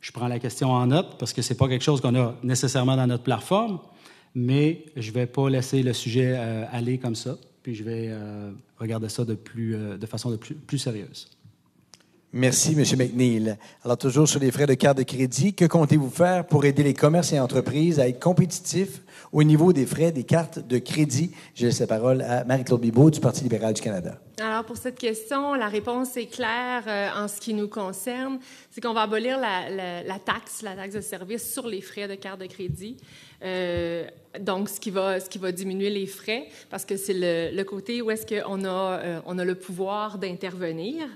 Je 0.00 0.10
prends 0.10 0.28
la 0.28 0.38
question 0.38 0.70
en 0.70 0.86
note 0.86 1.18
parce 1.18 1.32
que 1.32 1.42
ce 1.42 1.52
n'est 1.52 1.56
pas 1.56 1.68
quelque 1.68 1.84
chose 1.84 2.00
qu'on 2.00 2.14
a 2.14 2.34
nécessairement 2.42 2.96
dans 2.96 3.06
notre 3.06 3.24
plateforme, 3.24 3.78
mais 4.34 4.86
je 4.96 5.10
vais 5.12 5.26
pas 5.26 5.48
laisser 5.50 5.82
le 5.82 5.92
sujet 5.92 6.34
euh, 6.36 6.64
aller 6.72 6.98
comme 6.98 7.14
ça 7.14 7.36
puis 7.62 7.74
je 7.74 7.84
vais 7.84 8.08
euh, 8.10 8.50
regarder 8.78 9.08
ça 9.08 9.24
de, 9.24 9.34
plus, 9.34 9.74
euh, 9.74 9.96
de 9.96 10.06
façon 10.06 10.30
de 10.30 10.36
plus, 10.36 10.54
plus 10.54 10.78
sérieuse. 10.78 11.28
Merci, 12.34 12.72
M. 12.72 12.82
McNeil. 12.98 13.56
Alors, 13.84 13.98
toujours 13.98 14.26
sur 14.26 14.40
les 14.40 14.50
frais 14.50 14.64
de 14.64 14.72
carte 14.72 14.96
de 14.96 15.02
crédit, 15.02 15.52
que 15.52 15.66
comptez-vous 15.66 16.08
faire 16.08 16.46
pour 16.46 16.64
aider 16.64 16.82
les 16.82 16.94
commerces 16.94 17.34
et 17.34 17.38
entreprises 17.38 18.00
à 18.00 18.08
être 18.08 18.20
compétitifs 18.20 19.02
au 19.32 19.42
niveau 19.42 19.74
des 19.74 19.84
frais 19.84 20.12
des 20.12 20.24
cartes 20.24 20.58
de 20.58 20.78
crédit? 20.78 21.32
Je 21.54 21.66
laisse 21.66 21.80
la 21.80 21.86
parole 21.86 22.22
à 22.22 22.44
Marie-Claude 22.44 22.80
Bibeau 22.80 23.10
du 23.10 23.20
Parti 23.20 23.42
libéral 23.42 23.74
du 23.74 23.82
Canada. 23.82 24.18
Alors, 24.40 24.64
pour 24.64 24.78
cette 24.78 24.98
question, 24.98 25.52
la 25.52 25.68
réponse 25.68 26.16
est 26.16 26.24
claire 26.24 26.84
euh, 26.86 27.22
en 27.22 27.28
ce 27.28 27.38
qui 27.38 27.52
nous 27.52 27.68
concerne. 27.68 28.38
C'est 28.70 28.80
qu'on 28.80 28.94
va 28.94 29.02
abolir 29.02 29.38
la, 29.38 30.02
la, 30.02 30.18
taxe, 30.18 30.62
la 30.62 30.74
taxe 30.74 30.94
de 30.94 31.02
service 31.02 31.52
sur 31.52 31.66
les 31.66 31.82
frais 31.82 32.08
de 32.08 32.14
carte 32.14 32.40
de 32.40 32.46
crédit. 32.46 32.96
Euh, 33.44 34.06
donc, 34.40 34.68
ce 34.68 34.80
qui, 34.80 34.90
va, 34.90 35.20
ce 35.20 35.28
qui 35.28 35.38
va 35.38 35.52
diminuer 35.52 35.90
les 35.90 36.06
frais, 36.06 36.48
parce 36.70 36.84
que 36.84 36.96
c'est 36.96 37.14
le, 37.14 37.54
le, 37.54 37.64
côté 37.64 38.00
où 38.00 38.10
est-ce 38.10 38.26
qu'on 38.26 38.64
a, 38.64 39.00
euh, 39.00 39.20
a 39.20 39.44
le 39.44 39.54
pouvoir 39.54 40.18
d'intervenir. 40.18 41.06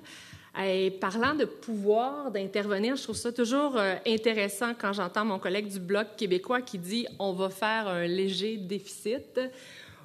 Et 0.63 0.91
parlant 0.91 1.35
de 1.35 1.45
pouvoir 1.45 2.31
d'intervenir, 2.31 2.97
je 2.97 3.03
trouve 3.03 3.17
ça 3.17 3.31
toujours 3.31 3.77
euh, 3.77 3.97
intéressant 4.07 4.73
quand 4.79 4.93
j'entends 4.93 5.25
mon 5.25 5.39
collègue 5.39 5.69
du 5.69 5.81
Bloc 5.81 6.17
québécois 6.17 6.63
qui 6.63 6.79
dit 6.79 7.07
on 7.19 7.33
va 7.33 7.51
faire 7.51 7.89
un 7.89 8.07
léger 8.07 8.57
déficit 8.57 9.39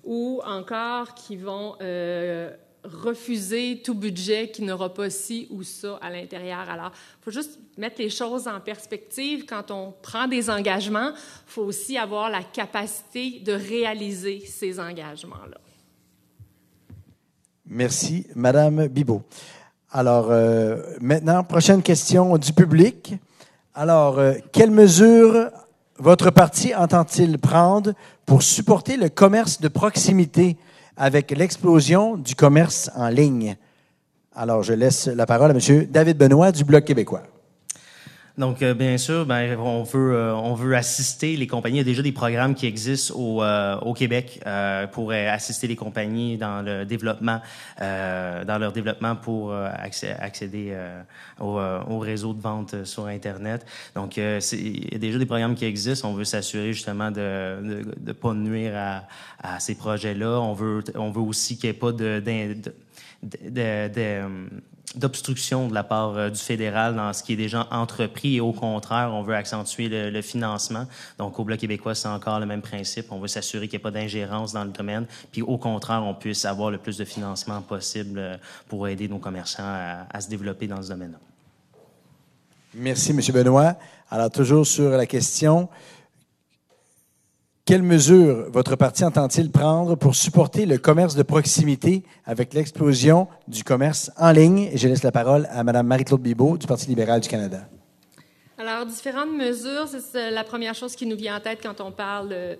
ou 0.04 0.42
encore 0.46 1.14
qui 1.14 1.38
vont 1.38 1.76
euh, 1.82 2.52
refuser 2.84 3.82
tout 3.84 3.94
budget 3.94 4.50
qui 4.50 4.64
n'aura 4.64 4.94
pas 4.94 5.10
ci 5.10 5.48
ou 5.52 5.64
ça 5.64 5.98
à 6.02 6.10
l'intérieur. 6.10 6.70
Alors, 6.70 6.92
il 6.94 7.24
faut 7.24 7.32
juste 7.32 7.60
mettre 7.78 8.02
les 8.02 8.10
choses 8.10 8.48
en 8.48 8.60
perspective. 8.60 9.46
Quand 9.46 9.72
on 9.72 9.94
prend 10.02 10.28
des 10.28 10.50
engagements, 10.50 11.10
il 11.10 11.52
faut 11.52 11.64
aussi 11.64 11.98
avoir 11.98 12.30
la 12.30 12.44
capacité 12.44 13.40
de 13.40 13.54
réaliser 13.54 14.44
ces 14.46 14.80
engagements-là. 14.80 15.58
Merci, 17.66 18.28
Madame 18.36 18.88
Bibot. 18.88 19.22
Alors, 19.92 20.28
euh, 20.32 20.78
maintenant, 21.00 21.44
prochaine 21.44 21.82
question 21.84 22.38
du 22.38 22.54
public. 22.54 23.14
Alors, 23.74 24.20
euh, 24.20 24.34
quelles 24.52 24.72
mesures 24.72 25.50
votre 25.98 26.32
parti 26.32 26.74
entend-il 26.76 27.38
prendre 27.38 27.94
pour 28.26 28.42
supporter 28.42 28.98
le 28.98 29.10
commerce 29.10 29.62
de 29.62 29.68
proximité 29.68 30.58
avec 31.02 31.32
l'explosion 31.32 32.16
du 32.16 32.36
commerce 32.36 32.92
en 32.96 33.10
ligne? 33.10 33.58
Alors, 34.36 34.62
je 34.62 34.74
laisse 34.74 35.08
la 35.08 35.26
parole 35.26 35.50
à 35.50 35.54
M. 35.56 35.88
David 35.90 36.16
Benoît 36.16 36.52
du 36.52 36.64
Bloc 36.64 36.86
québécois. 36.86 37.24
Donc, 38.42 38.64
euh, 38.64 38.74
bien 38.74 38.98
sûr, 38.98 39.28
ben, 39.28 39.56
on 39.60 39.84
veut 39.84 40.16
euh, 40.16 40.34
on 40.34 40.56
veut 40.56 40.76
assister 40.76 41.36
les 41.38 41.46
compagnies. 41.46 41.76
Il 41.76 41.82
y 41.82 41.82
a 41.82 41.84
déjà 41.84 42.02
des 42.02 42.12
programmes 42.12 42.56
qui 42.56 42.66
existent 42.66 43.14
au, 43.16 43.44
euh, 43.44 43.78
au 43.82 43.94
Québec 43.94 44.42
pour 44.94 45.12
assister 45.12 45.68
les 45.68 45.76
compagnies 45.76 46.40
dans 46.40 46.64
le 46.64 46.84
développement, 46.84 47.40
dans 47.80 48.58
leur 48.60 48.72
développement 48.72 49.16
pour 49.16 49.54
accéder 49.54 50.76
au, 51.40 51.60
au, 51.60 52.00
réseau 52.00 52.34
de 52.34 52.42
vente 52.42 52.84
sur 52.84 53.06
Internet. 53.06 53.64
Donc, 53.94 54.18
il 54.18 54.92
y 54.92 54.96
a 54.96 54.98
déjà 54.98 55.20
des 55.20 55.26
programmes 55.28 55.54
qui 55.54 55.66
existent. 55.66 56.10
On 56.10 56.14
veut 56.14 56.24
s'assurer 56.24 56.74
justement 56.74 57.12
de 57.12 57.60
ne 57.62 58.12
pas 58.12 58.34
nuire 58.34 58.74
à, 58.76 59.04
à 59.56 59.60
ces 59.60 59.76
projets-là. 59.76 60.40
On 60.42 60.54
veut 60.54 60.84
on 60.96 61.12
veut 61.12 61.22
aussi 61.22 61.58
qu'il 61.58 61.70
n'y 61.70 61.76
ait 61.76 61.80
pas 61.80 61.92
de, 61.92 62.20
de, 62.20 63.88
de 63.88 64.22
d'obstruction 64.96 65.68
de 65.68 65.74
la 65.74 65.84
part 65.84 66.18
euh, 66.18 66.30
du 66.30 66.40
fédéral 66.40 66.96
dans 66.96 67.14
ce 67.14 67.24
qui 67.24 67.34
est 67.34 67.38
déjà 67.38 67.68
entrepris 67.72 68.36
et 68.36 68.42
au 68.42 68.52
contraire, 68.52 69.12
on 69.14 69.24
veut 69.24 69.36
accentuer 69.36 69.90
le, 69.90 70.22
financement. 70.22 70.86
Donc, 71.18 71.40
au 71.40 71.44
Bloc 71.44 71.60
québécois, 71.60 71.96
c'est 71.96 72.08
encore 72.08 72.40
le 72.40 72.46
même 72.46 72.62
principe. 72.62 73.12
On 73.12 73.20
veut 73.20 73.28
s'assurer 73.28 73.68
qu'il 73.68 73.78
n'y 73.78 73.82
ait 73.82 73.84
pas 73.84 73.92
d'ingérence 73.92 74.54
dans 74.54 74.64
le 74.64 74.72
domaine, 74.72 75.06
puis 75.32 75.42
au 75.42 75.58
contraire, 75.58 76.04
on 76.04 76.14
puisse 76.14 76.46
avoir 76.46 76.72
le 76.72 76.78
plus 76.78 76.98
de 76.98 77.06
financement 77.06 77.62
possible 77.62 78.20
euh, 78.20 78.38
pour 78.68 78.88
aider 78.88 79.08
nos 79.08 79.20
commerçants 79.20 79.64
à, 79.64 80.22
se 80.22 80.30
développer 80.30 80.68
dans 80.68 80.82
ce 80.82 80.90
domaine-là. 80.90 81.18
Merci, 82.74 83.12
M. 83.12 83.20
Benoît. 83.34 83.76
Alors, 84.10 84.30
toujours 84.30 84.68
sur 84.68 84.90
la 84.90 85.06
question, 85.06 85.70
quelles 87.72 87.84
mesures 87.84 88.52
votre 88.52 88.76
parti 88.76 89.06
entend-il 89.06 89.50
prendre 89.50 89.96
pour 89.96 90.14
supporter 90.14 90.66
le 90.66 90.78
commerce 90.78 91.16
de 91.16 91.24
proximité 91.24 92.04
avec 92.26 92.54
l'explosion 92.54 93.30
du 93.48 93.64
commerce 93.64 94.12
en 94.18 94.34
ligne? 94.34 94.72
Je 94.76 94.90
laisse 94.90 95.04
la 95.04 95.14
parole 95.14 95.48
à 95.50 95.64
Mme 95.64 95.88
Marie-Claude 95.88 96.20
Bibeau 96.20 96.58
du 96.58 96.68
Parti 96.68 96.88
libéral 96.88 97.22
du 97.22 97.30
Canada. 97.30 97.60
Alors, 98.58 98.86
différentes 98.86 99.32
mesures, 99.32 99.88
c'est 99.88 100.32
la 100.32 100.44
première 100.44 100.76
chose 100.76 100.98
qui 100.98 101.06
nous 101.06 101.16
vient 101.16 101.38
en 101.38 101.40
tête 101.40 101.60
quand 101.64 101.80
on 101.80 101.94
parle 101.94 102.58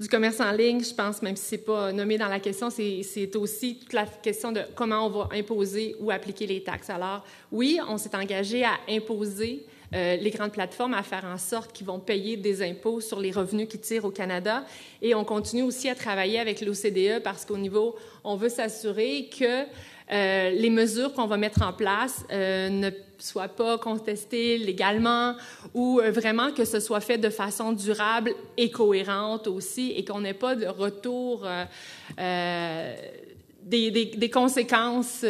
du 0.00 0.08
commerce 0.08 0.40
en 0.40 0.52
ligne. 0.52 0.82
Je 0.82 0.94
pense, 0.94 1.20
même 1.20 1.36
si 1.36 1.44
ce 1.44 1.54
n'est 1.56 1.60
pas 1.60 1.92
nommé 1.92 2.16
dans 2.16 2.28
la 2.28 2.40
question, 2.40 2.70
c'est 2.70 3.36
aussi 3.36 3.80
toute 3.80 3.92
la 3.92 4.06
question 4.06 4.52
de 4.52 4.62
comment 4.74 5.06
on 5.06 5.10
va 5.10 5.28
imposer 5.34 5.96
ou 6.00 6.10
appliquer 6.10 6.46
les 6.46 6.62
taxes. 6.62 6.88
Alors, 6.88 7.26
oui, 7.52 7.78
on 7.90 7.98
s'est 7.98 8.16
engagé 8.16 8.64
à 8.64 8.72
imposer 8.88 9.66
euh, 9.94 10.16
les 10.16 10.30
grandes 10.30 10.52
plateformes 10.52 10.94
à 10.94 11.02
faire 11.02 11.24
en 11.24 11.38
sorte 11.38 11.72
qu'ils 11.72 11.86
vont 11.86 12.00
payer 12.00 12.36
des 12.36 12.62
impôts 12.62 13.00
sur 13.00 13.20
les 13.20 13.30
revenus 13.30 13.68
qui 13.68 13.78
tirent 13.78 14.04
au 14.04 14.10
Canada. 14.10 14.64
Et 15.02 15.14
on 15.14 15.24
continue 15.24 15.62
aussi 15.62 15.88
à 15.88 15.94
travailler 15.94 16.38
avec 16.38 16.60
l'OCDE 16.60 17.22
parce 17.22 17.44
qu'au 17.44 17.56
niveau, 17.56 17.96
on 18.24 18.36
veut 18.36 18.48
s'assurer 18.48 19.28
que 19.28 19.64
euh, 20.12 20.50
les 20.50 20.70
mesures 20.70 21.12
qu'on 21.12 21.26
va 21.26 21.36
mettre 21.36 21.62
en 21.62 21.72
place 21.72 22.24
euh, 22.32 22.68
ne 22.68 22.90
soient 23.18 23.48
pas 23.48 23.78
contestées 23.78 24.58
légalement 24.58 25.34
ou 25.74 26.00
vraiment 26.12 26.52
que 26.52 26.64
ce 26.64 26.80
soit 26.80 27.00
fait 27.00 27.18
de 27.18 27.30
façon 27.30 27.72
durable 27.72 28.34
et 28.56 28.70
cohérente 28.70 29.46
aussi 29.46 29.92
et 29.96 30.04
qu'on 30.04 30.20
n'ait 30.20 30.34
pas 30.34 30.54
de 30.54 30.66
retour 30.66 31.46
des, 33.62 33.90
des, 33.90 34.30
conséquences 34.30 35.24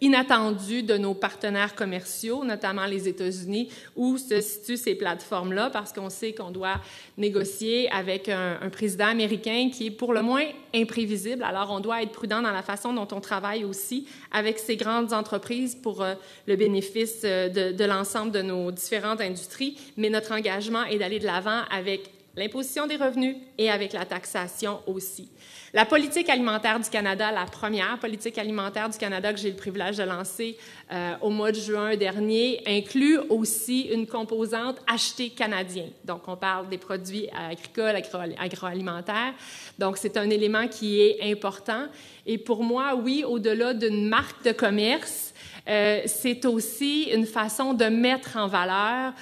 inattendu 0.00 0.82
de 0.82 0.96
nos 0.96 1.14
partenaires 1.14 1.74
commerciaux, 1.74 2.44
notamment 2.44 2.86
les 2.86 3.08
États-Unis, 3.08 3.70
où 3.94 4.18
se 4.18 4.40
situent 4.40 4.76
ces 4.76 4.94
plateformes-là, 4.94 5.70
parce 5.70 5.92
qu'on 5.92 6.10
sait 6.10 6.32
qu'on 6.32 6.50
doit 6.50 6.80
négocier 7.16 7.90
avec 7.90 8.28
un, 8.28 8.58
président 8.70 9.06
américain 9.06 9.70
qui 9.72 9.86
est 9.86 9.90
pour 9.90 10.12
le 10.12 10.22
moins 10.22 10.44
imprévisible. 10.74 11.42
Alors, 11.42 11.70
on 11.70 11.80
doit 11.80 12.02
être 12.02 12.12
prudent 12.12 12.42
dans 12.42 12.52
la 12.52 12.62
façon 12.62 12.92
dont 12.92 13.08
on 13.12 13.20
travaille 13.20 13.64
aussi 13.64 14.06
avec 14.32 14.58
ces 14.58 14.76
grandes 14.76 15.12
entreprises 15.12 15.74
pour 15.74 16.02
euh, 16.02 16.14
le 16.46 16.56
bénéfice 16.56 17.22
euh, 17.24 17.48
de 17.48 17.84
l'ensemble 17.84 18.32
de 18.32 18.42
nos 18.42 18.70
différentes 18.70 19.20
industries. 19.20 19.78
Mais 19.96 20.10
notre 20.10 20.32
engagement 20.32 20.84
est 20.84 20.98
d'aller 20.98 21.18
de 21.18 21.26
l'avant 21.26 21.62
avec 21.70 22.10
l'imposition 22.36 22.86
des 22.86 22.96
revenus 22.96 23.36
et 23.58 23.70
avec 23.70 23.92
la 23.92 24.04
taxation 24.04 24.80
aussi. 24.86 25.30
La 25.72 25.84
politique 25.84 26.28
alimentaire 26.30 26.78
du 26.78 26.88
Canada, 26.88 27.32
la 27.32 27.44
première 27.44 27.98
politique 27.98 28.38
alimentaire 28.38 28.88
du 28.88 28.96
Canada 28.98 29.32
que 29.32 29.38
j'ai 29.40 29.50
le 29.50 29.56
privilège 29.56 29.96
de 29.96 30.04
lancer 30.04 30.56
euh, 30.92 31.14
au 31.20 31.30
mois 31.30 31.50
de 31.50 31.58
juin 31.58 31.96
dernier, 31.96 32.62
inclut 32.66 33.18
aussi 33.28 33.82
une 33.82 34.06
composante 34.06 34.80
achetée 34.86 35.30
canadien. 35.30 35.86
Donc, 36.04 36.28
on 36.28 36.36
parle 36.36 36.68
des 36.68 36.78
produits 36.78 37.28
agricoles, 37.30 37.96
agroalimentaires. 38.38 39.34
Donc, 39.76 39.96
c'est 39.96 40.16
un 40.16 40.30
élément 40.30 40.68
qui 40.68 41.00
est 41.00 41.32
important. 41.32 41.86
Et 42.24 42.38
pour 42.38 42.62
moi, 42.62 42.94
oui, 42.94 43.24
au-delà 43.26 43.74
d'une 43.74 44.08
marque 44.08 44.44
de 44.44 44.52
commerce, 44.52 45.34
euh, 45.68 46.02
c'est 46.06 46.44
aussi 46.44 47.10
une 47.12 47.26
façon 47.26 47.74
de 47.74 47.86
mettre 47.86 48.36
en 48.36 48.46
valeur 48.46 49.12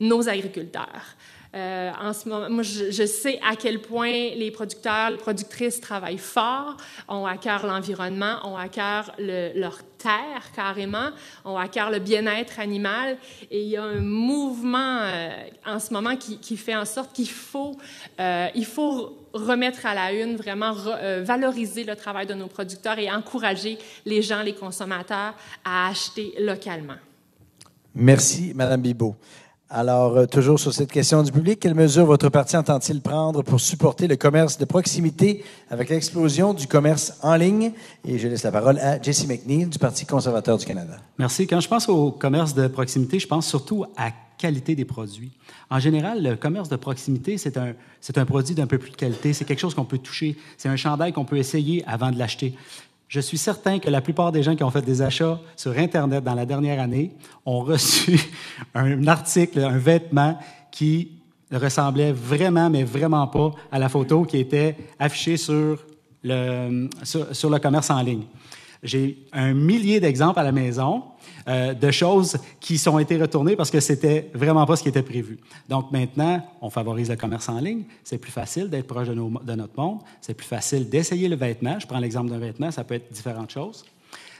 nos 0.00 0.26
agriculteurs. 0.26 1.16
Euh, 1.54 1.90
en 2.00 2.14
ce 2.14 2.28
moment, 2.28 2.48
moi, 2.48 2.62
je, 2.62 3.04
sais 3.04 3.38
à 3.46 3.56
quel 3.56 3.80
point 3.80 4.30
les 4.36 4.50
producteurs, 4.50 5.10
les 5.10 5.18
productrices 5.18 5.80
travaillent 5.80 6.16
fort, 6.16 6.78
ont 7.08 7.26
à 7.26 7.36
cœur 7.36 7.66
l'environnement, 7.66 8.36
ont 8.44 8.56
à 8.56 8.68
cœur 8.68 9.12
leur 9.18 9.78
terre 9.98 10.50
carrément, 10.56 11.10
ont 11.44 11.58
à 11.58 11.68
cœur 11.68 11.90
le 11.90 11.98
bien-être 11.98 12.58
animal. 12.58 13.18
Et 13.50 13.62
il 13.62 13.68
y 13.68 13.76
a 13.76 13.82
un 13.82 14.00
mouvement 14.00 15.00
euh, 15.02 15.30
en 15.66 15.78
ce 15.78 15.92
moment 15.92 16.16
qui, 16.16 16.56
fait 16.56 16.74
en 16.74 16.86
sorte 16.86 17.12
qu'il 17.12 17.28
faut, 17.28 17.76
euh, 18.18 18.48
il 18.54 18.64
faut 18.64 19.18
remettre 19.34 19.84
à 19.84 19.94
la 19.94 20.12
une, 20.12 20.36
vraiment 20.36 20.74
valoriser 21.22 21.84
le 21.84 21.96
travail 21.96 22.26
de 22.26 22.34
nos 22.34 22.48
producteurs 22.48 22.98
et 22.98 23.10
encourager 23.10 23.78
les 24.06 24.22
gens, 24.22 24.42
les 24.42 24.54
consommateurs, 24.54 25.34
à 25.64 25.88
acheter 25.88 26.34
localement. 26.38 26.96
Merci, 27.94 28.52
Madame 28.54 28.80
Bibot. 28.80 29.16
Alors, 29.74 30.18
euh, 30.18 30.26
toujours 30.26 30.60
sur 30.60 30.74
cette 30.74 30.92
question 30.92 31.22
du 31.22 31.32
public, 31.32 31.58
quelles 31.58 31.74
mesures 31.74 32.04
votre 32.04 32.28
parti 32.28 32.58
entend-il 32.58 33.00
prendre 33.00 33.42
pour 33.42 33.58
supporter 33.58 34.06
le 34.06 34.16
commerce 34.16 34.58
de 34.58 34.66
proximité 34.66 35.42
avec 35.70 35.88
l'explosion 35.88 36.52
du 36.52 36.66
commerce 36.66 37.14
en 37.22 37.36
ligne? 37.36 37.72
Et 38.06 38.18
je 38.18 38.28
laisse 38.28 38.42
la 38.42 38.52
parole 38.52 38.78
à 38.80 39.00
Jesse 39.00 39.26
McNeil 39.26 39.64
du 39.64 39.78
Parti 39.78 40.04
conservateur 40.04 40.58
du 40.58 40.66
Canada. 40.66 40.98
Merci. 41.18 41.46
Quand 41.46 41.60
je 41.60 41.68
pense 41.68 41.88
au 41.88 42.10
commerce 42.10 42.52
de 42.52 42.66
proximité, 42.66 43.18
je 43.18 43.26
pense 43.26 43.46
surtout 43.46 43.86
à 43.96 44.10
qualité 44.36 44.74
des 44.74 44.84
produits. 44.84 45.32
En 45.70 45.78
général, 45.78 46.22
le 46.22 46.36
commerce 46.36 46.68
de 46.68 46.76
proximité, 46.76 47.38
c'est 47.38 47.56
un, 47.56 47.72
c'est 48.02 48.18
un 48.18 48.26
produit 48.26 48.54
d'un 48.54 48.66
peu 48.66 48.76
plus 48.76 48.90
de 48.90 48.96
qualité, 48.96 49.32
c'est 49.32 49.46
quelque 49.46 49.60
chose 49.60 49.74
qu'on 49.74 49.86
peut 49.86 49.96
toucher, 49.96 50.36
c'est 50.58 50.68
un 50.68 50.76
chandail 50.76 51.14
qu'on 51.14 51.24
peut 51.24 51.38
essayer 51.38 51.82
avant 51.86 52.10
de 52.10 52.18
l'acheter. 52.18 52.54
Je 53.12 53.20
suis 53.20 53.36
certain 53.36 53.78
que 53.78 53.90
la 53.90 54.00
plupart 54.00 54.32
des 54.32 54.42
gens 54.42 54.56
qui 54.56 54.64
ont 54.64 54.70
fait 54.70 54.80
des 54.80 55.02
achats 55.02 55.38
sur 55.54 55.76
Internet 55.76 56.24
dans 56.24 56.34
la 56.34 56.46
dernière 56.46 56.80
année 56.80 57.10
ont 57.44 57.60
reçu 57.72 58.18
un 58.74 59.06
article, 59.06 59.58
un 59.58 59.76
vêtement 59.76 60.38
qui 60.70 61.10
ressemblait 61.52 62.12
vraiment, 62.12 62.70
mais 62.70 62.84
vraiment 62.84 63.26
pas 63.26 63.50
à 63.70 63.78
la 63.78 63.90
photo 63.90 64.24
qui 64.24 64.38
était 64.38 64.76
affichée 64.98 65.36
sur 65.36 65.78
le, 66.24 66.88
sur 67.02 67.50
le 67.50 67.58
commerce 67.58 67.90
en 67.90 68.00
ligne. 68.00 68.22
J'ai 68.82 69.18
un 69.34 69.52
millier 69.52 70.00
d'exemples 70.00 70.40
à 70.40 70.42
la 70.42 70.52
maison 70.52 71.02
euh, 71.48 71.74
de 71.74 71.90
choses 71.90 72.38
qui 72.60 72.78
sont 72.78 72.98
été 72.98 73.16
retournées 73.16 73.56
parce 73.56 73.70
que 73.70 73.80
c'était 73.80 74.30
vraiment 74.34 74.64
pas 74.66 74.76
ce 74.76 74.82
qui 74.82 74.88
était 74.88 75.02
prévu. 75.02 75.38
Donc 75.68 75.90
maintenant, 75.90 76.44
on 76.60 76.70
favorise 76.70 77.10
le 77.10 77.16
commerce 77.16 77.48
en 77.48 77.58
ligne. 77.58 77.84
C'est 78.04 78.18
plus 78.18 78.32
facile 78.32 78.68
d'être 78.68 78.86
proche 78.86 79.08
de, 79.08 79.14
notre 79.14 79.76
monde. 79.76 80.00
C'est 80.20 80.34
plus 80.34 80.46
facile 80.46 80.88
d'essayer 80.88 81.28
le 81.28 81.36
vêtement. 81.36 81.78
Je 81.78 81.86
prends 81.86 81.98
l'exemple 81.98 82.30
d'un 82.30 82.38
vêtement, 82.38 82.70
ça 82.70 82.84
peut 82.84 82.94
être 82.94 83.12
différentes 83.12 83.50
choses. 83.50 83.84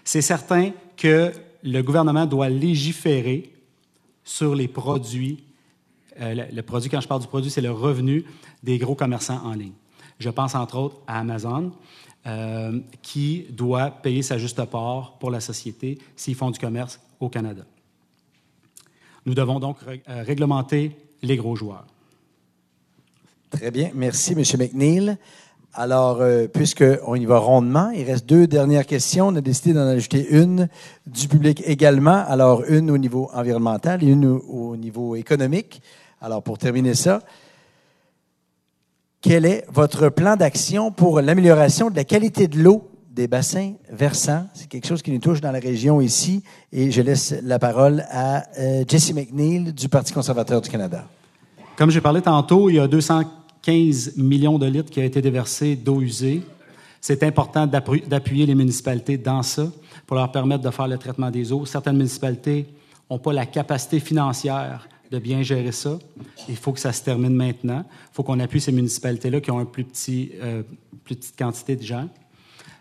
C'est 0.05 0.23
certain 0.23 0.71
que 0.97 1.33
le 1.63 1.83
gouvernement 1.83 2.27
doit 2.27 2.49
légiférer 2.49 3.53
sur 4.25 4.55
les 4.55 4.69
produits. 4.69 5.43
Euh, 6.21 6.47
le 6.53 6.63
produit, 6.63 6.91
quand 6.91 7.01
je 7.01 7.09
parle 7.09 7.21
du 7.21 7.27
produit, 7.29 7.51
c'est 7.51 7.61
le 7.61 7.73
revenu 7.73 8.25
des 8.63 8.79
gros 8.79 8.95
commerçants 8.95 9.41
en 9.45 9.55
ligne. 9.55 9.73
Je 10.19 10.31
pense 10.31 10.55
entre 10.55 10.77
autres 10.77 11.01
à 11.07 11.19
Amazon. 11.19 11.73
Euh, 12.25 12.79
qui 13.03 13.47
doit 13.51 13.91
payer 13.91 14.23
sa 14.23 14.39
juste 14.39 14.65
part 14.67 15.17
pour 15.19 15.33
la 15.33 15.41
société 15.41 15.99
s'ils 16.15 16.37
font 16.37 16.53
du 16.53 16.59
commerce 16.61 17.01
au 17.19 17.29
Canada. 17.29 17.65
Nous 19.27 19.35
devons 19.35 19.59
donc 19.59 19.79
euh, 19.89 20.23
réglementer 20.23 20.97
les 21.23 21.37
gros 21.37 21.57
joueurs. 21.57 21.85
Très 23.51 23.73
bien. 23.73 23.91
Merci, 23.95 24.35
M. 24.35 24.45
McNeil. 24.57 25.17
Alors, 25.75 26.21
euh, 26.21 26.47
puisqu'on 26.47 27.17
y 27.17 27.25
va 27.25 27.39
rondement, 27.39 27.91
il 27.91 28.05
reste 28.05 28.29
deux 28.29 28.47
dernières 28.47 28.87
questions. 28.87 29.27
On 29.27 29.35
a 29.35 29.41
décidé 29.41 29.73
d'en 29.73 29.89
ajouter 29.89 30.25
une 30.31 30.69
du 31.09 31.27
public 31.27 31.61
également. 31.67 32.25
Alors, 32.29 32.63
une 32.69 32.89
au 32.93 32.99
niveau 32.99 33.31
environnemental 33.35 34.05
et 34.05 34.07
une 34.07 34.27
au 34.27 34.77
niveau 34.77 35.17
économique. 35.17 35.83
Alors, 36.21 36.41
pour 36.41 36.57
terminer 36.57 36.95
ça, 36.95 37.21
quel 39.23 39.47
est 39.47 39.65
votre 39.73 40.09
plan 40.09 40.35
d'action 40.35 40.91
pour 40.91 41.21
l'amélioration 41.21 41.91
de 41.91 41.97
la 41.97 42.03
qualité 42.03 42.49
de 42.49 42.59
l'eau 42.59 42.91
des 43.09 43.29
bassins 43.29 43.75
versants? 43.89 44.49
C'est 44.53 44.69
quelque 44.69 44.87
chose 44.89 45.01
qui 45.01 45.13
nous 45.13 45.21
touche 45.21 45.41
dans 45.41 45.53
la 45.53 45.61
région 45.61 46.01
ici. 46.01 46.43
Et 46.73 46.91
je 46.91 47.01
laisse 47.03 47.33
la 47.45 47.61
parole 47.61 48.05
à 48.11 48.43
euh, 48.59 48.85
Jesse 48.87 49.15
McNeil 49.15 49.73
du 49.73 49.89
Parti 49.89 50.13
conservateur 50.13 50.61
du 50.61 50.69
Canada. 50.69 51.07
Comme 51.77 51.91
j'ai 51.91 52.01
parlé 52.01 52.21
tantôt, 52.21 52.69
il 52.69 52.77
y 52.77 52.81
a 52.81 52.89
215 52.89 54.17
millions 54.17 54.59
de 54.59 54.67
litres 54.67 54.91
qui 54.91 54.99
ont 54.99 55.05
été 55.05 55.23
déversés 55.23 55.77
d'eau 55.77 56.01
usée. 56.01 56.43
C'est 57.01 57.23
important 57.23 57.69
d'appuyer 57.69 58.45
les 58.45 58.57
municipalités 58.57 59.19
dans 59.19 59.45
ça 59.45 59.67
pour 60.05 60.17
leur 60.17 60.33
permettre 60.33 60.65
de 60.65 60.71
faire 60.71 60.89
le 60.89 60.99
traitement 60.99 61.31
des 61.31 61.53
eaux. 61.53 61.65
Certaines 61.65 61.97
municipalités 61.97 62.67
n'ont 63.09 63.21
pas 63.21 63.33
la 63.33 63.47
capacité 63.47 64.01
financière 64.01 64.89
de 65.13 65.19
bien 65.19 65.43
gérer 65.43 65.73
ça. 65.73 65.99
Il 66.49 66.57
faut 66.57 66.73
que 66.73 66.81
ça 66.81 66.93
se 66.93 67.03
termine 67.03 67.35
maintenant. 67.35 67.85
Il 67.87 68.15
faut 68.15 68.23
qu'on 68.23 68.41
appuie 68.41 68.63
ces 68.63 68.73
municipalités-là 68.73 69.43
qui 69.43 69.51
ont 69.51 69.61
une 69.61 69.67
plus, 69.67 69.85
petit, 69.85 70.33
euh, 70.43 70.63
plus 71.05 71.17
petite 71.17 71.39
quantité 71.39 71.77
de 71.77 71.83
gens. 71.83 72.09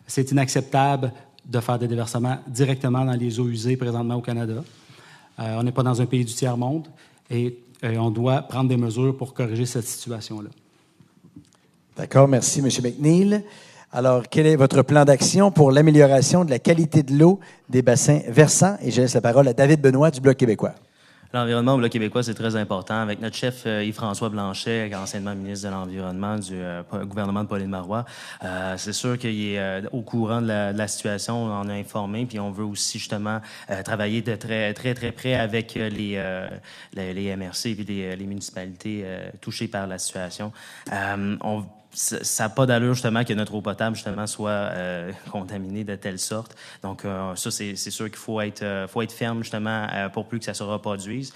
C'est 0.07 0.31
inacceptable 0.31 1.11
de 1.45 1.59
faire 1.59 1.77
des 1.77 1.89
déversements 1.89 2.37
directement 2.47 3.03
dans 3.03 3.13
les 3.13 3.37
eaux 3.39 3.49
usées 3.49 3.75
présentement 3.75 4.15
au 4.15 4.21
Canada. 4.21 4.63
Euh, 5.39 5.57
on 5.59 5.63
n'est 5.63 5.73
pas 5.73 5.83
dans 5.83 6.01
un 6.01 6.05
pays 6.05 6.23
du 6.23 6.33
tiers-monde 6.33 6.87
et 7.29 7.57
euh, 7.83 7.97
on 7.97 8.11
doit 8.11 8.41
prendre 8.43 8.69
des 8.69 8.77
mesures 8.77 9.15
pour 9.17 9.33
corriger 9.33 9.65
cette 9.65 9.87
situation-là. 9.87 10.49
D'accord, 11.97 12.29
merci, 12.29 12.59
M. 12.59 12.69
McNeil. 12.81 13.43
Alors, 13.91 14.23
quel 14.29 14.47
est 14.47 14.55
votre 14.55 14.83
plan 14.83 15.03
d'action 15.03 15.51
pour 15.51 15.73
l'amélioration 15.73 16.45
de 16.45 16.49
la 16.49 16.59
qualité 16.59 17.03
de 17.03 17.13
l'eau 17.13 17.41
des 17.67 17.81
bassins 17.81 18.21
versants? 18.29 18.77
Et 18.81 18.89
je 18.89 19.01
laisse 19.01 19.15
la 19.15 19.21
parole 19.21 19.49
à 19.49 19.53
David 19.53 19.81
Benoît 19.81 20.11
du 20.11 20.21
Bloc 20.21 20.37
québécois. 20.37 20.75
L'environnement 21.33 21.75
au 21.75 21.77
Bloc 21.77 21.91
québécois, 21.91 22.23
c'est 22.23 22.33
très 22.33 22.57
important. 22.57 22.99
Avec 22.99 23.21
notre 23.21 23.37
chef 23.37 23.63
euh, 23.65 23.85
Yves-François 23.85 24.27
Blanchet, 24.27 24.93
anciennement 24.93 25.33
ministre 25.33 25.69
de 25.69 25.73
l'Environnement 25.73 26.37
du 26.37 26.55
euh, 26.55 26.83
gouvernement 27.05 27.43
de 27.43 27.47
Pauline 27.47 27.69
Marois, 27.69 28.03
euh, 28.43 28.75
c'est 28.77 28.91
sûr 28.91 29.17
qu'il 29.17 29.41
est 29.41 29.83
au 29.93 30.01
courant 30.01 30.41
de 30.41 30.47
la, 30.47 30.87
situation, 30.87 31.45
on 31.45 31.51
en 31.51 31.69
a 31.69 31.73
informé, 31.73 32.25
puis 32.25 32.39
on 32.39 32.51
veut 32.51 32.65
aussi 32.65 32.99
justement 32.99 33.39
travailler 33.85 34.21
de 34.21 34.35
très, 34.35 34.73
très, 34.73 34.93
très 34.93 35.11
près 35.13 35.35
avec 35.35 35.75
les, 35.75 36.21
les, 36.93 37.35
MRC 37.35 37.67
et 37.67 37.75
les, 37.75 38.15
les 38.15 38.25
municipalités 38.25 39.05
touchées 39.39 39.67
par 39.67 39.87
la 39.87 39.97
situation. 39.97 40.51
on 40.91 41.63
ça 41.93 42.43
n'a 42.43 42.49
pas 42.49 42.65
d'allure 42.65 42.93
justement 42.93 43.23
que 43.23 43.33
notre 43.33 43.53
eau 43.55 43.61
potable 43.61 43.95
justement 43.95 44.27
soit 44.27 44.49
euh, 44.49 45.11
contaminée 45.31 45.83
de 45.83 45.95
telle 45.95 46.19
sorte. 46.19 46.55
Donc 46.83 47.05
euh, 47.05 47.35
ça 47.35 47.51
c'est 47.51 47.75
sûr 47.75 48.05
qu'il 48.05 48.17
faut 48.17 48.39
être 48.41 48.63
euh, 48.63 48.87
faut 48.87 49.01
être 49.01 49.11
ferme 49.11 49.43
justement 49.43 49.87
pour 50.13 50.27
plus 50.27 50.39
que 50.39 50.45
ça 50.45 50.53
se 50.53 50.63
reproduise. 50.63 51.33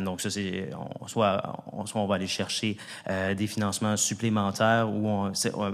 donc 0.00 0.20
ça 0.20 0.30
c'est 0.30 0.70
soit 1.06 1.62
on, 1.72 1.86
soit 1.86 2.00
on 2.00 2.06
va 2.06 2.16
aller 2.16 2.26
chercher 2.26 2.76
des 3.08 3.46
financements 3.46 3.96
supplémentaires 3.96 4.88
ou 4.90 5.08
on, 5.08 5.32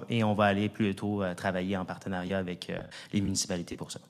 et 0.08 0.24
on 0.24 0.34
va 0.34 0.44
aller 0.44 0.68
plutôt 0.68 1.22
travailler 1.36 1.76
en 1.76 1.84
partenariat 1.84 2.38
avec 2.38 2.72
les 3.12 3.20
municipalités 3.20 3.76
pour 3.76 3.90
ça. 3.90 4.00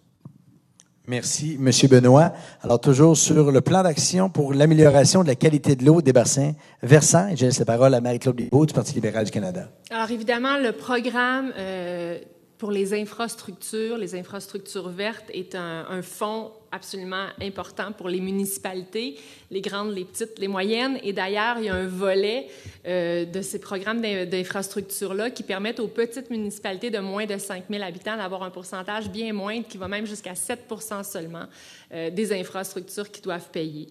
Merci, 1.06 1.56
Monsieur 1.60 1.88
Benoît. 1.88 2.32
Alors, 2.62 2.80
toujours 2.80 3.14
sur 3.14 3.52
le 3.52 3.60
plan 3.60 3.82
d'action 3.82 4.30
pour 4.30 4.54
l'amélioration 4.54 5.22
de 5.22 5.28
la 5.28 5.34
qualité 5.34 5.76
de 5.76 5.84
l'eau 5.84 6.00
des 6.00 6.14
bassins 6.14 6.52
versants. 6.82 7.28
Je 7.36 7.44
laisse 7.44 7.58
la 7.58 7.66
parole 7.66 7.92
à 7.92 8.00
Marie-Claude 8.00 8.36
Bibeau 8.36 8.64
du 8.64 8.72
Parti 8.72 8.94
libéral 8.94 9.26
du 9.26 9.30
Canada. 9.30 9.68
Alors, 9.90 10.10
évidemment, 10.10 10.56
le 10.56 10.72
programme 10.72 11.52
euh, 11.58 12.18
pour 12.64 12.72
les 12.72 12.94
infrastructures, 12.94 13.98
les 13.98 14.14
infrastructures 14.14 14.88
vertes, 14.88 15.26
est 15.34 15.54
un, 15.54 16.00
fonds 16.00 16.50
absolument 16.72 17.26
important 17.42 17.92
pour 17.92 18.08
les 18.08 18.20
municipalités, 18.20 19.18
les 19.50 19.60
grandes, 19.60 19.94
les 19.94 20.06
petites, 20.06 20.38
les 20.38 20.48
moyennes. 20.48 20.98
Et 21.02 21.12
d'ailleurs, 21.12 21.58
il 21.58 21.66
y 21.66 21.68
a 21.68 21.74
un 21.74 21.86
volet 21.86 22.46
euh, 22.86 23.26
de 23.26 23.42
ces 23.42 23.60
programmes 23.60 24.00
d'infrastructure-là 24.00 25.28
qui 25.28 25.42
permettent 25.42 25.78
aux 25.78 25.88
petites 25.88 26.30
municipalités 26.30 26.88
de 26.88 27.00
moins 27.00 27.26
de 27.26 27.36
5 27.36 27.64
000 27.68 27.84
habitants 27.84 28.16
d'avoir 28.16 28.42
un 28.44 28.50
pourcentage 28.50 29.10
bien 29.10 29.34
moindre 29.34 29.68
qui 29.68 29.76
va 29.76 29.86
même 29.86 30.06
jusqu'à 30.06 30.34
7 30.34 30.60
seulement 31.02 31.44
euh, 31.92 32.08
des 32.08 32.32
infrastructures 32.32 33.10
qu'ils 33.10 33.24
doivent 33.24 33.50
payer. 33.50 33.88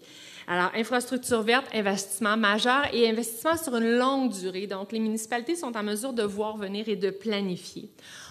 Alors, 0.48 0.72
infrastructure 0.76 1.41
verte, 1.41 1.65
investissement 1.74 2.36
majeur 2.36 2.88
et 2.94 3.10
investissement 3.10 3.57
sur 3.57 3.76
une 3.76 3.98
longue 3.98 4.32
durée. 4.32 4.68
Donc, 4.68 4.91
les 4.91 4.99
municipalités 4.99 5.56
sont 5.56 5.76
en 5.76 5.84
mesure 5.84 6.14
de 6.14 6.24
voir 6.24 6.57
venir 6.57 6.90
et 6.90 6.95
de 6.95 7.10
planifier. 7.10 7.90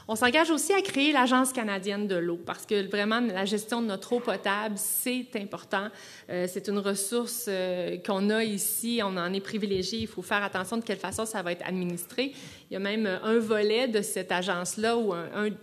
On 0.09 0.17
s'engage 0.17 0.51
aussi 0.51 0.73
à 0.73 0.83
créer 0.83 1.13
l'Agence 1.13 1.53
canadienne 1.53 2.09
de 2.09 2.17
l'eau 2.17 2.39
parce 2.45 2.67
que 2.67 2.89
vraiment, 2.89 3.21
la 3.21 3.45
gestion 3.45 3.81
de 3.81 3.87
notre 3.87 4.13
eau 4.13 4.21
potable, 4.21 4.75
c'est 4.77 5.29
important. 5.37 5.89
Euh, 6.29 6.47
c'est 6.53 6.69
une 6.69 6.79
ressource 6.79 7.47
euh, 7.49 7.99
qu'on 8.05 8.29
a 8.31 8.43
ici, 8.43 9.01
on 9.05 9.17
en 9.17 9.33
est 9.33 9.41
privilégié. 9.41 10.01
Il 10.01 10.09
faut 10.09 10.23
faire 10.23 10.43
attention 10.43 10.77
de 10.77 10.83
quelle 10.83 10.99
façon 10.99 11.25
ça 11.25 11.43
va 11.43 11.53
être 11.53 11.67
administré. 11.67 12.33
Il 12.71 12.75
y 12.75 12.77
a 12.77 12.81
même 12.81 13.07
un 13.07 13.39
volet 13.39 13.87
de 13.87 14.03
cette 14.03 14.33
agence-là 14.33 14.97
ou 14.97 15.13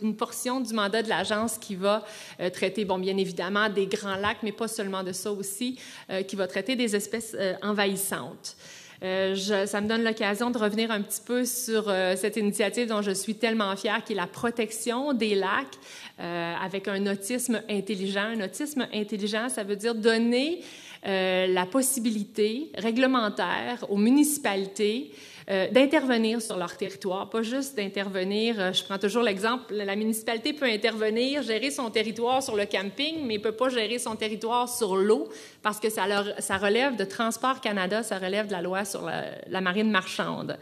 une 0.02 0.16
portion 0.16 0.62
du 0.62 0.74
mandat 0.74 1.02
de 1.02 1.10
l'agence 1.10 1.58
qui 1.58 1.76
va 1.76 2.06
euh, 2.40 2.50
traiter, 2.50 2.86
bon, 2.86 3.00
bien 3.00 3.18
évidemment, 3.18 3.68
des 3.68 3.88
grands 3.88 4.16
lacs, 4.16 4.44
mais 4.44 4.52
pas 4.52 4.68
seulement 4.68 5.04
de 5.04 5.12
ça 5.12 5.32
aussi, 5.32 5.80
qui 6.28 6.36
traiter 6.48 6.76
des 6.76 6.96
espèces 6.96 7.36
envahissantes. 7.62 8.56
Euh, 9.02 9.66
ça 9.66 9.80
me 9.80 9.88
donne 9.88 10.04
l'occasion 10.04 10.52
de 10.52 10.58
revenir 10.58 10.92
un 10.92 11.02
petit 11.02 11.22
peu 11.26 11.46
sur 11.46 11.88
euh, 11.88 12.16
cette 12.18 12.36
initiative 12.36 12.88
dont 12.88 13.02
je 13.02 13.12
suis 13.12 13.36
tellement 13.36 13.76
fière, 13.78 14.04
qui 14.04 14.14
est 14.14 14.16
la 14.16 14.28
protection 14.28 15.14
des 15.14 15.36
lacs 15.36 15.78
euh, 16.20 16.54
avec 16.62 16.88
un 16.90 17.08
autisme 17.08 17.62
intelligent. 17.70 18.26
Un 18.36 18.44
autisme 18.44 18.88
intelligent, 18.94 19.48
ça 19.48 19.64
veut 19.64 19.76
dire 19.76 19.96
donner 19.96 20.62
la 21.02 21.66
possibilité 21.66 22.74
réglementaire 22.78 23.86
aux 23.88 23.96
municipalités 23.96 25.12
euh, 25.50 25.68
d'intervenir 25.70 26.42
sur 26.42 26.58
leur 26.58 26.78
territoire, 26.78 27.30
pas 27.30 27.42
juste 27.42 27.76
d'intervenir. 27.76 28.60
Euh, 28.60 28.74
je 28.74 28.84
prends 28.84 29.00
toujours 29.00 29.24
l'exemple, 29.24 29.74
la 29.74 29.96
municipalité 29.96 30.54
peut 30.54 30.66
intervenir, 30.66 31.42
gérer 31.42 31.72
son 31.72 31.90
territoire 31.90 32.44
sur 32.44 32.56
le 32.56 32.66
camping, 32.66 33.26
mais 33.26 33.40
peut 33.40 33.52
pas 33.52 33.70
gérer 33.70 33.98
son 33.98 34.16
territoire 34.16 34.70
sur 34.70 34.96
l'eau 34.96 35.28
parce 35.64 35.80
que 35.80 35.90
ça, 35.90 36.04
ça 36.40 36.58
relève 36.58 36.96
de 36.96 37.04
Transport 37.04 37.62
Canada, 37.62 38.04
ça 38.04 38.18
relève 38.18 38.48
de 38.48 38.52
la 38.52 38.62
loi 38.62 38.86
sur 38.86 39.10
la 39.48 39.62
marine 39.62 39.90
marchande. 39.90 40.58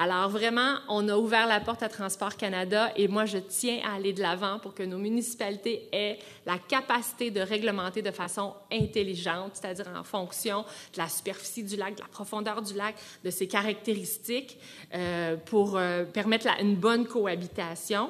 Alors 0.00 0.28
vraiment, 0.28 0.76
on 0.88 1.08
a 1.08 1.16
ouvert 1.16 1.48
la 1.48 1.58
porte 1.58 1.82
à 1.82 1.88
Transport 1.88 2.36
Canada 2.36 2.92
et 2.94 3.08
moi, 3.08 3.24
je 3.24 3.38
tiens 3.38 3.80
à 3.84 3.96
aller 3.96 4.12
de 4.12 4.22
l'avant 4.22 4.60
pour 4.60 4.72
que 4.72 4.84
nos 4.84 4.96
municipalités 4.96 5.88
aient 5.90 6.20
la 6.46 6.56
capacité 6.56 7.32
de 7.32 7.40
réglementer 7.40 8.00
de 8.00 8.12
façon 8.12 8.54
intelligente, 8.70 9.50
c'est-à-dire 9.54 9.88
en 9.98 10.04
fonction 10.04 10.60
de 10.92 10.98
la 10.98 11.08
superficie 11.08 11.64
du 11.64 11.74
lac, 11.74 11.96
de 11.96 12.00
la 12.00 12.06
profondeur 12.06 12.62
du 12.62 12.74
lac, 12.74 12.94
de 13.24 13.30
ses 13.30 13.48
caractéristiques, 13.48 14.56
euh, 14.94 15.34
pour 15.34 15.76
euh, 15.76 16.04
permettre 16.04 16.46
une 16.60 16.76
bonne 16.76 17.04
cohabitation. 17.04 18.08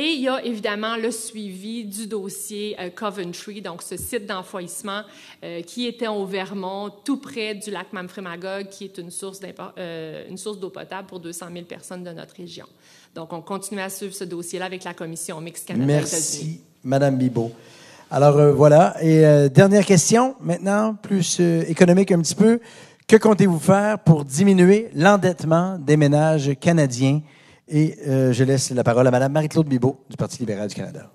Et 0.00 0.12
il 0.12 0.20
y 0.20 0.28
a 0.28 0.44
évidemment 0.44 0.96
le 0.96 1.10
suivi 1.10 1.84
du 1.84 2.06
dossier 2.06 2.76
euh, 2.78 2.88
Coventry, 2.88 3.60
donc 3.60 3.82
ce 3.82 3.96
site 3.96 4.26
d'enfouissement 4.26 5.02
euh, 5.42 5.60
qui 5.62 5.88
était 5.88 6.06
au 6.06 6.24
Vermont, 6.24 6.88
tout 7.02 7.16
près 7.16 7.56
du 7.56 7.72
lac 7.72 7.92
Mamfremagog, 7.92 8.68
qui 8.68 8.84
est 8.84 8.96
une 8.98 9.10
source, 9.10 9.40
euh, 9.76 10.24
une 10.30 10.36
source 10.36 10.60
d'eau 10.60 10.70
potable 10.70 11.08
pour 11.08 11.18
200 11.18 11.46
000 11.52 11.64
personnes 11.64 12.04
de 12.04 12.12
notre 12.12 12.36
région. 12.36 12.66
Donc, 13.12 13.32
on 13.32 13.40
continue 13.40 13.80
à 13.80 13.88
suivre 13.88 14.14
ce 14.14 14.22
dossier-là 14.22 14.66
avec 14.66 14.84
la 14.84 14.94
Commission 14.94 15.40
mixte 15.40 15.66
Canada. 15.66 15.84
Merci, 15.84 16.60
Madame 16.84 17.16
Bibot. 17.16 17.50
Alors 18.08 18.54
voilà. 18.54 18.94
Et 19.02 19.48
dernière 19.50 19.84
question, 19.84 20.36
maintenant, 20.40 20.94
plus 20.94 21.40
économique 21.40 22.12
un 22.12 22.20
petit 22.20 22.36
peu. 22.36 22.60
Que 23.08 23.16
comptez-vous 23.16 23.58
faire 23.58 23.98
pour 23.98 24.24
diminuer 24.24 24.90
l'endettement 24.94 25.76
des 25.76 25.96
ménages 25.96 26.52
canadiens? 26.60 27.20
Et 27.68 27.94
euh, 28.06 28.32
je 28.32 28.44
laisse 28.44 28.70
la 28.70 28.84
parole 28.84 29.06
à 29.06 29.10
Mme 29.10 29.32
Marie-Claude 29.32 29.68
Bibeau 29.68 30.00
du 30.08 30.16
Parti 30.16 30.38
libéral 30.38 30.68
du 30.68 30.74
Canada. 30.74 31.10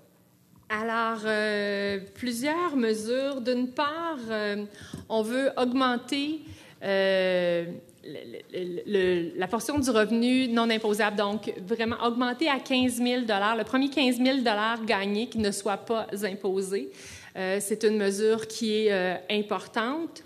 Alors, 0.68 1.20
euh, 1.24 1.98
plusieurs 2.14 2.76
mesures. 2.76 3.40
D'une 3.40 3.68
part, 3.68 4.18
euh, 4.30 4.64
on 5.08 5.22
veut 5.22 5.50
augmenter 5.56 6.40
la 6.82 7.66
portion 9.48 9.78
du 9.78 9.88
revenu 9.90 10.48
non 10.48 10.68
imposable, 10.68 11.16
donc 11.16 11.52
vraiment 11.66 11.96
augmenter 12.04 12.48
à 12.48 12.58
15 12.58 12.96
000 12.96 13.22
le 13.22 13.62
premier 13.62 13.88
15 13.88 14.18
000 14.18 14.38
gagné 14.84 15.28
qui 15.28 15.38
ne 15.38 15.50
soit 15.50 15.78
pas 15.78 16.06
imposé. 16.22 16.90
C'est 17.34 17.84
une 17.84 17.96
mesure 17.96 18.46
qui 18.46 18.86
est 18.86 19.22
importante 19.30 20.22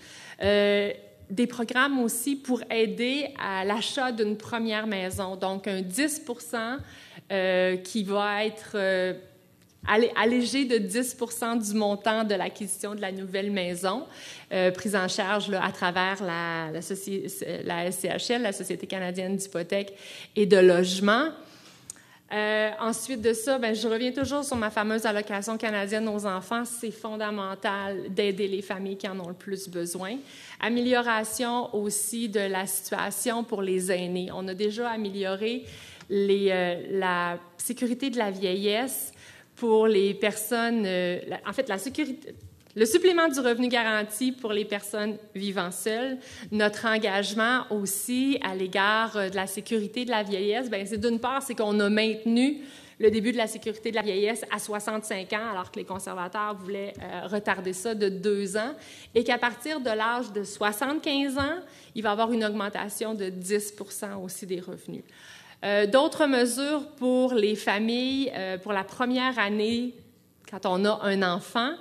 des 1.31 1.47
programmes 1.47 2.01
aussi 2.01 2.37
pour 2.37 2.63
aider 2.71 3.29
à 3.39 3.65
l'achat 3.65 4.13
d'une 4.13 4.37
première 4.37 4.87
maison. 4.87 5.37
Donc, 5.37 5.67
un 5.67 5.83
10% 5.83 6.79
euh, 7.31 7.77
qui 7.77 8.05
va 8.05 8.45
être 8.45 8.73
euh, 8.75 9.15
allégé 10.17 10.65
de 10.65 10.77
10% 10.79 11.67
du 11.71 11.79
montant 11.79 12.25
de 12.25 12.35
l'acquisition 12.35 12.95
de 12.95 13.01
la 13.01 13.13
nouvelle 13.13 13.51
maison, 13.51 14.07
euh, 14.53 14.71
prise 14.71 14.97
en 14.97 15.09
charge 15.09 15.51
à 15.51 15.71
travers 15.73 16.23
la, 16.23 16.71
la, 16.73 16.81
la 17.65 17.93
SCHL, 17.93 18.43
la 18.43 18.53
Société 18.53 18.87
canadienne 18.87 19.37
d'hypothèque 19.37 19.95
et 20.37 20.47
de 20.47 20.57
logement. 20.57 21.29
Euh, 22.31 22.71
ensuite 22.79 23.23
de 23.23 23.33
ça, 23.33 23.59
ben, 23.59 23.75
je 23.75 23.89
reviens 23.89 24.13
toujours 24.13 24.45
sur 24.45 24.57
ma 24.57 24.71
fameuse 24.71 25.07
allocation 25.07 25.57
canadienne 25.57 26.07
aux 26.09 26.27
enfants. 26.27 26.65
C'est 26.65 26.91
fondamental 26.91 28.11
d'aider 28.11 28.49
les 28.49 28.61
familles 28.61 28.99
qui 28.99 29.09
en 29.09 29.19
ont 29.19 29.29
le 29.29 29.35
plus 29.35 29.69
besoin. 29.69 30.17
Amélioration 30.61 31.75
aussi 31.75 32.29
de 32.29 32.41
la 32.41 32.67
situation 32.67 33.45
pour 33.45 33.63
les 33.63 33.91
aînés. 33.91 34.29
On 34.35 34.47
a 34.47 34.55
déjà 34.55 34.91
amélioré 34.91 35.65
euh, 36.11 36.83
la 36.91 37.39
sécurité 37.57 38.11
de 38.11 38.19
la 38.19 38.31
vieillesse 38.31 39.13
pour 39.57 39.87
les 39.87 40.15
personnes, 40.15 40.85
euh, 40.87 41.21
en 41.47 41.53
fait, 41.53 41.69
la 41.69 41.79
sécurité, 41.79 42.35
le 42.79 42.87
supplément 42.87 43.27
du 43.27 43.41
revenu 43.41 43.67
garanti 43.67 44.31
pour 44.31 44.53
les 44.53 44.65
personnes 44.65 45.17
vivant 45.35 45.73
seules, 45.73 46.17
notre 46.53 46.87
engagement 46.87 47.65
aussi 47.71 48.39
à 48.41 48.55
l'égard 48.55 49.17
euh, 49.17 49.29
de 49.29 49.35
la 49.35 49.49
sécurité 49.49 50.05
de 50.05 50.11
la 50.11 50.23
vieillesse, 50.23 50.71
ben, 50.71 50.87
c'est 50.87 51.01
d'une 51.01 51.19
part, 51.19 51.43
c'est 51.43 51.57
qu'on 51.57 51.81
a 51.81 51.91
maintenu 51.91 52.59
le 53.01 53.11
début 53.11 53.33
de 53.33 53.37
la 53.37 53.49
sécurité 53.49 53.91
de 53.91 53.97
la 53.97 54.03
vieillesse 54.03 54.45
à 54.53 54.61
65 54.61 55.33
ans, 55.33 55.51
alors 55.51 55.73
que 55.73 55.81
les 55.81 55.85
conservateurs 55.85 56.55
voulaient 56.55 56.95
euh, 57.03 57.27
retarder 57.27 57.73
ça 57.73 57.97
de 57.97 58.09
deux 58.09 58.57
ans, 58.57 58.75
et 59.13 59.25
qu'à 59.25 59.39
partir 59.39 59.81
de 59.81 59.91
l'âge 59.91 60.33
de 60.33 60.45
75 60.45 61.37
ans, 61.37 61.59
il 61.97 62.03
va 62.05 62.11
y 62.11 62.13
avoir 62.13 62.33
une 62.33 62.45
augmentation 62.45 63.13
de 63.13 63.25
10% 63.25 64.23
aussi 64.23 64.47
des 64.47 64.61
revenus. 64.61 65.03
Euh, 65.65 65.87
d'autres 65.87 66.27
mesures 66.27 66.87
pour 66.97 67.35
les 67.35 67.57
familles 67.57 68.33
pour 68.63 68.73
la 68.73 68.85
première 68.85 69.37
année 69.41 69.95
quand 70.49 70.65
on 70.67 70.85
a 70.85 71.01
un 71.03 71.23
enfant, 71.23 71.73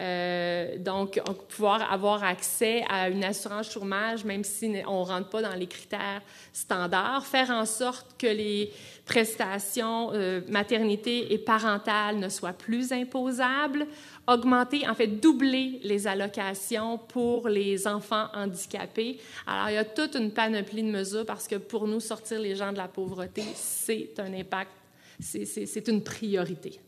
Euh, 0.00 0.76
donc, 0.78 1.20
pouvoir 1.48 1.92
avoir 1.92 2.24
accès 2.24 2.84
à 2.88 3.08
une 3.08 3.22
assurance 3.22 3.70
chômage, 3.70 4.24
même 4.24 4.42
si 4.42 4.72
on 4.88 5.04
ne 5.04 5.06
rentre 5.06 5.28
pas 5.28 5.42
dans 5.42 5.54
les 5.54 5.66
critères 5.66 6.20
standards, 6.52 7.24
faire 7.26 7.50
en 7.50 7.64
sorte 7.64 8.06
que 8.18 8.26
les 8.26 8.72
prestations 9.06 10.10
euh, 10.12 10.40
maternité 10.48 11.32
et 11.32 11.38
parentales 11.38 12.18
ne 12.18 12.28
soient 12.28 12.52
plus 12.52 12.92
imposables, 12.92 13.86
augmenter, 14.26 14.88
en 14.88 14.94
fait, 14.94 15.06
doubler 15.06 15.80
les 15.84 16.06
allocations 16.06 16.98
pour 16.98 17.48
les 17.48 17.86
enfants 17.86 18.26
handicapés. 18.34 19.18
Alors, 19.46 19.70
il 19.70 19.74
y 19.74 19.78
a 19.78 19.84
toute 19.84 20.16
une 20.16 20.32
panoplie 20.32 20.82
de 20.82 20.90
mesures 20.90 21.26
parce 21.26 21.46
que 21.46 21.56
pour 21.56 21.86
nous, 21.86 22.00
sortir 22.00 22.40
les 22.40 22.56
gens 22.56 22.72
de 22.72 22.78
la 22.78 22.88
pauvreté, 22.88 23.44
c'est 23.54 24.18
un 24.18 24.32
impact, 24.32 24.72
c'est 25.20 25.86
une 25.86 26.02
priorité. 26.02 26.80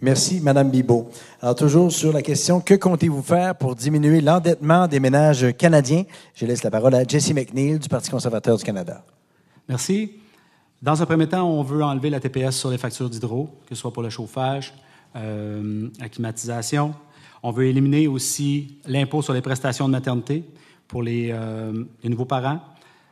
Merci, 0.00 0.40
Madame 0.40 0.70
Bibot. 0.70 1.10
Alors, 1.40 1.54
toujours 1.54 1.90
sur 1.90 2.12
la 2.12 2.20
question, 2.20 2.60
que 2.60 2.74
comptez-vous 2.74 3.22
faire 3.22 3.56
pour 3.56 3.74
diminuer 3.74 4.20
l'endettement 4.20 4.86
des 4.86 5.00
ménages 5.00 5.56
canadiens? 5.56 6.04
Je 6.34 6.44
laisse 6.44 6.62
la 6.62 6.70
parole 6.70 6.94
à 6.94 7.04
Jesse 7.04 7.32
McNeil 7.32 7.78
du 7.78 7.88
Parti 7.88 8.10
conservateur 8.10 8.58
du 8.58 8.64
Canada. 8.64 9.02
Merci. 9.66 10.12
Dans 10.82 11.00
un 11.00 11.06
premier 11.06 11.26
temps, 11.26 11.48
on 11.48 11.62
veut 11.62 11.82
enlever 11.82 12.10
la 12.10 12.20
TPS 12.20 12.50
sur 12.50 12.70
les 12.70 12.76
factures 12.76 13.08
d'hydro, 13.08 13.48
que 13.66 13.74
ce 13.74 13.80
soit 13.80 13.92
pour 13.92 14.02
le 14.02 14.10
chauffage, 14.10 14.74
euh, 15.16 15.88
la 15.98 16.10
climatisation. 16.10 16.94
On 17.42 17.50
veut 17.50 17.64
éliminer 17.64 18.06
aussi 18.06 18.78
l'impôt 18.86 19.22
sur 19.22 19.32
les 19.32 19.40
prestations 19.40 19.86
de 19.86 19.92
maternité 19.92 20.44
pour 20.88 21.02
les, 21.02 21.30
euh, 21.32 21.84
nouveaux 22.04 22.26
parents. 22.26 22.60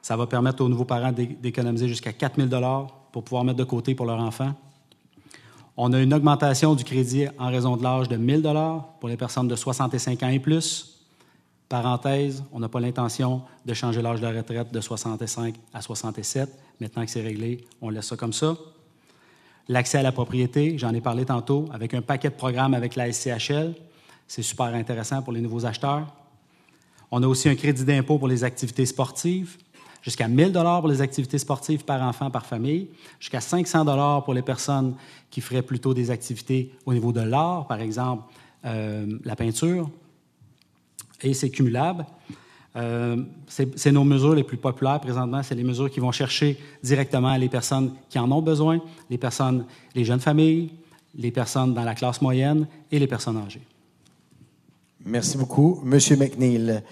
Ça 0.02 0.18
va 0.18 0.26
permettre 0.26 0.62
aux 0.62 0.68
nouveaux 0.68 0.84
parents 0.84 1.12
d'économiser 1.12 1.88
jusqu'à 1.88 2.12
4 2.12 2.46
000 2.46 2.86
pour 3.10 3.24
pouvoir 3.24 3.42
mettre 3.42 3.58
de 3.58 3.64
côté 3.64 3.94
pour 3.94 4.04
leur 4.04 4.20
enfant. 4.20 4.52
On 5.76 5.92
a 5.92 6.00
une 6.00 6.14
augmentation 6.14 6.76
du 6.76 6.84
crédit 6.84 7.26
en 7.36 7.50
raison 7.50 7.76
de 7.76 7.82
l'âge 7.82 8.08
de 8.08 8.16
1 8.16 8.42
000 8.42 8.80
pour 9.00 9.08
les 9.08 9.16
personnes 9.16 9.48
de 9.48 9.56
65 9.56 10.22
ans 10.22 10.28
et 10.28 10.38
plus. 10.38 11.00
Parenthèse, 11.68 12.44
on 12.52 12.60
n'a 12.60 12.68
pas 12.68 12.78
l'intention 12.78 13.42
de 13.66 13.74
changer 13.74 14.00
l'âge 14.00 14.20
de 14.20 14.26
retraite 14.26 14.72
de 14.72 14.80
65 14.80 15.56
à 15.72 15.82
67. 15.82 16.48
Maintenant 16.80 17.04
que 17.04 17.10
c'est 17.10 17.22
réglé, 17.22 17.66
on 17.80 17.90
laisse 17.90 18.06
ça 18.06 18.16
comme 18.16 18.32
ça. 18.32 18.56
L'accès 19.66 19.98
à 19.98 20.02
la 20.02 20.12
propriété, 20.12 20.78
j'en 20.78 20.94
ai 20.94 21.00
parlé 21.00 21.24
tantôt, 21.24 21.64
avec 21.72 21.92
un 21.94 22.02
paquet 22.02 22.28
de 22.28 22.34
programmes 22.34 22.74
avec 22.74 22.94
la 22.94 23.10
SCHL. 23.12 23.74
C'est 24.28 24.42
super 24.42 24.66
intéressant 24.66 25.22
pour 25.22 25.32
les 25.32 25.40
nouveaux 25.40 25.66
acheteurs. 25.66 26.06
On 27.10 27.20
a 27.22 27.26
aussi 27.26 27.48
un 27.48 27.56
crédit 27.56 27.84
d'impôt 27.84 28.18
pour 28.18 28.28
les 28.28 28.44
activités 28.44 28.86
sportives 28.86 29.56
jusqu'à 30.04 30.26
1 30.26 30.52
000 30.52 30.80
pour 30.80 30.88
les 30.88 31.00
activités 31.00 31.38
sportives 31.38 31.84
par 31.84 32.02
enfant, 32.02 32.30
par 32.30 32.44
famille, 32.44 32.88
jusqu'à 33.18 33.40
500 33.40 34.20
pour 34.22 34.34
les 34.34 34.42
personnes 34.42 34.94
qui 35.30 35.40
feraient 35.40 35.62
plutôt 35.62 35.94
des 35.94 36.10
activités 36.10 36.70
au 36.84 36.92
niveau 36.92 37.10
de 37.10 37.22
l'art, 37.22 37.66
par 37.66 37.80
exemple 37.80 38.24
euh, 38.66 39.18
la 39.24 39.34
peinture, 39.34 39.88
et 41.22 41.32
c'est 41.32 41.50
cumulable. 41.50 42.04
Euh, 42.76 43.22
c'est 43.46 43.92
nos 43.92 44.04
mesures 44.04 44.34
les 44.34 44.42
plus 44.42 44.56
populaires 44.56 45.00
présentement. 45.00 45.42
C'est 45.42 45.54
les 45.54 45.62
mesures 45.62 45.90
qui 45.90 46.00
vont 46.00 46.12
chercher 46.12 46.58
directement 46.82 47.34
les 47.36 47.48
personnes 47.48 47.92
qui 48.10 48.18
en 48.18 48.30
ont 48.30 48.42
besoin, 48.42 48.80
les 49.08 49.16
personnes, 49.16 49.64
les 49.94 50.04
jeunes 50.04 50.20
familles, 50.20 50.70
les 51.14 51.30
personnes 51.30 51.72
dans 51.72 51.84
la 51.84 51.94
classe 51.94 52.20
moyenne 52.20 52.66
et 52.90 52.98
les 52.98 53.06
personnes 53.06 53.38
âgées. 53.38 53.62
Merci 55.06 55.38
beaucoup, 55.38 55.80
Monsieur 55.84 56.16
McNeil. 56.16 56.82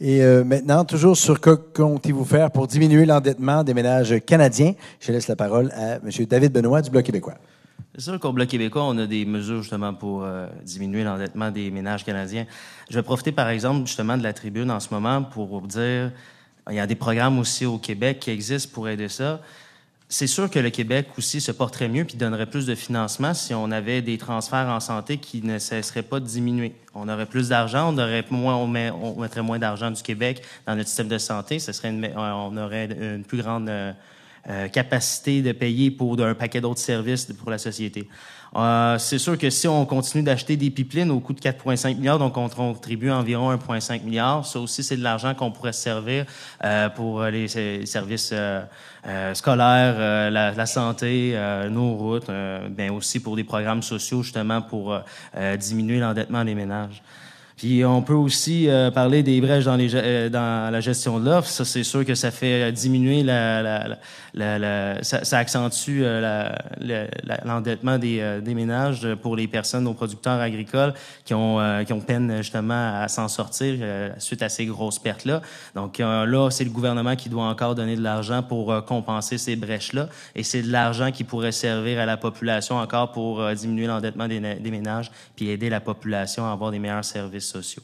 Et 0.00 0.22
euh, 0.22 0.44
maintenant, 0.44 0.86
toujours 0.86 1.14
sur 1.14 1.40
que 1.40 1.50
comptez-vous 1.50 2.24
faire 2.24 2.50
pour 2.50 2.66
diminuer 2.66 3.04
l'endettement 3.04 3.62
des 3.62 3.74
ménages 3.74 4.18
canadiens? 4.24 4.72
Je 4.98 5.12
laisse 5.12 5.28
la 5.28 5.36
parole 5.36 5.70
à 5.72 5.96
M. 5.96 6.10
David 6.26 6.52
Benoît 6.52 6.80
du 6.80 6.88
Bloc 6.88 7.04
québécois. 7.04 7.34
C'est 7.94 8.04
sûr 8.04 8.18
qu'au 8.18 8.32
Bloc 8.32 8.48
québécois, 8.48 8.84
on 8.84 8.96
a 8.96 9.06
des 9.06 9.26
mesures 9.26 9.60
justement 9.60 9.92
pour 9.92 10.22
euh, 10.22 10.46
diminuer 10.64 11.04
l'endettement 11.04 11.50
des 11.50 11.70
ménages 11.70 12.02
canadiens. 12.02 12.46
Je 12.88 12.94
vais 12.94 13.02
profiter 13.02 13.30
par 13.30 13.50
exemple 13.50 13.86
justement 13.86 14.16
de 14.16 14.22
la 14.22 14.32
tribune 14.32 14.70
en 14.70 14.80
ce 14.80 14.88
moment 14.90 15.22
pour 15.22 15.60
vous 15.60 15.66
dire, 15.66 16.12
il 16.70 16.76
y 16.76 16.80
a 16.80 16.86
des 16.86 16.94
programmes 16.94 17.38
aussi 17.38 17.66
au 17.66 17.76
Québec 17.76 18.20
qui 18.20 18.30
existent 18.30 18.70
pour 18.72 18.88
aider 18.88 19.08
ça 19.08 19.40
c'est 20.12 20.26
sûr 20.26 20.50
que 20.50 20.58
le 20.58 20.70
Québec 20.70 21.06
aussi 21.16 21.40
se 21.40 21.52
porterait 21.52 21.88
mieux 21.88 22.04
puis 22.04 22.16
donnerait 22.16 22.46
plus 22.46 22.66
de 22.66 22.74
financement 22.74 23.32
si 23.32 23.54
on 23.54 23.70
avait 23.70 24.02
des 24.02 24.18
transferts 24.18 24.68
en 24.68 24.80
santé 24.80 25.18
qui 25.18 25.40
ne 25.40 25.60
cesseraient 25.60 26.02
pas 26.02 26.18
de 26.18 26.26
diminuer. 26.26 26.74
On 26.94 27.08
aurait 27.08 27.26
plus 27.26 27.50
d'argent, 27.50 27.94
on 27.94 27.96
aurait 27.96 28.24
moins, 28.28 28.56
on, 28.56 28.66
mettrait 28.66 29.42
moins 29.42 29.60
d'argent 29.60 29.92
du 29.92 30.02
Québec 30.02 30.42
dans 30.66 30.74
notre 30.74 30.88
système 30.88 31.06
de 31.06 31.16
santé. 31.16 31.60
Ce 31.60 31.70
serait 31.70 31.94
on 32.16 32.56
aurait 32.56 32.86
une 32.86 33.22
plus 33.22 33.38
grande 33.38 33.68
euh, 33.68 33.92
euh, 34.48 34.66
capacité 34.66 35.42
de 35.42 35.52
payer 35.52 35.92
pour 35.92 36.20
un 36.20 36.34
paquet 36.34 36.60
d'autres 36.60 36.80
services 36.80 37.26
pour 37.26 37.50
la 37.50 37.58
société. 37.58 38.08
Euh, 38.56 38.98
c'est 38.98 39.18
sûr 39.18 39.38
que 39.38 39.48
si 39.48 39.68
on 39.68 39.86
continue 39.86 40.22
d'acheter 40.22 40.56
des 40.56 40.70
pipelines 40.70 41.10
au 41.10 41.20
coût 41.20 41.32
de 41.32 41.40
4,5 41.40 41.96
milliards, 41.96 42.18
donc 42.18 42.36
on 42.36 42.48
contribue 42.48 43.10
environ 43.10 43.54
1,5 43.54 44.02
milliard, 44.02 44.44
ça 44.44 44.58
aussi 44.58 44.82
c'est 44.82 44.96
de 44.96 45.02
l'argent 45.02 45.34
qu'on 45.34 45.52
pourrait 45.52 45.72
se 45.72 45.82
servir 45.82 46.26
euh, 46.64 46.88
pour 46.88 47.22
les, 47.24 47.46
services 47.86 48.30
euh, 48.32 48.64
scolaires, 49.34 50.30
la, 50.30 50.52
la, 50.52 50.66
santé, 50.66 51.38
nos 51.70 51.94
routes, 51.94 52.30
bien 52.70 52.92
aussi 52.92 53.20
pour 53.20 53.36
des 53.36 53.44
programmes 53.44 53.82
sociaux 53.82 54.22
justement 54.22 54.60
pour 54.62 54.98
diminuer 55.58 56.00
l'endettement 56.00 56.44
des 56.44 56.54
ménages. 56.54 57.02
Puis 57.60 57.84
on 57.84 58.00
peut 58.00 58.14
aussi 58.14 58.70
euh, 58.70 58.90
parler 58.90 59.22
des 59.22 59.38
brèches 59.42 59.66
euh, 59.68 60.30
dans 60.30 60.72
la 60.72 60.80
gestion 60.80 61.20
de 61.20 61.26
l'offre. 61.26 61.46
Ça, 61.46 61.66
c'est 61.66 61.82
sûr 61.82 62.06
que 62.06 62.14
ça 62.14 62.30
fait 62.30 62.72
diminuer 62.72 63.22
la, 63.22 63.98
la, 64.32 64.58
la, 64.58 65.02
ça, 65.02 65.36
accentue 65.36 66.00
euh, 66.00 66.48
l'endettement 67.44 67.98
des, 67.98 68.40
des, 68.42 68.54
ménages 68.54 69.06
pour 69.20 69.36
les 69.36 69.46
personnes, 69.46 69.84
nos 69.84 69.92
producteurs 69.92 70.40
agricoles 70.40 70.94
qui 71.26 71.34
ont 71.34 71.58
qui 71.84 71.92
ont 71.92 72.00
peine 72.00 72.38
justement 72.38 73.02
à 73.02 73.08
s'en 73.08 73.28
sortir 73.28 73.76
suite 74.16 74.40
à 74.40 74.48
ces 74.48 74.64
grosses 74.64 74.98
pertes 74.98 75.26
là. 75.26 75.42
Donc 75.74 75.98
là, 75.98 76.48
c'est 76.50 76.64
le 76.64 76.70
gouvernement 76.70 77.16
qui 77.16 77.28
doit 77.28 77.44
encore 77.44 77.74
donner 77.74 77.96
de 77.96 78.02
l'argent 78.02 78.42
pour 78.42 78.84
compenser 78.86 79.36
ces 79.36 79.56
brèches 79.56 79.92
là, 79.92 80.08
et 80.34 80.44
c'est 80.44 80.62
de 80.62 80.70
l'argent 80.70 81.10
qui 81.10 81.24
pourrait 81.24 81.52
servir 81.52 81.98
à 81.98 82.06
la 82.06 82.16
population 82.16 82.76
encore 82.76 83.12
pour 83.12 83.44
diminuer 83.52 83.86
l'endettement 83.86 84.28
des, 84.28 84.40
des 84.40 84.70
ménages 84.70 85.10
puis 85.36 85.50
aider 85.50 85.68
la 85.68 85.80
population 85.80 86.46
à 86.46 86.52
avoir 86.52 86.70
des 86.70 86.78
meilleurs 86.78 87.04
services 87.04 87.49
sociaux. 87.50 87.82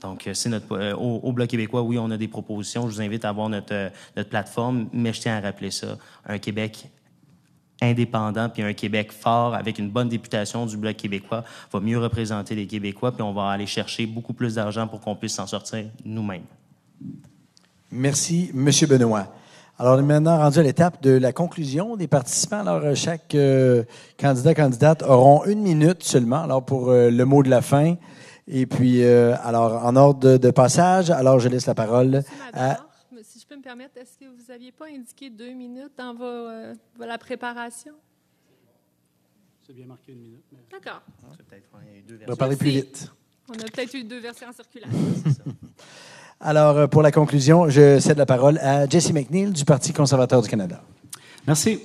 Donc, 0.00 0.26
euh, 0.26 0.34
c'est 0.34 0.48
notre 0.48 0.72
euh, 0.72 0.94
au, 0.94 1.32
Bloc 1.32 1.48
québécois, 1.48 1.82
oui, 1.82 1.98
on 1.98 2.10
a 2.10 2.16
des 2.16 2.28
propositions. 2.28 2.88
Je 2.88 2.94
vous 2.94 3.00
invite 3.00 3.24
à 3.24 3.32
voir 3.32 3.48
notre, 3.48 3.72
euh, 3.74 3.88
notre 4.16 4.28
plateforme, 4.28 4.88
mais 4.92 5.12
je 5.12 5.20
tiens 5.20 5.36
à 5.36 5.40
rappeler 5.40 5.70
ça. 5.70 5.98
Un 6.26 6.38
Québec 6.38 6.88
indépendant 7.82 8.48
puis 8.48 8.62
un 8.62 8.72
Québec 8.72 9.12
fort 9.12 9.54
avec 9.54 9.78
une 9.78 9.90
bonne 9.90 10.08
députation 10.08 10.64
du 10.64 10.78
Bloc 10.78 10.96
québécois 10.96 11.44
va 11.70 11.80
mieux 11.80 11.98
représenter 11.98 12.54
les 12.54 12.66
Québécois 12.66 13.12
puis 13.12 13.20
on 13.20 13.34
va 13.34 13.50
aller 13.50 13.66
chercher 13.66 14.06
beaucoup 14.06 14.32
plus 14.32 14.54
d'argent 14.54 14.88
pour 14.88 15.02
qu'on 15.02 15.14
puisse 15.14 15.34
s'en 15.34 15.46
sortir 15.46 15.84
nous-mêmes. 16.02 16.46
Merci, 17.92 18.50
Monsieur 18.54 18.86
Benoît. 18.86 19.26
Alors, 19.78 19.96
on 19.96 19.98
est 19.98 20.02
maintenant 20.02 20.38
rendu 20.38 20.58
à 20.58 20.62
l'étape 20.62 21.02
de 21.02 21.10
la 21.10 21.34
conclusion 21.34 21.96
des 21.96 22.06
participants. 22.06 22.60
Alors, 22.60 22.96
chaque 22.96 23.36
candidat, 24.18 24.54
candidate 24.54 25.02
auront 25.02 25.44
une 25.44 25.60
minute 25.60 26.02
seulement 26.02 26.44
alors 26.44 26.64
pour 26.64 26.90
le 26.92 27.24
mot 27.24 27.42
de 27.42 27.50
la 27.50 27.60
fin. 27.60 27.96
Et 28.48 28.66
puis, 28.66 29.02
euh, 29.02 29.34
alors, 29.42 29.84
en 29.84 29.96
ordre 29.96 30.38
de, 30.38 30.50
passage, 30.50 31.10
alors 31.10 31.40
je 31.40 31.48
laisse 31.48 31.66
la 31.66 31.74
parole 31.74 32.22
à... 32.52 32.78
Si 33.22 33.40
je 33.40 33.46
peux 33.46 33.56
me 33.56 33.62
permettre, 33.62 33.96
est-ce 33.96 34.16
que 34.18 34.24
vous 34.24 34.52
n'aviez 34.52 34.72
pas 34.72 34.86
indiqué 34.86 35.30
deux 35.30 35.52
minutes 35.52 35.92
dans 35.98 36.14
vos, 36.14 36.24
euh, 36.24 36.74
la 36.98 37.18
préparation? 37.18 37.92
C'est 39.66 39.72
bien 39.72 39.86
marqué 39.86 40.12
une 40.12 40.20
minute. 40.20 40.44
D'accord. 40.70 41.02
On 41.24 42.26
va 42.26 42.36
parler 42.36 42.56
plus 42.56 42.70
vite. 42.70 43.10
On 43.48 43.54
a 43.54 43.64
peut-être 43.64 43.94
eu 43.94 44.04
deux 44.04 44.20
versions 44.20 44.52
circulaires. 44.52 44.90
Alors, 46.40 46.76
euh, 46.76 46.86
pour 46.86 47.02
la 47.02 47.10
conclusion, 47.10 47.68
je 47.68 47.98
cède 47.98 48.18
la 48.18 48.26
parole 48.26 48.58
à 48.58 48.88
Jesse 48.88 49.12
McNeil 49.12 49.50
du 49.50 49.64
Parti 49.64 49.92
conservateur 49.92 50.42
du 50.42 50.48
Canada. 50.48 50.82
Merci. 51.46 51.80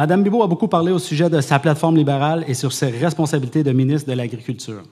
Madame 0.00 0.22
Bibo 0.22 0.42
a 0.42 0.46
beaucoup 0.46 0.66
parlé 0.66 0.92
au 0.92 0.98
sujet 0.98 1.28
de 1.28 1.42
sa 1.42 1.58
plateforme 1.58 1.98
libérale 1.98 2.46
et 2.48 2.54
sur 2.54 2.72
ses 2.72 2.88
responsabilités 2.88 3.62
de 3.62 3.70
ministre 3.70 4.08
de 4.08 4.14
l'Agriculture. 4.14 4.82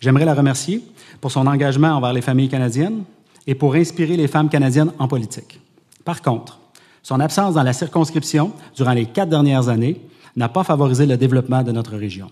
J'aimerais 0.00 0.24
la 0.24 0.34
remercier 0.34 0.82
pour 1.20 1.30
son 1.30 1.46
engagement 1.46 1.90
envers 1.90 2.12
les 2.12 2.20
familles 2.20 2.48
canadiennes 2.48 3.04
et 3.46 3.54
pour 3.54 3.76
inspirer 3.76 4.16
les 4.16 4.26
femmes 4.26 4.48
canadiennes 4.48 4.90
en 4.98 5.06
politique. 5.06 5.60
Par 6.04 6.20
contre, 6.20 6.58
son 7.00 7.20
absence 7.20 7.54
dans 7.54 7.62
la 7.62 7.72
circonscription 7.72 8.52
durant 8.74 8.90
les 8.90 9.06
quatre 9.06 9.28
dernières 9.28 9.68
années 9.68 10.00
n'a 10.34 10.48
pas 10.48 10.64
favorisé 10.64 11.06
le 11.06 11.16
développement 11.16 11.62
de 11.62 11.70
notre 11.70 11.96
région. 11.96 12.28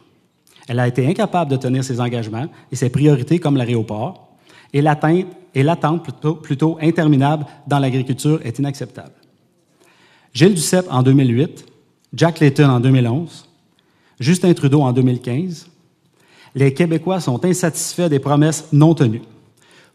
Elle 0.67 0.81
a 0.81 0.89
été 0.89 1.07
incapable 1.07 1.53
de 1.53 1.57
tenir 1.57 1.85
ses 1.85 2.01
engagements 2.01 2.49
et 2.73 2.75
ses 2.75 2.91
priorités 2.91 3.39
comme 3.39 3.57
l'aéroport, 3.57 4.27
et 4.73 4.83
l'attente 4.83 6.03
plutôt, 6.03 6.35
plutôt 6.35 6.79
interminable 6.83 7.47
dans 7.69 7.79
l'agriculture 7.79 8.41
est 8.43 8.59
inacceptable. 8.59 9.15
Gilles 10.33 10.55
Duceppe, 10.55 10.89
en 10.91 11.05
2008, 11.05 11.65
Jack 12.19 12.41
Layton 12.41 12.69
en 12.69 12.81
2011, 12.81 13.49
Justin 14.19 14.53
Trudeau 14.53 14.81
en 14.83 14.93
2015, 14.93 15.69
les 16.57 16.75
Québécois 16.75 17.21
sont 17.21 17.45
insatisfaits 17.45 18.09
des 18.09 18.19
promesses 18.19 18.67
non 18.73 18.93
tenues. 18.93 19.23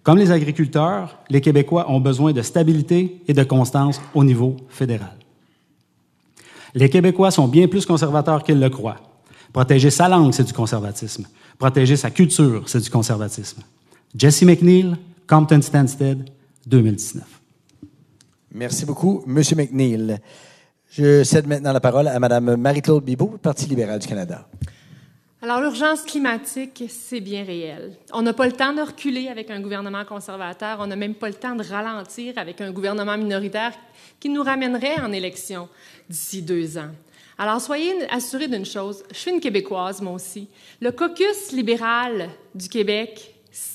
Comme 0.03 0.17
les 0.17 0.31
agriculteurs, 0.31 1.19
les 1.29 1.41
Québécois 1.41 1.91
ont 1.91 1.99
besoin 1.99 2.31
de 2.31 2.41
stabilité 2.41 3.21
et 3.27 3.33
de 3.33 3.43
constance 3.43 4.01
au 4.13 4.23
niveau 4.23 4.55
fédéral. 4.69 5.17
Les 6.73 6.89
Québécois 6.89 7.29
sont 7.29 7.49
bien 7.49 7.67
plus 7.67 7.85
conservateurs 7.85 8.43
qu'ils 8.43 8.59
le 8.59 8.69
croient. 8.69 9.01
Protéger 9.51 9.89
sa 9.89 10.07
langue, 10.07 10.33
c'est 10.33 10.45
du 10.45 10.53
conservatisme. 10.53 11.27
Protéger 11.59 11.97
sa 11.97 12.09
culture, 12.09 12.63
c'est 12.69 12.81
du 12.81 12.89
conservatisme. 12.89 13.61
Jesse 14.15 14.43
McNeil, 14.43 14.95
Compton 15.27 15.61
Stansted, 15.61 16.23
2019. 16.67 17.23
Merci 18.53 18.85
beaucoup, 18.85 19.23
Monsieur 19.27 19.57
McNeil. 19.57 20.19
Je 20.95 21.23
cède 21.23 21.47
maintenant 21.47 21.73
la 21.73 21.79
parole 21.79 22.07
à 22.07 22.19
Mme 22.19 22.55
Marie-Claude 22.55 23.03
Bibeau, 23.03 23.39
Parti 23.41 23.65
libéral 23.65 23.97
du 23.97 24.07
Canada. 24.07 24.47
Alors, 25.41 25.59
l'urgence 25.59 26.03
climatique, 26.03 26.83
c'est 26.87 27.19
bien 27.19 27.43
réel. 27.43 27.97
On 28.13 28.21
n'a 28.21 28.31
pas 28.31 28.45
le 28.45 28.51
temps 28.51 28.73
de 28.73 28.81
reculer 28.81 29.27
avec 29.27 29.49
un 29.49 29.59
gouvernement 29.59 30.05
conservateur. 30.05 30.77
On 30.79 30.85
n'a 30.85 30.95
même 30.95 31.15
pas 31.15 31.29
le 31.29 31.33
temps 31.33 31.55
de 31.55 31.63
ralentir 31.63 32.37
avec 32.37 32.61
un 32.61 32.71
gouvernement 32.71 33.17
minoritaire 33.17 33.73
qui 34.19 34.29
nous 34.29 34.43
ramènerait 34.43 34.99
en 35.01 35.11
élection 35.11 35.67
d'ici 36.07 36.43
deux 36.43 36.77
ans. 36.77 36.91
Alors, 37.39 37.59
soyez 37.59 37.95
assurés 38.11 38.47
d'une 38.47 38.63
chose. 38.63 39.03
Je 39.11 39.17
suis 39.17 39.31
une 39.31 39.39
Québécoise, 39.39 39.99
moi 39.99 40.13
aussi. 40.13 40.47
Le 40.79 40.91
caucus 40.91 41.53
libéral 41.53 42.29
du 42.53 42.69
Québec, 42.69 43.33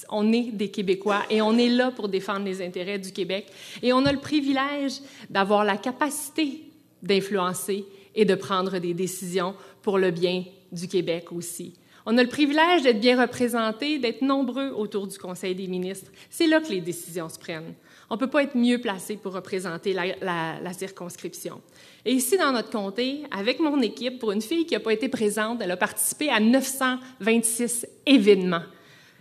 on 0.09 0.33
est 0.33 0.53
des 0.53 0.71
Québécois 0.71 1.25
et 1.31 1.43
on 1.43 1.59
est 1.59 1.69
là 1.69 1.91
pour 1.91 2.09
défendre 2.09 2.45
les 2.45 2.65
intérêts 2.65 3.01
du 3.01 3.11
Québec. 3.11 3.49
Et 3.83 3.93
on 3.93 4.07
a 4.07 4.13
le 4.13 4.21
privilège 4.21 5.01
d'avoir 5.29 5.65
la 5.65 5.77
capacité 5.77 6.68
d'influencer 7.03 7.85
et 8.15 8.25
de 8.25 8.35
prendre 8.35 8.79
des 8.79 8.95
décisions 8.95 9.55
pour 9.83 9.99
le 9.99 10.11
bien 10.11 10.45
du 10.73 10.89
Québec 10.89 11.33
aussi. 11.33 11.75
On 12.11 12.17
a 12.17 12.23
le 12.23 12.29
privilège 12.29 12.83
d'être 12.83 13.01
bien 13.01 13.21
représentés, 13.21 13.99
d'être 13.99 14.23
nombreux 14.23 14.71
autour 14.71 15.07
du 15.07 15.19
Conseil 15.19 15.55
des 15.55 15.67
ministres. 15.67 16.11
C'est 16.31 16.47
là 16.47 16.59
que 16.59 16.71
les 16.71 16.81
décisions 16.81 17.29
se 17.29 17.39
prennent. 17.39 17.75
On 18.09 18.15
ne 18.15 18.19
peut 18.19 18.31
pas 18.31 18.45
être 18.45 18.57
mieux 18.57 18.81
placé 18.81 19.17
pour 19.17 19.35
représenter 19.35 19.93
la, 19.93 20.73
circonscription. 20.73 21.61
Et 22.07 22.13
ici, 22.13 22.39
dans 22.39 22.53
notre 22.53 22.71
comté, 22.71 23.25
avec 23.31 23.61
mon 23.61 23.79
équipe, 23.83 24.19
pour 24.19 24.33
une 24.33 24.41
fille 24.41 24.65
qui 24.65 24.73
n'a 24.73 24.81
pas 24.81 24.95
été 24.95 25.11
présente, 25.11 25.61
elle 25.61 25.71
a 25.71 25.77
participé 25.77 26.31
à 26.31 26.41
926 26.41 27.87
événements. 28.07 28.63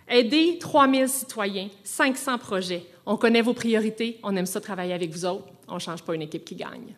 Aider 0.09 0.57
3000 0.57 1.09
citoyens, 1.09 1.67
500 1.83 2.37
projets. 2.37 2.85
On 3.05 3.17
connaît 3.17 3.41
vos 3.41 3.53
priorités, 3.53 4.17
on 4.23 4.33
aime 4.37 4.45
ça 4.45 4.61
travailler 4.61 4.93
avec 4.93 5.11
vous 5.11 5.25
autres. 5.25 5.47
On 5.67 5.75
ne 5.75 5.79
change 5.79 6.03
pas 6.03 6.15
une 6.15 6.21
équipe 6.21 6.45
qui 6.45 6.55
gagne. 6.55 6.95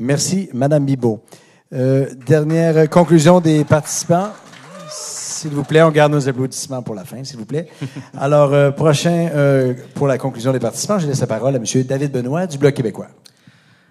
Merci, 0.00 0.48
Madame 0.54 0.84
Bibot. 0.84 1.24
Euh, 1.72 2.06
dernière 2.24 2.88
conclusion 2.88 3.40
des 3.40 3.64
participants. 3.64 4.28
S'il 4.88 5.50
vous 5.50 5.64
plaît, 5.64 5.82
on 5.82 5.90
garde 5.90 6.12
nos 6.12 6.28
applaudissements 6.28 6.82
pour 6.82 6.94
la 6.94 7.04
fin, 7.04 7.24
s'il 7.24 7.36
vous 7.36 7.44
plaît. 7.44 7.66
Alors, 8.16 8.54
euh, 8.54 8.70
prochain, 8.70 9.28
euh, 9.34 9.74
pour 9.94 10.06
la 10.06 10.16
conclusion 10.16 10.52
des 10.52 10.60
participants, 10.60 11.00
je 11.00 11.08
laisse 11.08 11.20
la 11.20 11.26
parole 11.26 11.56
à 11.56 11.58
M. 11.58 11.64
David 11.82 12.12
Benoît 12.12 12.46
du 12.46 12.58
Bloc 12.58 12.74
québécois. 12.74 13.08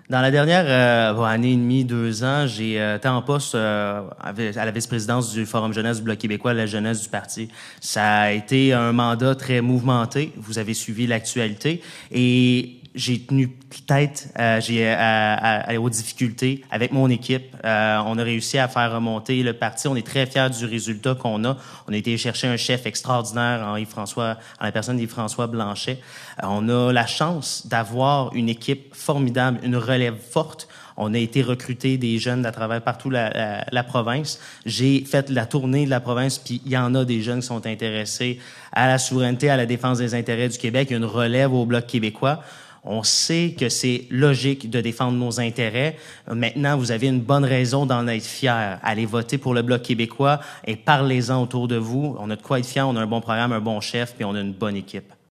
Dans 0.09 0.21
la 0.21 0.31
dernière 0.31 0.63
euh, 0.65 1.23
année 1.23 1.51
et 1.51 1.57
demie, 1.57 1.84
deux 1.84 2.23
ans, 2.23 2.47
j'ai 2.47 2.79
euh, 2.79 2.95
été 2.95 3.09
en 3.09 3.21
poste 3.21 3.55
à 3.55 4.05
la 4.23 4.71
vice-présidence 4.71 5.34
du 5.34 5.45
Forum 5.45 5.73
jeunesse 5.73 5.97
du 5.97 6.03
Bloc 6.03 6.17
québécois, 6.17 6.53
la 6.53 6.67
jeunesse 6.67 7.01
du 7.01 7.09
parti. 7.09 7.49
Ça 7.81 8.21
a 8.21 8.31
été 8.31 8.71
un 8.71 8.93
mandat 8.93 9.35
très 9.35 9.59
mouvementé. 9.59 10.31
Vous 10.38 10.59
avez 10.59 10.73
suivi 10.73 11.05
l'actualité 11.05 11.81
et 12.13 12.76
j'ai 12.97 13.19
tenu 13.19 13.49
tête 13.85 14.33
euh, 14.39 14.59
j'ai, 14.59 14.87
euh, 14.87 15.79
aux 15.79 15.89
difficultés 15.89 16.63
avec 16.71 16.91
mon 16.91 17.09
équipe. 17.09 17.55
Euh, 17.63 17.99
on 18.05 18.17
a 18.17 18.23
réussi 18.23 18.57
à 18.57 18.67
faire 18.67 18.91
remonter 18.91 19.43
le 19.43 19.53
parti. 19.53 19.87
On 19.87 19.95
est 19.95 20.05
très 20.05 20.25
fiers 20.25 20.49
du 20.49 20.65
résultat 20.65 21.15
qu'on 21.15 21.45
a. 21.45 21.57
On 21.87 21.93
a 21.93 21.95
été 21.95 22.17
chercher 22.17 22.47
un 22.47 22.57
chef 22.57 22.85
extraordinaire 22.85 23.65
en 23.65 23.75
Yves-François, 23.75 24.37
en 24.59 24.65
la 24.65 24.71
personne 24.71 24.97
d'Yves-François 24.97 25.47
Blanchet. 25.47 25.99
on 26.41 26.67
a 26.69 26.91
la 26.91 27.05
chance 27.05 27.67
d'avoir 27.67 28.33
une 28.33 28.49
équipe 28.49 28.95
formidable, 28.95 29.59
une 29.63 29.77
relève 29.77 30.17
forte. 30.17 30.67
On 30.99 31.13
a 31.13 31.19
été 31.19 31.43
recruter 31.43 31.97
des 31.97 32.17
jeunes 32.17 32.43
à 32.47 32.51
travers 32.51 32.81
partout 32.81 33.11
la, 33.11 33.63
la 33.71 33.83
province. 33.83 34.39
J'ai 34.65 35.05
fait 35.05 35.29
la 35.29 35.45
tournée 35.45 35.85
de 35.85 35.91
la 35.91 35.99
province, 35.99 36.39
puis 36.39 36.59
il 36.65 36.71
y 36.71 36.77
en 36.77 36.95
a 36.95 37.05
des 37.05 37.21
jeunes 37.21 37.41
qui 37.41 37.45
sont 37.45 37.67
intéressés 37.67 38.39
à 38.71 38.87
la 38.87 38.97
souveraineté, 38.97 39.51
à 39.51 39.57
la 39.57 39.67
défense 39.67 39.99
des 39.99 40.15
intérêts 40.15 40.49
du 40.49 40.57
Québec. 40.57 40.87
Il 40.89 40.93
y 40.93 40.95
a 40.95 40.97
une 40.97 41.05
relève 41.05 41.53
au 41.53 41.65
Bloc 41.67 41.85
québécois. 41.85 42.41
On 42.89 43.03
sait 43.03 43.53
que 43.57 43.69
c'est 43.69 44.05
logique 44.09 44.69
de 44.69 44.80
défendre 44.80 45.18
nos 45.18 45.39
intérêts. 45.39 45.97
Maintenant, 46.31 46.77
vous 46.77 46.91
avez 46.91 47.07
une 47.07 47.19
bonne 47.19 47.43
raison 47.43 47.85
d'en 47.85 48.07
être 48.07 48.26
fier. 48.26 48.80
Allez 48.81 49.05
voter 49.05 49.38
pour 49.38 49.53
le 49.53 49.61
Bloc 49.61 49.81
québécois 49.81 50.39
et 50.65 50.77
parlez-en 50.77 51.41
autour 51.41 51.68
de 51.68 51.76
vous. 51.76 52.15
On 52.19 52.30
a 52.30 52.35
de 52.35 52.41
quoi 52.41 52.59
être 52.59 52.65
fier, 52.65 52.88
on 52.88 52.95
a 52.95 53.01
un 53.01 53.07
bon 53.07 53.22
programme, 53.22 53.51
un 53.51 53.59
bon 53.59 53.81
chef, 53.81 54.15
puis 54.15 54.23
on 54.23 54.35
a 54.35 54.39
une 54.39 54.53
bonne 54.53 54.77
équipe. 54.77 55.16